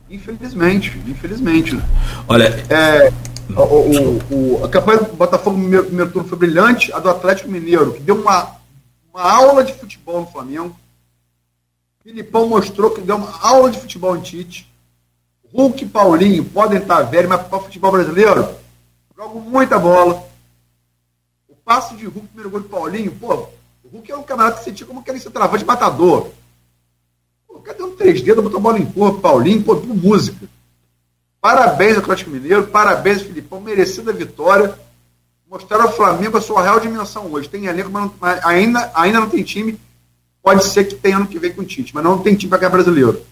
Infelizmente, 0.10 1.02
infelizmente. 1.08 1.76
Né? 1.76 1.84
Olha. 2.28 2.46
É, 2.70 3.14
o, 3.56 3.62
o, 3.62 4.60
o, 4.60 4.66
a 4.66 4.70
campanha 4.70 5.00
do 5.00 5.14
Botafogo 5.16 5.58
no 5.58 5.84
primeiro 5.84 6.12
turno 6.12 6.28
foi 6.28 6.38
brilhante, 6.38 6.92
a 6.92 7.00
do 7.00 7.10
Atlético 7.10 7.50
Mineiro, 7.50 7.94
que 7.94 8.02
deu 8.02 8.16
uma, 8.16 8.56
uma 9.14 9.22
aula 9.22 9.64
de 9.64 9.74
futebol 9.74 10.22
no 10.22 10.28
Flamengo. 10.28 10.76
Filipão 12.04 12.48
mostrou 12.48 12.92
que 12.92 13.02
deu 13.02 13.16
uma 13.16 13.40
aula 13.42 13.70
de 13.70 13.80
futebol 13.80 14.16
em 14.16 14.22
Tite. 14.22 14.68
Hulk 15.54 15.84
e 15.84 15.88
Paulinho 15.88 16.46
podem 16.46 16.80
estar 16.80 17.02
velhos, 17.04 17.30
mas 17.30 17.42
para 17.42 17.58
o 17.58 17.62
futebol 17.62 17.92
brasileiro, 17.92 18.50
jogam 19.16 19.42
muita 19.42 19.78
bola. 19.78 20.29
O 21.70 21.72
passe 21.72 21.96
de 21.96 22.06
Hulk, 22.06 22.30
primeiro 22.30 22.50
gol 22.50 22.62
de 22.62 22.68
Paulinho, 22.68 23.12
pô, 23.12 23.48
o 23.84 23.90
Hulk 23.92 24.12
é 24.12 24.18
um 24.18 24.24
camarada 24.24 24.58
que 24.58 24.64
sentia 24.64 24.88
como 24.88 25.04
que 25.04 25.12
ele 25.12 25.20
se 25.20 25.30
travante 25.30 25.64
matador. 25.64 26.32
Pô, 27.48 27.60
cadê 27.60 27.84
um 27.84 27.96
3D, 27.96 28.34
botou 28.42 28.58
a 28.58 28.60
bola 28.60 28.80
em 28.80 28.88
corpo, 28.88 29.20
Paulinho, 29.20 29.62
pô, 29.62 29.76
tudo 29.76 29.94
música. 29.94 30.48
Parabéns 31.40 31.94
ao 31.94 32.02
Atlético 32.02 32.32
Mineiro, 32.32 32.66
parabéns 32.66 33.22
Filipão, 33.22 33.62
merecida 33.62 34.12
vitória. 34.12 34.74
Mostraram 35.48 35.84
ao 35.84 35.94
Flamengo 35.94 36.38
a 36.38 36.42
sua 36.42 36.64
real 36.64 36.80
dimensão 36.80 37.32
hoje. 37.32 37.48
Tem 37.48 37.68
elenco, 37.68 37.92
mas, 37.92 38.04
não, 38.04 38.14
mas 38.20 38.44
ainda, 38.44 38.92
ainda 38.96 39.20
não 39.20 39.30
tem 39.30 39.44
time. 39.44 39.80
Pode 40.42 40.64
ser 40.64 40.86
que 40.86 40.96
tenha 40.96 41.18
ano 41.18 41.28
que 41.28 41.38
vem 41.38 41.54
com 41.54 41.62
o 41.62 41.66
Tite, 41.66 41.94
mas 41.94 42.04
não 42.04 42.18
tem 42.18 42.36
time 42.36 42.50
para 42.50 42.58
ganhar 42.58 42.72
brasileiro. 42.72 43.24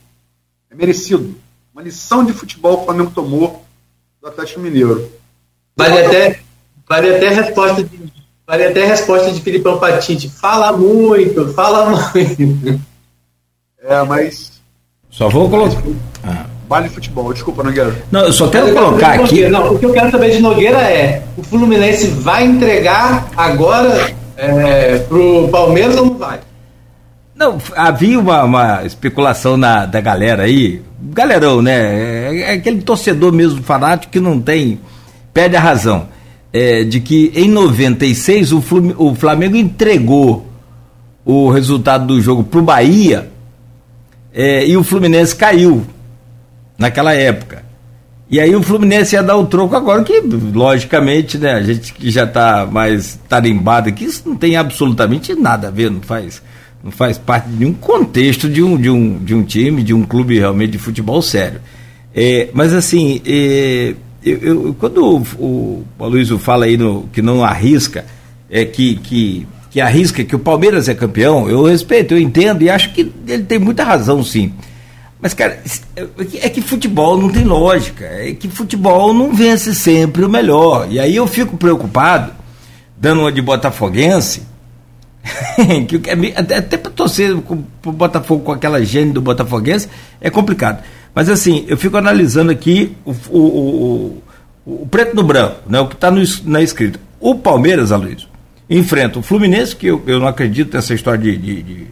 É 0.70 0.76
merecido. 0.76 1.36
Uma 1.74 1.82
lição 1.82 2.24
de 2.24 2.34
futebol 2.34 2.78
que 2.78 2.84
o 2.84 2.86
Flamengo 2.86 3.10
tomou 3.10 3.66
do 4.22 4.28
Atlético 4.28 4.60
Mineiro. 4.60 5.12
Vale 5.76 6.06
até, 6.06 6.44
vale 6.88 7.16
até 7.16 7.30
a 7.30 7.32
resposta 7.32 7.84
de, 7.84 8.07
vale 8.48 8.66
até 8.66 8.84
a 8.84 8.88
resposta 8.88 9.32
de 9.32 9.42
Filipão 9.42 9.78
Patite. 9.78 10.30
Fala 10.30 10.72
muito, 10.72 11.54
fala 11.54 11.90
muito. 11.90 12.80
É, 13.84 14.04
mas. 14.04 14.54
Só 15.10 15.28
vou 15.30 15.50
colocar. 15.50 15.82
Ah. 16.24 16.46
Vale 16.70 16.90
futebol, 16.90 17.32
desculpa, 17.32 17.64
Nogueira. 17.64 17.96
Não, 18.12 18.22
eu 18.22 18.34
só 18.34 18.48
quero 18.50 18.68
eu 18.68 18.76
colocar 18.76 19.12
quero 19.12 19.24
aqui. 19.24 19.48
Não, 19.48 19.74
o 19.74 19.80
que 19.80 19.86
eu 19.86 19.94
quero 19.94 20.12
saber 20.12 20.32
de 20.32 20.40
Nogueira 20.40 20.80
é: 20.80 21.24
o 21.38 21.44
Fluminense 21.44 22.08
vai 22.08 22.46
entregar 22.46 23.30
agora 23.38 24.12
é, 24.36 24.98
pro 25.00 25.48
Palmeiras 25.50 25.96
ou 25.96 26.06
não 26.08 26.18
vai? 26.18 26.40
Não, 27.34 27.58
havia 27.76 28.20
uma, 28.20 28.44
uma 28.44 28.86
especulação 28.86 29.56
na, 29.56 29.86
da 29.86 30.02
galera 30.02 30.44
aí, 30.44 30.82
galerão, 31.00 31.62
né? 31.62 32.34
É, 32.36 32.42
é 32.42 32.52
aquele 32.54 32.82
torcedor 32.82 33.32
mesmo 33.32 33.64
fanático 33.64 34.12
que 34.12 34.20
não 34.20 34.42
tem, 34.42 34.80
perde 35.34 35.56
a 35.56 35.62
razão. 35.62 36.08
É, 36.58 36.84
de 36.84 37.00
que 37.00 37.32
em 37.36 37.48
96 37.48 38.52
o, 38.52 38.62
Flumin, 38.62 38.96
o 38.98 39.14
Flamengo 39.14 39.56
entregou 39.56 40.48
o 41.24 41.52
resultado 41.52 42.08
do 42.08 42.20
jogo 42.20 42.44
pro 42.44 42.64
Bahia 42.64 43.30
é, 44.34 44.66
e 44.66 44.76
o 44.76 44.84
Fluminense 44.84 45.36
caiu 45.36 45.86
naquela 46.76 47.14
época. 47.14 47.64
E 48.28 48.40
aí 48.40 48.56
o 48.56 48.64
Fluminense 48.64 49.16
ia 49.16 49.22
dar 49.22 49.38
o 49.38 49.46
troco 49.46 49.76
agora, 49.76 50.04
que 50.04 50.20
logicamente, 50.20 51.38
né, 51.38 51.54
a 51.54 51.62
gente 51.62 51.94
que 51.94 52.10
já 52.10 52.24
está 52.24 52.66
mais 52.66 53.20
tarimbado 53.30 53.90
aqui, 53.90 54.06
isso 54.06 54.24
não 54.26 54.36
tem 54.36 54.56
absolutamente 54.58 55.36
nada 55.36 55.68
a 55.68 55.72
ver, 55.72 55.92
não 55.92 56.02
faz 56.02 56.42
não 56.84 56.92
faz 56.92 57.20
parte 57.20 57.50
de 57.50 57.58
nenhum 57.58 57.74
contexto 57.74 58.50
de 58.50 58.64
um, 58.64 58.78
de 58.78 58.90
um, 58.90 59.18
de 59.20 59.36
um 59.36 59.44
time, 59.44 59.84
de 59.84 59.94
um 59.94 60.04
clube 60.04 60.40
realmente 60.40 60.72
de 60.72 60.78
futebol 60.80 61.22
sério. 61.22 61.62
É, 62.16 62.50
mas 62.54 62.74
assim, 62.74 63.22
é, 63.28 63.94
eu, 64.30 64.68
eu, 64.68 64.76
quando 64.80 65.26
o, 65.40 65.86
o 66.00 66.40
fala 66.40 66.66
aí 66.66 66.78
no, 66.78 67.08
que 67.14 67.22
não 67.22 67.44
arrisca, 67.44 68.06
é 68.50 68.66
que, 68.66 68.96
que, 68.98 69.48
que 69.70 69.82
arrisca 69.82 70.24
que 70.24 70.36
o 70.36 70.40
Palmeiras 70.40 70.88
é 70.88 70.94
campeão, 70.94 71.50
eu 71.50 71.64
respeito, 71.64 72.14
eu 72.14 72.20
entendo 72.20 72.62
e 72.62 72.70
acho 72.70 72.94
que 72.94 73.12
ele 73.28 73.44
tem 73.44 73.60
muita 73.60 73.84
razão 73.84 74.24
sim. 74.24 74.54
Mas, 75.20 75.34
cara, 75.34 75.60
é 76.42 76.50
que 76.50 76.62
futebol 76.62 77.20
não 77.20 77.30
tem 77.30 77.44
lógica, 77.44 78.06
é 78.06 78.34
que 78.34 78.48
futebol 78.48 79.14
não 79.14 79.34
vence 79.34 79.74
sempre 79.74 80.24
o 80.24 80.30
melhor. 80.30 80.88
E 80.92 81.00
aí 81.00 81.16
eu 81.16 81.26
fico 81.26 81.58
preocupado, 81.58 82.32
dando 82.96 83.22
uma 83.22 83.32
de 83.32 83.42
botafoguense, 83.42 84.44
que 85.88 86.02
até, 86.36 86.58
até 86.58 86.78
para 86.78 86.92
torcer 86.92 87.36
para 87.82 87.90
o 87.90 87.92
Botafogo 87.92 88.44
com 88.44 88.52
aquela 88.52 88.84
gênio 88.84 89.14
do 89.14 89.22
Botafoguense 89.22 89.90
é 90.22 90.30
complicado. 90.30 90.84
Mas 91.18 91.30
assim, 91.30 91.66
eu 91.68 91.76
fico 91.76 91.98
analisando 91.98 92.52
aqui 92.52 92.96
o, 93.04 93.12
o, 93.32 94.22
o, 94.68 94.84
o 94.84 94.86
preto 94.86 95.16
no 95.16 95.24
branco, 95.24 95.56
né, 95.66 95.80
o 95.80 95.88
que 95.88 95.96
está 95.96 96.12
na 96.46 96.62
escrita. 96.62 97.00
O 97.20 97.34
Palmeiras, 97.34 97.92
Aloysio, 97.92 98.28
enfrenta 98.70 99.18
o 99.18 99.24
Fluminense, 99.24 99.76
que 99.76 99.88
eu, 99.88 100.00
eu 100.06 100.20
não 100.20 100.28
acredito 100.28 100.76
nessa 100.76 100.94
história 100.94 101.20
de, 101.20 101.36
de, 101.36 101.64
de 101.64 101.88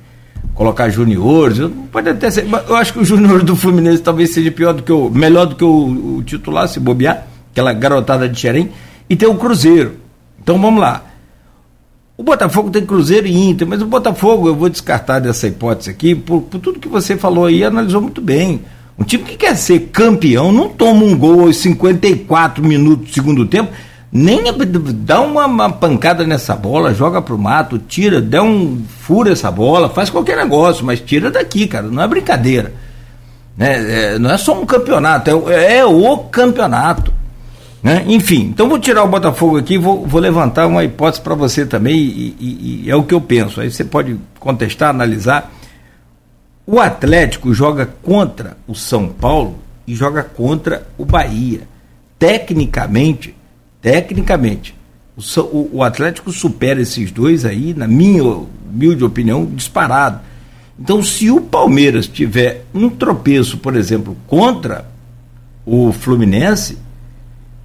colocar 0.53 0.89
juniores. 0.89 1.57
Pode 1.91 2.07
até 2.07 2.29
ser, 2.29 2.45
eu 2.69 2.75
acho 2.75 2.93
que 2.93 2.99
o 2.99 3.03
júnior 3.03 3.41
do 3.41 3.55
Fluminense 3.55 4.03
talvez 4.03 4.31
seja 4.31 4.51
pior 4.51 4.75
do 4.75 4.83
que 4.83 4.91
o, 4.91 5.09
melhor 5.09 5.47
do 5.47 5.55
que 5.55 5.63
o, 5.63 6.17
o 6.17 6.23
titular, 6.23 6.67
se 6.67 6.79
bobear, 6.79 7.25
aquela 7.51 7.73
garotada 7.73 8.29
de 8.29 8.39
Xerém, 8.39 8.69
e 9.09 9.15
tem 9.15 9.27
o 9.27 9.33
Cruzeiro. 9.33 9.93
Então 10.39 10.61
vamos 10.61 10.79
lá. 10.79 11.03
O 12.15 12.21
Botafogo 12.21 12.69
tem 12.69 12.85
Cruzeiro 12.85 13.25
e 13.25 13.49
Inter, 13.49 13.67
mas 13.67 13.81
o 13.81 13.87
Botafogo, 13.87 14.47
eu 14.47 14.55
vou 14.55 14.69
descartar 14.69 15.17
dessa 15.17 15.47
hipótese 15.47 15.89
aqui, 15.89 16.13
por, 16.13 16.43
por 16.43 16.59
tudo 16.59 16.79
que 16.79 16.87
você 16.87 17.17
falou 17.17 17.45
aí, 17.45 17.63
analisou 17.63 18.03
muito 18.03 18.21
bem. 18.21 18.61
Um 18.97 19.03
time 19.03 19.23
que 19.23 19.35
quer 19.35 19.55
ser 19.55 19.89
campeão 19.91 20.51
não 20.51 20.69
toma 20.69 21.03
um 21.03 21.17
gol 21.17 21.47
aos 21.47 21.57
54 21.57 22.63
minutos 22.63 23.09
do 23.09 23.13
segundo 23.13 23.45
tempo, 23.45 23.71
nem 24.11 24.41
dá 24.93 25.19
uma, 25.19 25.45
uma 25.45 25.69
pancada 25.69 26.25
nessa 26.25 26.55
bola, 26.55 26.93
joga 26.93 27.21
pro 27.21 27.37
mato, 27.37 27.77
tira, 27.77 28.21
dá 28.21 28.41
um 28.41 28.81
fura 29.01 29.33
essa 29.33 29.51
bola, 29.51 29.89
faz 29.89 30.09
qualquer 30.09 30.37
negócio, 30.37 30.85
mas 30.85 31.01
tira 31.01 31.29
daqui, 31.29 31.67
cara, 31.67 31.87
não 31.87 32.01
é 32.01 32.07
brincadeira. 32.07 32.73
É, 33.59 34.13
é, 34.13 34.19
não 34.19 34.31
é 34.31 34.37
só 34.37 34.57
um 34.57 34.65
campeonato, 34.65 35.49
é, 35.49 35.77
é 35.77 35.85
o 35.85 36.17
campeonato. 36.17 37.13
Né? 37.83 38.03
Enfim, 38.07 38.49
então 38.53 38.67
vou 38.69 38.79
tirar 38.79 39.03
o 39.03 39.07
Botafogo 39.07 39.57
aqui, 39.57 39.77
vou, 39.77 40.07
vou 40.07 40.19
levantar 40.19 40.65
uma 40.65 40.83
hipótese 40.83 41.21
para 41.21 41.35
você 41.35 41.65
também, 41.65 41.95
e, 41.97 42.35
e, 42.39 42.83
e, 42.85 42.89
é 42.89 42.95
o 42.95 43.03
que 43.03 43.13
eu 43.13 43.21
penso. 43.21 43.59
Aí 43.59 43.69
você 43.69 43.83
pode 43.83 44.17
contestar, 44.39 44.89
analisar. 44.89 45.51
O 46.67 46.79
Atlético 46.79 47.53
joga 47.53 47.85
contra 47.85 48.57
o 48.67 48.73
São 48.73 49.07
Paulo 49.07 49.59
e 49.85 49.93
joga 49.93 50.23
contra 50.23 50.87
o 50.97 51.05
Bahia. 51.05 51.61
Tecnicamente, 52.17 53.35
tecnicamente, 53.81 54.75
o, 55.15 55.69
o, 55.73 55.83
Atlético 55.83 56.31
supera 56.31 56.81
esses 56.81 57.11
dois 57.11 57.45
aí, 57.45 57.73
na 57.73 57.87
minha 57.87 58.23
humilde 58.23 59.03
opinião, 59.03 59.45
disparado. 59.45 60.21
Então, 60.77 61.03
se 61.03 61.29
o 61.29 61.39
Palmeiras 61.39 62.07
tiver 62.07 62.65
um 62.73 62.89
tropeço, 62.89 63.59
por 63.59 63.75
exemplo, 63.75 64.17
contra 64.27 64.89
o 65.65 65.91
Fluminense, 65.91 66.77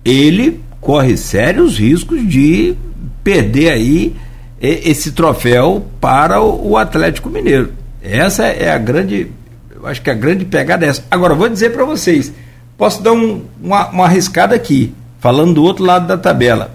ele 0.04 0.60
corre 0.80 1.16
sérios 1.16 1.78
riscos 1.78 2.26
de 2.28 2.76
perder 3.24 3.70
aí 3.72 4.14
esse 4.60 5.12
troféu 5.12 5.86
para 6.00 6.40
o 6.42 6.76
Atlético 6.76 7.30
Mineiro. 7.30 7.79
Essa 8.02 8.46
é 8.46 8.70
a 8.70 8.78
grande, 8.78 9.30
eu 9.74 9.86
acho 9.86 10.00
que 10.00 10.10
a 10.10 10.14
grande 10.14 10.44
pegada 10.44 10.86
é 10.86 10.88
essa. 10.88 11.04
Agora, 11.10 11.34
vou 11.34 11.48
dizer 11.48 11.70
para 11.70 11.84
vocês, 11.84 12.32
posso 12.76 13.02
dar 13.02 13.12
um, 13.12 13.44
uma, 13.62 13.88
uma 13.88 14.04
arriscada 14.04 14.54
aqui, 14.54 14.94
falando 15.18 15.54
do 15.54 15.62
outro 15.62 15.84
lado 15.84 16.06
da 16.06 16.16
tabela. 16.16 16.72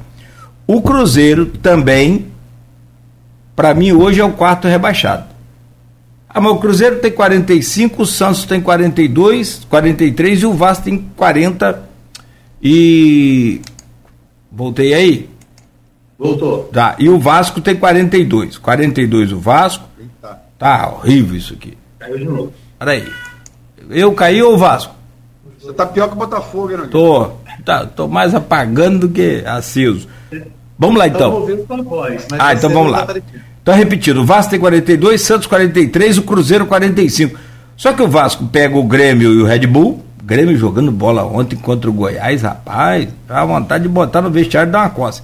O 0.67 0.81
Cruzeiro 0.81 1.45
também, 1.45 2.27
para 3.55 3.73
mim, 3.73 3.91
hoje 3.91 4.19
é 4.19 4.25
o 4.25 4.33
quarto 4.33 4.67
rebaixado. 4.67 5.25
Ah, 6.27 6.41
mas 6.41 6.51
o 6.51 6.57
Cruzeiro 6.57 6.99
tem 6.99 7.11
45, 7.11 8.03
o 8.03 8.05
Santos 8.05 8.43
tem 8.45 8.59
42, 8.59 9.65
43 9.69 10.41
e 10.41 10.45
o 10.45 10.53
Vasco 10.53 10.83
tem 10.83 11.05
40 11.15 11.83
e. 12.61 13.61
Voltei 14.51 14.93
aí? 14.93 15.29
Voltou. 16.17 16.63
Tá. 16.73 16.95
E 16.97 17.09
o 17.09 17.19
Vasco 17.19 17.61
tem 17.61 17.75
42. 17.75 18.57
42 18.57 19.31
o 19.31 19.39
Vasco. 19.39 19.87
Tá, 20.65 20.91
horrível 20.91 21.37
isso 21.37 21.53
aqui. 21.53 21.77
Caiu 21.99 22.17
de 22.17 22.25
novo. 22.25 22.53
Peraí. 22.79 23.07
Eu 23.87 24.11
caí 24.13 24.41
ou 24.41 24.55
o 24.55 24.57
Vasco? 24.57 24.95
Você 25.61 25.71
tá 25.73 25.85
pior 25.85 26.07
que 26.07 26.15
o 26.15 26.17
Botafogo, 26.17 26.75
né? 26.75 26.87
Tô. 26.89 27.29
Tá, 27.63 27.85
tô 27.85 28.07
mais 28.07 28.33
apagando 28.33 29.01
do 29.01 29.09
que 29.09 29.43
aceso. 29.45 30.07
Vamos 30.75 30.97
lá 30.97 31.07
então. 31.07 31.33
ouvindo 31.33 31.67
sua 31.67 31.83
voz, 31.83 32.27
ah, 32.39 32.51
então 32.51 32.71
vamos 32.71 32.91
lá. 32.91 33.05
Então 33.61 33.75
repetindo, 33.75 34.17
o 34.21 34.25
Vasco 34.25 34.49
tem 34.49 34.59
42, 34.59 35.21
Santos 35.21 35.45
43, 35.45 36.17
o 36.17 36.23
Cruzeiro 36.23 36.65
45. 36.65 37.39
Só 37.77 37.93
que 37.93 38.01
o 38.01 38.07
Vasco 38.07 38.47
pega 38.47 38.75
o 38.75 38.83
Grêmio 38.83 39.33
e 39.33 39.41
o 39.43 39.45
Red 39.45 39.67
Bull, 39.67 40.03
Grêmio 40.23 40.57
jogando 40.57 40.91
bola 40.91 41.23
ontem 41.23 41.55
contra 41.55 41.87
o 41.87 41.93
Goiás, 41.93 42.41
rapaz, 42.41 43.07
dá 43.27 43.45
vontade 43.45 43.83
de 43.83 43.89
botar 43.89 44.23
no 44.23 44.31
vestiário 44.31 44.69
e 44.69 44.71
dar 44.71 44.79
uma 44.79 44.89
coça. 44.89 45.21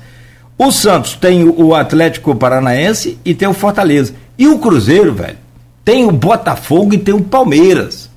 O 0.55 0.71
Santos 0.71 1.15
tem 1.15 1.43
o 1.43 1.73
Atlético 1.73 2.35
Paranaense 2.35 3.17
e 3.25 3.33
tem 3.33 3.47
o 3.47 3.53
Fortaleza. 3.53 4.13
E 4.37 4.47
o 4.47 4.59
Cruzeiro, 4.59 5.13
velho, 5.13 5.37
tem 5.83 6.05
o 6.05 6.11
Botafogo 6.11 6.93
e 6.93 6.97
tem 6.97 7.13
o 7.13 7.21
Palmeiras. 7.21 8.09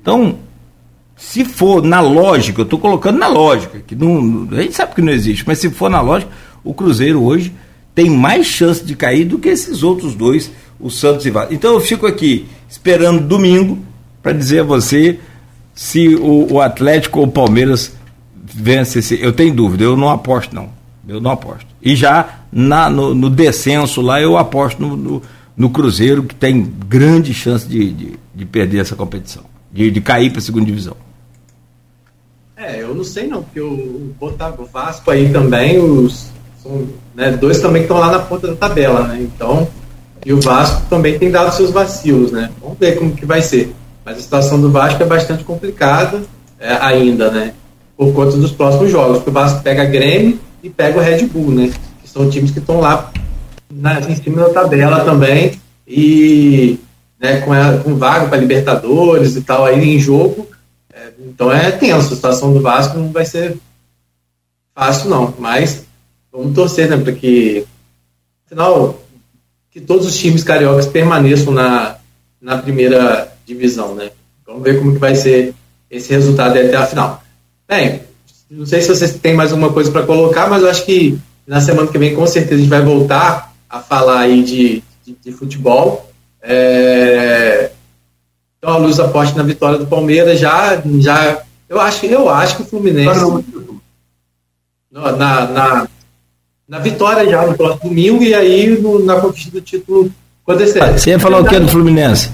Então, 0.00 0.38
se 1.16 1.44
for 1.44 1.82
na 1.82 2.00
lógica, 2.00 2.60
eu 2.60 2.64
estou 2.64 2.78
colocando 2.78 3.18
na 3.18 3.28
lógica, 3.28 3.80
que 3.86 3.94
não, 3.94 4.48
a 4.52 4.62
gente 4.62 4.74
sabe 4.74 4.94
que 4.94 5.02
não 5.02 5.12
existe, 5.12 5.44
mas 5.46 5.58
se 5.58 5.70
for 5.70 5.88
na 5.88 6.00
lógica, 6.00 6.30
o 6.62 6.74
Cruzeiro 6.74 7.22
hoje 7.22 7.52
tem 7.94 8.10
mais 8.10 8.46
chance 8.46 8.84
de 8.84 8.96
cair 8.96 9.24
do 9.24 9.38
que 9.38 9.48
esses 9.48 9.82
outros 9.82 10.14
dois, 10.14 10.50
o 10.80 10.90
Santos 10.90 11.24
e 11.24 11.30
Vasco. 11.30 11.54
Então 11.54 11.74
eu 11.74 11.80
fico 11.80 12.06
aqui 12.06 12.46
esperando 12.68 13.20
domingo 13.20 13.78
para 14.22 14.32
dizer 14.32 14.60
a 14.60 14.64
você 14.64 15.18
se 15.74 16.14
o, 16.16 16.54
o 16.54 16.60
Atlético 16.60 17.20
ou 17.20 17.26
o 17.26 17.30
Palmeiras 17.30 17.94
vence 18.34 18.98
esse. 18.98 19.20
Eu 19.20 19.32
tenho 19.32 19.54
dúvida, 19.54 19.84
eu 19.84 19.96
não 19.96 20.08
aposto, 20.08 20.54
não. 20.54 20.68
Eu 21.06 21.20
não 21.20 21.30
aposto. 21.30 21.66
E 21.82 21.94
já 21.94 22.40
na, 22.50 22.88
no, 22.88 23.14
no 23.14 23.28
descenso 23.30 24.00
lá, 24.00 24.20
eu 24.20 24.36
aposto 24.38 24.80
no, 24.80 24.96
no, 24.96 25.22
no, 25.56 25.70
Cruzeiro, 25.70 26.22
que 26.22 26.34
tem 26.34 26.62
grande 26.62 27.32
chance 27.32 27.66
de, 27.66 27.92
de, 27.92 28.18
de 28.34 28.44
perder 28.44 28.80
essa 28.80 28.96
competição, 28.96 29.44
de, 29.72 29.90
de 29.90 30.00
cair 30.00 30.30
para 30.30 30.38
a 30.38 30.42
segunda 30.42 30.66
divisão. 30.66 30.96
É, 32.56 32.82
eu 32.82 32.94
não 32.94 33.04
sei 33.04 33.26
não, 33.26 33.42
porque 33.42 33.60
o, 33.60 34.14
o 34.20 34.64
Vasco 34.72 35.10
aí 35.10 35.30
também, 35.32 35.78
os 35.78 36.28
são, 36.62 36.86
né, 37.14 37.30
dois 37.32 37.60
também 37.60 37.82
que 37.82 37.86
estão 37.86 37.98
lá 37.98 38.10
na 38.10 38.20
ponta 38.20 38.48
da 38.48 38.56
tabela, 38.56 39.06
né? 39.06 39.20
Então, 39.20 39.68
e 40.24 40.32
o 40.32 40.40
Vasco 40.40 40.82
também 40.88 41.18
tem 41.18 41.30
dado 41.30 41.54
seus 41.54 41.70
vacilos, 41.70 42.32
né? 42.32 42.50
Vamos 42.60 42.78
ver 42.78 42.96
como 42.96 43.14
que 43.14 43.26
vai 43.26 43.42
ser. 43.42 43.74
Mas 44.04 44.18
a 44.18 44.20
situação 44.22 44.58
do 44.58 44.70
Vasco 44.70 45.02
é 45.02 45.06
bastante 45.06 45.44
complicada 45.44 46.22
é, 46.58 46.72
ainda, 46.80 47.30
né? 47.30 47.52
Por 47.96 48.12
conta 48.14 48.36
dos 48.38 48.50
próximos 48.50 48.90
jogos. 48.90 49.18
Porque 49.18 49.30
o 49.30 49.32
Vasco 49.32 49.62
pega 49.62 49.84
Grêmio 49.84 50.38
e 50.62 50.70
pega 50.70 50.98
o 50.98 51.02
Red 51.02 51.26
Bull, 51.26 51.50
né? 51.50 51.70
Que 52.02 52.08
são 52.08 52.30
times 52.30 52.50
que 52.50 52.58
estão 52.58 52.80
lá 52.80 53.12
na, 53.74 54.00
em 54.00 54.14
cima 54.14 54.48
da 54.48 54.62
tabela 54.62 55.04
também. 55.04 55.60
E 55.86 56.78
né, 57.18 57.40
com, 57.40 57.52
a, 57.52 57.78
com 57.78 57.96
vaga 57.96 58.28
para 58.28 58.38
Libertadores 58.38 59.36
e 59.36 59.42
tal 59.42 59.64
aí 59.64 59.96
em 59.96 59.98
jogo. 59.98 60.48
É, 60.92 61.08
então 61.18 61.50
é 61.50 61.70
tenso. 61.70 62.12
A 62.12 62.16
situação 62.16 62.52
do 62.52 62.60
Vasco 62.60 62.98
não 62.98 63.10
vai 63.10 63.24
ser 63.24 63.56
fácil 64.74 65.08
não, 65.08 65.34
mas 65.38 65.84
vamos 66.32 66.54
torcer, 66.54 66.88
né, 66.88 66.96
para 66.96 67.12
que, 67.12 67.64
afinal, 68.44 69.00
que 69.70 69.80
todos 69.80 70.06
os 70.06 70.18
times 70.18 70.42
cariocas 70.42 70.86
permaneçam 70.86 71.52
na, 71.52 71.96
na 72.40 72.58
primeira 72.58 73.32
divisão, 73.46 73.94
né? 73.94 74.10
Vamos 74.46 74.62
ver 74.62 74.78
como 74.78 74.92
que 74.92 74.98
vai 74.98 75.14
ser 75.14 75.54
esse 75.90 76.12
resultado 76.12 76.58
até 76.58 76.76
a 76.76 76.86
final. 76.86 77.22
Bem, 77.68 78.02
não 78.50 78.66
sei 78.66 78.82
se 78.82 78.88
vocês 78.88 79.14
têm 79.14 79.34
mais 79.34 79.52
alguma 79.52 79.72
coisa 79.72 79.90
para 79.90 80.04
colocar, 80.04 80.48
mas 80.48 80.62
eu 80.62 80.68
acho 80.68 80.84
que 80.84 81.18
na 81.46 81.60
semana 81.60 81.88
que 81.88 81.98
vem 81.98 82.14
com 82.14 82.26
certeza 82.26 82.56
a 82.56 82.58
gente 82.58 82.68
vai 82.68 82.82
voltar 82.82 83.53
a 83.74 83.80
falar 83.80 84.20
aí 84.20 84.42
de, 84.42 84.82
de, 85.04 85.16
de 85.20 85.32
futebol. 85.32 86.08
É... 86.40 87.72
Então 88.58 88.72
a 88.72 88.76
Luz 88.76 89.00
aposta 89.00 89.36
na 89.36 89.42
vitória 89.42 89.78
do 89.78 89.86
Palmeiras 89.86 90.38
já, 90.38 90.80
já 91.00 91.42
eu 91.68 91.80
acho, 91.80 92.06
eu 92.06 92.28
acho 92.28 92.56
que 92.56 92.62
o 92.62 92.66
Fluminense 92.66 93.20
na, 94.90 95.12
na, 95.12 95.88
na 96.68 96.78
vitória 96.78 97.28
já 97.28 97.44
no 97.44 97.56
próximo 97.56 97.90
domingo 97.90 98.22
e 98.22 98.32
aí 98.32 98.80
no, 98.80 99.04
na 99.04 99.20
conquista 99.20 99.50
do 99.50 99.60
título 99.60 100.10
acontecer. 100.46 100.80
Você 100.96 101.10
ia 101.10 101.18
falar 101.18 101.40
o 101.40 101.44
que 101.44 101.58
do 101.58 101.68
Fluminense? 101.68 102.30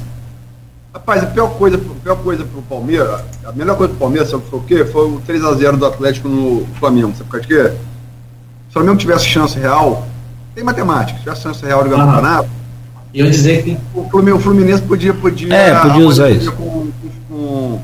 Rapaz, 0.93 1.23
a 1.23 1.27
pior 1.27 1.49
coisa, 1.57 1.77
a 1.77 2.03
pior 2.03 2.17
coisa 2.17 2.45
pro 2.45 2.61
Palmeiras, 2.63 3.23
a 3.45 3.53
melhor 3.53 3.77
coisa 3.77 3.93
pro 3.93 4.01
Palmeiras, 4.01 4.29
sabe 4.29 4.43
foi 4.51 4.59
o 4.59 4.63
quê? 4.63 4.85
Foi 4.85 5.07
o 5.07 5.23
3x0 5.27 5.77
do 5.77 5.87
Atlético 5.87 6.29
no 6.29 6.67
Flamengo. 6.79 7.15
Sabe 7.17 7.31
por 7.31 7.41
quê? 7.41 7.71
Se 7.71 8.71
o 8.71 8.73
Flamengo 8.73 8.99
tivesse 8.99 9.25
chance 9.25 9.59
real, 9.59 10.07
tem 10.61 10.65
matemática, 10.65 11.19
tivesse 11.19 11.43
chance 11.43 11.65
real 11.65 11.83
de 11.83 11.89
ganhar 11.89 12.05
o 12.05 12.07
campeonato. 12.07 12.51
E 13.13 13.21
eu 13.21 13.31
dizer 13.31 13.65
que. 13.65 13.79
O 13.95 14.39
Fluminense 14.39 14.83
podia, 14.83 15.13
podia, 15.13 15.53
é, 15.53 15.81
podia 15.81 16.07
usar 16.07 16.31
isso. 16.31 16.53
Com, 16.53 16.91
com, 17.29 17.29
com, 17.29 17.81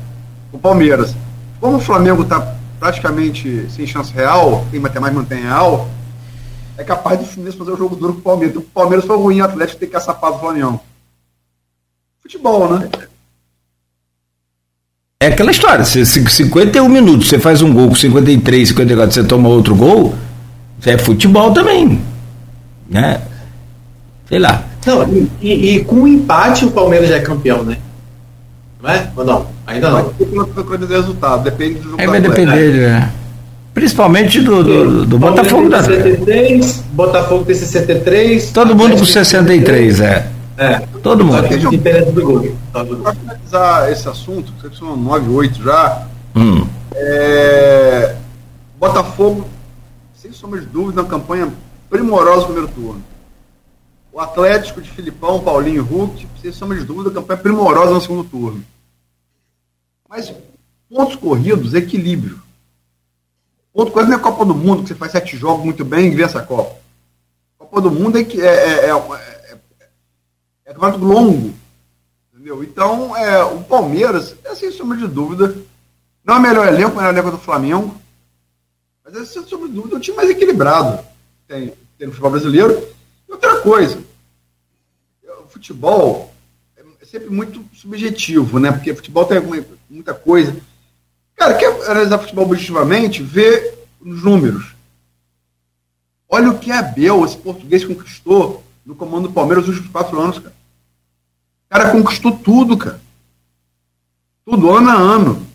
o 0.53 0.59
Palmeiras. 0.59 1.15
Como 1.59 1.77
o 1.77 1.81
Flamengo 1.81 2.21
está 2.21 2.55
praticamente 2.79 3.65
sem 3.69 3.85
chance 3.87 4.13
real, 4.13 4.65
tem 4.69 4.79
matemática, 4.79 5.19
não 5.19 5.25
tem 5.25 5.41
real, 5.41 5.89
é 6.77 6.83
capaz 6.83 7.19
do 7.19 7.25
Fluminense 7.25 7.57
fazer 7.57 7.71
o 7.71 7.73
um 7.73 7.77
jogo 7.77 7.95
duro 7.95 8.13
com 8.13 8.19
o 8.19 8.23
Palmeiras. 8.23 8.55
Então, 8.55 8.67
o 8.67 8.71
Palmeiras 8.71 9.05
foi 9.05 9.17
ruim, 9.17 9.41
o 9.41 9.45
Atlético 9.45 9.79
tem 9.79 9.89
que 9.89 9.95
açapar 9.95 10.31
do 10.31 10.39
Flamengo. 10.39 10.79
Futebol, 12.21 12.77
né? 12.77 12.87
É 15.19 15.27
aquela 15.27 15.49
história, 15.49 15.83
se, 15.83 16.05
51 16.05 16.87
minutos 16.87 17.27
você 17.27 17.39
faz 17.39 17.63
um 17.63 17.73
gol 17.73 17.89
com 17.89 17.95
53, 17.95 18.69
54, 18.69 19.11
você 19.11 19.23
toma 19.23 19.49
outro 19.49 19.75
gol, 19.75 20.13
é 20.85 20.95
futebol 20.95 21.51
também. 21.51 21.99
Né? 22.89 23.21
Sei 24.27 24.39
lá. 24.39 24.63
Não, 24.85 25.27
e, 25.41 25.75
e 25.75 25.83
com 25.83 26.03
o 26.03 26.07
empate 26.07 26.65
o 26.65 26.71
Palmeiras 26.71 27.09
já 27.09 27.15
é 27.17 27.19
campeão, 27.19 27.63
né? 27.63 27.77
Não 28.81 28.89
é? 28.89 29.09
Ou 29.15 29.25
não? 29.25 29.47
Ainda 29.65 29.89
não. 29.89 30.13
Depende 30.17 30.77
do 30.77 30.87
resultado, 30.87 31.43
depende 31.43 31.75
do 31.75 31.83
jogo. 31.83 32.01
Aí 32.01 32.07
vai 32.07 32.21
depender, 32.21 32.83
é. 32.83 33.09
Principalmente 33.73 34.41
do, 34.41 34.63
do, 34.63 35.05
do 35.05 35.19
Botafogo 35.19 35.69
da 35.69 35.83
63, 35.83 36.83
Botafogo 36.93 37.45
tem 37.45 37.55
63. 37.55 38.51
Todo 38.51 38.75
mundo 38.75 38.97
com 38.97 39.05
63, 39.05 39.99
é. 39.99 40.27
É. 40.57 40.81
Todo 41.03 41.23
mundo. 41.23 41.37
Só 41.37 41.69
que. 41.69 42.55
Para 42.71 43.13
finalizar 43.13 43.91
esse 43.91 44.09
assunto, 44.09 44.51
vocês 44.59 44.77
são 44.77 44.97
9, 44.97 45.29
8 45.29 45.63
já. 45.63 46.07
Hum. 46.35 46.65
É, 46.95 48.15
Botafogo, 48.79 49.47
sem 50.15 50.31
sombra 50.31 50.59
de 50.59 50.65
dúvida, 50.65 51.01
uma 51.01 51.07
campanha 51.07 51.49
primorosa 51.89 52.41
no 52.41 52.45
primeiro 52.45 52.71
turno. 52.73 53.03
O 54.11 54.19
Atlético 54.19 54.81
de 54.81 54.89
Filipão, 54.89 55.43
Paulinho 55.43 55.77
e 55.77 55.79
Hulk, 55.79 56.27
sem 56.41 56.51
sombra 56.51 56.77
de 56.77 56.85
dúvida, 56.85 57.11
campanha 57.11 57.39
primorosa 57.39 57.93
no 57.93 58.01
segundo 58.01 58.23
turno. 58.23 58.63
Mas 60.09 60.33
pontos 60.89 61.15
corridos, 61.15 61.73
equilíbrio. 61.73 62.41
Ponto 63.73 63.91
corrido 63.91 64.09
não 64.09 64.17
é 64.17 64.21
Copa 64.21 64.43
do 64.43 64.55
Mundo, 64.55 64.81
que 64.81 64.89
você 64.89 64.95
faz 64.95 65.11
sete 65.11 65.37
jogos 65.37 65.63
muito 65.63 65.85
bem 65.85 66.07
e 66.07 66.15
vence 66.15 66.37
a 66.37 66.41
Copa. 66.41 66.77
Copa 67.59 67.81
do 67.81 67.91
Mundo 67.91 68.17
é, 68.17 68.23
que 68.23 68.41
é, 68.41 68.45
é, 68.45 68.85
é, 68.85 68.89
é, 68.89 69.57
é 70.65 70.73
campeonato 70.73 71.03
longo. 71.03 71.53
Entendeu? 72.33 72.63
Então, 72.63 73.15
é, 73.15 73.43
o 73.43 73.61
Palmeiras, 73.63 74.35
é 74.43 74.55
sem 74.55 74.71
sombra 74.71 74.97
de 74.97 75.07
dúvida, 75.07 75.55
não 76.23 76.35
é 76.35 76.37
o 76.39 76.41
melhor 76.41 76.67
elenco, 76.67 76.93
o 76.93 76.95
melhor 76.95 77.13
elenco 77.13 77.31
do 77.31 77.37
Flamengo, 77.37 77.95
mas 79.03 79.15
é 79.15 79.25
sem 79.25 79.45
sombra 79.45 79.67
de 79.67 79.75
dúvida 79.75 79.95
o 79.95 79.99
time 79.99 80.17
mais 80.17 80.29
equilibrado 80.29 81.03
tem, 81.47 81.73
tem 81.97 82.07
no 82.07 82.13
futebol 82.13 82.31
brasileiro. 82.31 82.87
E 83.27 83.31
outra 83.31 83.61
coisa, 83.61 83.99
o 85.45 85.47
futebol 85.49 86.33
é 87.01 87.05
sempre 87.05 87.29
muito 87.29 87.63
subjetivo, 87.73 88.59
né? 88.59 88.71
Porque 88.71 88.93
futebol 88.93 89.25
tem 89.25 89.41
muita 89.89 90.13
coisa. 90.13 90.55
Cara, 91.35 91.53
quer 91.53 91.67
analisar 91.89 92.19
futebol 92.19 92.45
objetivamente, 92.45 93.23
vê 93.23 93.73
os 94.01 94.23
números. 94.23 94.75
Olha 96.29 96.49
o 96.49 96.59
que 96.59 96.71
a 96.71 96.79
Abel, 96.79 97.23
esse 97.23 97.37
português, 97.37 97.85
conquistou 97.85 98.63
no 98.85 98.95
comando 98.95 99.27
do 99.27 99.33
Palmeiras 99.33 99.65
nos 99.65 99.75
últimos 99.75 99.91
quatro 99.91 100.19
anos, 100.19 100.39
cara. 100.39 100.55
O 101.65 101.69
cara 101.69 101.91
conquistou 101.91 102.31
tudo, 102.37 102.77
cara. 102.77 102.99
Tudo, 104.45 104.71
ano 104.71 104.89
a 104.89 104.93
ano. 104.93 105.47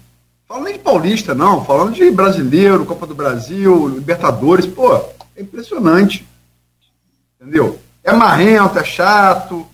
Falando 0.47 0.65
nem 0.65 0.75
de 0.75 0.81
paulista, 0.81 1.35
não. 1.35 1.65
Falando 1.65 1.95
de 1.95 2.11
brasileiro, 2.11 2.85
Copa 2.85 3.07
do 3.07 3.15
Brasil, 3.15 3.89
Libertadores. 3.89 4.67
Pô, 4.67 4.99
é 5.37 5.43
impressionante. 5.43 6.27
Entendeu? 7.41 7.81
É 8.05 8.13
marrento, 8.13 8.79
é 8.79 8.85
chato, 8.85 9.67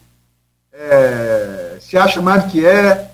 é, 0.72 1.78
se 1.80 1.96
acha 1.96 2.20
mais 2.20 2.44
do 2.44 2.50
que 2.50 2.64
é. 2.64 3.10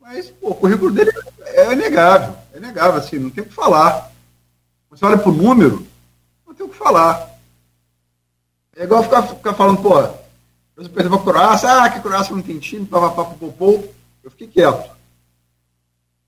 Mas, 0.00 0.30
pô, 0.30 0.50
o 0.50 0.54
currículo 0.54 0.90
dele 0.90 1.10
é 1.44 1.72
inegável. 1.72 2.36
É 2.52 2.58
inegável, 2.58 3.00
assim, 3.00 3.18
não 3.18 3.30
tem 3.30 3.42
o 3.42 3.46
que 3.46 3.54
falar. 3.54 4.10
Você 4.90 5.04
olha 5.04 5.18
pro 5.18 5.32
número, 5.32 5.86
não 6.46 6.54
tem 6.54 6.64
o 6.64 6.68
que 6.68 6.76
falar. 6.76 7.30
É 8.76 8.84
igual 8.84 9.02
ficar, 9.02 9.22
ficar 9.22 9.54
falando, 9.54 9.82
pô, 9.82 9.98
eu 10.76 10.90
perdi 10.90 11.08
pra 11.08 11.18
Croácia, 11.18 11.70
ah, 11.70 11.88
que 11.88 12.00
Croácia 12.00 12.34
não 12.34 12.42
tem 12.42 12.58
time, 12.58 12.86
papapá, 12.86 13.24
popopô. 13.24 13.84
Eu 14.22 14.30
fiquei 14.30 14.48
quieto. 14.48 14.90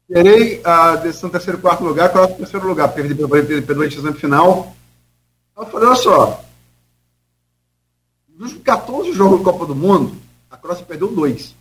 Terei 0.09 0.61
a 0.65 0.95
decisão 0.97 1.31
terceiro 1.31 1.59
quarto 1.59 1.83
lugar, 1.83 2.12
Croácia 2.12 2.37
terceiro 2.37 2.66
lugar, 2.66 2.89
porque 2.89 3.15
perdeu 3.15 3.83
a 3.83 3.87
decisão 3.87 4.12
final. 4.15 4.77
Eu 5.57 5.66
falei, 5.66 5.89
olha 5.89 5.97
só, 5.97 6.45
dos 8.28 8.53
14 8.55 9.12
jogos 9.12 9.39
da 9.39 9.45
Copa 9.45 9.66
do 9.66 9.74
Mundo, 9.74 10.16
a 10.51 10.57
Croácia 10.57 10.85
perdeu 10.85 11.09
dois. 11.09 11.55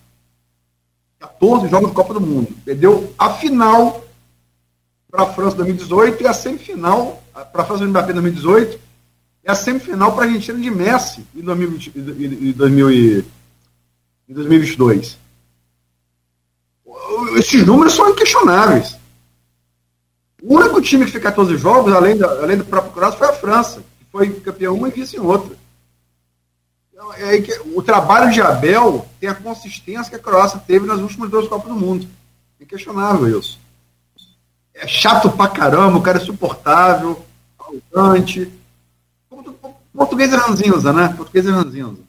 14 1.20 1.70
jogos 1.70 1.90
da 1.90 1.96
Copa 1.96 2.14
do 2.14 2.22
Mundo. 2.22 2.54
Perdeu 2.66 3.14
a 3.18 3.34
final 3.36 4.04
para 5.10 5.24
a 5.24 5.34
França 5.34 5.54
em 5.54 5.58
2018 5.60 6.24
e 6.24 6.28
a 6.28 6.34
semifinal 6.34 7.24
para 7.34 7.62
a 7.62 7.66
França 7.66 7.86
do 7.86 7.90
Mbappé 7.90 8.12
em 8.12 8.16
2018 8.16 8.80
e 9.46 9.50
a 9.50 9.56
semifinal 9.56 10.14
para 10.14 10.26
a 10.26 10.28
Argentina 10.28 10.60
de 10.60 10.70
Messi 10.70 11.26
em, 11.34 11.42
2020, 11.42 11.92
em, 11.96 12.52
2000 12.52 12.92
em 14.28 14.34
2022. 14.34 15.18
Esses 17.38 17.66
números 17.66 17.94
são 17.94 18.10
inquestionáveis. 18.10 18.98
O 20.48 20.58
único 20.58 20.80
time 20.80 21.06
que 21.06 21.12
fez 21.12 21.24
14 21.24 21.58
jogos, 21.58 21.92
além, 21.92 22.16
da, 22.16 22.28
além 22.28 22.56
do 22.56 22.66
próprio 22.66 22.94
Croácia, 22.94 23.18
foi 23.18 23.28
a 23.28 23.34
França, 23.34 23.84
que 23.98 24.06
foi 24.12 24.30
campeão 24.42 24.76
uma 24.76 24.88
e 24.88 24.92
vice 24.92 25.18
em 25.18 25.20
outra. 25.20 25.58
Então, 26.94 27.12
é 27.14 27.42
que 27.42 27.52
o 27.74 27.82
trabalho 27.82 28.32
de 28.32 28.40
Abel 28.44 29.08
tem 29.20 29.28
a 29.28 29.34
consistência 29.34 30.08
que 30.08 30.16
a 30.16 30.20
Croácia 30.20 30.60
teve 30.60 30.86
nas 30.86 31.00
últimas 31.00 31.32
duas 31.32 31.48
Copas 31.48 31.68
do 31.68 31.74
Mundo. 31.74 32.08
É 32.60 32.64
inquestionável 32.64 33.40
isso. 33.40 33.60
É 34.72 34.86
chato 34.86 35.32
pra 35.32 35.48
caramba, 35.48 35.98
o 35.98 36.04
cara 36.04 36.20
é 36.20 36.22
suportável, 36.22 37.26
arrogante. 37.58 38.52
Português 39.92 40.32
é 40.32 40.36
ranzinza, 40.36 40.94
né? 40.94 41.12
Português 41.18 41.48
é 41.48 41.50
ranzinza. 41.50 42.04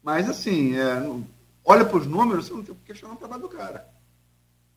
Mas, 0.00 0.30
assim, 0.30 0.76
é, 0.76 1.10
olha 1.64 1.84
para 1.84 1.98
os 1.98 2.06
números, 2.06 2.46
você 2.46 2.54
não 2.54 2.62
tem 2.62 2.74
que 2.76 2.86
questionar 2.86 3.14
o 3.14 3.18
trabalho 3.18 3.42
do 3.42 3.48
cara. 3.48 3.84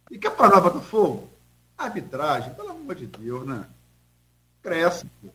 E 0.10 0.18
quer 0.18 0.32
parar 0.32 0.58
o 0.58 0.62
Botafogo? 0.62 1.35
Arbitragem, 1.78 2.54
pelo 2.54 2.70
amor 2.70 2.96
de 2.96 3.06
Deus, 3.06 3.46
né? 3.46 3.62
Cresce, 4.64 5.06
pô. 5.22 5.30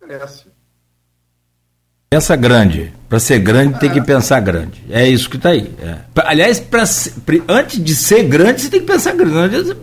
Cresce. 0.00 0.46
Pensa 2.10 2.36
grande. 2.36 2.92
Para 3.08 3.18
ser 3.18 3.38
grande, 3.38 3.78
tem 3.78 3.90
que 3.90 4.02
pensar 4.02 4.40
grande. 4.40 4.84
É 4.90 5.08
isso 5.08 5.30
que 5.30 5.36
está 5.36 5.50
aí. 5.50 5.74
É. 5.80 5.98
Aliás, 6.24 6.60
pra, 6.60 6.82
antes 7.48 7.82
de 7.82 7.94
ser 7.94 8.24
grande, 8.24 8.60
você 8.60 8.68
tem 8.68 8.80
que 8.80 8.86
pensar 8.86 9.14
grande. 9.14 9.74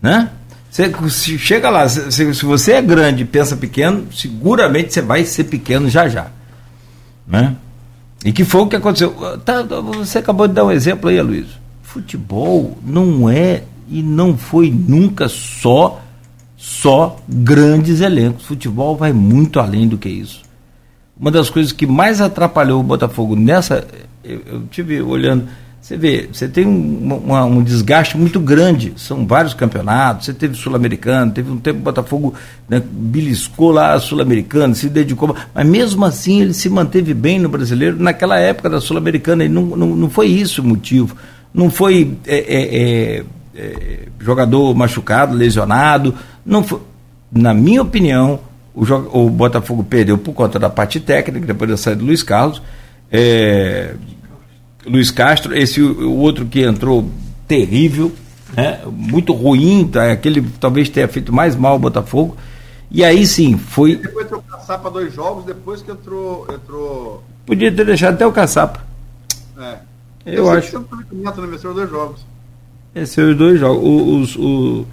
Né? 0.00 0.30
Você, 0.70 0.92
se 1.10 1.38
chega 1.38 1.70
lá, 1.70 1.88
se, 1.88 2.10
se 2.12 2.44
você 2.44 2.72
é 2.74 2.82
grande 2.82 3.22
e 3.22 3.26
pensa 3.26 3.56
pequeno, 3.56 4.06
seguramente 4.12 4.92
você 4.92 5.00
vai 5.00 5.24
ser 5.24 5.44
pequeno 5.44 5.88
já 5.88 6.08
já. 6.08 6.28
Né? 7.26 7.56
E 8.24 8.32
que 8.32 8.44
foi 8.44 8.60
o 8.60 8.68
que 8.68 8.76
aconteceu. 8.76 9.12
Tá, 9.38 9.62
você 9.62 10.18
acabou 10.18 10.46
de 10.46 10.54
dar 10.54 10.64
um 10.64 10.70
exemplo 10.70 11.10
aí, 11.10 11.20
Luiz. 11.20 11.46
Futebol 11.82 12.78
não 12.84 13.28
é 13.28 13.64
e 13.88 14.02
não 14.02 14.36
foi 14.36 14.70
nunca 14.70 15.28
só 15.28 16.02
só 16.56 17.16
grandes 17.28 18.00
elencos. 18.00 18.46
Futebol 18.46 18.96
vai 18.96 19.12
muito 19.12 19.60
além 19.60 19.86
do 19.86 19.98
que 19.98 20.08
isso 20.08 20.46
uma 21.18 21.30
das 21.30 21.48
coisas 21.48 21.72
que 21.72 21.86
mais 21.86 22.20
atrapalhou 22.20 22.80
o 22.80 22.84
Botafogo 22.84 23.34
nessa. 23.34 23.86
Eu, 24.22 24.42
eu 24.46 24.62
tive 24.70 25.00
olhando 25.00 25.48
Você 25.80 25.96
vê, 25.96 26.28
você 26.30 26.48
tem 26.48 26.66
um, 26.66 27.22
uma, 27.24 27.44
um 27.44 27.62
desgaste 27.62 28.18
muito 28.18 28.40
grande, 28.40 28.92
são 28.96 29.26
vários 29.26 29.54
campeonatos, 29.54 30.26
você 30.26 30.34
teve 30.34 30.56
Sul-Americano, 30.56 31.32
teve 31.32 31.50
um 31.50 31.58
tempo 31.58 31.78
o 31.78 31.82
Botafogo 31.82 32.34
né, 32.68 32.82
beliscou 32.84 33.70
lá 33.70 33.94
a 33.94 34.00
Sul-Americana, 34.00 34.74
se 34.74 34.88
dedicou, 34.88 35.34
mas 35.54 35.66
mesmo 35.66 36.04
assim 36.04 36.42
ele 36.42 36.52
se 36.52 36.68
manteve 36.68 37.14
bem 37.14 37.38
no 37.38 37.48
brasileiro, 37.48 38.02
naquela 38.02 38.38
época 38.38 38.68
da 38.68 38.80
Sul-Americana, 38.80 39.48
não, 39.48 39.62
não, 39.62 39.94
não 39.94 40.10
foi 40.10 40.26
isso 40.26 40.60
o 40.60 40.64
motivo, 40.64 41.16
não 41.54 41.70
foi 41.70 42.16
é, 42.26 42.36
é, 42.36 43.24
é, 43.56 43.60
é, 43.60 44.08
jogador 44.20 44.74
machucado, 44.74 45.34
lesionado, 45.34 46.14
não 46.44 46.62
foi, 46.62 46.80
na 47.32 47.54
minha 47.54 47.80
opinião, 47.80 48.38
o, 48.74 48.84
o 49.18 49.30
Botafogo 49.30 49.82
perdeu 49.82 50.18
por 50.18 50.34
conta 50.34 50.58
da 50.58 50.68
parte 50.68 51.00
técnica, 51.00 51.46
depois 51.46 51.70
da 51.70 51.76
saída 51.76 52.00
do 52.00 52.06
Luiz 52.06 52.22
Carlos, 52.22 52.60
é, 53.10 53.94
Luiz 54.84 55.10
Castro, 55.10 55.56
esse 55.56 55.80
o 55.80 56.16
outro 56.18 56.44
que 56.44 56.62
entrou 56.62 57.10
terrível, 57.48 58.12
né? 58.54 58.80
muito 58.86 59.32
ruim, 59.32 59.88
tá? 59.88 60.12
aquele 60.12 60.42
talvez 60.60 60.88
tenha 60.88 61.08
feito 61.08 61.32
mais 61.32 61.56
mal 61.56 61.76
o 61.76 61.78
Botafogo. 61.78 62.36
E 62.90 63.04
aí 63.04 63.26
sim, 63.26 63.58
foi. 63.58 63.96
Depois 63.96 64.26
entrou 64.26 64.40
o 64.40 64.42
Caçapa 64.44 64.90
dois 64.90 65.12
jogos, 65.12 65.44
depois 65.44 65.82
que 65.82 65.90
entrou. 65.90 66.46
entrou... 66.52 67.24
Podia 67.44 67.72
ter 67.72 67.84
deixado 67.84 68.14
até 68.14 68.26
o 68.26 68.32
Caçapa. 68.32 68.84
É. 69.58 69.78
Eu, 70.24 70.44
Eu 70.44 70.50
acho. 70.50 70.80
Que 70.80 71.16
né? 71.16 71.32
venceu 71.50 71.74
dois 71.74 71.90
jogos. 71.90 72.24
Venceu 72.96 73.28
os 73.28 73.36
dois 73.36 73.60
jogos. 73.60 73.84
Os, 73.84 74.36
os, 74.36 74.86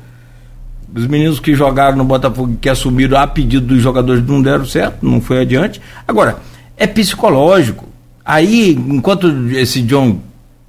os 0.94 1.08
meninos 1.08 1.40
que 1.40 1.56
jogaram 1.56 1.96
no 1.96 2.04
Botafogo 2.04 2.58
que 2.60 2.68
assumiram 2.68 3.18
a 3.18 3.26
pedido 3.26 3.66
dos 3.66 3.82
jogadores 3.82 4.22
não 4.28 4.42
deram 4.42 4.66
certo, 4.66 5.06
não 5.06 5.22
foi 5.22 5.40
adiante. 5.40 5.80
Agora, 6.06 6.38
é 6.76 6.86
psicológico. 6.86 7.88
Aí, 8.26 8.72
enquanto 8.72 9.50
esse 9.52 9.82
John 9.84 10.20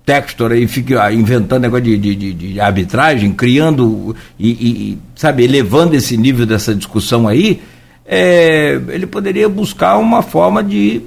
Textor 0.07 0.53
aí 0.53 0.69
fica 0.69 1.13
inventando 1.13 1.63
negócio 1.63 1.85
de, 1.85 1.99
de, 1.99 2.15
de, 2.15 2.33
de 2.33 2.61
arbitragem, 2.61 3.33
criando 3.33 4.15
e, 4.39 4.51
e, 4.51 4.99
sabe, 5.17 5.43
elevando 5.43 5.97
esse 5.97 6.17
nível 6.17 6.47
dessa 6.47 6.73
discussão 6.73 7.27
aí, 7.27 7.61
é, 8.07 8.81
ele 8.91 9.07
poderia 9.07 9.49
buscar 9.49 9.99
uma 9.99 10.23
forma 10.23 10.63
de 10.63 11.03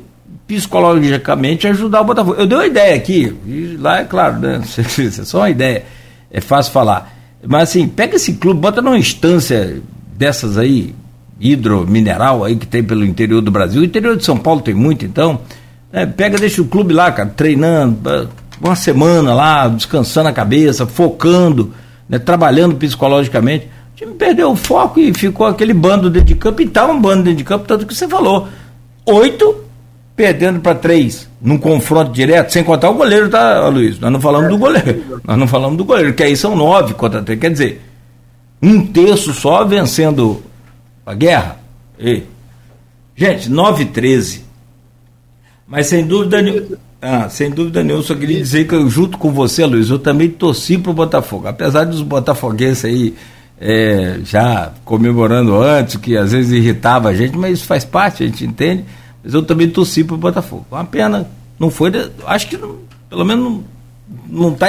psicologicamente 0.45 1.67
ajudar 1.67 2.01
o 2.01 2.05
Botafogo. 2.05 2.35
Eu 2.37 2.47
dei 2.47 2.57
uma 2.57 2.67
ideia 2.67 2.95
aqui, 2.95 3.33
lá 3.79 4.01
é 4.01 4.03
claro, 4.03 4.39
né? 4.39 4.61
é 4.99 5.09
só 5.23 5.39
uma 5.39 5.49
ideia, 5.49 5.83
é 6.31 6.41
fácil 6.41 6.71
falar. 6.71 7.13
Mas 7.45 7.69
assim, 7.69 7.87
pega 7.87 8.15
esse 8.15 8.33
clube, 8.33 8.59
bota 8.59 8.81
numa 8.81 8.97
instância 8.97 9.81
dessas 10.15 10.57
aí, 10.57 10.95
hidromineral 11.39 12.43
aí 12.43 12.55
que 12.55 12.65
tem 12.65 12.83
pelo 12.83 13.05
interior 13.05 13.41
do 13.41 13.51
Brasil. 13.51 13.81
O 13.81 13.85
interior 13.85 14.17
de 14.17 14.25
São 14.25 14.37
Paulo 14.37 14.61
tem 14.61 14.73
muito, 14.73 15.05
então 15.05 15.39
é, 15.91 16.05
pega, 16.05 16.37
deixa 16.37 16.61
o 16.61 16.65
clube 16.65 16.93
lá, 16.93 17.11
cara, 17.11 17.29
treinando, 17.29 18.29
uma 18.59 18.75
semana 18.75 19.33
lá, 19.33 19.67
descansando 19.67 20.29
a 20.29 20.33
cabeça, 20.33 20.85
focando, 20.85 21.73
né, 22.09 22.17
trabalhando 22.17 22.75
psicologicamente. 22.75 23.69
O 23.93 23.95
time 23.95 24.13
perdeu 24.13 24.51
o 24.51 24.55
foco 24.55 24.99
e 24.99 25.13
ficou 25.13 25.45
aquele 25.45 25.73
bando 25.73 26.09
dentro 26.09 26.27
de 26.27 26.35
campo, 26.35 26.61
e 26.61 26.67
tá 26.67 26.85
um 26.87 26.99
bando 26.99 27.23
dentro 27.23 27.37
de 27.37 27.43
campo, 27.43 27.65
tanto 27.67 27.85
que 27.85 27.93
você 27.93 28.07
falou. 28.07 28.47
Oito 29.05 29.66
perdendo 30.17 30.59
para 30.59 30.75
três, 30.75 31.29
num 31.41 31.57
confronto 31.57 32.11
direto, 32.11 32.51
sem 32.51 32.63
contar 32.63 32.89
o 32.89 32.95
goleiro, 32.95 33.29
tá, 33.29 33.67
Luiz? 33.69 33.99
Nós 33.99 34.11
não 34.11 34.19
falamos 34.19 34.49
do 34.49 34.57
goleiro. 34.57 35.21
Nós 35.23 35.37
não 35.37 35.47
falamos 35.47 35.77
do 35.77 35.85
goleiro, 35.85 36.13
que 36.13 36.23
aí 36.23 36.35
são 36.35 36.55
nove 36.55 36.93
contra 36.95 37.21
três. 37.21 37.39
Quer 37.39 37.51
dizer, 37.51 37.81
um 38.61 38.85
terço 38.85 39.31
só 39.31 39.63
vencendo 39.63 40.43
a 41.05 41.13
guerra. 41.13 41.59
E, 41.99 42.23
gente, 43.15 43.49
9 43.49 43.85
13 43.85 44.47
mas 45.67 45.87
sem 45.87 46.05
dúvida 46.05 46.41
nenhuma. 46.41 46.77
Ah, 46.99 47.29
sem 47.29 47.51
dúvida 47.51 47.83
nenhuma, 47.83 48.01
só 48.01 48.15
queria 48.15 48.39
dizer 48.39 48.67
que 48.67 48.73
eu, 48.73 48.89
junto 48.89 49.17
com 49.17 49.31
você, 49.31 49.65
Luiz, 49.65 49.89
eu 49.89 49.99
também 49.99 50.29
torci 50.29 50.77
para 50.77 50.91
o 50.91 50.95
Botafogo. 50.95 51.47
Apesar 51.47 51.83
dos 51.83 52.01
botafoguenses 52.01 52.85
aí 52.85 53.13
é, 53.59 54.19
já 54.23 54.71
comemorando 54.83 55.61
antes, 55.61 55.97
que 55.97 56.17
às 56.17 56.31
vezes 56.31 56.51
irritava 56.51 57.09
a 57.09 57.13
gente, 57.13 57.37
mas 57.37 57.59
isso 57.59 57.65
faz 57.65 57.85
parte, 57.85 58.23
a 58.23 58.25
gente 58.25 58.45
entende. 58.45 58.85
Mas 59.27 59.33
eu 59.33 59.43
também 59.43 59.69
torci 59.69 60.05
para 60.05 60.15
o 60.15 60.17
Botafogo. 60.17 60.65
Uma 60.71 60.85
pena, 60.85 61.29
não 61.59 61.69
foi. 61.69 61.91
Acho 62.25 62.47
que 62.47 62.55
não, 62.55 62.77
pelo 63.09 63.25
menos 63.25 63.61
não 64.25 64.53
está 64.53 64.67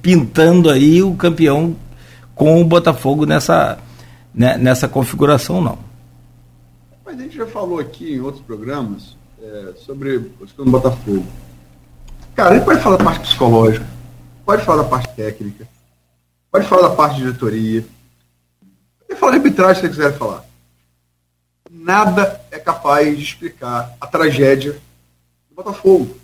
pintando 0.00 0.70
aí 0.70 1.02
o 1.02 1.14
campeão 1.14 1.76
com 2.34 2.58
o 2.58 2.64
Botafogo 2.64 3.26
nessa, 3.26 3.78
né, 4.34 4.56
nessa 4.56 4.88
configuração, 4.88 5.60
não. 5.60 5.78
Mas 7.04 7.18
a 7.18 7.22
gente 7.22 7.36
já 7.36 7.46
falou 7.46 7.78
aqui 7.78 8.14
em 8.14 8.20
outros 8.20 8.42
programas 8.42 9.14
é, 9.42 9.74
sobre 9.76 10.16
o 10.16 10.64
Botafogo. 10.64 11.26
Cara, 12.34 12.56
ele 12.56 12.64
pode 12.64 12.80
falar 12.80 12.96
da 12.96 13.04
parte 13.04 13.20
psicológica, 13.20 13.86
pode 14.46 14.64
falar 14.64 14.84
da 14.84 14.88
parte 14.88 15.14
técnica, 15.14 15.68
pode 16.50 16.66
falar 16.66 16.88
da 16.88 16.94
parte 16.94 17.16
de 17.16 17.24
diretoria, 17.24 17.84
pode 19.06 19.20
falar 19.20 19.32
de 19.32 19.36
arbitragem 19.36 19.74
se 19.74 19.86
ele 19.86 19.94
quiser 19.94 20.16
falar. 20.16 20.50
Nada 21.82 22.40
é 22.52 22.60
capaz 22.60 23.18
de 23.18 23.24
explicar 23.24 23.96
a 24.00 24.06
tragédia 24.06 24.80
do 25.48 25.56
Botafogo. 25.56 26.16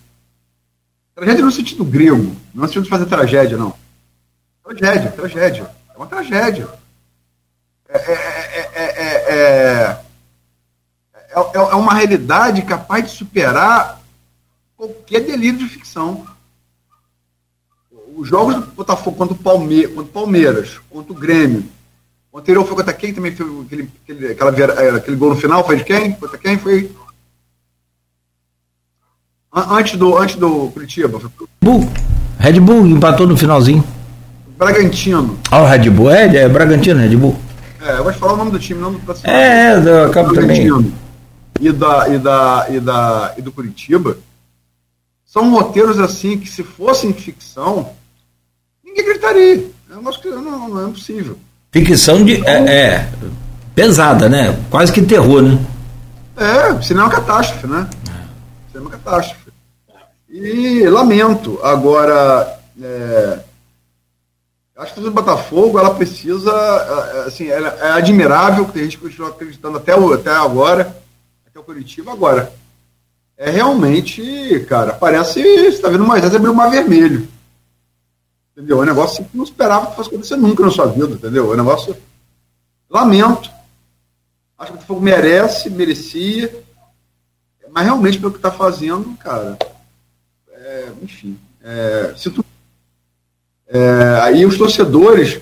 Tragédia 1.17 1.45
no 1.45 1.51
sentido 1.51 1.85
grego, 1.85 2.37
não 2.55 2.63
é 2.63 2.67
no 2.67 2.69
sentido 2.69 2.85
de 2.85 2.91
fazer 2.91 3.07
tragédia, 3.07 3.57
não. 3.57 3.75
Tragédia, 4.63 5.11
tragédia. 5.11 5.71
É 5.93 5.97
uma 5.97 6.07
tragédia. 6.07 6.69
É, 7.89 7.99
é, 7.99 8.71
é, 8.75 9.05
é 9.35 10.09
é, 11.29 11.41
é, 11.41 11.57
é 11.57 11.75
uma 11.75 11.93
realidade 11.93 12.63
capaz 12.63 13.05
de 13.05 13.17
superar 13.17 14.01
qualquer 14.77 15.25
delírio 15.25 15.59
de 15.59 15.69
ficção. 15.69 16.25
Os 18.17 18.29
jogos 18.29 18.55
do 18.55 18.67
Botafogo 18.69 19.17
contra 19.17 19.35
o, 19.35 19.89
contra 19.89 20.03
o 20.03 20.07
Palmeiras, 20.07 20.81
contra 20.89 21.13
o 21.13 21.17
Grêmio, 21.17 21.65
o 22.33 22.39
anterior 22.39 22.65
foi 22.67 22.77
contra 22.77 22.93
quem 22.93 23.15
também 23.15 23.35
foi 23.35 23.47
aquele, 23.67 23.91
aquele, 24.03 24.33
aquela, 24.33 24.83
é, 24.83 24.91
aquele 24.91 25.17
gol 25.17 25.31
no 25.31 25.37
final? 25.37 25.65
Foi 25.65 25.77
de 25.77 25.85
quem? 25.85 26.13
Contra 26.13 26.39
quem 26.39 26.59
foi? 26.59 26.91
Antes 29.53 29.99
do, 29.99 30.17
antes 30.17 30.37
do 30.37 30.71
Curitiba. 30.71 31.21
Bull. 31.61 31.89
Red 32.39 32.61
Bull 32.61 32.87
empatou 32.87 33.27
no 33.27 33.37
finalzinho. 33.37 33.83
Bragantino. 34.57 35.39
Ah, 35.51 35.63
o 35.63 35.67
Red 35.67 35.91
Bull 35.91 36.11
é, 36.11 36.37
é 36.37 36.49
Bragantino, 36.49 37.01
Red 37.01 37.17
Bull. 37.17 37.37
É, 37.81 37.99
eu 37.99 38.05
vou 38.05 38.13
te 38.13 38.19
falar 38.19 38.35
o 38.35 38.37
nome 38.37 38.51
do 38.51 38.59
time, 38.59 38.81
não 38.81 38.93
do 38.93 39.01
É, 39.25 39.73
é, 39.73 39.75
eu 39.75 40.05
acabo 40.05 40.35
também 40.35 40.69
e, 41.61 41.73
da, 41.73 42.09
e, 42.09 42.19
da, 42.19 42.67
e, 42.69 42.81
da, 42.81 43.35
e 43.37 43.43
do 43.43 43.53
Curitiba 43.53 44.19
são 45.25 45.51
roteiros 45.51 45.99
assim 45.99 46.39
que 46.39 46.49
se 46.49 46.63
fossem 46.63 47.13
ficção, 47.13 47.93
ninguém 48.85 49.05
gritaria. 49.05 49.71
É 49.91 49.95
não, 49.95 50.69
não 50.69 50.89
é 50.89 50.91
possível. 50.91 51.39
Ficção 51.79 52.25
de. 52.25 52.45
É, 52.45 52.59
é, 52.67 53.09
pesada, 53.75 54.29
né? 54.29 54.59
Quase 54.69 54.93
que 54.93 55.01
terror, 55.03 55.43
né? 55.43 55.59
É, 56.37 56.83
senão 56.83 57.03
é 57.03 57.05
uma 57.05 57.13
catástrofe, 57.13 57.67
né? 57.67 57.89
Senão 58.73 58.87
é 58.87 58.89
uma 58.89 58.91
catástrofe. 58.91 59.53
E 60.29 60.83
lamento. 60.89 61.61
Agora, 61.63 62.59
é, 62.83 63.39
acho 64.77 64.95
que 64.95 65.01
o 65.01 65.11
Botafogo 65.11 65.79
ela 65.79 65.95
precisa. 65.95 66.51
É, 66.51 67.29
assim, 67.29 67.49
é, 67.49 67.61
é 67.61 67.91
admirável 67.93 68.67
que 68.67 68.81
a 68.81 68.83
gente 68.83 68.99
continua 68.99 69.29
acreditando 69.29 69.77
até, 69.77 69.93
até 69.93 70.31
agora 70.31 70.97
é 71.55 71.61
o 71.61 71.63
Curitiba. 71.63 72.13
Agora, 72.13 72.53
é 73.37 73.51
realmente, 73.51 74.67
cara, 74.69 74.95
parece. 74.95 75.41
Você 75.41 75.69
está 75.69 75.89
vendo 75.89 76.05
Moisés 76.05 76.35
abrir 76.35 76.49
o 76.49 76.55
mar 76.55 76.71
vermelho. 76.71 77.29
Entendeu? 78.59 78.79
É 78.79 78.83
um 78.83 78.87
negócio 78.87 79.25
que 79.25 79.37
não 79.37 79.45
esperava 79.45 79.87
que 79.87 79.95
fosse 79.95 80.09
acontecer 80.09 80.37
nunca 80.37 80.65
na 80.65 80.71
sua 80.73 80.87
vida, 80.87 81.15
entendeu? 81.15 81.53
É 81.53 81.55
um 81.55 81.59
negócio. 81.59 81.97
Lamento. 82.91 83.49
Acho 84.59 84.73
que 84.73 84.79
o 84.79 84.81
Botafogo 84.81 85.01
merece, 85.01 85.71
merecia. 85.71 86.65
Mas 87.71 87.85
realmente, 87.85 88.19
pelo 88.19 88.33
que 88.33 88.39
está 88.39 88.51
fazendo, 88.51 89.17
cara. 89.19 89.57
É, 90.51 90.93
enfim. 91.01 91.39
É. 91.63 92.13
É, 93.69 94.21
aí 94.23 94.45
os 94.45 94.59
torcedores 94.59 95.41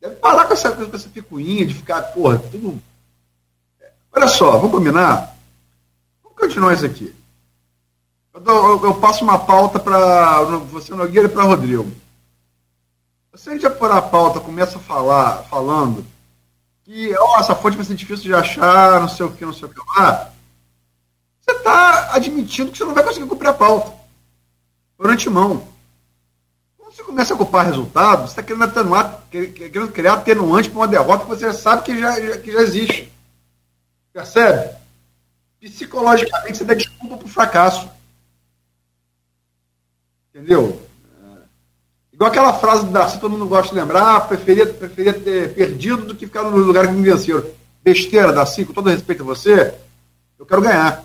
devem 0.00 0.18
parar 0.18 0.46
com 0.46 0.54
essa, 0.54 0.72
com 0.72 0.96
essa 0.96 1.08
picuinha 1.08 1.64
de 1.64 1.74
ficar, 1.74 2.02
porra, 2.02 2.38
tudo 2.50 2.82
Olha 4.12 4.26
só, 4.26 4.52
vamos 4.52 4.72
combinar? 4.72 5.36
Vamos 6.24 6.36
continuar 6.36 6.74
isso 6.74 6.84
aqui. 6.84 7.14
Eu, 8.34 8.42
eu, 8.44 8.84
eu 8.84 8.94
passo 8.94 9.24
uma 9.24 9.38
pauta 9.38 9.78
para 9.78 10.42
você, 10.70 10.94
Nogueira, 10.94 11.28
e 11.28 11.30
para 11.30 11.44
Rodrigo. 11.44 11.92
Se 13.34 13.48
a 13.48 13.52
gente 13.52 13.62
já 13.62 13.70
por 13.70 13.90
a 13.90 14.00
pauta, 14.00 14.40
começa 14.40 14.78
a 14.78 14.80
falar, 14.80 15.42
falando 15.44 16.04
que 16.84 17.14
oh, 17.16 17.38
essa 17.38 17.54
fonte 17.54 17.76
vai 17.76 17.86
ser 17.86 17.94
difícil 17.94 18.24
de 18.24 18.34
achar, 18.34 19.00
não 19.00 19.08
sei 19.08 19.24
o 19.26 19.32
que, 19.32 19.44
não 19.44 19.52
sei 19.52 19.66
o 19.66 19.68
que 19.70 19.80
lá, 19.96 20.30
você 21.40 21.52
está 21.52 22.14
admitindo 22.14 22.70
que 22.70 22.78
você 22.78 22.84
não 22.84 22.94
vai 22.94 23.02
conseguir 23.04 23.26
cumprir 23.26 23.48
a 23.48 23.54
pauta. 23.54 23.92
Por 24.96 25.10
antemão. 25.10 25.66
Quando 26.78 26.94
você 26.94 27.02
começa 27.02 27.32
a 27.32 27.36
ocupar 27.36 27.66
resultados, 27.66 28.26
você 28.26 28.32
está 28.32 28.42
querendo 28.42 28.64
atenuar, 28.64 29.22
querendo 29.30 29.88
criar 29.88 30.14
atenuante 30.14 30.70
para 30.70 30.78
uma 30.78 30.88
derrota 30.88 31.24
que 31.24 31.30
você 31.30 31.52
sabe 31.52 31.82
que 31.82 31.98
já, 31.98 32.38
que 32.38 32.52
já 32.52 32.60
existe. 32.60 33.12
Percebe? 34.12 34.76
Psicologicamente 35.60 36.58
você 36.58 36.64
dá 36.64 36.74
desculpa 36.74 37.16
para 37.16 37.26
o 37.26 37.30
fracasso. 37.30 37.88
Entendeu? 40.34 40.80
É. 41.22 41.38
Igual 42.12 42.30
aquela 42.30 42.54
frase 42.54 42.86
do 42.86 42.92
Darcy, 42.92 43.20
todo 43.20 43.32
mundo 43.32 43.46
gosta 43.46 43.74
de 43.74 43.80
lembrar, 43.80 44.16
ah, 44.16 44.20
preferia, 44.20 44.66
preferia 44.66 45.12
ter 45.12 45.54
perdido 45.54 46.06
do 46.06 46.14
que 46.14 46.26
ficar 46.26 46.42
no 46.44 46.56
lugar 46.56 46.86
que 46.86 46.92
me 46.92 47.02
venceram. 47.02 47.44
Besteira, 47.84 48.32
Darcy, 48.32 48.64
com 48.64 48.72
todo 48.72 48.88
respeito 48.88 49.22
a 49.22 49.26
você, 49.26 49.74
eu 50.38 50.46
quero 50.46 50.62
ganhar. 50.62 51.04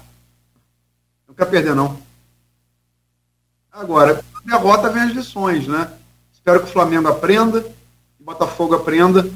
Não 1.27 1.35
quero 1.35 1.49
perder, 1.49 1.75
não. 1.75 1.99
Agora, 3.71 4.23
derrota 4.45 4.89
vem 4.89 5.03
as 5.03 5.11
lições, 5.11 5.67
né? 5.67 5.91
Espero 6.33 6.61
que 6.61 6.69
o 6.69 6.71
Flamengo 6.71 7.09
aprenda, 7.09 7.61
que 7.61 8.21
o 8.21 8.23
Botafogo 8.23 8.73
aprenda, 8.73 9.29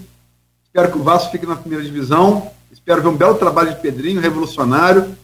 espero 0.63 0.91
que 0.91 0.97
o 0.97 1.03
Vasco 1.03 1.31
fique 1.31 1.45
na 1.45 1.57
primeira 1.57 1.84
divisão, 1.84 2.49
espero 2.72 3.01
ver 3.01 3.09
um 3.09 3.18
belo 3.18 3.35
trabalho 3.35 3.72
de 3.72 3.81
Pedrinho, 3.81 4.22
revolucionário, 4.22 5.15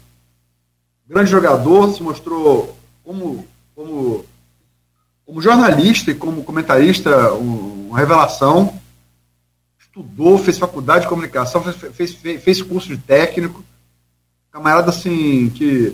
grande 1.08 1.32
jogador, 1.32 1.94
se 1.94 2.04
mostrou 2.04 2.78
como, 3.04 3.48
como, 3.74 4.26
como 5.28 5.42
jornalista 5.42 6.10
e 6.10 6.16
como 6.16 6.42
comentarista 6.42 7.34
uma 7.34 8.00
revelação, 8.00 8.74
estudou, 9.78 10.38
fez 10.38 10.58
faculdade 10.58 11.02
de 11.02 11.10
comunicação, 11.10 11.62
fez, 11.62 12.14
fez, 12.14 12.42
fez 12.42 12.62
curso 12.62 12.88
de 12.88 12.98
técnico, 12.98 13.62
camarada 14.50 14.90
assim 14.90 15.50
que 15.50 15.94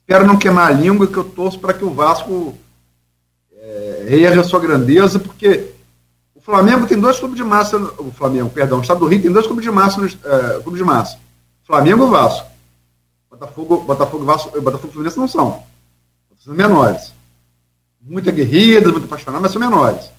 espero 0.00 0.26
não 0.26 0.38
queimar 0.38 0.68
a 0.68 0.72
língua, 0.72 1.06
que 1.06 1.16
eu 1.16 1.24
torço 1.24 1.58
para 1.60 1.74
que 1.74 1.84
o 1.84 1.92
Vasco 1.92 2.58
é, 3.54 4.26
a 4.28 4.42
sua 4.42 4.60
grandeza, 4.60 5.18
porque 5.18 5.72
o 6.34 6.40
Flamengo 6.40 6.86
tem 6.86 6.98
dois 6.98 7.18
clubes 7.18 7.36
de 7.36 7.44
massa, 7.44 7.76
o 7.76 8.10
Flamengo, 8.12 8.48
perdão, 8.48 8.78
o 8.78 8.82
Estado 8.82 9.00
do 9.00 9.06
Rio 9.06 9.20
tem 9.20 9.32
dois 9.32 9.46
clubes 9.46 9.64
de 9.64 9.70
massa, 9.70 10.00
é, 10.06 10.60
clubes 10.62 10.78
de 10.78 10.84
massa, 10.84 11.18
Flamengo 11.64 12.06
e 12.06 12.10
Vasco. 12.10 12.50
Botafogo, 13.30 13.80
Botafogo, 13.82 14.24
Vasco, 14.24 14.60
Botafogo 14.62 14.88
e 14.88 14.92
Fluminense 14.92 15.18
não 15.18 15.28
são. 15.28 15.62
São 16.38 16.54
menores. 16.54 17.13
Muito 18.04 18.28
aguerridos, 18.28 18.92
muito 18.92 19.06
apaixonados, 19.06 19.42
mas 19.42 19.52
são 19.52 19.60
menores. 19.60 20.10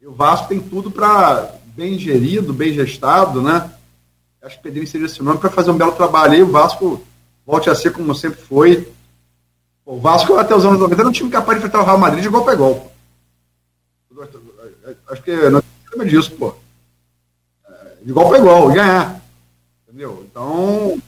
E 0.00 0.06
o 0.06 0.12
Vasco 0.12 0.48
tem 0.48 0.60
tudo 0.60 0.90
para 0.90 1.54
bem 1.74 1.98
gerido, 1.98 2.52
bem 2.52 2.72
gestado, 2.72 3.40
né? 3.40 3.72
Acho 4.42 4.56
que 4.56 4.62
Pedrinho 4.62 4.86
seria 4.86 5.06
esse 5.06 5.22
nome 5.22 5.38
para 5.38 5.48
fazer 5.48 5.70
um 5.70 5.76
belo 5.76 5.92
trabalho 5.92 6.34
aí. 6.34 6.42
O 6.42 6.50
Vasco 6.50 7.00
volte 7.46 7.70
a 7.70 7.74
ser 7.74 7.92
como 7.92 8.14
sempre 8.14 8.40
foi. 8.42 8.92
O 9.86 9.98
Vasco, 9.98 10.34
até 10.34 10.54
os 10.54 10.64
anos 10.64 10.80
90, 10.80 11.00
era 11.00 11.08
um 11.08 11.12
time 11.12 11.30
capaz 11.30 11.58
de 11.58 11.64
enfrentar 11.64 11.82
o 11.82 11.86
Real 11.86 11.98
Madrid 11.98 12.22
de 12.22 12.28
gol 12.28 12.44
para 12.44 12.54
gol. 12.54 12.92
Acho 15.08 15.22
que 15.22 15.50
não 15.50 15.62
tem 15.90 16.06
disso, 16.08 16.32
pô. 16.32 16.54
De 18.02 18.10
igual 18.10 18.28
para 18.28 18.38
igual, 18.38 18.70
e 18.70 18.74
ganhar. 18.74 19.22
Entendeu? 19.86 20.26
Então, 20.28 21.00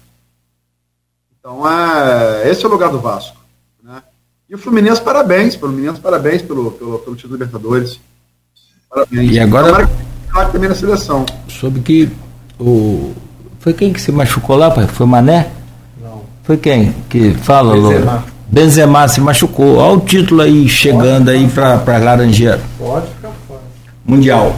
então 1.39 1.69
é, 1.69 2.48
esse 2.51 2.65
é 2.65 2.69
o 2.69 2.70
lugar 2.70 2.90
do 2.90 3.01
Vasco. 3.01 3.44
E 4.49 4.55
o 4.55 4.59
Fluminense, 4.59 5.01
parabéns. 5.01 5.55
Fluminense, 5.55 6.01
parabéns 6.01 6.43
pelo, 6.43 6.71
pelo, 6.73 6.99
pelo 6.99 7.16
título 7.16 7.35
Libertadores. 7.35 7.99
Parabéns. 8.91 9.33
E 9.33 9.41
agora. 9.41 9.89
também 10.53 10.69
na 10.69 10.75
seleção. 10.75 11.25
Soube 11.49 11.81
que 11.81 12.11
o. 12.61 13.12
Foi 13.59 13.73
quem 13.73 13.93
que 13.93 14.01
se 14.01 14.12
machucou 14.12 14.57
lá, 14.57 14.71
pai? 14.71 14.87
Foi 14.87 15.07
Mané? 15.07 15.51
Foi 16.43 16.59
quem 16.59 16.95
que 17.09 17.33
fala, 17.33 17.75
Benzema. 17.75 18.25
Benzema 18.47 19.09
se 19.09 19.21
machucou. 19.23 19.77
Olha 19.77 19.97
o 19.97 20.01
título 20.01 20.43
aí 20.43 20.69
chegando 20.69 21.31
aí 21.31 21.49
para 21.49 21.79
para 21.79 21.97
Laranjeira. 21.97 22.61
Pode 22.79 23.07
ficar 23.07 23.33
fora. 23.49 23.61
Mundial. 24.05 24.55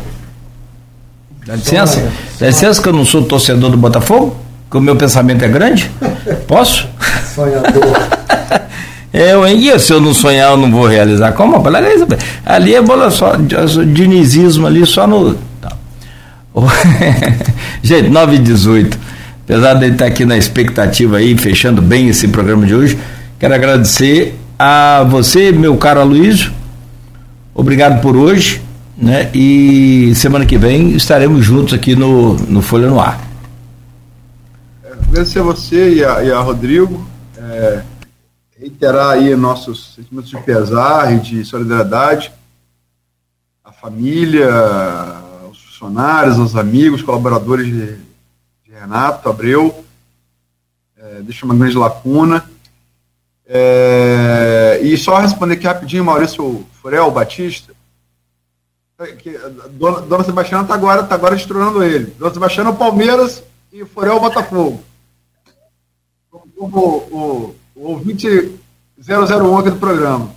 Dá 1.47 1.55
licença? 1.55 2.13
Dá 2.41 2.49
licença 2.49 2.83
que 2.83 2.89
eu 2.89 2.93
não 2.93 3.05
sou 3.05 3.25
torcedor 3.25 3.71
do 3.71 3.77
Botafogo? 3.77 4.37
Que 4.69 4.77
o 4.77 4.81
meu 4.81 4.97
pensamento 4.97 5.45
é 5.45 5.49
grande? 5.49 5.89
Posso? 6.49 6.89
Sonhador. 7.33 8.26
Eu, 9.17 9.49
e 9.49 9.79
se 9.79 9.95
eu 9.95 9.99
não 9.99 10.13
sonhar, 10.13 10.51
eu 10.51 10.59
não 10.59 10.71
vou 10.71 10.87
realizar. 10.87 11.33
Como? 11.33 11.63
Ali 12.45 12.75
é 12.75 12.83
bola 12.83 13.11
só, 13.11 13.35
dinizismo 13.35 14.67
ali 14.67 14.85
só 14.85 15.07
no. 15.07 15.35
Tá. 15.59 15.73
Gente, 17.83 18.11
9 18.11 18.37
e 18.37 18.39
18. 18.41 18.99
Apesar 19.43 19.73
de 19.75 19.87
estar 19.87 20.05
aqui 20.05 20.27
na 20.27 20.37
expectativa 20.37 21.17
aí, 21.17 21.35
fechando 21.39 21.81
bem 21.81 22.11
esse 22.11 22.29
programa 22.29 22.67
de 22.67 22.75
hoje, 22.75 22.99
quero 23.39 23.55
agradecer 23.55 24.39
a 24.59 25.07
você, 25.09 25.51
meu 25.51 25.79
caro 25.79 26.01
Aloysio. 26.01 26.53
Obrigado 27.55 28.03
por 28.03 28.19
hoje, 28.19 28.61
né? 28.99 29.31
E 29.33 30.13
semana 30.15 30.45
que 30.45 30.59
vem 30.59 30.91
estaremos 30.91 31.43
juntos 31.43 31.73
aqui 31.73 31.97
no, 31.97 32.35
no 32.35 32.61
Folha 32.61 32.87
no 32.87 33.01
Ar. 33.01 33.19
Agradecer 35.09 35.39
a 35.39 35.43
você 35.43 35.95
e 35.95 36.05
a, 36.05 36.23
e 36.23 36.31
a 36.31 36.39
Rodrigo. 36.39 37.03
É, 37.39 37.81
reiterar 38.59 39.11
aí 39.11 39.37
nossos 39.37 39.95
sentimentos 39.95 40.31
de 40.31 40.39
pesar 40.39 41.13
e 41.15 41.21
de 41.21 41.45
solidariedade 41.45 42.33
à 43.63 43.71
família, 43.71 44.51
aos 45.45 45.63
funcionários, 45.63 46.39
aos 46.39 46.57
amigos, 46.57 47.03
colaboradores 47.03 47.67
de 47.67 47.99
Renato 48.71 49.29
Abreu, 49.29 49.85
é, 50.97 51.21
deixa 51.23 51.45
uma 51.45 51.55
grande 51.55 51.77
lacuna. 51.77 52.49
É, 53.49 54.81
e 54.83 54.97
só 54.97 55.19
responder 55.19 55.55
aqui 55.55 55.67
rapidinho, 55.67 56.05
Maurício 56.05 56.67
Furel 56.81 57.11
Batista, 57.11 57.73
que 59.19 59.39
Dona, 59.73 60.01
Dona 60.01 60.25
Sebastiana 60.25 60.63
está 60.63 60.75
agora, 60.75 61.03
tá 61.05 61.15
agora 61.15 61.37
destronando 61.37 61.85
ele. 61.85 62.07
Dona 62.19 62.33
Sebastiana 62.33 62.71
o 62.71 62.77
Palmeiras 62.77 63.43
e 63.73 63.85
Furel 63.85 64.19
Botafogo. 64.19 64.83
O, 66.33 66.67
o, 66.67 67.55
o 67.77 67.91
ouvinte 67.91 68.59
001 68.99 69.59
aqui 69.59 69.71
do 69.71 69.77
programa. 69.77 70.35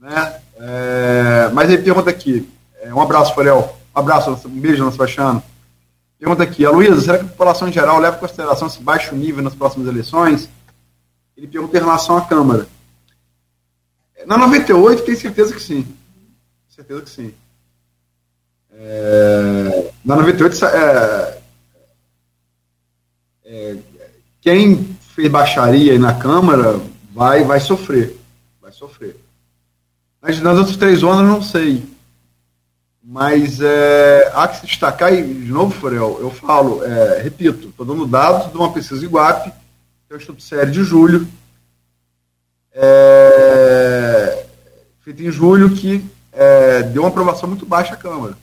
Né? 0.00 0.40
É, 0.56 1.50
mas 1.52 1.70
ele 1.70 1.82
pergunta 1.82 2.10
aqui. 2.10 2.48
É, 2.82 2.92
um 2.92 3.00
abraço, 3.00 3.32
Furel. 3.32 3.76
Um 3.94 3.98
abraço, 3.98 4.30
um 4.46 4.60
beijo, 4.60 4.78
Dona 4.78 4.90
Sebastiana. 4.90 5.42
Pergunta 6.18 6.42
aqui, 6.42 6.66
a 6.66 6.70
Luísa, 6.70 7.00
será 7.00 7.18
que 7.18 7.24
a 7.24 7.28
população 7.28 7.68
em 7.68 7.72
geral 7.72 8.00
leva 8.00 8.16
em 8.16 8.20
consideração 8.20 8.66
esse 8.66 8.82
baixo 8.82 9.14
nível 9.14 9.42
nas 9.42 9.54
próximas 9.54 9.86
eleições? 9.86 10.48
Ele 11.36 11.46
pergunta 11.46 11.76
em 11.76 11.80
relação 11.80 12.16
à 12.16 12.22
Câmara. 12.22 12.66
Na 14.26 14.36
98, 14.36 15.04
tem 15.04 15.14
certeza 15.14 15.54
que 15.54 15.62
sim. 15.62 15.86
Certeza 16.68 17.02
que 17.02 17.10
sim. 17.10 17.32
É, 18.72 19.92
na 20.04 20.16
98, 20.16 20.64
é, 20.64 21.38
é, 23.44 23.76
quem 24.40 24.97
fez 25.18 25.28
baixaria 25.28 25.90
aí 25.90 25.98
na 25.98 26.14
Câmara 26.14 26.80
vai, 27.12 27.42
vai 27.42 27.58
sofrer. 27.58 28.16
Vai 28.62 28.70
sofrer. 28.70 29.16
Mas 30.22 30.40
nas 30.40 30.56
outras 30.56 30.76
três 30.76 31.00
zonas, 31.00 31.26
não 31.26 31.42
sei. 31.42 31.84
Mas 33.02 33.60
é, 33.60 34.30
há 34.32 34.46
que 34.46 34.60
se 34.60 34.66
destacar, 34.66 35.12
e 35.12 35.22
de 35.22 35.50
novo, 35.50 35.74
Forel, 35.74 36.18
eu 36.20 36.30
falo, 36.30 36.84
é, 36.84 37.20
repito, 37.20 37.68
estou 37.68 37.84
dando 37.84 38.06
dados 38.06 38.52
de 38.52 38.56
uma 38.56 38.72
pesquisa 38.72 39.04
Iguape, 39.04 39.50
que 39.50 40.12
é 40.12 40.14
o 40.14 40.18
Instituto 40.18 40.42
Série 40.42 40.70
de 40.70 40.84
julho, 40.84 41.26
é, 42.72 44.46
feito 45.00 45.20
em 45.20 45.32
julho, 45.32 45.74
que 45.74 46.04
é, 46.30 46.84
deu 46.84 47.02
uma 47.02 47.08
aprovação 47.08 47.48
muito 47.48 47.66
baixa 47.66 47.94
à 47.94 47.96
Câmara. 47.96 48.38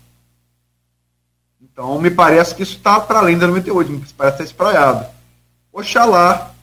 Então, 1.62 2.02
me 2.02 2.12
parece 2.12 2.54
que 2.54 2.64
isso 2.64 2.76
está 2.76 3.00
para 3.00 3.20
além 3.20 3.38
da 3.38 3.48
98, 3.48 3.92
me 3.92 4.06
parece 4.18 4.36
estar 4.36 4.44
espraiado. 4.44 5.06
Oxalá 5.72 6.55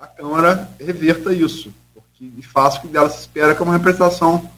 a 0.00 0.06
Câmara 0.06 0.68
reverta 0.78 1.32
isso, 1.32 1.72
porque 1.94 2.28
de 2.28 2.42
fato 2.42 2.78
o 2.78 2.80
que 2.82 2.88
dela 2.88 3.10
se 3.10 3.20
espera 3.20 3.54
que 3.54 3.62
é 3.62 3.64
uma 3.64 3.76
representação 3.76 4.48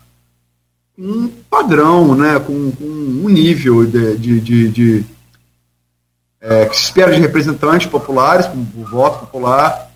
um 1.01 1.29
padrão, 1.29 2.15
né, 2.15 2.39
com, 2.39 2.71
com 2.73 2.85
um 2.85 3.29
nível 3.29 3.87
de, 3.87 4.19
de, 4.19 4.41
de, 4.41 4.69
de 4.69 5.07
é, 6.39 6.67
que 6.67 6.77
se 6.77 6.85
espera 6.85 7.15
de 7.15 7.21
representantes 7.21 7.87
populares, 7.87 8.47
com 8.47 8.59
o 8.59 8.85
voto 8.85 9.21
popular, 9.21 9.91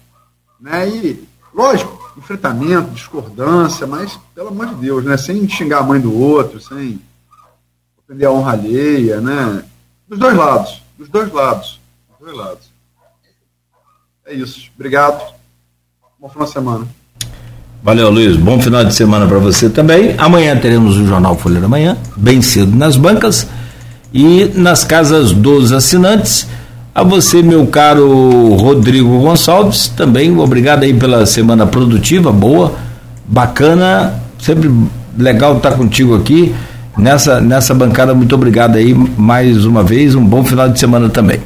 né, 0.58 0.88
e, 0.88 1.28
lógico, 1.52 2.12
enfrentamento, 2.16 2.90
discordância, 2.92 3.86
mas, 3.86 4.18
pelo 4.34 4.48
amor 4.48 4.68
de 4.68 4.76
Deus, 4.76 5.04
né, 5.04 5.16
sem 5.18 5.46
xingar 5.46 5.80
a 5.80 5.82
mãe 5.82 6.00
do 6.00 6.18
outro, 6.18 6.58
sem 6.58 6.98
ofender 7.98 8.26
a 8.26 8.32
honra 8.32 8.52
alheia, 8.52 9.20
né, 9.20 9.62
dos 10.08 10.18
dois 10.18 10.34
lados, 10.34 10.82
dos 10.96 11.08
dois 11.10 11.30
lados, 11.30 11.80
dos 12.08 12.18
dois 12.20 12.36
lados. 12.36 12.72
É 14.24 14.32
isso, 14.32 14.70
obrigado, 14.74 15.33
bom 16.24 16.30
final 16.30 16.46
de 16.46 16.52
semana. 16.52 16.86
Valeu, 17.82 18.10
Luiz. 18.10 18.36
Bom 18.36 18.58
final 18.58 18.82
de 18.82 18.94
semana 18.94 19.26
para 19.26 19.38
você 19.38 19.68
também. 19.68 20.14
Amanhã 20.16 20.56
teremos 20.56 20.96
o 20.96 21.06
Jornal 21.06 21.36
Folha 21.36 21.60
da 21.60 21.68
Manhã, 21.68 21.98
bem 22.16 22.40
cedo 22.40 22.74
nas 22.74 22.96
bancas 22.96 23.46
e 24.12 24.50
nas 24.54 24.84
casas 24.84 25.32
dos 25.32 25.70
assinantes. 25.70 26.48
A 26.94 27.02
você, 27.02 27.42
meu 27.42 27.66
caro 27.66 28.54
Rodrigo 28.54 29.20
Gonçalves, 29.20 29.88
também 29.88 30.38
obrigado 30.38 30.84
aí 30.84 30.94
pela 30.94 31.26
semana 31.26 31.66
produtiva, 31.66 32.32
boa, 32.32 32.72
bacana, 33.26 34.18
sempre 34.38 34.70
legal 35.18 35.58
estar 35.58 35.72
contigo 35.72 36.16
aqui 36.16 36.54
nessa, 36.96 37.38
nessa 37.38 37.74
bancada. 37.74 38.14
Muito 38.14 38.34
obrigado 38.34 38.76
aí 38.76 38.94
mais 38.94 39.66
uma 39.66 39.82
vez, 39.82 40.14
um 40.14 40.24
bom 40.24 40.42
final 40.42 40.70
de 40.70 40.80
semana 40.80 41.10
também. 41.10 41.38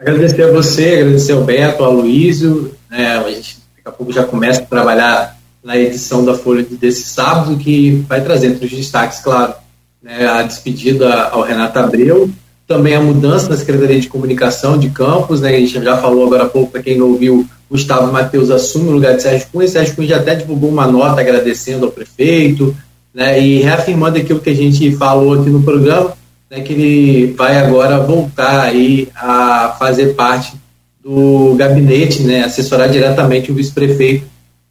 Agradecer 0.00 0.42
a 0.42 0.52
você, 0.52 0.94
agradecer 0.94 1.32
ao 1.32 1.44
Beto, 1.44 1.84
ao 1.84 1.92
Luísio, 1.92 2.72
né, 2.90 3.16
a 3.16 3.30
gente 3.30 3.58
daqui 3.76 3.88
a 3.88 3.90
pouco 3.90 4.12
já 4.12 4.24
começa 4.24 4.62
a 4.62 4.66
trabalhar 4.66 5.38
na 5.62 5.76
edição 5.76 6.24
da 6.24 6.34
Folha 6.34 6.66
desse 6.68 7.04
sábado, 7.04 7.56
que 7.56 8.04
vai 8.08 8.22
trazer 8.22 8.48
entre 8.48 8.66
os 8.66 8.72
destaques, 8.72 9.20
claro, 9.20 9.54
né, 10.02 10.26
a 10.26 10.42
despedida 10.42 11.24
ao 11.24 11.42
Renato 11.42 11.78
Abreu, 11.78 12.30
também 12.66 12.94
a 12.94 13.00
mudança 13.00 13.48
na 13.48 13.56
Secretaria 13.56 14.00
de 14.00 14.08
Comunicação 14.08 14.78
de 14.78 14.90
Campos, 14.90 15.40
né, 15.40 15.54
a 15.54 15.60
gente 15.60 15.82
já 15.82 15.96
falou 15.98 16.26
agora 16.26 16.44
há 16.44 16.48
pouco, 16.48 16.72
para 16.72 16.82
quem 16.82 16.98
não 16.98 17.08
ouviu, 17.08 17.46
Gustavo 17.70 18.12
Matheus 18.12 18.50
assume 18.50 18.88
o 18.88 18.92
lugar 18.92 19.14
de 19.14 19.22
Sérgio 19.22 19.46
Cunha, 19.52 19.68
Sérgio 19.68 19.94
Cunha 19.94 20.08
já 20.08 20.16
até 20.16 20.34
divulgou 20.34 20.70
uma 20.70 20.86
nota 20.86 21.20
agradecendo 21.20 21.86
ao 21.86 21.92
prefeito, 21.92 22.74
né, 23.14 23.40
e 23.40 23.60
reafirmando 23.60 24.18
aquilo 24.18 24.40
que 24.40 24.50
a 24.50 24.54
gente 24.54 24.96
falou 24.96 25.34
aqui 25.34 25.50
no 25.50 25.62
programa, 25.62 26.14
né, 26.50 26.60
que 26.60 26.72
ele 26.72 27.32
vai 27.34 27.58
agora 27.58 28.00
voltar 28.00 28.62
aí 28.62 29.08
a 29.14 29.76
fazer 29.78 30.14
parte 30.14 30.59
do 31.02 31.54
gabinete, 31.56 32.22
né, 32.22 32.44
assessorar 32.44 32.90
diretamente 32.90 33.50
o 33.50 33.54
vice-prefeito, 33.54 34.26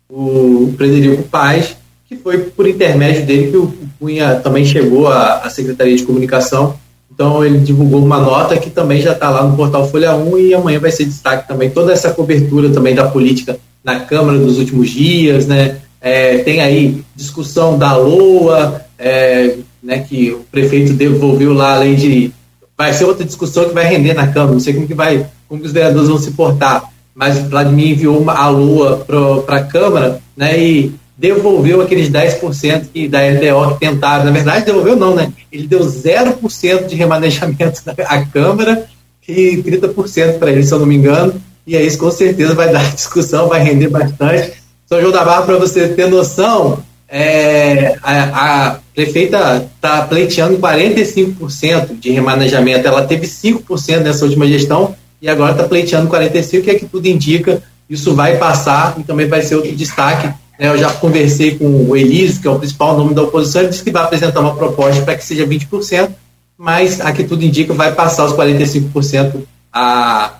o 0.09 0.73
Frederico 0.77 1.23
Paz, 1.23 1.75
que 2.07 2.15
foi 2.15 2.37
por 2.39 2.67
intermédio 2.67 3.25
dele 3.25 3.51
que 3.51 3.57
o 3.57 3.73
Cunha 3.99 4.35
também 4.35 4.65
chegou 4.65 5.07
à, 5.07 5.39
à 5.39 5.49
Secretaria 5.49 5.95
de 5.95 6.03
Comunicação. 6.03 6.75
Então 7.11 7.43
ele 7.43 7.59
divulgou 7.59 8.03
uma 8.03 8.19
nota 8.19 8.57
que 8.57 8.69
também 8.69 9.01
já 9.01 9.11
está 9.11 9.29
lá 9.29 9.43
no 9.43 9.55
portal 9.55 9.89
Folha 9.89 10.15
1 10.15 10.37
e 10.37 10.53
amanhã 10.53 10.79
vai 10.79 10.91
ser 10.91 11.05
destaque 11.05 11.47
também 11.47 11.69
toda 11.69 11.91
essa 11.91 12.11
cobertura 12.11 12.69
também 12.69 12.95
da 12.95 13.07
política 13.07 13.59
na 13.83 13.99
Câmara 13.99 14.37
dos 14.37 14.57
últimos 14.57 14.89
dias, 14.89 15.45
né? 15.45 15.77
É, 16.01 16.37
tem 16.39 16.61
aí 16.61 17.03
discussão 17.15 17.77
da 17.77 17.95
LOA, 17.95 18.85
é, 18.97 19.57
né, 19.83 19.99
que 19.99 20.31
o 20.31 20.39
prefeito 20.51 20.93
devolveu 20.93 21.53
lá 21.53 21.75
além 21.75 21.95
de. 21.95 22.31
Vai 22.79 22.93
ser 22.93 23.03
outra 23.03 23.25
discussão 23.25 23.65
que 23.65 23.73
vai 23.73 23.83
render 23.83 24.13
na 24.13 24.27
Câmara, 24.27 24.53
não 24.53 24.59
sei 24.61 24.73
como 24.73 24.87
que 24.87 24.93
vai, 24.93 25.25
como 25.49 25.59
que 25.59 25.67
os 25.67 25.73
vereadores 25.73 26.07
vão 26.07 26.17
se 26.17 26.31
portar. 26.31 26.81
Mas 27.13 27.37
Vladimir 27.37 27.91
enviou 27.91 28.17
uma, 28.17 28.33
a 28.33 28.47
LOA 28.47 29.03
para 29.45 29.57
a 29.57 29.63
Câmara 29.65 30.21
né, 30.37 30.57
e 30.57 30.93
devolveu 31.17 31.81
aqueles 31.81 32.09
10% 32.09 32.85
que, 32.93 33.09
da 33.09 33.19
LDO 33.19 33.73
que 33.73 33.81
tentaram. 33.81 34.23
Na 34.23 34.31
verdade, 34.31 34.65
devolveu 34.65 34.95
não, 34.95 35.13
né? 35.13 35.29
Ele 35.51 35.67
deu 35.67 35.81
0% 35.81 36.85
de 36.85 36.95
remanejamento 36.95 37.81
à 38.07 38.25
Câmara 38.25 38.85
e 39.27 39.57
30% 39.57 40.39
para 40.39 40.49
ele, 40.49 40.63
se 40.63 40.73
eu 40.73 40.79
não 40.79 40.85
me 40.85 40.95
engano. 40.95 41.33
E 41.67 41.75
aí, 41.75 41.85
isso 41.85 41.97
com 41.97 42.09
certeza 42.09 42.55
vai 42.55 42.71
dar 42.71 42.89
discussão, 42.95 43.49
vai 43.49 43.61
render 43.61 43.89
bastante. 43.89 44.53
São 44.87 45.01
João 45.01 45.11
da 45.11 45.25
Barra, 45.25 45.41
para 45.41 45.57
você 45.57 45.89
ter 45.89 46.07
noção, 46.07 46.81
é, 47.09 47.97
a, 48.01 48.79
prefeita 48.99 49.69
está 49.75 50.01
pleiteando 50.01 50.57
45% 50.57 51.97
de 51.97 52.11
remanejamento. 52.11 52.85
Ela 52.85 53.05
teve 53.05 53.25
5% 53.25 53.99
nessa 54.01 54.25
última 54.25 54.45
gestão 54.45 54.93
e 55.21 55.29
agora 55.29 55.53
está 55.53 55.63
pleiteando 55.63 56.09
45%, 56.09 56.61
que 56.61 56.69
é 56.69 56.75
que 56.75 56.85
tudo 56.85 57.05
indica. 57.05 57.63
Isso 57.89 58.13
vai 58.13 58.37
passar 58.37 58.95
e 58.99 59.03
também 59.03 59.25
vai 59.25 59.41
ser 59.41 59.55
outro 59.55 59.73
destaque. 59.73 60.27
Né? 60.59 60.67
Eu 60.67 60.77
já 60.77 60.91
conversei 60.91 61.57
com 61.57 61.65
o 61.65 61.95
Elísio, 61.95 62.41
que 62.41 62.47
é 62.47 62.51
o 62.51 62.59
principal 62.59 62.97
nome 62.97 63.13
da 63.13 63.23
oposição, 63.23 63.61
ele 63.61 63.69
disse 63.69 63.83
que 63.83 63.91
vai 63.91 64.03
apresentar 64.03 64.41
uma 64.41 64.55
proposta 64.55 65.01
para 65.01 65.15
que 65.15 65.23
seja 65.23 65.47
20%, 65.47 66.09
mas 66.57 66.99
aqui 66.99 67.23
tudo 67.23 67.43
indica 67.43 67.73
vai 67.73 67.93
passar 67.93 68.25
os 68.25 68.33
45% 68.33 69.43
a 69.71 70.33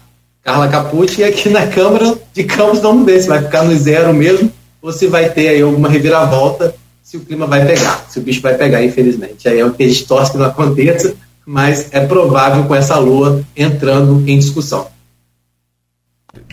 Carla 0.43 0.67
Capucci 0.67 1.21
e 1.21 1.23
aqui 1.23 1.47
na 1.49 1.65
Câmara 1.67 2.13
de 2.33 2.43
Campos 2.43 2.79
vamos 2.79 3.05
ver 3.05 3.21
se 3.21 3.27
vai 3.29 3.41
ficar 3.41 3.63
no 3.63 3.75
zero 3.77 4.13
mesmo 4.13 4.51
ou 4.81 4.91
se 4.91 5.07
vai 5.07 5.29
ter 5.29 5.49
aí 5.49 5.61
alguma 5.61 5.87
reviravolta, 5.87 6.75
se 7.09 7.17
o 7.17 7.21
clima 7.21 7.47
vai 7.47 7.65
pegar, 7.65 8.05
se 8.07 8.19
o 8.19 8.21
bicho 8.21 8.39
vai 8.39 8.53
pegar, 8.55 8.83
infelizmente. 8.83 9.49
Aí 9.49 9.59
é 9.59 9.65
o 9.65 9.73
que 9.73 9.81
a 9.81 9.87
gente 9.87 10.05
torce 10.05 10.31
que 10.31 10.37
não 10.37 10.45
aconteça, 10.45 11.15
mas 11.43 11.91
é 11.91 12.05
provável 12.05 12.65
com 12.65 12.75
essa 12.75 12.99
lua 12.99 13.43
entrando 13.57 14.23
em 14.29 14.37
discussão. 14.37 14.87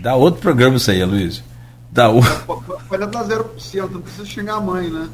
Dá 0.00 0.14
outro 0.14 0.40
programa 0.40 0.78
isso 0.78 0.90
aí, 0.90 1.04
Luiz. 1.04 1.44
Dá 1.92 2.08
o... 2.08 2.22
Folha 2.22 3.06
dá 3.06 3.22
0%, 3.22 3.90
não 3.90 4.00
precisa 4.00 4.24
xingar 4.24 4.54
a 4.54 4.60
mãe, 4.60 4.88
né? 4.88 5.08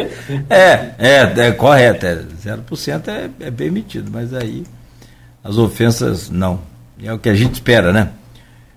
é, 0.48 0.94
é, 0.98 1.48
é 1.48 1.52
correto. 1.52 2.06
É, 2.06 2.24
0% 2.42 3.08
é, 3.08 3.30
é 3.40 3.50
permitido, 3.50 4.10
mas 4.10 4.32
aí 4.32 4.64
as 5.44 5.58
ofensas 5.58 6.30
não. 6.30 6.60
É 7.02 7.12
o 7.12 7.18
que 7.18 7.28
a 7.28 7.34
gente 7.34 7.52
espera, 7.52 7.92
né? 7.92 8.08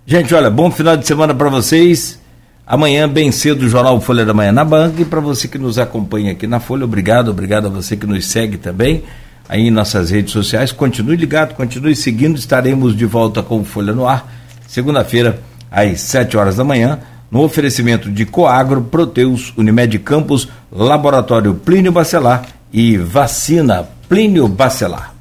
Gente, 0.05 0.35
olha, 0.35 0.49
bom 0.49 0.69
final 0.69 0.97
de 0.97 1.07
semana 1.07 1.33
para 1.33 1.47
vocês. 1.47 2.20
Amanhã, 2.65 3.09
bem 3.09 3.31
cedo, 3.31 3.63
o 3.63 3.69
Jornal 3.69 3.99
Folha 3.99 4.25
da 4.25 4.33
Manhã 4.33 4.51
na 4.51 4.63
banca. 4.63 5.01
E 5.01 5.05
para 5.05 5.19
você 5.19 5.47
que 5.47 5.57
nos 5.57 5.77
acompanha 5.77 6.31
aqui 6.31 6.47
na 6.47 6.59
Folha, 6.59 6.85
obrigado, 6.85 7.29
obrigado 7.31 7.67
a 7.67 7.69
você 7.69 7.97
que 7.97 8.05
nos 8.05 8.25
segue 8.25 8.57
também 8.57 9.03
aí 9.49 9.67
em 9.67 9.71
nossas 9.71 10.11
redes 10.11 10.31
sociais. 10.31 10.71
Continue 10.71 11.17
ligado, 11.17 11.55
continue 11.55 11.95
seguindo. 11.95 12.37
Estaremos 12.37 12.95
de 12.95 13.05
volta 13.05 13.43
com 13.43 13.65
Folha 13.65 13.93
no 13.93 14.07
Ar, 14.07 14.25
segunda-feira, 14.67 15.41
às 15.69 15.99
7 16.01 16.37
horas 16.37 16.55
da 16.55 16.63
manhã, 16.63 16.99
no 17.29 17.41
oferecimento 17.41 18.09
de 18.09 18.25
Coagro, 18.25 18.81
Proteus, 18.81 19.53
Unimed 19.57 19.99
Campos, 19.99 20.47
Laboratório 20.71 21.53
Plínio 21.53 21.91
Bacelar 21.91 22.45
e 22.71 22.97
Vacina 22.97 23.87
Plínio 24.07 24.47
Bacelar. 24.47 25.20